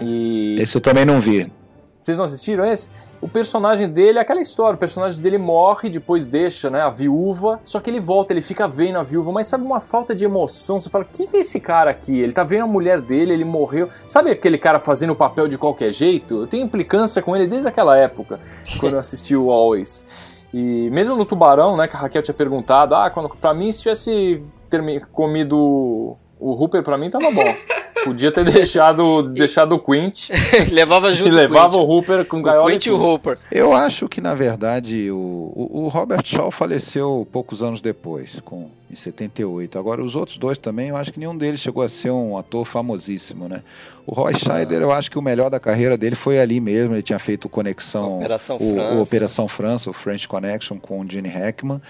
E. 0.02 0.56
Esse 0.60 0.78
eu 0.78 0.82
também 0.82 1.06
não 1.06 1.20
vi. 1.20 1.52
Vocês 2.00 2.18
não 2.18 2.26
assistiram 2.26 2.64
esse? 2.66 2.92
O 3.20 3.28
personagem 3.28 3.90
dele 3.90 4.20
é 4.20 4.22
aquela 4.22 4.40
história, 4.40 4.76
o 4.76 4.80
personagem 4.80 5.20
dele 5.22 5.40
morre, 5.40 5.90
depois 5.90 6.24
deixa, 6.26 6.70
né, 6.70 6.82
a 6.82 6.90
viúva, 6.90 7.60
só 7.64 7.80
que 7.80 7.90
ele 7.90 8.00
volta, 8.00 8.32
ele 8.32 8.44
fica 8.44 8.68
vendo 8.68 9.00
a 9.00 9.04
viúva, 9.04 9.32
mas 9.32 9.48
sabe 9.48 9.66
uma 9.66 9.80
falta 9.80 10.14
de 10.14 10.24
emoção, 10.24 10.80
você 10.80 10.88
fala, 10.88 11.04
quem 11.04 11.26
que 11.26 11.36
é 11.36 11.40
esse 11.40 11.60
cara 11.60 11.90
aqui? 11.90 12.18
Ele 12.20 12.32
tá 12.32 12.44
vendo 12.44 12.66
a 12.66 12.68
mulher 12.68 13.02
dele, 13.02 13.34
ele 13.34 13.44
morreu. 13.44 13.90
Sabe 14.08 14.30
aquele 14.30 14.58
cara 14.58 14.80
fazendo 14.80 15.14
o 15.14 15.16
papel 15.16 15.48
de 15.48 15.58
qualquer 15.58 15.92
jeito? 15.92 16.42
Eu 16.42 16.48
tenho 16.48 16.64
implicância 16.64 17.22
com 17.22 17.36
ele 17.36 17.48
desde 17.48 17.68
aquela 17.68 17.98
época, 17.98 18.40
quando 18.80 18.94
eu 18.94 19.00
assisti 19.00 19.36
o 19.36 19.50
Always. 19.52 20.06
E 20.54 20.90
mesmo 20.92 21.16
no 21.16 21.26
Tubarão, 21.26 21.76
né, 21.76 21.88
que 21.88 21.96
a 21.96 22.00
Raquel 22.00 22.22
tinha 22.22 22.36
perguntado, 22.36 22.94
ah, 22.94 23.10
quando, 23.10 23.30
pra 23.30 23.54
mim 23.54 23.72
se 23.72 23.82
tivesse 23.82 24.44
termi- 24.70 25.02
comido 25.12 26.16
o 26.40 26.52
Hooper, 26.54 26.84
pra 26.84 26.98
mim 26.98 27.10
tava 27.10 27.32
bom. 27.32 27.56
Podia 28.04 28.32
ter 28.32 28.46
deixado, 28.50 29.24
deixado 29.24 29.76
o 29.76 29.80
Quint 29.80 30.30
levava 30.72 31.14
junto 31.14 31.30
e 31.30 31.32
levava 31.32 31.78
o 31.78 31.82
o 31.82 31.90
Hooper 31.90 32.26
com 32.26 32.38
Quint, 32.38 32.42
o 32.42 32.44
gaiola 32.44 32.72
Quint 32.72 32.86
e 32.86 32.90
e 32.90 32.92
o. 32.92 32.98
Hooper. 32.98 33.38
Eu 33.52 33.74
acho 33.74 34.08
que, 34.08 34.22
na 34.22 34.34
verdade, 34.34 35.10
o, 35.12 35.16
o, 35.16 35.84
o 35.84 35.88
Robert 35.88 36.26
Shaw 36.26 36.50
faleceu 36.52 37.28
poucos 37.32 37.62
anos 37.62 37.82
depois, 37.82 38.40
com, 38.42 38.70
em 38.90 38.96
78. 38.96 39.78
Agora, 39.78 40.04
os 40.04 40.16
outros 40.16 40.38
dois 40.38 40.58
também, 40.58 40.90
eu 40.90 40.96
acho 40.96 41.12
que 41.12 41.20
nenhum 41.20 41.36
deles 41.36 41.60
chegou 41.60 41.84
a 41.84 41.90
ser 41.90 42.12
um 42.12 42.38
ator 42.38 42.66
famosíssimo, 42.66 43.50
né? 43.50 43.62
O 44.06 44.14
Roy 44.14 44.34
Scheider, 44.36 44.82
eu 44.82 44.92
acho 44.92 45.12
que 45.12 45.20
o 45.20 45.22
melhor 45.22 45.50
da 45.50 45.60
carreira 45.60 45.98
dele 45.98 46.16
foi 46.16 46.40
ali 46.40 46.62
mesmo. 46.62 46.96
Ele 46.96 47.02
tinha 47.02 47.20
feito 47.20 47.50
Conexão... 47.50 48.20
Operação 48.20 48.56
o, 48.56 48.60
França. 48.60 48.94
o 48.94 49.02
Operação 49.02 49.48
França, 49.50 49.90
o 49.90 49.94
French 49.94 50.28
Connection 50.28 50.80
com 50.80 51.02
o 51.02 51.10
Gene 51.10 51.28
Hackman. 51.28 51.82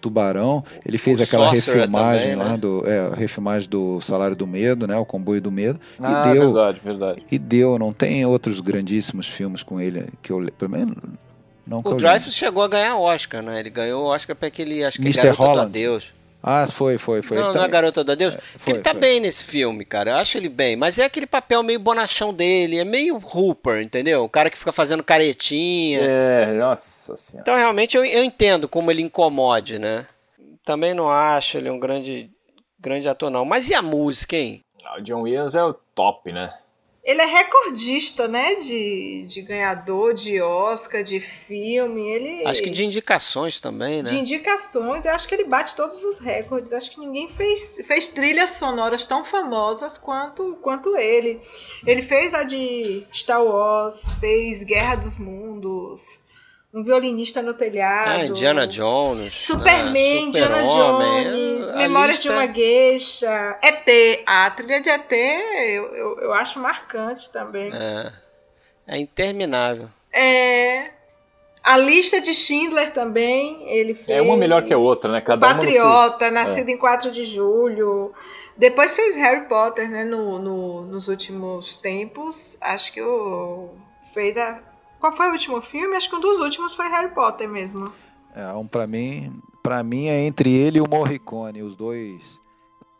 Tubarão, 0.00 0.64
ele 0.84 0.98
fez 0.98 1.20
O 1.20 1.22
aquela 1.22 1.48
Sorcerer 1.50 1.80
refilmagem 1.80 2.30
também, 2.32 2.44
lá 2.44 2.50
né? 2.52 2.56
do 2.56 2.82
é, 2.86 3.10
refilmagem 3.14 3.68
do 3.68 4.00
Salário 4.00 4.34
do 4.34 4.46
Medo, 4.46 4.86
né, 4.86 4.96
o 4.96 5.04
Comboio 5.04 5.40
do 5.40 5.50
Medo, 5.50 5.78
e 5.98 6.04
Ah, 6.04 6.32
deu, 6.32 6.52
verdade, 6.52 6.80
verdade. 6.84 7.22
e 7.30 7.38
deu, 7.38 7.78
não 7.78 7.92
tem 7.92 8.24
outros 8.24 8.60
grandíssimos 8.60 9.26
filmes 9.26 9.62
com 9.62 9.80
ele 9.80 10.06
que 10.22 10.32
eu 10.32 10.44
pelo 10.58 10.70
menos 10.70 10.96
não 11.66 11.80
O 11.84 11.94
Dreyfus 11.94 12.34
chegou 12.34 12.62
a 12.62 12.68
ganhar 12.68 12.96
Oscar, 12.98 13.42
né? 13.42 13.60
Ele 13.60 13.70
ganhou 13.70 14.04
o 14.04 14.06
Oscar 14.06 14.34
pra 14.34 14.48
aquele, 14.48 14.82
acho 14.82 14.98
que 14.98 15.04
é 15.04 15.10
Mr. 15.10 15.28
Holland. 15.30 15.66
Adeus. 15.68 16.12
Ah, 16.42 16.66
foi, 16.66 16.96
foi, 16.96 17.20
foi. 17.22 17.36
não, 17.36 17.44
Ele 17.44 17.52
não 17.54 17.60
é 17.60 17.64
também- 17.66 17.70
Garota 17.70 18.02
do 18.02 18.12
Adeus. 18.12 18.34
Porque 18.34 18.58
foi, 18.58 18.72
ele 18.74 18.80
tá 18.80 18.92
foi. 18.92 19.00
bem 19.00 19.20
nesse 19.20 19.44
filme, 19.44 19.84
cara. 19.84 20.12
Eu 20.12 20.16
acho 20.16 20.38
ele 20.38 20.48
bem. 20.48 20.74
Mas 20.76 20.98
é 20.98 21.04
aquele 21.04 21.26
papel 21.26 21.62
meio 21.62 21.78
bonachão 21.78 22.32
dele. 22.32 22.78
É 22.78 22.84
meio 22.84 23.16
Hooper, 23.22 23.82
entendeu? 23.82 24.24
O 24.24 24.28
cara 24.28 24.48
que 24.48 24.56
fica 24.56 24.72
fazendo 24.72 25.04
caretinha. 25.04 26.00
É, 26.00 26.52
nossa 26.54 27.14
senhora. 27.16 27.42
Então, 27.42 27.56
realmente, 27.58 27.96
eu, 27.96 28.04
eu 28.04 28.24
entendo 28.24 28.68
como 28.68 28.90
ele 28.90 29.02
incomode, 29.02 29.78
né? 29.78 30.06
Também 30.64 30.94
não 30.94 31.10
acho 31.10 31.58
ele 31.58 31.68
um 31.70 31.78
grande, 31.78 32.30
grande 32.78 33.06
ator, 33.08 33.30
não. 33.30 33.44
Mas 33.44 33.68
e 33.68 33.74
a 33.74 33.82
música, 33.82 34.36
hein? 34.36 34.62
Ah, 34.84 34.98
O 34.98 35.02
John 35.02 35.22
Williams 35.22 35.54
é 35.54 35.62
o 35.62 35.74
top, 35.94 36.32
né? 36.32 36.52
Ele 37.10 37.22
é 37.22 37.26
recordista, 37.26 38.28
né? 38.28 38.54
De, 38.54 39.24
de 39.26 39.42
ganhador 39.42 40.14
de 40.14 40.40
Oscar, 40.40 41.02
de 41.02 41.18
filme. 41.18 42.08
Ele. 42.08 42.46
Acho 42.46 42.62
que 42.62 42.70
de 42.70 42.84
indicações 42.84 43.58
também, 43.58 44.00
né? 44.00 44.10
De 44.10 44.16
indicações, 44.16 45.04
eu 45.04 45.10
acho 45.10 45.26
que 45.26 45.34
ele 45.34 45.42
bate 45.42 45.74
todos 45.74 46.04
os 46.04 46.20
recordes. 46.20 46.72
Acho 46.72 46.92
que 46.92 47.00
ninguém 47.00 47.28
fez, 47.28 47.80
fez 47.84 48.06
trilhas 48.06 48.50
sonoras 48.50 49.08
tão 49.08 49.24
famosas 49.24 49.98
quanto, 49.98 50.56
quanto 50.62 50.96
ele. 50.96 51.40
Ele 51.84 52.02
fez 52.02 52.32
a 52.32 52.44
de 52.44 53.04
Star 53.12 53.42
Wars, 53.42 54.04
fez 54.20 54.62
Guerra 54.62 54.94
dos 54.94 55.16
Mundos, 55.16 56.19
Um 56.72 56.84
Violinista 56.84 57.42
no 57.42 57.52
Telhado. 57.54 58.10
Ah, 58.10 58.24
Indiana 58.26 58.64
Jones. 58.66 59.34
Superman, 59.34 59.92
né? 59.92 60.20
Indiana 60.22 60.56
Super-Homem, 60.56 61.24
Jones, 61.24 61.70
a 61.70 61.76
Memórias 61.76 62.16
lista- 62.18 62.28
de 62.28 62.34
uma 62.34 62.46
Geisha, 62.54 63.58
ET. 63.62 64.22
A 64.26 64.50
trilha 64.52 64.80
de 64.80 64.88
ET 64.88 65.12
eu, 65.12 65.94
eu, 65.96 66.18
eu 66.20 66.32
acho 66.32 66.60
marcante 66.60 67.32
também. 67.32 67.72
É, 67.74 68.12
é 68.86 68.98
interminável. 68.98 69.88
É, 70.12 70.90
A 71.64 71.76
lista 71.76 72.20
de 72.20 72.32
Schindler 72.32 72.92
também, 72.92 73.62
ele 73.68 73.94
fez. 73.94 74.08
É 74.10 74.22
uma 74.22 74.36
melhor 74.36 74.62
que 74.62 74.72
a 74.72 74.78
outra, 74.78 75.10
né? 75.10 75.20
Cada 75.20 75.54
Patriota, 75.54 76.26
uma 76.26 76.30
Nascido 76.30 76.68
é. 76.68 76.72
em 76.72 76.76
4 76.78 77.10
de 77.10 77.24
Julho. 77.24 78.12
Depois 78.56 78.94
fez 78.94 79.16
Harry 79.16 79.46
Potter, 79.48 79.90
né? 79.90 80.04
No, 80.04 80.38
no, 80.38 80.82
nos 80.82 81.08
últimos 81.08 81.76
tempos. 81.76 82.56
Acho 82.60 82.92
que 82.92 83.02
o. 83.02 83.70
Fez 84.14 84.36
a. 84.36 84.60
Qual 85.00 85.16
foi 85.16 85.28
o 85.28 85.32
último 85.32 85.60
filme? 85.62 85.96
Acho 85.96 86.08
que 86.08 86.16
um 86.16 86.20
dos 86.20 86.38
últimos 86.38 86.74
foi 86.74 86.88
Harry 86.88 87.12
Potter 87.12 87.48
mesmo. 87.48 87.92
É, 88.36 88.52
um 88.52 88.66
para 88.66 88.86
mim, 88.86 89.42
para 89.62 89.82
mim 89.82 90.06
é 90.06 90.20
entre 90.26 90.54
ele 90.54 90.78
e 90.78 90.80
o 90.80 90.88
Morricone, 90.88 91.62
os 91.62 91.74
dois 91.74 92.39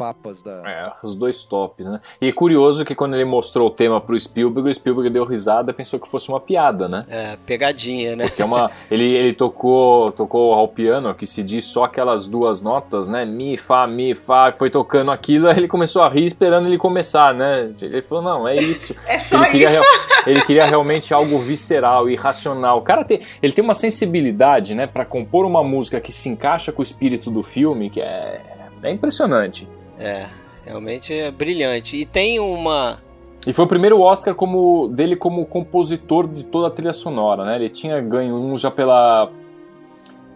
papas 0.01 0.43
da. 0.43 0.63
É, 0.67 0.93
os 1.05 1.15
dois 1.15 1.45
tops, 1.45 1.85
né? 1.85 2.01
E 2.21 2.29
é 2.29 2.33
curioso 2.33 2.85
que 2.87 2.95
quando 2.95 3.15
ele 3.15 3.25
mostrou 3.27 3.69
o 3.69 3.71
tema 3.71 4.01
pro 4.01 4.19
Spielberg, 4.19 4.71
o 4.71 4.75
Spielberg 4.75 5.11
deu 5.11 5.25
risada 5.25 5.75
pensou 5.75 6.01
que 6.01 6.09
fosse 6.09 6.29
uma 6.31 6.41
piada, 6.41 6.89
né? 6.89 7.05
É, 7.09 7.37
pegadinha, 7.45 8.17
né? 8.17 8.29
Porque 8.29 8.41
é 8.43 8.45
uma. 8.45 8.71
ele, 8.91 9.07
ele 9.07 9.33
tocou, 9.35 10.11
tocou 10.13 10.55
ao 10.55 10.69
piano, 10.69 11.15
que 11.15 11.27
se 11.27 11.43
diz 11.43 11.67
só 11.67 11.85
aquelas 11.85 12.27
duas 12.27 12.63
notas, 12.63 13.09
né? 13.09 13.25
Mi, 13.25 13.57
Fá, 13.57 13.87
Mi, 13.87 14.15
Fá, 14.15 14.51
foi 14.53 14.71
tocando 14.71 15.11
aquilo, 15.11 15.49
aí 15.49 15.57
ele 15.57 15.69
começou 15.69 16.03
a 16.03 16.09
rir 16.09 16.25
esperando 16.25 16.67
ele 16.67 16.79
começar, 16.79 17.35
né? 17.35 17.73
Ele 17.81 18.03
falou, 18.03 18.25
não, 18.25 18.49
é 18.49 18.55
isso. 18.55 18.95
É 19.11 19.19
só 19.19 19.43
ele 19.43 19.51
queria, 19.51 19.71
isso. 19.71 19.83
ele 20.25 20.43
queria 20.43 20.67
realmente 20.67 21.13
algo 21.13 21.37
visceral, 21.39 22.09
irracional. 22.09 22.79
O 22.79 22.83
cara 22.83 23.05
tem, 23.05 23.21
ele 23.43 23.53
tem 23.53 23.65
uma 23.65 23.75
sensibilidade, 23.75 24.73
né, 24.73 24.87
para 24.87 25.05
compor 25.05 25.45
uma 25.45 25.65
música 25.65 26.01
que 26.01 26.13
se 26.13 26.29
encaixa 26.29 26.71
com 26.71 26.81
o 26.81 26.83
espírito 26.83 27.29
do 27.29 27.43
filme, 27.43 27.91
que 27.91 28.01
é, 28.01 28.41
é 28.85 28.91
impressionante. 28.91 29.67
É, 30.01 30.27
realmente 30.65 31.13
é 31.13 31.31
brilhante. 31.31 31.99
E 31.99 32.07
tem 32.07 32.41
uma. 32.41 32.99
E 33.47 33.53
foi 33.53 33.67
o 33.67 33.69
primeiro 33.69 34.01
Oscar 34.01 34.35
como, 34.35 34.89
dele 34.89 35.15
como 35.15 35.45
compositor 35.45 36.27
de 36.27 36.45
toda 36.45 36.69
a 36.69 36.71
trilha 36.71 36.95
sonora, 36.95 37.45
né? 37.45 37.57
Ele 37.57 37.69
tinha 37.69 38.01
ganho 38.01 38.35
um 38.35 38.57
já 38.57 38.71
pela 38.71 39.31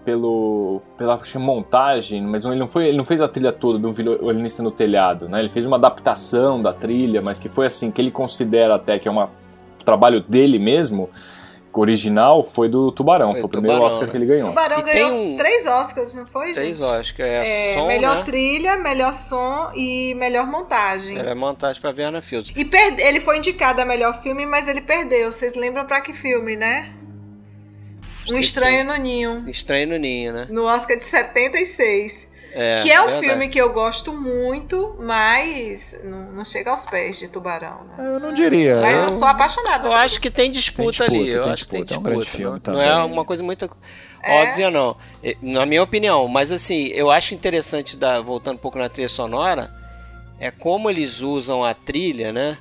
pelo 0.04 0.82
pela 0.98 1.18
montagem, 1.36 2.22
mas 2.22 2.44
ele 2.44 2.56
não 2.56 2.68
foi 2.68 2.88
ele 2.88 2.98
não 2.98 3.04
fez 3.04 3.22
a 3.22 3.28
trilha 3.28 3.52
toda 3.52 3.88
um 3.88 3.90
violinista 3.90 4.62
no 4.62 4.70
telhado, 4.70 5.30
né? 5.30 5.40
Ele 5.40 5.48
fez 5.48 5.64
uma 5.64 5.76
adaptação 5.76 6.60
da 6.60 6.74
trilha, 6.74 7.22
mas 7.22 7.38
que 7.38 7.48
foi 7.48 7.66
assim 7.66 7.90
que 7.90 8.02
ele 8.02 8.10
considera 8.10 8.74
até 8.74 8.98
que 8.98 9.08
é 9.08 9.10
um 9.10 9.26
trabalho 9.82 10.20
dele 10.20 10.58
mesmo 10.58 11.08
original 11.80 12.44
foi 12.44 12.68
do 12.68 12.92
Tubarão. 12.92 13.32
Foi, 13.32 13.40
foi 13.40 13.46
o 13.46 13.48
primeiro 13.48 13.76
Tubarão, 13.76 13.94
Oscar 13.94 14.06
né? 14.06 14.10
que 14.10 14.16
ele 14.16 14.26
ganhou. 14.26 14.48
Tubarão 14.48 14.78
e 14.78 14.82
ganhou 14.82 15.12
um... 15.12 15.36
três 15.36 15.66
Oscars, 15.66 16.14
não 16.14 16.26
foi, 16.26 16.52
três 16.52 16.76
gente? 16.76 16.78
Três 16.78 17.00
Oscars. 17.00 17.28
É, 17.28 17.70
é 17.70 17.74
som, 17.74 17.86
melhor 17.86 18.16
né? 18.16 18.22
trilha, 18.24 18.76
melhor 18.76 19.12
som 19.12 19.70
e 19.74 20.14
melhor 20.14 20.46
montagem. 20.46 21.16
Melhor 21.16 21.34
montagem 21.34 21.80
pra 21.80 21.92
Viana 21.92 22.22
Fields. 22.22 22.52
E 22.56 22.64
per... 22.64 22.98
ele 22.98 23.20
foi 23.20 23.38
indicado 23.38 23.80
a 23.80 23.84
melhor 23.84 24.22
filme, 24.22 24.46
mas 24.46 24.68
ele 24.68 24.80
perdeu. 24.80 25.30
Vocês 25.30 25.54
lembram 25.54 25.84
pra 25.86 26.00
que 26.00 26.12
filme, 26.12 26.56
né? 26.56 26.92
Um 28.30 28.38
Estranho 28.38 28.84
no 28.84 28.96
Ninho. 28.96 29.44
Estranho 29.48 29.88
no 29.88 29.96
Ninho, 29.96 30.32
né? 30.32 30.46
No 30.50 30.64
Oscar 30.64 30.96
de 30.96 31.04
76. 31.04 32.26
É, 32.56 32.82
que 32.82 32.92
é 32.92 33.00
um 33.02 33.06
verdade. 33.06 33.26
filme 33.26 33.48
que 33.48 33.58
eu 33.60 33.72
gosto 33.72 34.12
muito, 34.12 34.94
mas 35.00 35.98
não, 36.04 36.30
não, 36.30 36.44
chega 36.44 36.70
aos 36.70 36.84
pés 36.84 37.18
de 37.18 37.26
Tubarão. 37.26 37.82
Né? 37.84 37.94
Eu 37.98 38.20
não 38.20 38.32
diria. 38.32 38.76
Mas 38.80 38.98
eu, 38.98 39.08
eu 39.08 39.10
sou 39.10 39.26
apaixonada. 39.26 39.88
Eu 39.88 39.92
acho 39.92 40.20
que 40.20 40.30
tem 40.30 40.52
disputa, 40.52 41.04
tem 41.04 41.08
disputa 41.08 41.20
ali. 41.20 41.30
Eu 41.30 41.44
acho 41.46 41.64
que 41.64 41.70
tem 41.72 41.84
disputa. 41.84 42.12
É 42.12 42.16
um 42.16 42.22
filme 42.22 42.60
não, 42.64 42.72
não 42.72 42.80
é 42.80 43.04
uma 43.04 43.24
coisa 43.24 43.42
muito 43.42 43.68
é. 44.22 44.42
óbvia, 44.42 44.70
não. 44.70 44.96
Na 45.42 45.66
minha 45.66 45.82
opinião. 45.82 46.28
Mas 46.28 46.52
assim, 46.52 46.86
eu 46.94 47.10
acho 47.10 47.34
interessante, 47.34 47.96
da, 47.96 48.20
voltando 48.20 48.54
um 48.54 48.60
pouco 48.60 48.78
na 48.78 48.88
trilha 48.88 49.08
sonora, 49.08 49.74
é 50.38 50.52
como 50.52 50.88
eles 50.88 51.22
usam 51.22 51.64
a 51.64 51.74
trilha, 51.74 52.32
né? 52.32 52.56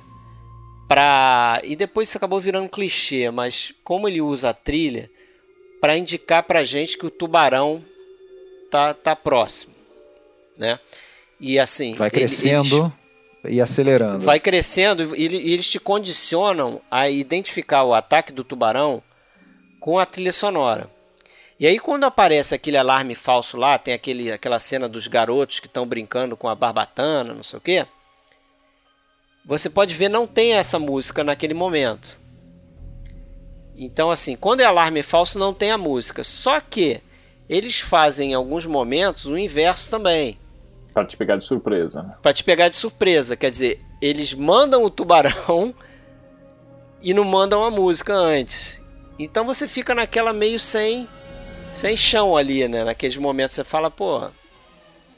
Pra... 0.88 1.60
E 1.62 1.76
depois 1.76 2.08
isso 2.08 2.18
acabou 2.18 2.40
virando 2.40 2.64
um 2.64 2.68
clichê, 2.68 3.30
mas 3.30 3.72
como 3.84 4.08
ele 4.08 4.20
usa 4.20 4.50
a 4.50 4.54
trilha 4.54 5.08
para 5.80 5.96
indicar 5.96 6.42
pra 6.42 6.64
gente 6.64 6.98
que 6.98 7.06
o 7.06 7.10
tubarão 7.10 7.84
tá, 8.72 8.92
tá 8.92 9.14
próximo 9.14 9.73
né? 10.56 10.78
E 11.38 11.58
assim. 11.58 11.94
Vai 11.94 12.10
crescendo 12.10 12.92
eles, 13.44 13.56
e 13.56 13.60
acelerando. 13.60 14.24
Vai 14.24 14.40
crescendo 14.40 15.14
e, 15.14 15.26
e 15.26 15.52
eles 15.52 15.68
te 15.68 15.78
condicionam 15.78 16.80
a 16.90 17.08
identificar 17.08 17.84
o 17.84 17.94
ataque 17.94 18.32
do 18.32 18.44
tubarão 18.44 19.02
com 19.80 19.98
a 19.98 20.06
trilha 20.06 20.32
sonora. 20.32 20.90
E 21.58 21.66
aí 21.66 21.78
quando 21.78 22.04
aparece 22.04 22.54
aquele 22.54 22.76
alarme 22.76 23.14
falso 23.14 23.56
lá, 23.56 23.78
tem 23.78 23.94
aquele, 23.94 24.32
aquela 24.32 24.58
cena 24.58 24.88
dos 24.88 25.06
garotos 25.06 25.60
que 25.60 25.66
estão 25.66 25.86
brincando 25.86 26.36
com 26.36 26.48
a 26.48 26.54
barbatana, 26.54 27.34
não 27.34 27.42
sei 27.42 27.58
o 27.58 27.62
quê. 27.62 27.86
Você 29.44 29.68
pode 29.68 29.94
ver 29.94 30.08
não 30.08 30.26
tem 30.26 30.54
essa 30.54 30.78
música 30.78 31.22
naquele 31.22 31.54
momento. 31.54 32.18
Então 33.76 34.10
assim, 34.10 34.36
quando 34.36 34.60
é 34.60 34.64
alarme 34.64 35.02
falso 35.02 35.38
não 35.38 35.52
tem 35.52 35.70
a 35.70 35.78
música. 35.78 36.24
Só 36.24 36.60
que 36.60 37.00
eles 37.48 37.78
fazem 37.78 38.30
em 38.30 38.34
alguns 38.34 38.64
momentos 38.64 39.26
o 39.26 39.36
inverso 39.36 39.90
também. 39.90 40.38
Para 40.94 41.04
te 41.04 41.16
pegar 41.16 41.36
de 41.36 41.44
surpresa. 41.44 42.16
Para 42.22 42.32
te 42.32 42.44
pegar 42.44 42.68
de 42.68 42.76
surpresa. 42.76 43.36
Quer 43.36 43.50
dizer, 43.50 43.84
eles 44.00 44.32
mandam 44.32 44.84
o 44.84 44.88
tubarão 44.88 45.74
e 47.02 47.12
não 47.12 47.24
mandam 47.24 47.64
a 47.64 47.70
música 47.70 48.14
antes. 48.14 48.80
Então 49.18 49.44
você 49.44 49.66
fica 49.66 49.94
naquela 49.94 50.32
meio 50.32 50.58
sem 50.58 51.08
sem 51.74 51.96
chão 51.96 52.36
ali, 52.36 52.68
né? 52.68 52.84
Naqueles 52.84 53.16
momentos 53.16 53.56
você 53.56 53.64
fala, 53.64 53.90
pô. 53.90 54.30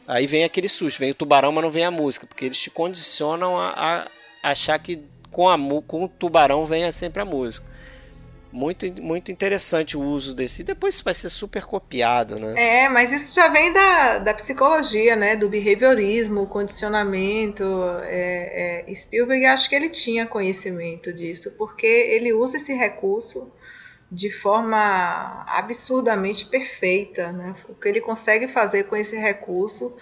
Aí 0.09 0.27
vem 0.27 0.44
aquele 0.44 0.69
susto, 0.69 0.98
vem 0.98 1.11
o 1.11 1.15
tubarão, 1.15 1.53
mas 1.53 1.62
não 1.62 1.70
vem 1.70 1.85
a 1.85 1.90
música, 1.90 2.27
porque 2.27 2.44
eles 2.44 2.59
te 2.59 2.70
condicionam 2.70 3.59
a, 3.59 4.07
a 4.43 4.51
achar 4.51 4.78
que 4.78 5.03
com, 5.31 5.48
a, 5.48 5.59
com 5.86 6.05
o 6.05 6.09
tubarão 6.09 6.65
venha 6.65 6.90
sempre 6.93 7.20
a 7.20 7.24
música 7.24 7.66
muito, 8.57 9.03
muito 9.03 9.31
interessante 9.31 9.97
o 9.97 10.03
uso 10.03 10.35
desse. 10.35 10.62
E 10.62 10.65
depois 10.65 10.95
isso 10.95 11.05
vai 11.05 11.12
ser 11.12 11.28
super 11.28 11.65
copiado, 11.65 12.39
né? 12.39 12.55
É, 12.57 12.89
mas 12.89 13.12
isso 13.12 13.35
já 13.35 13.49
vem 13.49 13.70
da, 13.70 14.19
da 14.19 14.33
psicologia, 14.33 15.15
né? 15.15 15.37
Do 15.37 15.49
behaviorismo, 15.49 16.47
condicionamento. 16.47 17.65
É, 18.05 18.85
é, 18.89 18.95
Spielberg, 18.95 19.45
acho 19.45 19.69
que 19.69 19.77
ele 19.77 19.91
tinha 19.91 20.27
conhecimento 20.27 21.12
disso, 21.12 21.55
porque 21.59 21.87
ele 21.87 22.33
usa 22.33 22.57
esse 22.57 22.73
recurso 22.73 23.53
de 24.11 24.31
forma 24.31 25.45
absurdamente 25.49 26.47
perfeita, 26.47 27.33
né? 27.33 27.55
O 27.69 27.74
que 27.74 27.89
ele 27.89 28.01
consegue 28.01 28.49
fazer 28.49 28.85
com 28.85 28.97
esse 28.97 29.16
recurso 29.16 29.95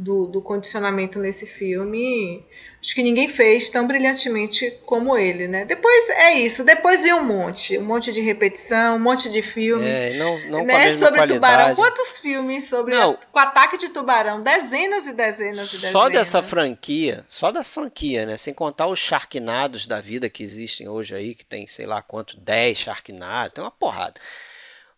do, 0.00 0.26
do 0.26 0.40
condicionamento 0.40 1.18
nesse 1.18 1.46
filme 1.46 2.42
acho 2.82 2.94
que 2.94 3.02
ninguém 3.02 3.28
fez 3.28 3.68
tão 3.68 3.86
brilhantemente 3.86 4.70
como 4.86 5.16
ele, 5.16 5.46
né? 5.46 5.66
Depois 5.66 6.08
é 6.08 6.32
isso, 6.32 6.64
depois 6.64 7.02
vem 7.02 7.12
um 7.12 7.22
monte, 7.22 7.76
um 7.76 7.84
monte 7.84 8.10
de 8.10 8.22
repetição, 8.22 8.96
um 8.96 8.98
monte 8.98 9.30
de 9.30 9.42
filme. 9.42 9.86
É, 9.86 10.14
não, 10.14 10.38
não 10.48 10.64
né? 10.64 10.92
sobre 10.92 11.18
qualidade. 11.18 11.34
tubarão. 11.34 11.74
Quantos 11.74 12.18
filmes 12.18 12.64
sobre 12.64 12.94
não. 12.94 13.12
A, 13.12 13.26
com 13.26 13.38
ataque 13.38 13.76
de 13.76 13.90
tubarão? 13.90 14.40
Dezenas 14.40 15.06
e 15.06 15.12
dezenas 15.12 15.68
e 15.68 15.72
dezenas. 15.72 15.92
Só 15.92 16.08
dessa 16.08 16.42
franquia, 16.42 17.22
só 17.28 17.52
da 17.52 17.62
franquia, 17.62 18.24
né? 18.24 18.38
Sem 18.38 18.54
contar 18.54 18.86
os 18.86 18.98
Sharknados 18.98 19.86
da 19.86 20.00
vida 20.00 20.30
que 20.30 20.42
existem 20.42 20.88
hoje 20.88 21.14
aí, 21.14 21.34
que 21.34 21.44
tem 21.44 21.68
sei 21.68 21.84
lá 21.84 22.00
quanto, 22.00 22.40
10 22.40 22.78
Sharknados, 22.78 23.52
tem 23.52 23.62
uma 23.62 23.70
porrada. 23.70 24.18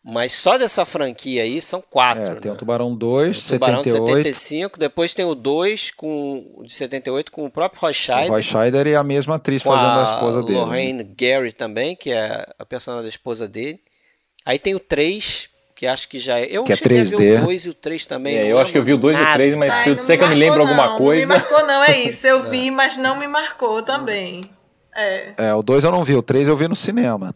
Mas 0.05 0.33
só 0.33 0.59
dessa 0.59 0.85
franquia 0.85 1.45
aí 1.45 1.62
são 1.62 1.81
quatro. 1.81 2.33
É, 2.33 2.35
tem 2.35 2.51
né? 2.51 2.57
o 2.57 2.59
Tubarão 2.59 2.93
2, 2.93 3.39
o 3.39 3.53
Tubarão 3.53 3.85
78. 3.85 4.16
75, 4.24 4.79
depois 4.79 5.15
tem 5.15 5.24
o 5.24 5.35
2 5.35 5.93
com, 5.93 6.62
de 6.65 6.73
78 6.73 7.31
com 7.31 7.47
o 7.47 7.51
próprio 7.51 7.81
Roy 7.81 7.95
Scheider. 7.95 8.27
O 8.27 8.33
Roy 8.33 8.43
Scheider 8.43 8.87
e 8.89 8.97
a 8.97 9.05
mesma 9.05 9.37
atriz 9.37 9.62
fazendo 9.62 9.87
a, 9.87 10.11
a 10.11 10.15
esposa 10.15 10.43
dele. 10.43 10.59
Lorraine 10.59 11.05
né? 11.05 11.11
Gary 11.16 11.53
também, 11.53 11.95
que 11.95 12.11
é 12.11 12.45
a 12.59 12.66
personagem 12.66 13.05
da 13.05 13.09
esposa 13.09 13.47
dele. 13.47 13.79
Aí 14.45 14.59
tem 14.59 14.74
o 14.74 14.81
3, 14.81 15.49
que 15.77 15.87
acho 15.87 16.09
que 16.09 16.19
já 16.19 16.41
é. 16.41 16.49
Eu 16.51 16.65
que 16.65 16.73
é 16.73 16.77
cheguei 16.77 17.01
3D. 17.01 17.15
a 17.15 17.19
ver 17.19 17.43
o 17.43 17.45
2 17.45 17.66
e 17.66 17.69
o 17.69 17.74
3 17.74 18.07
também. 18.07 18.37
É, 18.37 18.51
eu 18.51 18.59
acho 18.59 18.73
que 18.73 18.79
eu 18.79 18.83
vi 18.83 18.95
o 18.95 18.99
2 18.99 19.16
e 19.16 19.23
o 19.23 19.33
3, 19.35 19.55
mas 19.55 19.73
Ai, 19.73 19.83
se 19.85 19.89
eu 19.91 19.95
disser 19.95 20.19
que 20.19 20.24
eu 20.24 20.29
me 20.29 20.35
lembro 20.35 20.65
não, 20.65 20.66
alguma 20.66 20.97
coisa. 20.97 21.29
Não 21.29 21.37
me 21.37 21.49
marcou, 21.49 21.66
não, 21.66 21.85
é 21.85 22.01
isso. 22.01 22.27
Eu 22.27 22.43
vi, 22.51 22.73
mas 22.73 22.99
não 22.99 23.16
me 23.16 23.29
marcou 23.29 23.81
também. 23.83 24.41
É, 24.97 25.35
é 25.37 25.55
o 25.55 25.62
2 25.62 25.85
eu 25.85 25.93
não 25.93 26.03
vi, 26.03 26.16
o 26.16 26.23
3 26.23 26.49
eu 26.49 26.57
vi 26.57 26.66
no 26.66 26.74
cinema. 26.74 27.33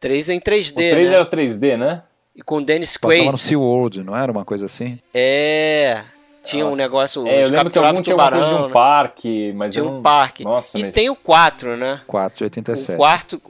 3 0.00 0.28
é 0.28 0.34
em 0.34 0.40
3D. 0.40 0.72
O 0.72 0.74
3 0.74 1.08
né? 1.08 1.14
era 1.14 1.26
3D, 1.26 1.78
né? 1.78 2.02
E 2.34 2.42
com 2.42 2.58
o 2.58 2.64
Dennis 2.64 2.96
Quaid. 2.96 3.18
Passava 3.18 3.32
no 3.32 3.38
SeaWorld, 3.38 4.02
não 4.02 4.16
era 4.16 4.30
uma 4.30 4.44
coisa 4.44 4.66
assim? 4.66 4.98
É. 5.12 6.02
Tinha 6.42 6.64
Nossa. 6.64 6.74
um 6.74 6.76
negócio. 6.76 7.26
É, 7.26 7.44
eu 7.44 7.50
lembro 7.50 7.70
que 7.70 7.78
algum 7.78 8.00
tinha 8.00 8.14
tubarão, 8.14 8.38
coisa 8.38 8.54
de 8.54 8.62
um 8.62 8.66
né? 8.68 8.72
parque, 8.72 9.52
mas 9.54 9.72
tinha 9.72 9.84
um 9.84 9.94
não... 9.94 10.02
parque. 10.02 10.44
Nossa, 10.44 10.78
e 10.78 10.82
mas... 10.82 10.94
tem 10.94 11.10
o 11.10 11.16
4, 11.16 11.76
né? 11.76 12.00
4 12.06 12.38
de 12.38 12.44
87. 12.44 12.94
O 12.94 12.96
quarto, 12.96 13.42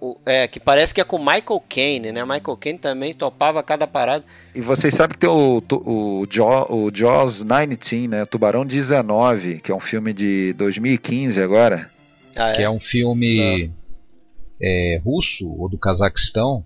o, 0.00 0.16
é, 0.24 0.46
que 0.46 0.60
parece 0.60 0.94
que 0.94 1.00
é 1.00 1.04
com 1.04 1.18
Michael 1.18 1.62
Caine, 1.68 2.12
né? 2.12 2.22
Michael 2.22 2.56
Caine 2.56 2.78
também 2.78 3.12
topava 3.12 3.62
cada 3.62 3.86
parada. 3.86 4.24
E 4.54 4.60
vocês 4.60 4.94
sabem 4.94 5.14
que 5.14 5.18
tem 5.18 5.28
o, 5.28 5.60
o, 5.60 6.20
o, 6.20 6.26
Jaws, 6.30 6.66
o 6.70 6.90
Jaws 6.94 7.42
19, 7.42 8.08
né? 8.08 8.24
Tubarão 8.24 8.64
19, 8.64 9.60
que 9.60 9.72
é 9.72 9.74
um 9.74 9.80
filme 9.80 10.12
de 10.12 10.52
2015 10.52 11.42
agora. 11.42 11.90
Ah, 12.36 12.50
é? 12.50 12.52
Que 12.52 12.62
é 12.62 12.70
um 12.70 12.80
filme 12.80 13.72
é, 14.62 15.00
russo 15.04 15.48
ou 15.58 15.68
do 15.68 15.78
Cazaquistão 15.78 16.64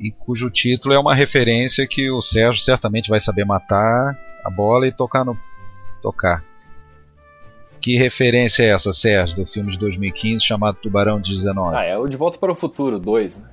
e 0.00 0.10
cujo 0.12 0.50
título 0.50 0.94
é 0.94 0.98
uma 0.98 1.14
referência 1.14 1.86
que 1.86 2.10
o 2.10 2.20
Sérgio 2.22 2.62
certamente 2.62 3.08
vai 3.08 3.20
saber 3.20 3.44
matar 3.44 4.18
a 4.44 4.50
bola 4.50 4.86
e 4.86 4.92
tocar 4.92 5.24
no 5.24 5.36
tocar. 6.02 6.44
Que 7.80 7.96
referência 7.96 8.62
é 8.62 8.68
essa, 8.70 8.92
Sérgio, 8.92 9.36
do 9.36 9.46
filme 9.46 9.70
de 9.72 9.78
2015 9.78 10.44
chamado 10.44 10.76
Tubarão 10.82 11.20
19? 11.20 11.76
Ah, 11.76 11.84
é 11.84 11.96
o 11.96 12.06
De 12.06 12.16
Volta 12.16 12.36
para 12.38 12.50
o 12.52 12.54
Futuro 12.54 12.98
2, 12.98 13.38
né? 13.38 13.48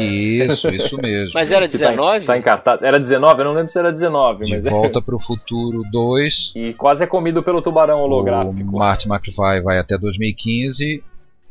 Isso, 0.00 0.68
isso 0.70 0.96
mesmo. 1.00 1.30
Mas 1.34 1.52
era 1.52 1.68
Que 1.68 1.78
tá 1.78 1.84
em- 1.86 1.90
19? 1.90 2.26
Tá 2.26 2.36
em 2.38 2.42
cartaz. 2.42 2.82
Era 2.82 2.98
19? 2.98 3.40
Eu 3.40 3.44
não 3.44 3.52
lembro 3.52 3.70
se 3.70 3.78
era 3.78 3.92
19, 3.92 4.44
De 4.44 4.54
mas 4.54 4.64
é. 4.66 4.70
Volta 4.70 5.00
para 5.00 5.14
o 5.14 5.20
Futuro 5.20 5.82
2. 5.92 6.52
E 6.56 6.72
quase 6.74 7.04
é 7.04 7.06
comido 7.06 7.42
pelo 7.44 7.62
tubarão 7.62 8.00
holográfico. 8.00 8.58
O 8.76 8.78
Marty 8.78 9.08
McFly 9.08 9.60
vai 9.62 9.78
até 9.78 9.96
2015 9.96 11.02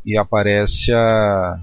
e 0.06 0.18
aparece 0.18 0.92
a- 0.92 1.58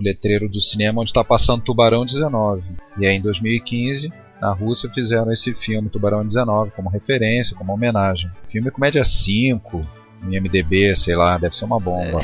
o 0.00 0.02
letreiro 0.02 0.48
do 0.48 0.60
cinema 0.60 1.00
onde 1.00 1.10
está 1.10 1.22
passando 1.22 1.62
Tubarão 1.62 2.04
19. 2.04 2.62
E 2.98 3.06
aí 3.06 3.16
em 3.16 3.20
2015, 3.20 4.12
na 4.40 4.52
Rússia, 4.52 4.90
fizeram 4.90 5.30
esse 5.30 5.54
filme 5.54 5.90
Tubarão 5.90 6.26
19 6.26 6.72
como 6.72 6.88
referência, 6.88 7.56
como 7.56 7.72
homenagem. 7.72 8.30
Filme 8.48 8.68
é 8.68 8.70
com 8.70 8.80
média 8.80 9.04
5, 9.04 9.86
em 10.24 10.40
MDB, 10.40 10.96
sei 10.96 11.14
lá, 11.14 11.38
deve 11.38 11.54
ser 11.54 11.66
uma 11.66 11.78
bomba. 11.78 12.20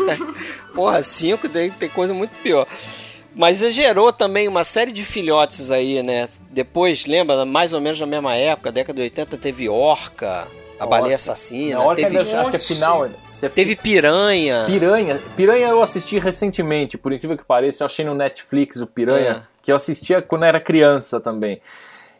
Porra, 0.74 1.02
5 1.02 1.48
tem, 1.48 1.70
tem 1.70 1.88
coisa 1.88 2.12
muito 2.14 2.30
pior. 2.42 2.66
Mas 3.34 3.58
gerou 3.72 4.12
também 4.12 4.48
uma 4.48 4.64
série 4.64 4.90
de 4.90 5.04
filhotes 5.04 5.70
aí, 5.70 6.02
né? 6.02 6.28
Depois, 6.50 7.06
lembra, 7.06 7.44
mais 7.44 7.72
ou 7.72 7.80
menos 7.80 8.00
na 8.00 8.06
mesma 8.06 8.34
época, 8.34 8.72
década 8.72 8.96
de 8.96 9.02
80, 9.02 9.36
teve 9.36 9.68
Orca, 9.68 10.48
a 10.78 10.86
baleia 10.86 11.14
assassina, 11.16 11.78
Na 11.84 11.94
teve, 11.94 12.18
ainda, 12.18 12.40
acho 12.40 12.50
que 12.50 12.56
é 12.56 12.60
final. 12.60 13.08
Teve 13.54 13.76
Piranha. 13.76 14.64
Piranha. 14.66 15.20
Piranha 15.36 15.68
eu 15.68 15.82
assisti 15.82 16.18
recentemente, 16.18 16.96
por 16.98 17.12
incrível 17.12 17.36
que 17.36 17.44
pareça, 17.44 17.82
eu 17.82 17.86
achei 17.86 18.04
no 18.04 18.14
Netflix 18.14 18.80
o 18.80 18.86
Piranha, 18.86 19.30
É. 19.30 19.42
que 19.62 19.72
eu 19.72 19.76
assistia 19.76 20.22
quando 20.22 20.44
era 20.44 20.60
criança 20.60 21.20
também. 21.20 21.60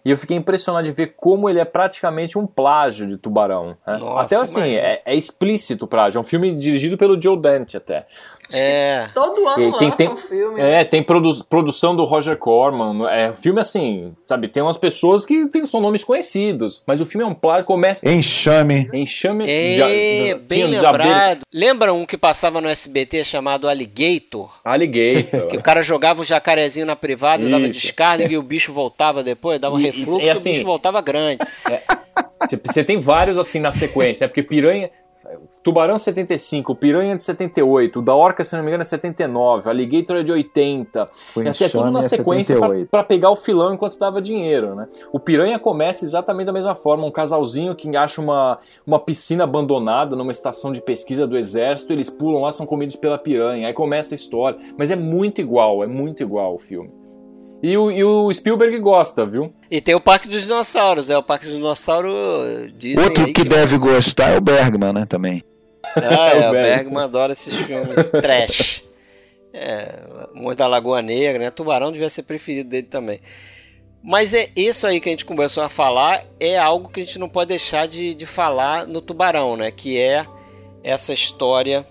E 0.05 0.11
eu 0.11 0.17
fiquei 0.17 0.37
impressionado 0.37 0.87
de 0.87 0.93
ver 0.93 1.15
como 1.17 1.51
ele 1.51 1.59
é 1.61 1.65
praticamente 1.65 2.39
um 2.39 2.47
plágio 2.47 3.07
de 3.07 3.17
Tubarão. 3.19 3.77
né? 3.87 3.99
Nossa, 3.99 4.23
até 4.23 4.37
assim, 4.37 4.75
é, 4.75 5.03
é 5.05 5.15
explícito 5.15 5.85
o 5.85 5.89
plágio. 5.89 6.19
É 6.19 6.21
um 6.21 6.25
filme 6.25 6.55
dirigido 6.55 6.97
pelo 6.97 7.21
Joe 7.21 7.37
Dante 7.39 7.77
até. 7.77 8.07
É. 8.53 9.09
Todo 9.15 9.47
ano 9.47 9.77
E 9.77 9.79
tem- 9.79 9.91
tem- 9.91 10.09
um 10.09 10.17
filme. 10.17 10.61
É, 10.61 10.85
tem 10.85 11.03
produ- 11.03 11.45
produção 11.45 11.95
do 11.95 12.05
Roger 12.05 12.37
Corman. 12.37 13.07
É 13.11 13.29
um 13.29 13.33
filme 13.33 13.61
assim, 13.61 14.15
sabe? 14.27 14.49
Tem 14.49 14.63
umas 14.63 14.79
pessoas 14.79 15.27
que 15.27 15.47
tem, 15.49 15.67
são 15.67 15.81
nomes 15.81 16.03
conhecidos, 16.05 16.83
mas 16.87 17.01
o 17.01 17.07
filme 17.07 17.25
é 17.25 17.27
um 17.29 17.35
plágio. 17.35 17.67
Começa. 17.67 18.09
Enxame. 18.09 18.89
Enxame 18.93 19.45
É, 19.49 19.75
de, 19.77 20.35
bem 20.49 20.67
de 20.67 20.77
lembrado. 20.77 21.41
Lembra 21.53 21.93
um 21.93 22.07
que 22.07 22.17
passava 22.17 22.61
no 22.61 22.69
SBT 22.69 23.25
chamado 23.25 23.69
Alligator? 23.69 24.51
Alligator. 24.65 25.49
Que 25.49 25.57
o 25.57 25.63
cara 25.63 25.83
jogava 25.83 26.23
o 26.23 26.25
jacarezinho 26.25 26.87
na 26.87 26.97
privada, 26.97 27.49
dava 27.49 27.65
Isso. 27.67 27.81
descarga 27.81 28.33
e 28.33 28.37
o 28.39 28.43
bicho 28.43 28.73
voltava 28.73 29.23
depois, 29.23 29.61
dava 29.61 29.77
um 29.77 29.81
E- 29.81 29.83
e- 29.83 29.87
refluxo 29.91 30.21
e 30.21 30.25
e 30.27 30.31
assim- 30.31 30.51
o 30.51 30.53
bicho 30.55 30.65
voltava 30.67 31.01
grande. 31.01 31.39
Você- 32.41 32.61
Você 32.65 32.85
tem 32.85 33.01
vários 33.01 33.37
assim 33.39 33.61
na 33.61 33.71
sequência, 33.71 34.25
né? 34.25 34.29
Porque 34.29 34.43
Piranha. 34.43 34.91
Tubarão 35.63 35.99
75, 35.99 36.75
Piranha 36.75 37.17
de 37.17 37.25
78, 37.25 37.99
o 37.99 38.03
da 38.03 38.15
Orca, 38.15 38.45
se 38.45 38.57
não 38.57 38.63
me 38.63 38.69
engano, 38.69 38.83
é 38.83 38.85
79, 38.85 39.67
o 39.67 39.71
Alligator 39.71 40.17
é 40.17 40.23
de 40.23 40.33
80. 40.33 41.09
O 41.35 41.43
E 41.43 41.49
assim, 41.49 41.65
é 41.65 41.69
tudo 41.69 41.91
na 41.91 42.01
é 42.01 42.03
sequência 42.03 42.57
pra, 42.57 42.69
78. 42.69 42.91
pra 42.91 43.05
pegar 43.05 43.31
o 43.31 43.37
filão 43.37 43.75
enquanto 43.75 43.99
dava 43.99 44.23
dinheiro, 44.23 44.75
né? 44.75 44.89
O 45.13 45.19
Piranha 45.19 45.59
começa 45.59 46.05
exatamente 46.05 46.47
da 46.47 46.53
mesma 46.53 46.75
forma, 46.75 47.07
um 47.07 47.11
casalzinho 47.11 47.75
que 47.75 47.95
acha 47.97 48.21
uma, 48.21 48.59
uma 48.87 48.99
piscina 48.99 49.45
abandonada 49.45 50.15
numa 50.15 50.33
estação 50.33 50.73
de 50.73 50.81
pesquisa 50.81 51.27
do 51.27 51.37
exército, 51.37 51.93
eles 51.93 52.11
pulam 52.11 52.43
lá, 52.43 52.53
são 52.53 52.67
comidos 52.67 52.97
pela 52.97 53.19
piranha, 53.19 53.67
aí 53.67 53.73
começa 53.73 54.15
a 54.15 54.17
história. 54.17 54.59
Mas 54.77 54.91
é 54.91 54.97
muito 54.97 55.41
igual, 55.41 55.83
é 55.83 55.87
muito 55.87 56.23
igual 56.23 56.55
o 56.55 56.59
filme. 56.59 56.98
E 57.63 57.77
o, 57.77 57.91
e 57.91 58.05
o 58.05 58.33
Spielberg 58.33 58.79
gosta, 58.79 59.27
viu? 59.27 59.53
E 59.71 59.81
tem 59.81 59.95
o 59.95 60.01
Parque 60.01 60.29
dos 60.29 60.43
Dinossauros, 60.43 61.11
é 61.11 61.19
o 61.19 61.23
Parque 61.23 61.47
dos 61.47 61.57
Dinossauros. 61.57 62.15
Outro 63.03 63.25
aí 63.25 63.33
que 63.33 63.45
deve 63.45 63.77
gostar 63.79 64.31
é 64.31 64.37
o 64.37 64.41
Bergman, 64.41 64.93
né? 64.93 65.07
Também. 65.07 65.43
Ah, 65.97 66.31
é, 66.35 66.47
O 66.47 66.49
o 66.49 66.53
Bergman. 66.53 66.63
Bergman 66.63 67.03
adora 67.05 67.33
esses 67.33 67.55
filmes 67.57 67.97
trash. 68.23 68.85
É, 69.53 70.29
Monte 70.35 70.59
da 70.59 70.69
Lagoa 70.69 71.03
Negra, 71.03 71.45
né? 71.45 71.51
Tubarão 71.51 71.91
devia 71.91 72.09
ser 72.11 72.23
preferido 72.23 72.69
dele 72.69 72.87
também. 72.87 73.21
Mas 74.03 74.33
é 74.33 74.49
isso 74.55 74.87
aí 74.87 75.01
que 75.01 75.09
a 75.09 75.13
gente 75.13 75.25
começou 75.25 75.63
a 75.63 75.69
falar, 75.69 76.25
é 76.39 76.57
algo 76.57 76.89
que 76.89 77.01
a 77.01 77.05
gente 77.05 77.19
não 77.19 77.29
pode 77.29 77.49
deixar 77.49 77.89
de, 77.89 78.15
de 78.15 78.25
falar 78.25 78.87
no 78.87 79.01
Tubarão, 79.01 79.57
né? 79.57 79.73
Que 79.73 79.99
é 79.99 80.25
essa 80.85 81.13
história 81.13 81.85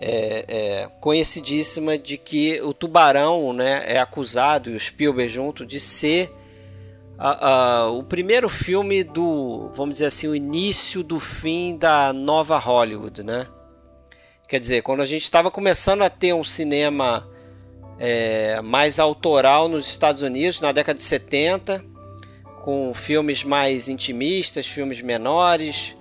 é, 0.00 0.44
é, 0.48 0.88
conhecidíssima 1.00 1.96
de 1.98 2.18
que 2.18 2.60
o 2.60 2.74
Tubarão 2.74 3.52
né, 3.52 3.82
é 3.86 3.98
acusado, 3.98 4.70
e 4.70 4.76
o 4.76 4.80
Spielberg 4.80 5.32
junto, 5.32 5.64
de 5.64 5.80
ser 5.80 6.30
a- 7.18 7.48
a- 7.84 7.90
o 7.90 8.02
primeiro 8.02 8.48
filme 8.48 9.02
do, 9.02 9.70
vamos 9.74 9.94
dizer 9.94 10.06
assim, 10.06 10.28
o 10.28 10.34
início 10.34 11.02
do 11.02 11.18
fim 11.18 11.76
da 11.76 12.12
nova 12.12 12.58
Hollywood, 12.58 13.22
né? 13.22 13.46
Quer 14.46 14.60
dizer, 14.60 14.82
quando 14.82 15.00
a 15.00 15.06
gente 15.06 15.22
estava 15.24 15.50
começando 15.50 16.02
a 16.02 16.10
ter 16.10 16.32
um 16.34 16.44
cinema 16.44 17.26
é, 17.98 18.60
mais 18.60 18.98
autoral 18.98 19.68
nos 19.68 19.88
Estados 19.88 20.20
Unidos, 20.20 20.60
na 20.60 20.70
década 20.70 20.98
de 20.98 21.02
70, 21.02 21.82
com 22.62 22.92
filmes 22.92 23.42
mais 23.42 23.88
intimistas, 23.88 24.66
filmes 24.66 25.00
menores, 25.00 25.95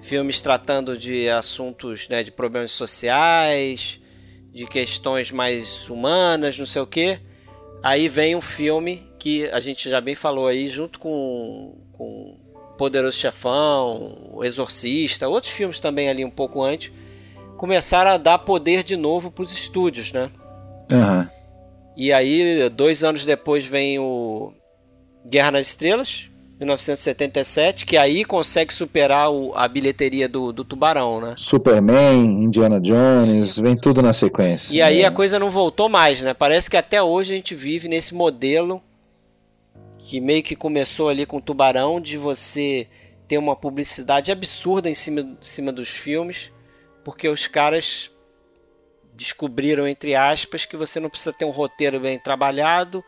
filmes 0.00 0.40
tratando 0.40 0.96
de 0.96 1.28
assuntos 1.28 2.08
né, 2.08 2.22
de 2.22 2.30
problemas 2.30 2.70
sociais, 2.70 4.00
de 4.52 4.66
questões 4.66 5.30
mais 5.30 5.88
humanas, 5.88 6.58
não 6.58 6.66
sei 6.66 6.82
o 6.82 6.86
quê. 6.86 7.20
Aí 7.82 8.08
vem 8.08 8.34
um 8.34 8.40
filme 8.40 9.06
que 9.18 9.48
a 9.50 9.60
gente 9.60 9.88
já 9.88 10.00
bem 10.00 10.14
falou 10.14 10.46
aí, 10.46 10.68
junto 10.68 10.98
com, 10.98 11.76
com 11.92 12.38
Poderoso 12.76 13.18
Chefão, 13.18 14.30
O 14.32 14.44
Exorcista, 14.44 15.28
outros 15.28 15.52
filmes 15.52 15.80
também 15.80 16.08
ali 16.08 16.24
um 16.24 16.30
pouco 16.30 16.62
antes, 16.62 16.92
começaram 17.56 18.10
a 18.12 18.16
dar 18.16 18.38
poder 18.38 18.82
de 18.82 18.96
novo 18.96 19.30
para 19.30 19.44
os 19.44 19.52
estúdios, 19.52 20.12
né? 20.12 20.30
Aham. 20.90 21.30
E 21.96 22.12
aí, 22.12 22.68
dois 22.70 23.02
anos 23.02 23.24
depois, 23.24 23.66
vem 23.66 23.98
o 23.98 24.52
Guerra 25.28 25.50
nas 25.50 25.66
Estrelas, 25.66 26.27
1977, 26.58 27.86
que 27.86 27.96
aí 27.96 28.24
consegue 28.24 28.74
superar 28.74 29.30
o- 29.30 29.52
a 29.54 29.68
bilheteria 29.68 30.28
do, 30.28 30.52
do 30.52 30.64
Tubarão, 30.64 31.20
né? 31.20 31.34
Superman, 31.36 32.24
Indiana 32.44 32.80
Jones, 32.80 33.56
vem 33.58 33.76
tudo 33.76 34.02
na 34.02 34.12
sequência. 34.12 34.74
E 34.74 34.82
aí 34.82 35.00
né? 35.02 35.04
a 35.04 35.10
coisa 35.10 35.38
não 35.38 35.50
voltou 35.50 35.88
mais, 35.88 36.20
né? 36.20 36.34
Parece 36.34 36.68
que 36.68 36.76
até 36.76 37.02
hoje 37.02 37.32
a 37.32 37.36
gente 37.36 37.54
vive 37.54 37.88
nesse 37.88 38.14
modelo 38.14 38.82
que 39.98 40.20
meio 40.20 40.42
que 40.42 40.56
começou 40.56 41.08
ali 41.08 41.26
com 41.26 41.36
o 41.36 41.40
Tubarão, 41.42 42.00
de 42.00 42.16
você 42.16 42.88
ter 43.28 43.36
uma 43.36 43.54
publicidade 43.54 44.32
absurda 44.32 44.88
em 44.88 44.94
cima, 44.94 45.20
em 45.20 45.36
cima 45.40 45.70
dos 45.70 45.88
filmes, 45.88 46.50
porque 47.04 47.28
os 47.28 47.46
caras 47.46 48.10
descobriram, 49.14 49.86
entre 49.86 50.14
aspas, 50.14 50.64
que 50.64 50.76
você 50.76 50.98
não 50.98 51.10
precisa 51.10 51.32
ter 51.32 51.44
um 51.44 51.50
roteiro 51.50 52.00
bem 52.00 52.18
trabalhado, 52.18 53.04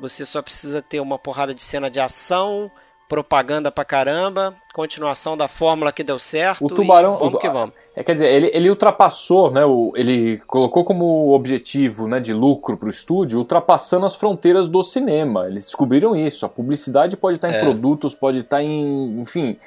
você 0.00 0.24
só 0.26 0.42
precisa 0.42 0.82
ter 0.82 1.00
uma 1.00 1.18
porrada 1.18 1.54
de 1.54 1.62
cena 1.62 1.90
de 1.90 2.00
ação, 2.00 2.70
propaganda 3.08 3.70
pra 3.70 3.84
caramba, 3.84 4.54
continuação 4.72 5.36
da 5.36 5.46
fórmula 5.46 5.92
que 5.92 6.02
deu 6.02 6.18
certo. 6.18 6.64
O 6.64 6.68
Tubarão- 6.68 7.16
vamos 7.16 7.34
o- 7.34 7.38
que 7.38 7.48
vamos. 7.48 7.74
É, 7.94 8.02
quer 8.02 8.14
dizer, 8.14 8.32
ele, 8.32 8.50
ele 8.54 8.70
ultrapassou, 8.70 9.50
né? 9.50 9.66
O, 9.66 9.92
ele 9.94 10.38
colocou 10.46 10.82
como 10.82 11.30
objetivo 11.34 12.08
né, 12.08 12.20
de 12.20 12.32
lucro 12.32 12.74
para 12.78 12.86
o 12.86 12.90
estúdio, 12.90 13.38
ultrapassando 13.38 14.06
as 14.06 14.14
fronteiras 14.16 14.66
do 14.66 14.82
cinema. 14.82 15.46
Eles 15.46 15.66
descobriram 15.66 16.16
isso. 16.16 16.46
A 16.46 16.48
publicidade 16.48 17.18
pode 17.18 17.36
estar 17.36 17.50
em 17.50 17.56
É. 17.56 17.60
produtos, 17.60 18.14
pode 18.14 18.38
estar 18.38 18.62
em. 18.62 19.20
Enfim. 19.20 19.58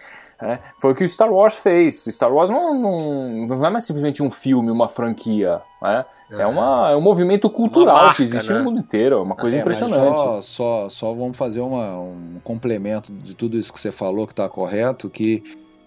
É, 0.41 0.59
foi 0.79 0.91
o 0.91 0.95
que 0.95 1.03
o 1.03 1.09
Star 1.09 1.31
Wars 1.31 1.55
fez. 1.55 2.05
O 2.05 2.11
Star 2.11 2.33
Wars 2.33 2.49
não, 2.49 2.73
não, 2.73 3.47
não 3.47 3.65
é 3.65 3.69
mais 3.69 3.85
simplesmente 3.85 4.21
um 4.21 4.29
filme, 4.29 4.69
uma 4.71 4.87
franquia. 4.89 5.61
Né? 5.81 6.05
É, 6.31 6.45
uma, 6.45 6.89
é 6.91 6.95
um 6.95 7.01
movimento 7.01 7.49
cultural 7.49 7.95
marca, 7.95 8.15
que 8.17 8.23
existe 8.23 8.51
né? 8.51 8.57
no 8.59 8.65
mundo 8.65 8.79
inteiro. 8.79 9.15
É 9.17 9.21
uma 9.21 9.35
coisa 9.35 9.57
É, 9.57 9.61
impressionante. 9.61 10.15
Só, 10.17 10.41
só, 10.41 10.89
só 10.89 11.13
vamos 11.13 11.37
fazer 11.37 11.61
uma- 11.61 11.99
um 11.99 12.39
complemento 12.43 13.13
de 13.13 13.33
tudo 13.35 13.57
isso 13.57 13.71
que 13.71 13.79
você 13.79 13.91
falou 13.91 14.25
que 14.27 14.33
está 14.33 14.49
correto, 14.49 15.09
que 15.09 15.41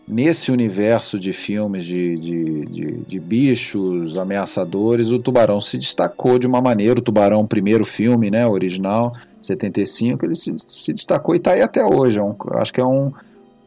nesse 0.07 0.51
universo 0.51 1.19
de 1.19 1.33
filmes 1.35 1.85
de, 1.85 2.17
de, 2.17 2.65
de, 2.67 2.93
de 3.01 3.21
bichos 3.21 4.17
ameaçadores, 4.17 5.11
o 5.11 5.19
Tubarão 5.19 5.61
se 5.61 5.77
destacou 5.77 6.39
de 6.39 6.47
uma 6.47 6.63
maneira. 6.63 6.99
O 6.99 7.03
Tubarão, 7.03 7.47
primeiro 7.47 7.85
filme, 7.85 8.31
né, 8.31 8.47
original, 8.47 9.13
75, 9.43 10.25
ele 10.25 10.35
se, 10.35 10.55
se 10.57 10.93
destacou 10.93 11.35
e 11.35 11.39
está 11.39 11.53
aí 11.53 11.61
até 11.63 11.85
hoje. 11.85 12.19
É 12.19 12.23
um, 12.23 12.35
acho 12.55 12.73
que 12.73 12.81
é 12.81 12.87
um, 12.87 13.13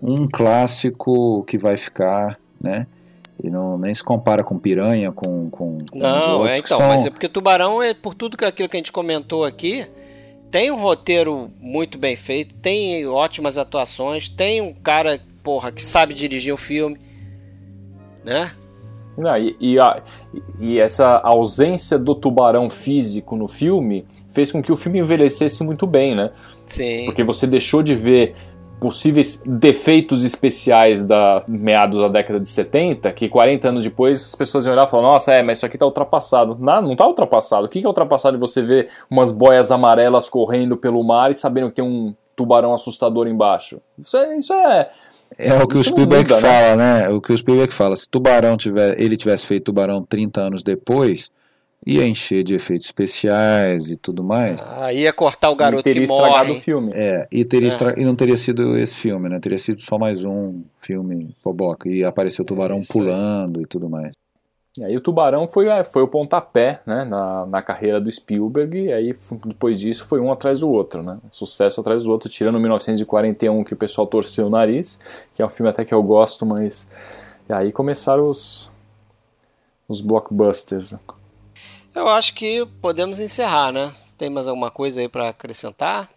um 0.01 0.27
clássico 0.27 1.43
que 1.43 1.57
vai 1.57 1.77
ficar, 1.77 2.39
né? 2.59 2.87
E 3.43 3.49
não, 3.49 3.77
nem 3.77 3.93
se 3.93 4.03
compara 4.03 4.43
com 4.43 4.57
Piranha, 4.59 5.11
com, 5.11 5.49
com, 5.49 5.77
com 5.89 5.97
os 5.97 6.03
Não, 6.03 6.39
outros 6.39 6.57
é 6.57 6.61
que 6.61 6.67
então, 6.67 6.77
são- 6.77 6.87
mas 6.89 7.05
é 7.05 7.09
porque 7.09 7.27
Tubarão 7.27 7.81
é 7.81 7.93
por 7.93 8.13
tudo 8.13 8.37
que 8.37 8.45
aquilo 8.45 8.69
que 8.69 8.77
a 8.77 8.79
gente 8.79 8.91
comentou 8.91 9.43
aqui, 9.45 9.85
tem 10.51 10.69
um 10.69 10.79
roteiro 10.79 11.49
muito 11.59 11.97
bem 11.97 12.15
feito, 12.15 12.53
tem 12.55 13.05
ótimas 13.07 13.57
atuações, 13.57 14.29
tem 14.29 14.61
um 14.61 14.73
cara, 14.73 15.19
porra, 15.43 15.71
que 15.71 15.83
sabe 15.83 16.13
dirigir 16.13 16.53
um 16.53 16.57
filme, 16.57 16.99
né? 18.23 18.51
Não, 19.17 19.37
e, 19.37 19.55
e 19.59 19.79
a- 19.79 20.01
e 20.59 20.79
essa 20.79 21.17
ausência 21.19 21.97
do 21.97 22.15
tubarão 22.15 22.69
físico 22.69 23.35
no 23.35 23.47
filme 23.47 24.05
fez 24.29 24.51
com 24.51 24.61
que 24.63 24.71
o 24.71 24.75
filme 24.75 24.99
envelhecesse 24.99 25.63
muito 25.63 25.85
bem, 25.85 26.15
né? 26.15 26.31
Sim. 26.65 27.05
Porque 27.05 27.23
você 27.23 27.45
deixou 27.45 27.83
de 27.83 27.93
ver 27.95 28.35
possíveis 28.81 29.43
defeitos 29.45 30.25
especiais 30.25 31.05
da 31.05 31.43
meados 31.47 31.99
da 31.99 32.07
década 32.07 32.39
de 32.39 32.49
70, 32.49 33.13
que 33.13 33.29
40 33.29 33.69
anos 33.69 33.83
depois 33.83 34.19
as 34.19 34.33
pessoas 34.33 34.65
iam 34.65 34.73
olhar 34.73 34.87
e 34.87 34.89
falar, 34.89 35.03
nossa, 35.03 35.31
é, 35.31 35.43
mas 35.43 35.59
isso 35.59 35.67
aqui 35.67 35.77
tá 35.77 35.85
ultrapassado. 35.85 36.57
Não, 36.59 36.81
não 36.81 36.95
tá 36.95 37.07
ultrapassado. 37.07 37.67
O 37.67 37.69
que, 37.69 37.83
é 37.83 37.87
ultrapassado 37.87 38.37
de 38.37 38.41
você 38.41 38.63
ver 38.63 38.89
umas 39.07 39.31
boias 39.31 39.69
amarelas 39.69 40.27
correndo 40.27 40.75
pelo 40.75 41.03
mar 41.03 41.29
e 41.29 41.35
sabendo 41.35 41.69
que 41.69 41.75
tem 41.75 41.85
um 41.85 42.15
tubarão 42.35 42.73
assustador 42.73 43.27
embaixo? 43.27 43.79
Isso 43.99 44.17
é. 44.17 44.35
Isso 44.35 44.51
é 44.51 44.89
é 45.37 45.53
o 45.63 45.67
que 45.67 45.77
o 45.77 45.83
Spielberg 45.83 46.29
muda, 46.29 46.41
fala, 46.41 46.75
né? 46.75 47.01
né? 47.03 47.09
O 47.09 47.21
que 47.21 47.31
o 47.31 47.37
Spielberg 47.37 47.73
fala. 47.73 47.95
Se 47.95 48.09
Tubarão 48.09 48.57
tiver, 48.57 48.99
ele 48.99 49.15
tivesse 49.15 49.47
feito 49.47 49.65
Tubarão 49.65 50.03
30 50.03 50.41
anos 50.41 50.63
depois, 50.63 51.29
ia 51.85 52.07
encher 52.07 52.43
de 52.43 52.53
efeitos 52.53 52.87
especiais 52.87 53.89
e 53.89 53.95
tudo 53.95 54.23
mais. 54.23 54.61
Ah, 54.61 54.93
ia 54.93 55.11
cortar 55.11 55.49
o 55.49 55.55
garoto 55.55 55.83
teria 55.83 56.05
que 56.05 56.11
estragado 56.11 56.47
morre. 56.47 56.59
o 56.59 56.61
filme. 56.61 56.91
É, 56.93 57.27
e, 57.31 57.43
teria 57.43 57.67
é. 57.67 57.69
Estra... 57.69 57.99
e 57.99 58.03
não 58.03 58.15
teria 58.15 58.37
sido 58.37 58.77
esse 58.77 58.95
filme, 58.95 59.29
né? 59.29 59.39
Teria 59.39 59.57
sido 59.57 59.81
só 59.81 59.97
mais 59.97 60.23
um 60.23 60.61
filme 60.81 61.35
boboca. 61.43 61.89
E 61.89 62.03
apareceu 62.03 62.43
o 62.43 62.45
tubarão 62.45 62.79
é 62.79 62.83
pulando 62.87 63.61
e 63.61 63.65
tudo 63.65 63.89
mais. 63.89 64.13
E 64.77 64.85
aí 64.85 64.95
o 64.95 65.01
Tubarão 65.01 65.49
foi, 65.49 65.67
é, 65.67 65.83
foi 65.83 66.01
o 66.01 66.07
pontapé 66.07 66.81
né, 66.85 67.03
na, 67.03 67.45
na 67.45 67.61
carreira 67.61 67.99
do 67.99 68.09
Spielberg, 68.09 68.85
e 68.85 68.93
aí 68.93 69.13
depois 69.45 69.77
disso 69.77 70.05
foi 70.05 70.21
um 70.21 70.31
atrás 70.31 70.61
do 70.61 70.69
outro, 70.69 71.03
né? 71.03 71.17
Sucesso 71.29 71.81
atrás 71.81 72.05
do 72.05 72.11
outro, 72.11 72.29
tirando 72.29 72.57
1941 72.57 73.65
que 73.65 73.73
o 73.73 73.77
pessoal 73.77 74.07
torceu 74.07 74.47
o 74.47 74.49
nariz, 74.49 74.97
que 75.33 75.41
é 75.41 75.45
um 75.45 75.49
filme 75.49 75.69
até 75.69 75.83
que 75.83 75.93
eu 75.93 76.01
gosto, 76.01 76.45
mas... 76.45 76.89
E 77.49 77.53
aí 77.53 77.69
começaram 77.73 78.29
os, 78.29 78.71
os 79.89 79.99
blockbusters. 79.99 80.95
Eu 81.93 82.07
acho 82.07 82.33
que 82.33 82.65
podemos 82.81 83.19
encerrar, 83.19 83.71
né? 83.71 83.91
Tem 84.17 84.29
mais 84.29 84.47
alguma 84.47 84.71
coisa 84.71 85.01
aí 85.01 85.09
para 85.09 85.29
acrescentar? 85.29 86.09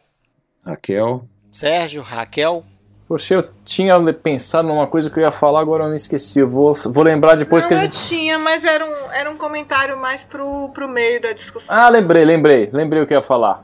Raquel? 0.64 1.24
Sérgio, 1.52 2.02
Raquel? 2.02 2.64
Poxa, 3.06 3.34
eu 3.34 3.48
tinha 3.64 4.00
pensado 4.12 4.66
numa 4.66 4.86
coisa 4.86 5.10
que 5.10 5.18
eu 5.18 5.22
ia 5.22 5.30
falar, 5.30 5.60
agora 5.60 5.84
eu 5.84 5.88
não 5.88 5.94
esqueci. 5.94 6.38
Eu 6.38 6.48
vou, 6.48 6.72
vou 6.74 7.04
lembrar 7.04 7.34
depois 7.36 7.64
não, 7.64 7.68
que 7.68 7.74
a 7.74 7.80
gente. 7.80 7.94
Eu 7.94 8.08
tinha, 8.08 8.38
mas 8.38 8.64
era 8.64 8.84
um, 8.84 9.12
era 9.12 9.30
um 9.30 9.36
comentário 9.36 9.96
mais 9.98 10.24
pro, 10.24 10.70
pro 10.70 10.88
meio 10.88 11.20
da 11.20 11.32
discussão. 11.32 11.74
Ah, 11.74 11.88
lembrei, 11.88 12.24
lembrei. 12.24 12.70
Lembrei 12.72 13.02
o 13.02 13.06
que 13.06 13.12
eu 13.12 13.18
ia 13.18 13.22
falar. 13.22 13.62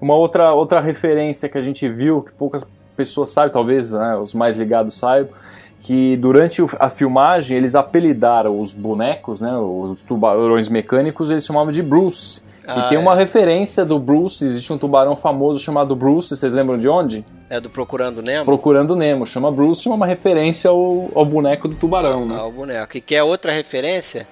Uma 0.00 0.14
outra, 0.14 0.52
outra 0.52 0.80
referência 0.80 1.48
que 1.48 1.58
a 1.58 1.60
gente 1.60 1.88
viu, 1.88 2.22
que 2.22 2.32
poucas 2.32 2.66
pessoas 2.96 3.30
sabem, 3.30 3.52
talvez 3.52 3.92
né, 3.92 4.16
os 4.16 4.32
mais 4.32 4.56
ligados 4.56 4.94
saibam, 4.94 5.32
que 5.80 6.16
durante 6.16 6.62
a 6.78 6.90
filmagem 6.90 7.56
eles 7.56 7.74
apelidaram 7.74 8.60
os 8.60 8.74
bonecos, 8.74 9.40
né, 9.40 9.56
os 9.56 10.02
tubarões 10.02 10.68
mecânicos, 10.68 11.30
eles 11.30 11.44
chamavam 11.44 11.70
de 11.70 11.82
Bruce. 11.82 12.42
Ah, 12.66 12.80
e 12.80 12.88
tem 12.90 12.98
uma 12.98 13.14
é. 13.14 13.16
referência 13.16 13.84
do 13.84 13.98
Bruce, 13.98 14.44
existe 14.44 14.70
um 14.72 14.76
tubarão 14.76 15.16
famoso 15.16 15.58
chamado 15.58 15.96
Bruce, 15.96 16.36
vocês 16.36 16.52
lembram 16.52 16.78
de 16.78 16.86
onde? 16.88 17.24
É 17.48 17.58
do 17.58 17.70
Procurando 17.70 18.20
Nemo? 18.20 18.44
Procurando 18.44 18.94
Nemo, 18.94 19.26
chama 19.26 19.50
Bruce, 19.50 19.88
uma 19.88 20.06
referência 20.06 20.68
ao, 20.68 21.08
ao 21.14 21.24
boneco 21.24 21.66
do 21.66 21.76
tubarão, 21.76 22.26
né? 22.26 22.36
Ao 22.36 22.52
boneco. 22.52 22.98
E 22.98 23.00
que 23.00 23.14
é 23.14 23.22
outra 23.22 23.52
referência, 23.52 24.28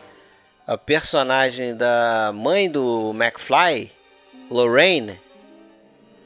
a 0.66 0.77
personagem 0.77 1.74
da 1.74 2.31
mãe 2.35 2.68
do 2.68 3.14
McFly, 3.14 3.90
Lorraine, 4.51 5.18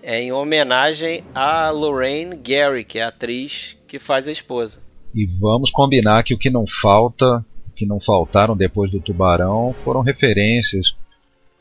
é 0.02 0.20
em 0.20 0.32
homenagem 0.32 1.22
a 1.32 1.70
Lorraine 1.70 2.34
Gary, 2.34 2.84
que 2.84 2.98
é 2.98 3.04
a 3.04 3.08
atriz 3.08 3.76
que 3.86 4.00
faz 4.00 4.26
a 4.26 4.32
esposa. 4.32 4.89
E 5.14 5.26
vamos 5.26 5.70
combinar 5.70 6.22
que 6.22 6.34
o 6.34 6.38
que 6.38 6.50
não 6.50 6.64
falta, 6.66 7.44
o 7.68 7.72
que 7.74 7.86
não 7.86 8.00
faltaram 8.00 8.56
depois 8.56 8.90
do 8.90 9.00
Tubarão, 9.00 9.74
foram 9.84 10.02
referências 10.02 10.96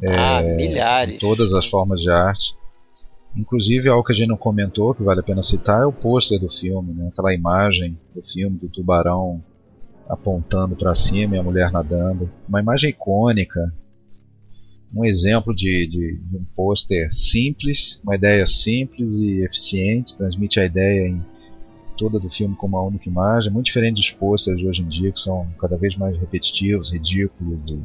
ah, 0.05 0.41
é, 0.41 0.55
milhares. 0.55 1.19
Todas 1.19 1.53
as 1.53 1.65
formas 1.65 2.01
de 2.01 2.09
arte. 2.09 2.55
Inclusive, 3.35 3.89
algo 3.89 4.03
que 4.03 4.13
a 4.13 4.15
gente 4.15 4.27
não 4.27 4.37
comentou, 4.37 4.93
que 4.93 5.03
vale 5.03 5.19
a 5.19 5.23
pena 5.23 5.41
citar, 5.41 5.81
é 5.81 5.85
o 5.85 5.93
pôster 5.93 6.39
do 6.39 6.49
filme, 6.49 6.93
né? 6.93 7.09
aquela 7.11 7.33
imagem 7.33 7.97
do 8.13 8.23
filme 8.23 8.57
do 8.57 8.69
tubarão 8.69 9.43
apontando 10.07 10.75
para 10.75 10.95
cima 10.95 11.35
e 11.35 11.39
a 11.39 11.43
mulher 11.43 11.71
nadando. 11.71 12.29
Uma 12.47 12.59
imagem 12.59 12.89
icônica, 12.89 13.61
um 14.93 15.05
exemplo 15.05 15.55
de, 15.55 15.85
de, 15.85 16.17
de 16.17 16.37
um 16.37 16.45
pôster 16.55 17.07
simples, 17.11 18.01
uma 18.03 18.15
ideia 18.15 18.45
simples 18.47 19.19
e 19.19 19.45
eficiente, 19.45 20.17
transmite 20.17 20.59
a 20.59 20.65
ideia 20.65 21.07
em 21.07 21.23
toda 21.99 22.17
do 22.17 22.29
filme 22.29 22.55
como 22.55 22.77
uma 22.77 22.87
única 22.87 23.09
imagem, 23.09 23.51
muito 23.51 23.65
diferente 23.65 23.95
dos 23.95 24.09
pôsteres 24.09 24.59
de 24.61 24.67
hoje 24.67 24.81
em 24.81 24.87
dia, 24.87 25.11
que 25.11 25.19
são 25.19 25.45
cada 25.59 25.75
vez 25.75 25.97
mais 25.97 26.17
repetitivos, 26.17 26.93
ridículos 26.93 27.71
e 27.71 27.79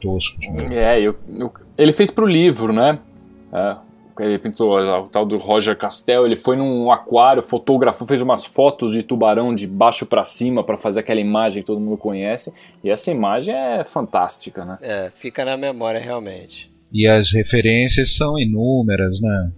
toscos. 0.00 0.46
Né? 0.48 0.76
É, 0.76 1.00
eu, 1.00 1.16
eu, 1.28 1.52
ele 1.76 1.92
fez 1.92 2.08
pro 2.08 2.24
livro, 2.24 2.72
né? 2.72 3.00
É, 3.52 3.76
ele 4.20 4.38
pintou 4.38 4.78
o 4.78 5.08
tal 5.08 5.26
do 5.26 5.36
Roger 5.36 5.76
Castell, 5.76 6.24
ele 6.24 6.36
foi 6.36 6.56
num 6.56 6.90
aquário, 6.90 7.42
fotografou, 7.42 8.06
fez 8.06 8.22
umas 8.22 8.44
fotos 8.44 8.92
de 8.92 9.02
tubarão 9.02 9.54
de 9.54 9.66
baixo 9.66 10.06
para 10.06 10.24
cima 10.24 10.64
para 10.64 10.78
fazer 10.78 11.00
aquela 11.00 11.20
imagem 11.20 11.62
que 11.62 11.66
todo 11.66 11.80
mundo 11.80 11.98
conhece. 11.98 12.54
E 12.82 12.88
essa 12.88 13.10
imagem 13.10 13.54
é 13.54 13.84
fantástica, 13.84 14.64
né? 14.64 14.78
É, 14.80 15.12
fica 15.14 15.44
na 15.44 15.56
memória 15.56 16.00
realmente. 16.00 16.72
E 16.92 17.06
as 17.06 17.32
referências 17.32 18.16
são 18.16 18.38
inúmeras, 18.38 19.20
né? 19.20 19.50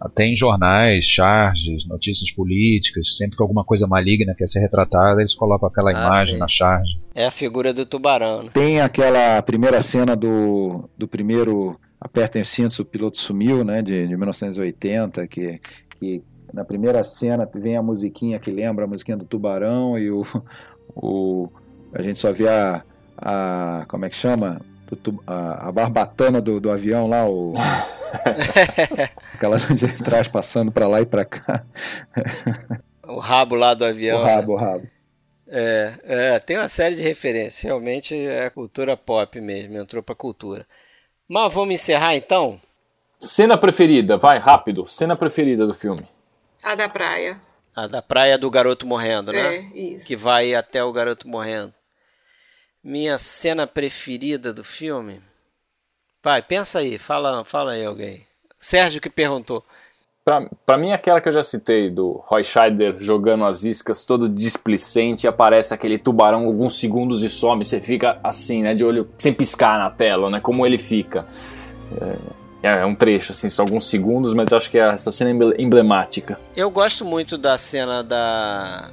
Até 0.00 0.26
em 0.26 0.36
jornais, 0.36 1.04
charges, 1.04 1.86
notícias 1.86 2.30
políticas, 2.30 3.16
sempre 3.16 3.36
que 3.36 3.42
alguma 3.42 3.64
coisa 3.64 3.86
maligna 3.86 4.34
quer 4.34 4.46
ser 4.46 4.60
retratada, 4.60 5.20
eles 5.20 5.34
colocam 5.34 5.68
aquela 5.68 5.90
ah, 5.90 5.92
imagem 5.92 6.34
sim. 6.34 6.40
na 6.40 6.48
charge. 6.48 6.98
É 7.14 7.26
a 7.26 7.30
figura 7.30 7.72
do 7.72 7.84
tubarão. 7.86 8.44
Né? 8.44 8.50
Tem 8.52 8.80
aquela 8.80 9.40
primeira 9.42 9.80
cena 9.80 10.14
do, 10.14 10.88
do 10.96 11.08
primeiro 11.08 11.78
Apertem 12.00 12.42
os 12.42 12.48
cintos, 12.48 12.78
o 12.78 12.84
piloto 12.84 13.18
sumiu, 13.18 13.64
né, 13.64 13.80
de, 13.82 14.06
de 14.06 14.16
1980, 14.16 15.26
que, 15.26 15.60
que 15.98 16.22
na 16.52 16.64
primeira 16.64 17.02
cena 17.02 17.48
vem 17.54 17.76
a 17.76 17.82
musiquinha 17.82 18.38
que 18.38 18.50
lembra 18.50 18.84
a 18.84 18.88
musiquinha 18.88 19.16
do 19.16 19.24
tubarão 19.24 19.98
e 19.98 20.10
o, 20.10 20.24
o 20.94 21.48
a 21.92 22.02
gente 22.02 22.18
só 22.18 22.32
vê 22.32 22.48
a, 22.48 22.84
a 23.16 23.86
como 23.88 24.04
é 24.04 24.10
que 24.10 24.16
chama? 24.16 24.60
A, 25.26 25.68
a 25.68 25.72
barbatana 25.72 26.40
do, 26.40 26.60
do 26.60 26.70
avião 26.70 27.06
lá, 27.06 27.28
o, 27.28 27.54
aquela 29.34 29.58
de 29.58 29.88
trás 30.02 30.28
passando 30.28 30.70
para 30.70 30.86
lá 30.86 31.00
e 31.00 31.06
para 31.06 31.24
cá. 31.24 31.64
o 33.06 33.18
rabo 33.18 33.54
lá 33.54 33.74
do 33.74 33.84
avião. 33.84 34.20
O 34.20 34.24
rabo, 34.24 34.52
o 34.52 34.56
rabo. 34.56 34.86
É, 35.48 35.94
é, 36.02 36.38
tem 36.40 36.58
uma 36.58 36.68
série 36.68 36.96
de 36.96 37.02
referências. 37.02 37.62
Realmente 37.62 38.14
é 38.14 38.50
cultura 38.50 38.96
pop 38.96 39.40
mesmo, 39.40 39.78
entrou 39.78 40.02
pra 40.02 40.14
cultura. 40.14 40.66
Mas 41.28 41.52
vamos 41.52 41.74
encerrar 41.74 42.16
então? 42.16 42.60
Cena 43.18 43.56
preferida, 43.56 44.16
vai, 44.16 44.38
rápido. 44.38 44.86
Cena 44.86 45.16
preferida 45.16 45.66
do 45.66 45.74
filme. 45.74 46.06
A 46.62 46.74
da 46.74 46.88
praia. 46.88 47.40
A 47.74 47.86
da 47.86 48.02
praia 48.02 48.38
do 48.38 48.50
garoto 48.50 48.86
morrendo, 48.86 49.32
né? 49.32 49.56
É, 49.56 49.60
isso. 49.78 50.06
Que 50.06 50.16
vai 50.16 50.54
até 50.54 50.82
o 50.82 50.92
garoto 50.92 51.28
morrendo. 51.28 51.72
Minha 52.88 53.18
cena 53.18 53.66
preferida 53.66 54.52
do 54.52 54.62
filme? 54.62 55.20
Vai, 56.22 56.40
pensa 56.40 56.78
aí, 56.78 56.98
fala, 56.98 57.44
fala 57.44 57.72
aí 57.72 57.84
alguém. 57.84 58.24
Sérgio 58.60 59.00
que 59.00 59.10
perguntou. 59.10 59.64
Pra, 60.64 60.78
mim, 60.78 60.92
aquela 60.92 61.20
que 61.20 61.28
eu 61.28 61.32
já 61.32 61.42
citei, 61.42 61.90
do 61.90 62.22
Roy 62.28 62.44
Scheider 62.44 62.96
jogando 63.00 63.44
as 63.44 63.64
iscas 63.64 64.04
todo 64.04 64.28
displicente 64.28 65.26
e 65.26 65.28
aparece 65.28 65.74
aquele 65.74 65.98
tubarão 65.98 66.46
alguns 66.46 66.78
segundos 66.78 67.24
e 67.24 67.28
some, 67.28 67.64
você 67.64 67.80
fica 67.80 68.20
assim, 68.22 68.62
né, 68.62 68.72
de 68.72 68.84
olho 68.84 69.10
sem 69.18 69.32
piscar 69.32 69.80
na 69.80 69.90
tela, 69.90 70.30
né, 70.30 70.38
como 70.38 70.64
ele 70.64 70.78
fica. 70.78 71.26
É, 72.62 72.68
é 72.68 72.86
um 72.86 72.94
trecho, 72.94 73.32
assim, 73.32 73.48
são 73.48 73.64
alguns 73.64 73.90
segundos, 73.90 74.32
mas 74.32 74.52
eu 74.52 74.58
acho 74.58 74.70
que 74.70 74.78
é 74.78 74.90
essa 74.90 75.10
cena 75.10 75.30
emblemática. 75.58 76.38
Eu 76.54 76.70
gosto 76.70 77.04
muito 77.04 77.36
da 77.36 77.58
cena 77.58 78.04
da 78.04 78.92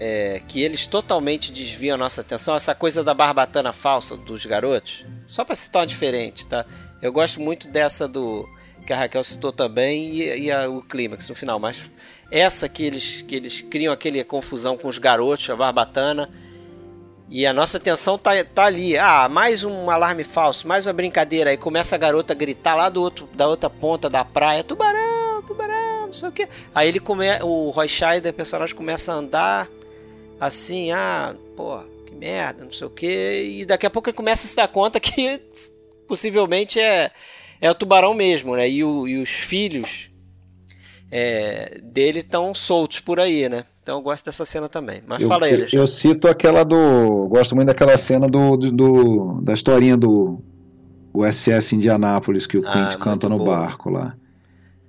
é, 0.00 0.40
que 0.46 0.62
eles 0.62 0.86
totalmente 0.86 1.52
desviam 1.52 1.94
a 1.94 1.98
nossa 1.98 2.20
atenção, 2.20 2.54
essa 2.54 2.74
coisa 2.74 3.02
da 3.02 3.14
barbatana 3.14 3.72
falsa 3.72 4.16
dos 4.16 4.46
garotos. 4.46 5.04
Só 5.26 5.44
para 5.44 5.54
citar 5.54 5.80
uma 5.80 5.86
diferente, 5.86 6.46
tá? 6.46 6.64
Eu 7.02 7.12
gosto 7.12 7.40
muito 7.40 7.68
dessa 7.68 8.06
do 8.06 8.48
que 8.86 8.92
a 8.92 8.96
Raquel 8.96 9.22
citou 9.22 9.52
também 9.52 10.14
e, 10.14 10.46
e 10.46 10.52
a, 10.52 10.68
o 10.68 10.82
clímax 10.82 11.28
no 11.28 11.34
final, 11.34 11.58
mas 11.58 11.90
essa 12.30 12.68
que 12.68 12.84
eles 12.84 13.22
que 13.22 13.34
eles 13.34 13.60
criam 13.60 13.92
aquele 13.92 14.22
confusão 14.24 14.76
com 14.76 14.88
os 14.88 14.98
garotos, 14.98 15.48
a 15.50 15.56
barbatana. 15.56 16.30
E 17.30 17.46
a 17.46 17.52
nossa 17.52 17.76
atenção 17.76 18.16
tá, 18.16 18.30
tá 18.42 18.64
ali. 18.64 18.96
Ah, 18.96 19.28
mais 19.28 19.62
um 19.62 19.90
alarme 19.90 20.24
falso, 20.24 20.66
mais 20.66 20.86
uma 20.86 20.94
brincadeira. 20.94 21.50
Aí 21.50 21.58
começa 21.58 21.94
a 21.94 21.98
garota 21.98 22.32
a 22.32 22.36
gritar 22.36 22.74
lá 22.74 22.88
do 22.88 23.02
outro, 23.02 23.28
da 23.34 23.46
outra 23.46 23.68
ponta 23.68 24.08
da 24.08 24.24
praia: 24.24 24.64
Tubarão, 24.64 25.42
tubarão, 25.46 26.06
não 26.06 26.12
sei 26.12 26.28
o 26.30 26.32
que. 26.32 26.48
Aí 26.74 26.88
ele 26.88 26.98
come, 26.98 27.26
o 27.42 27.68
Roy 27.68 27.86
Scheider, 27.86 28.32
personagem, 28.32 28.74
começa 28.74 29.12
a 29.12 29.16
andar 29.16 29.68
assim, 30.40 30.90
ah, 30.92 31.34
pô, 31.56 31.78
que 32.06 32.14
merda, 32.14 32.64
não 32.64 32.72
sei 32.72 32.86
o 32.86 32.90
que, 32.90 33.42
e 33.60 33.64
daqui 33.64 33.86
a 33.86 33.90
pouco 33.90 34.08
ele 34.08 34.16
começa 34.16 34.46
a 34.46 34.48
se 34.48 34.56
dar 34.56 34.68
conta 34.68 35.00
que 35.00 35.40
possivelmente 36.06 36.80
é, 36.80 37.10
é 37.60 37.70
o 37.70 37.74
tubarão 37.74 38.14
mesmo, 38.14 38.56
né? 38.56 38.68
E, 38.68 38.82
o, 38.82 39.06
e 39.06 39.18
os 39.18 39.30
filhos 39.30 40.10
é, 41.10 41.80
dele 41.82 42.20
estão 42.20 42.54
soltos 42.54 43.00
por 43.00 43.20
aí, 43.20 43.48
né? 43.48 43.64
Então 43.82 43.98
eu 43.98 44.02
gosto 44.02 44.24
dessa 44.26 44.44
cena 44.44 44.68
também. 44.68 45.02
Mas 45.06 45.22
eu, 45.22 45.28
fala 45.28 45.46
aí, 45.46 45.60
Eu, 45.60 45.66
eu 45.72 45.86
cito 45.86 46.28
aquela 46.28 46.62
do. 46.62 47.26
Gosto 47.28 47.56
muito 47.56 47.68
daquela 47.68 47.96
cena 47.96 48.28
do, 48.28 48.54
do, 48.56 48.70
do 48.70 49.40
da 49.40 49.54
historinha 49.54 49.96
do 49.96 50.42
USS 51.14 51.72
Indianápolis 51.72 52.46
que 52.46 52.58
o 52.58 52.62
ah, 52.66 52.70
Clint 52.70 52.96
canta 52.96 53.28
no 53.30 53.42
barco 53.42 53.88
lá. 53.88 54.14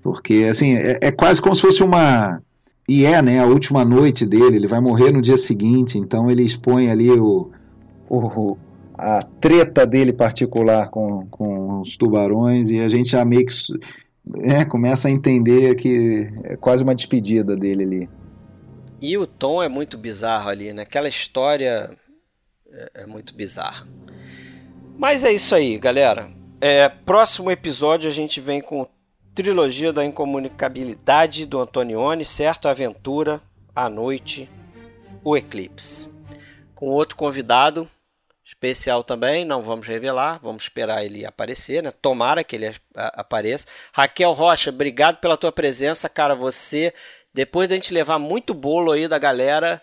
Porque, 0.01 0.47
assim, 0.49 0.75
é, 0.75 0.99
é 1.01 1.11
quase 1.11 1.41
como 1.41 1.55
se 1.55 1.61
fosse 1.61 1.81
uma. 1.81 2.41
E 2.89 3.05
é, 3.05 3.21
né? 3.21 3.39
A 3.39 3.45
última 3.45 3.85
noite 3.85 4.25
dele. 4.25 4.55
Ele 4.55 4.67
vai 4.67 4.79
morrer 4.79 5.11
no 5.11 5.21
dia 5.21 5.37
seguinte. 5.37 5.95
Então 5.95 6.29
ele 6.29 6.41
expõe 6.41 6.89
ali 6.89 7.11
o, 7.11 7.51
o, 8.09 8.57
a 8.97 9.21
treta 9.39 9.85
dele 9.85 10.11
particular 10.11 10.89
com, 10.89 11.27
com 11.27 11.81
os 11.81 11.95
tubarões. 11.95 12.71
E 12.71 12.79
a 12.79 12.89
gente 12.89 13.11
já 13.11 13.23
meio 13.23 13.45
que 13.45 13.53
é, 14.37 14.65
começa 14.65 15.07
a 15.07 15.11
entender 15.11 15.75
que 15.75 16.27
é 16.43 16.57
quase 16.57 16.81
uma 16.81 16.95
despedida 16.95 17.55
dele 17.55 17.83
ali. 17.83 18.09
E 18.99 19.15
o 19.19 19.27
tom 19.27 19.61
é 19.61 19.69
muito 19.69 19.95
bizarro 19.95 20.49
ali, 20.49 20.73
né? 20.73 20.81
Aquela 20.81 21.07
história 21.07 21.91
é, 22.71 23.03
é 23.03 23.05
muito 23.05 23.35
bizarra. 23.35 23.87
Mas 24.97 25.23
é 25.23 25.31
isso 25.31 25.53
aí, 25.53 25.77
galera. 25.77 26.27
É, 26.59 26.89
próximo 26.89 27.51
episódio 27.51 28.09
a 28.09 28.11
gente 28.11 28.41
vem 28.41 28.59
com 28.61 28.87
trilogia 29.41 29.93
da 29.93 30.03
incomunicabilidade 30.03 31.45
do 31.45 31.61
Antonioni, 31.61 32.25
certo? 32.25 32.67
Aventura, 32.67 33.41
a 33.73 33.87
noite, 33.87 34.49
o 35.23 35.37
eclipse. 35.37 36.09
Com 36.75 36.87
outro 36.87 37.15
convidado 37.15 37.89
especial 38.43 39.01
também, 39.01 39.45
não 39.45 39.63
vamos 39.63 39.87
revelar, 39.87 40.41
vamos 40.43 40.63
esperar 40.63 41.05
ele 41.05 41.25
aparecer, 41.25 41.81
né? 41.81 41.89
Tomara 41.89 42.43
que 42.43 42.57
ele 42.57 42.75
apareça. 42.93 43.65
Raquel 43.93 44.33
Rocha, 44.33 44.71
obrigado 44.71 45.21
pela 45.21 45.37
tua 45.37 45.53
presença, 45.53 46.09
cara. 46.09 46.35
Você, 46.35 46.93
depois 47.33 47.69
da 47.69 47.75
gente 47.75 47.93
levar 47.93 48.19
muito 48.19 48.53
bolo 48.53 48.91
aí 48.91 49.07
da 49.07 49.17
galera, 49.17 49.81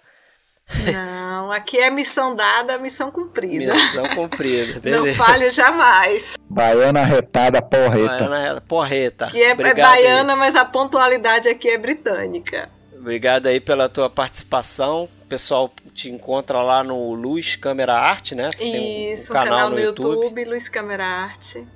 não, 1.46 1.52
aqui 1.52 1.78
é 1.78 1.90
missão 1.90 2.34
dada, 2.34 2.76
missão 2.76 3.10
cumprida. 3.10 3.72
Missão 3.72 4.08
cumprida, 4.14 4.80
beleza. 4.80 5.06
Não 5.06 5.14
falhe 5.14 5.50
jamais. 5.50 6.34
Baiana 6.50 7.04
retada 7.04 7.62
porreta. 7.62 8.28
Baiana 8.28 8.60
porreta. 8.60 9.28
Que 9.28 9.42
é, 9.42 9.50
é 9.50 9.74
baiana, 9.74 10.32
aí. 10.32 10.38
mas 10.38 10.56
a 10.56 10.64
pontualidade 10.64 11.48
aqui 11.48 11.68
é 11.68 11.78
britânica. 11.78 12.68
Obrigado 12.98 13.46
aí 13.46 13.60
pela 13.60 13.88
tua 13.88 14.10
participação. 14.10 15.08
O 15.22 15.26
pessoal 15.28 15.72
te 15.94 16.10
encontra 16.10 16.60
lá 16.62 16.82
no 16.82 17.14
Luz 17.14 17.54
Câmera 17.54 17.94
Arte, 17.94 18.34
né? 18.34 18.50
Você 18.52 18.64
Isso, 18.64 19.32
um, 19.32 19.36
um 19.36 19.38
canal, 19.38 19.58
canal, 19.58 19.70
no, 19.70 19.78
YouTube. 19.78 20.14
YouTube, 20.16 20.44
Luz 20.46 20.68
Câmera 20.68 21.06
Arte. 21.06 21.66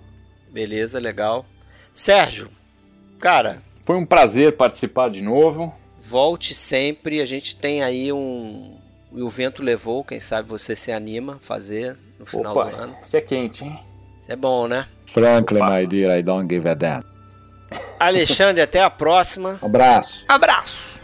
Beleza, 0.51 0.98
legal. 0.98 1.47
Sérgio, 1.92 2.51
cara. 3.20 3.59
Foi 3.84 3.97
um 3.97 4.05
prazer 4.05 4.56
participar 4.56 5.10
de 5.10 5.22
novo. 5.22 5.72
Volte 6.01 6.55
sempre. 6.55 7.20
A 7.20 7.26
gente 7.26 7.56
tem 7.56 7.82
aí 7.82 8.12
um, 8.12 8.80
e 9.12 9.22
o 9.22 9.30
vento 9.30 9.62
levou, 9.62 10.04
quem 10.04 10.20
sabe 10.20 10.48
você 10.48 10.76
se 10.76 10.92
anima 10.92 11.34
a 11.34 11.46
fazer 11.46 11.96
no 12.18 12.26
final 12.26 12.52
Opa, 12.56 12.70
do 12.70 12.76
ano. 12.76 12.96
Isso 13.02 13.16
é 13.16 13.20
quente, 13.20 13.64
hein? 13.64 13.78
Isso 14.18 14.30
é 14.30 14.36
bom, 14.36 14.68
né? 14.68 14.86
Franklin, 15.06 15.60
my 15.60 15.86
dear, 15.86 16.18
I 16.18 16.22
don't 16.22 16.52
give 16.52 16.68
a 16.68 16.74
damn. 16.74 17.04
Alexandre, 17.98 18.62
até 18.62 18.82
a 18.82 18.90
próxima. 18.90 19.58
Abraço. 19.62 20.24
Abraço. 20.28 21.00